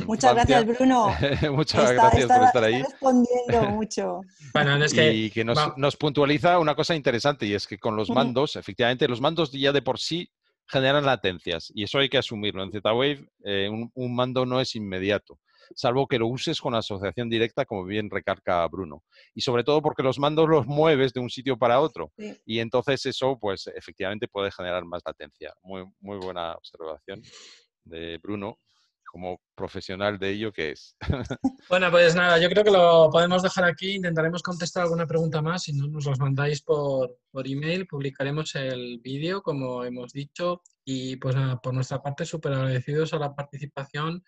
Muchas 0.06 0.34
gracias, 0.34 0.66
Bruno. 0.66 1.14
Muchas 1.52 1.92
gracias 1.92 2.26
por 2.26 2.42
estar 2.44 2.64
ahí. 2.64 2.82
respondiendo 2.82 3.70
mucho. 3.70 4.20
Bueno, 4.52 4.76
es 4.84 4.92
que, 4.92 5.12
y 5.12 5.30
que 5.30 5.44
nos, 5.44 5.96
puntualiza 5.96 6.58
una 6.58 6.74
cosa 6.74 6.94
interesante 6.94 7.46
y 7.46 7.54
es 7.54 7.66
que 7.66 7.78
con 7.78 7.96
los 7.96 8.10
mandos, 8.10 8.56
efectivamente, 8.56 9.08
los 9.08 9.20
mandos 9.20 9.52
ya 9.52 9.72
de 9.72 9.82
por 9.82 9.98
sí 9.98 10.30
generan 10.66 11.04
latencias 11.04 11.72
y 11.74 11.84
eso 11.84 11.98
hay 11.98 12.08
que 12.08 12.18
asumirlo. 12.18 12.62
En 12.62 12.70
Z-Wave 12.70 13.26
eh, 13.44 13.70
un, 13.70 14.14
mando 14.14 14.44
no 14.44 14.60
es 14.60 14.74
inmediato 14.74 15.38
salvo 15.74 16.06
que 16.06 16.18
lo 16.18 16.26
uses 16.26 16.60
con 16.60 16.74
asociación 16.74 17.28
directa, 17.28 17.64
como 17.64 17.84
bien 17.84 18.10
recarga 18.10 18.66
Bruno. 18.68 19.02
Y 19.34 19.40
sobre 19.40 19.64
todo 19.64 19.82
porque 19.82 20.02
los 20.02 20.18
mandos 20.18 20.48
los 20.48 20.66
mueves 20.66 21.12
de 21.12 21.20
un 21.20 21.30
sitio 21.30 21.56
para 21.56 21.80
otro. 21.80 22.12
Y 22.44 22.58
entonces 22.58 23.04
eso, 23.06 23.38
pues 23.40 23.66
efectivamente 23.68 24.28
puede 24.28 24.50
generar 24.50 24.84
más 24.84 25.02
latencia. 25.04 25.52
Muy, 25.62 25.84
muy 26.00 26.18
buena 26.18 26.54
observación 26.54 27.22
de 27.84 28.18
Bruno 28.22 28.58
como 29.14 29.40
profesional 29.54 30.18
de 30.18 30.30
ello 30.30 30.52
que 30.52 30.72
es. 30.72 30.96
Bueno, 31.68 31.90
pues 31.90 32.14
nada, 32.16 32.38
yo 32.38 32.48
creo 32.50 32.64
que 32.64 32.70
lo 32.70 33.08
podemos 33.10 33.42
dejar 33.42 33.64
aquí. 33.64 33.94
Intentaremos 33.94 34.42
contestar 34.42 34.82
alguna 34.82 35.06
pregunta 35.06 35.40
más. 35.40 35.62
Si 35.62 35.72
no, 35.72 35.86
nos 35.86 36.04
los 36.04 36.18
mandáis 36.18 36.62
por, 36.62 37.16
por 37.30 37.46
email. 37.46 37.86
Publicaremos 37.86 38.54
el 38.56 38.98
vídeo, 38.98 39.40
como 39.40 39.84
hemos 39.84 40.12
dicho. 40.12 40.62
Y 40.84 41.16
pues 41.16 41.36
nada, 41.36 41.60
por 41.60 41.72
nuestra 41.72 42.02
parte, 42.02 42.24
súper 42.24 42.54
agradecidos 42.54 43.14
a 43.14 43.18
la 43.18 43.34
participación 43.34 44.24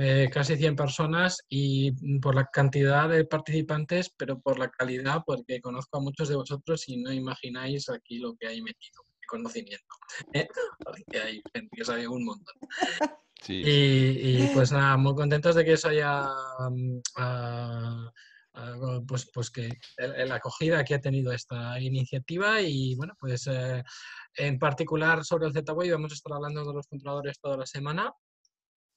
eh, 0.00 0.30
casi 0.32 0.56
100 0.56 0.76
personas 0.76 1.44
y 1.48 1.90
por 2.20 2.36
la 2.36 2.46
cantidad 2.46 3.08
de 3.08 3.24
participantes, 3.24 4.14
pero 4.16 4.38
por 4.38 4.56
la 4.56 4.70
calidad, 4.70 5.24
porque 5.26 5.60
conozco 5.60 5.98
a 5.98 6.00
muchos 6.00 6.28
de 6.28 6.36
vosotros 6.36 6.88
y 6.88 6.98
no 6.98 7.12
imagináis 7.12 7.88
aquí 7.88 8.18
lo 8.18 8.36
que 8.36 8.46
hay 8.46 8.62
metido, 8.62 9.02
conocimiento. 9.26 9.96
¿eh? 10.34 10.46
Hay 11.20 11.42
gente 11.52 11.76
que 11.76 11.84
sabe 11.84 12.06
un 12.06 12.24
montón. 12.24 12.54
Y, 13.46 14.48
pues 14.48 14.72
nada, 14.72 14.96
muy 14.96 15.14
contentos 15.14 15.54
de 15.54 15.64
que 15.64 15.74
eso 15.74 15.88
haya, 15.88 16.28
mm, 16.70 16.98
pues, 19.06 19.30
pues 19.32 19.50
que 19.50 19.70
la 20.26 20.34
acogida 20.34 20.84
que 20.84 20.94
ha 20.94 21.00
tenido 21.00 21.32
esta 21.32 21.80
iniciativa 21.80 22.60
y 22.60 22.96
bueno, 22.96 23.14
pues 23.18 23.46
eh, 23.46 23.84
en 24.36 24.58
particular 24.58 25.24
sobre 25.24 25.46
el 25.46 25.52
Z-Way 25.52 25.90
vamos 25.90 26.10
a 26.10 26.14
estar 26.16 26.32
hablando 26.32 26.64
de 26.64 26.74
los 26.74 26.88
controladores 26.88 27.38
toda 27.40 27.56
la 27.56 27.66
semana. 27.66 28.12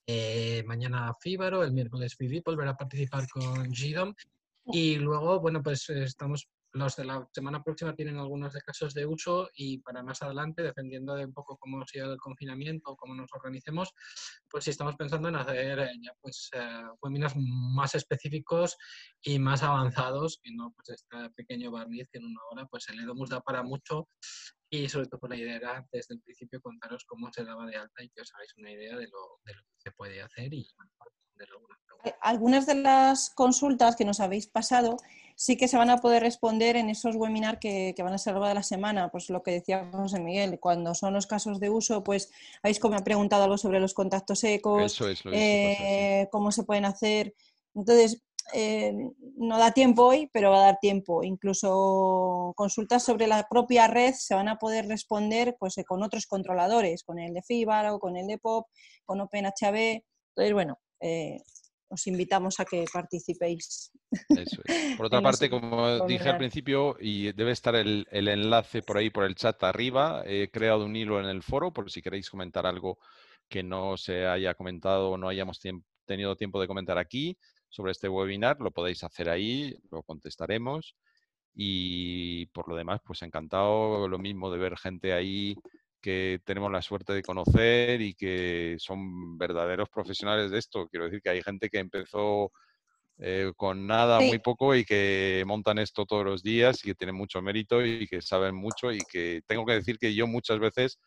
Eh, 0.08 0.64
mañana 0.66 1.14
Fíbaro, 1.20 1.64
el 1.64 1.72
miércoles 1.72 2.16
Vivi 2.18 2.42
volverá 2.44 2.72
a 2.72 2.78
participar 2.78 3.28
con 3.30 3.70
GDOM 3.70 4.14
y 4.66 4.96
luego, 4.96 5.40
bueno, 5.40 5.62
pues 5.62 5.90
estamos 5.90 6.48
los 6.74 6.96
de 6.96 7.06
la 7.06 7.28
semana 7.34 7.62
próxima 7.62 7.96
tienen 7.96 8.18
algunos 8.18 8.54
de 8.54 8.62
casos 8.62 8.94
de 8.94 9.06
uso 9.06 9.50
y 9.54 9.80
para 9.80 10.04
más 10.04 10.22
adelante, 10.22 10.64
dependiendo 10.64 11.16
de 11.16 11.26
un 11.26 11.34
poco 11.34 11.58
cómo 11.58 11.86
sea 11.86 12.06
el 12.06 12.18
confinamiento, 12.18 12.96
cómo 12.96 13.14
nos 13.14 13.32
organicemos, 13.34 13.94
pues 14.50 14.64
si 14.64 14.70
estamos 14.70 14.96
pensando 14.96 15.28
en 15.28 15.36
hacer 15.36 15.80
eh, 15.80 15.92
ya 16.02 16.14
pues 16.22 16.50
eh, 16.54 16.84
webinars 17.02 17.36
más 17.36 17.96
específicos 17.96 18.78
y 19.22 19.40
más 19.40 19.64
avanzados 19.64 20.40
y 20.44 20.56
no 20.56 20.72
pues 20.74 20.90
este 20.90 21.30
pequeño 21.36 21.72
barniz 21.72 22.08
que 22.10 22.20
en 22.20 22.26
una 22.26 22.40
hora 22.52 22.66
pues 22.68 22.88
el 22.90 23.00
Edomus 23.00 23.30
da 23.30 23.42
para 23.42 23.64
mucho 23.64 24.08
y 24.72 24.90
sobre 24.90 25.08
todo 25.08 25.28
la 25.28 25.36
idea 25.36 25.58
era 25.58 25.88
desde 25.92 26.16
el 26.16 26.22
principio 26.22 26.62
contaros 26.62 27.04
cómo 27.06 27.32
se 27.32 27.44
daba 27.44 27.66
de 27.66 27.76
alta 27.76 28.02
y 28.02 28.10
que 28.10 28.22
os 28.22 28.34
hagáis 28.34 28.56
una 28.58 28.72
idea 28.72 28.98
de 28.98 29.08
lo, 29.08 29.40
de 29.46 29.54
lo 29.54 29.62
que 29.62 29.78
se 29.78 29.92
puede 29.92 30.22
hacer 30.22 30.52
y 30.54 30.68
bueno, 30.76 30.92
algunas 32.22 32.66
de 32.66 32.76
las 32.76 33.30
consultas 33.30 33.96
que 33.96 34.06
nos 34.06 34.20
habéis 34.20 34.48
pasado 34.48 34.98
sí 35.36 35.58
que 35.58 35.68
se 35.68 35.78
van 35.78 35.90
a 35.90 35.98
poder 35.98 36.24
responder 36.24 36.76
en 36.76 36.90
esos 36.90 37.16
webinars 37.16 37.60
que, 37.60 37.96
van 37.98 38.14
a 38.14 38.18
ser 38.18 38.36
de 38.36 38.54
la 38.54 38.64
semana. 38.64 39.10
Pues 39.10 39.30
lo 39.30 39.42
que 39.42 39.52
decía 39.52 39.90
José 39.92 40.20
Miguel, 40.20 40.60
cuando 40.60 40.94
son 40.94 41.14
los 41.14 41.28
casos 41.28 41.60
de 41.60 41.70
uso, 41.70 42.04
pues 42.04 42.32
habéis 42.62 42.80
como 42.80 43.04
preguntado 43.04 43.44
algo 43.44 43.58
sobre 43.58 43.80
los 43.80 43.94
contactos 43.94 44.40
secos, 44.40 45.02
eh, 45.32 46.28
cómo 46.32 46.52
se 46.52 46.64
pueden 46.64 46.86
hacer. 46.86 47.34
Entonces, 47.74 48.22
eh, 48.54 48.94
no 49.38 49.58
da 49.58 49.72
tiempo 49.72 50.06
hoy, 50.06 50.30
pero 50.32 50.52
va 50.52 50.58
a 50.58 50.66
dar 50.66 50.80
tiempo. 50.80 51.24
Incluso 51.24 52.54
consultas 52.56 53.04
sobre 53.04 53.28
la 53.28 53.48
propia 53.50 53.88
red 53.88 54.14
se 54.14 54.36
van 54.36 54.48
a 54.48 54.58
poder 54.58 54.88
responder 54.88 55.56
pues, 55.60 55.78
eh, 55.78 55.86
con 55.86 56.04
otros 56.04 56.26
controladores, 56.28 57.04
con 57.04 57.20
el 57.20 57.34
de 57.34 57.42
FIBAR 57.42 57.88
o 57.88 58.00
con 58.00 58.18
el 58.18 58.28
de 58.28 58.38
POP, 58.38 58.68
con 59.06 59.22
OpenHB. 59.22 60.04
Entonces, 60.36 60.54
bueno, 60.54 60.80
os 61.92 62.08
invitamos 62.08 62.60
a 62.60 62.66
que 62.66 62.86
participéis. 62.92 63.92
Eso 64.30 64.62
es. 64.66 64.96
Por 64.98 65.08
otra 65.08 65.22
parte, 65.22 65.50
como 65.50 66.06
dije 66.08 66.30
al 66.30 66.38
principio, 66.38 66.96
y 67.00 67.34
debe 67.34 67.52
estar 67.52 67.76
el, 67.76 68.08
enlace 68.12 68.82
por 68.82 68.98
ahí, 68.98 69.10
por 69.10 69.26
el 69.26 69.36
chat 69.36 69.62
arriba, 69.64 70.24
he 70.26 70.50
creado 70.50 70.86
un 70.86 70.96
hilo 70.96 71.20
en 71.20 71.26
el 71.26 71.44
foro 71.44 71.72
por 71.74 71.92
si 71.92 72.02
queréis 72.02 72.30
comentar 72.30 72.66
algo 72.66 72.98
que 73.50 73.62
no 73.62 73.98
se 73.98 74.26
haya 74.26 74.54
comentado 74.54 75.12
o 75.12 75.18
no 75.18 75.28
hayamos 75.28 75.60
tenido 76.06 76.38
tiempo 76.38 76.62
de 76.62 76.68
comentar 76.68 76.98
aquí 76.98 77.38
sobre 77.72 77.94
este 77.94 78.10
webinar, 78.10 78.60
lo 78.60 78.72
podéis 78.72 79.04
hacer 79.04 79.30
ahí, 79.30 79.76
lo 79.90 80.04
contestaremos. 80.04 80.96
Y 81.56 82.46
por 82.48 82.70
lo 82.70 82.76
demás, 82.76 83.02
pues 83.04 83.24
encantado 83.24 84.08
lo 84.08 84.20
mismo 84.20 84.52
de 84.52 84.60
ver 84.60 84.78
gente 84.78 85.14
ahí 85.14 85.56
que 86.02 86.40
tenemos 86.46 86.72
la 86.72 86.82
suerte 86.82 87.14
de 87.14 87.24
conocer 87.24 88.02
y 88.02 88.14
que 88.14 88.76
son 88.80 89.38
verdaderos 89.38 89.90
profesionales 89.90 90.52
de 90.52 90.60
esto. 90.60 90.88
Quiero 90.88 91.06
decir 91.06 91.22
que 91.22 91.30
hay 91.30 91.42
gente 91.44 91.70
que 91.70 91.80
empezó 91.80 92.52
eh, 93.20 93.52
con 93.56 93.86
nada, 93.86 94.20
muy 94.20 94.40
poco 94.40 94.76
y 94.76 94.84
que 94.84 95.44
montan 95.46 95.78
esto 95.78 96.06
todos 96.06 96.26
los 96.26 96.44
días 96.44 96.84
y 96.84 96.88
que 96.88 96.96
tienen 96.96 97.16
mucho 97.16 97.42
mérito 97.42 97.86
y 97.86 98.08
que 98.08 98.22
saben 98.22 98.56
mucho 98.56 98.92
y 98.92 99.00
que 99.00 99.42
tengo 99.46 99.66
que 99.66 99.74
decir 99.74 99.98
que 100.00 100.14
yo 100.16 100.28
muchas 100.28 100.60
veces 100.60 101.00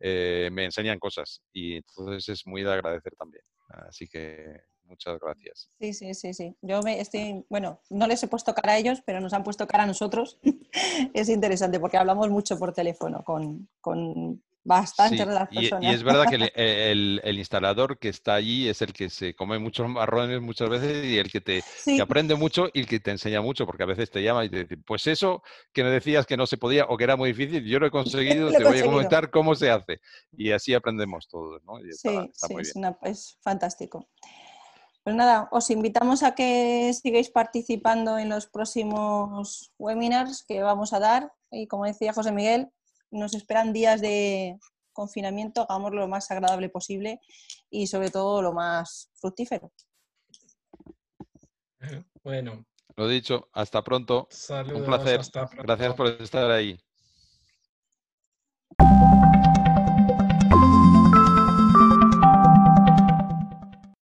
eh, 0.00 0.50
me 0.52 0.64
enseñan 0.64 0.98
cosas 0.98 1.42
y 1.52 1.76
entonces 1.76 2.28
es 2.28 2.46
muy 2.46 2.62
de 2.62 2.72
agradecer 2.72 3.14
también. 3.16 3.44
Así 3.68 4.08
que 4.08 4.62
muchas 4.90 5.18
gracias. 5.20 5.68
Sí, 5.78 5.94
sí, 5.94 6.14
sí, 6.14 6.34
sí. 6.34 6.56
Yo 6.60 6.82
me 6.82 7.00
estoy, 7.00 7.44
bueno, 7.48 7.80
no 7.88 8.06
les 8.06 8.22
he 8.22 8.28
puesto 8.28 8.54
cara 8.54 8.74
a 8.74 8.78
ellos, 8.78 9.02
pero 9.06 9.20
nos 9.20 9.32
han 9.32 9.44
puesto 9.44 9.66
cara 9.66 9.84
a 9.84 9.86
nosotros. 9.86 10.38
es 11.14 11.28
interesante 11.28 11.80
porque 11.80 11.96
hablamos 11.96 12.28
mucho 12.28 12.58
por 12.58 12.72
teléfono 12.72 13.22
con, 13.24 13.68
con 13.80 14.42
bastante 14.62 15.24
de 15.24 15.32
las 15.32 15.48
personas. 15.48 15.84
Y, 15.84 15.94
es 15.94 16.02
verdad 16.02 16.26
que 16.28 16.36
el, 16.54 17.20
el, 17.24 17.38
instalador 17.38 17.98
que 17.98 18.08
está 18.08 18.34
allí 18.34 18.68
es 18.68 18.82
el 18.82 18.92
que 18.92 19.08
se 19.08 19.34
come 19.34 19.58
muchos 19.58 19.88
marrones 19.88 20.40
muchas 20.40 20.68
veces 20.68 21.04
y 21.04 21.18
el 21.18 21.30
que 21.30 21.40
te 21.40 21.62
aprende 22.00 22.34
mucho 22.34 22.68
y 22.72 22.80
el 22.80 22.86
que 22.86 23.00
te 23.00 23.10
enseña 23.10 23.40
mucho, 23.40 23.66
porque 23.66 23.82
a 23.82 23.86
veces 23.86 24.10
te 24.10 24.22
llama 24.22 24.44
y 24.44 24.50
te 24.50 24.64
dice, 24.64 24.76
pues 24.76 25.06
eso 25.06 25.42
que 25.72 25.82
me 25.82 25.90
decías 25.90 26.26
que 26.26 26.36
no 26.36 26.46
se 26.46 26.58
podía 26.58 26.84
o 26.86 26.96
que 26.96 27.04
era 27.04 27.16
muy 27.16 27.32
difícil, 27.32 27.64
yo 27.64 27.78
lo 27.78 27.86
he 27.86 27.90
conseguido, 28.48 28.50
te 28.50 28.64
voy 28.64 28.78
a 28.78 28.84
comentar 28.84 29.30
cómo 29.30 29.54
se 29.54 29.70
hace. 29.70 30.00
Y 30.36 30.52
así 30.52 30.74
aprendemos 30.74 31.28
todos, 31.28 31.62
¿no? 31.64 31.78
sí, 31.92 32.30
sí, 32.32 32.54
es 33.02 33.38
fantástico. 33.40 34.08
Pues 35.02 35.16
nada, 35.16 35.48
os 35.50 35.70
invitamos 35.70 36.22
a 36.22 36.34
que 36.34 36.92
sigáis 36.92 37.30
participando 37.30 38.18
en 38.18 38.28
los 38.28 38.46
próximos 38.46 39.72
webinars 39.78 40.44
que 40.46 40.62
vamos 40.62 40.92
a 40.92 40.98
dar. 40.98 41.32
Y 41.50 41.66
como 41.66 41.86
decía 41.86 42.12
José 42.12 42.32
Miguel, 42.32 42.68
nos 43.10 43.34
esperan 43.34 43.72
días 43.72 44.00
de 44.00 44.58
confinamiento, 44.92 45.66
hagamos 45.68 45.92
lo 45.92 46.06
más 46.06 46.30
agradable 46.30 46.68
posible 46.68 47.20
y 47.70 47.86
sobre 47.86 48.10
todo 48.10 48.42
lo 48.42 48.52
más 48.52 49.10
fructífero. 49.14 49.72
Bueno. 52.22 52.66
Lo 52.96 53.08
dicho, 53.08 53.48
hasta 53.52 53.82
pronto. 53.82 54.28
Saludos, 54.30 54.80
Un 54.80 54.84
placer. 54.84 55.20
Gracias 55.62 55.94
por 55.94 56.08
estar 56.08 56.50
ahí. 56.50 56.78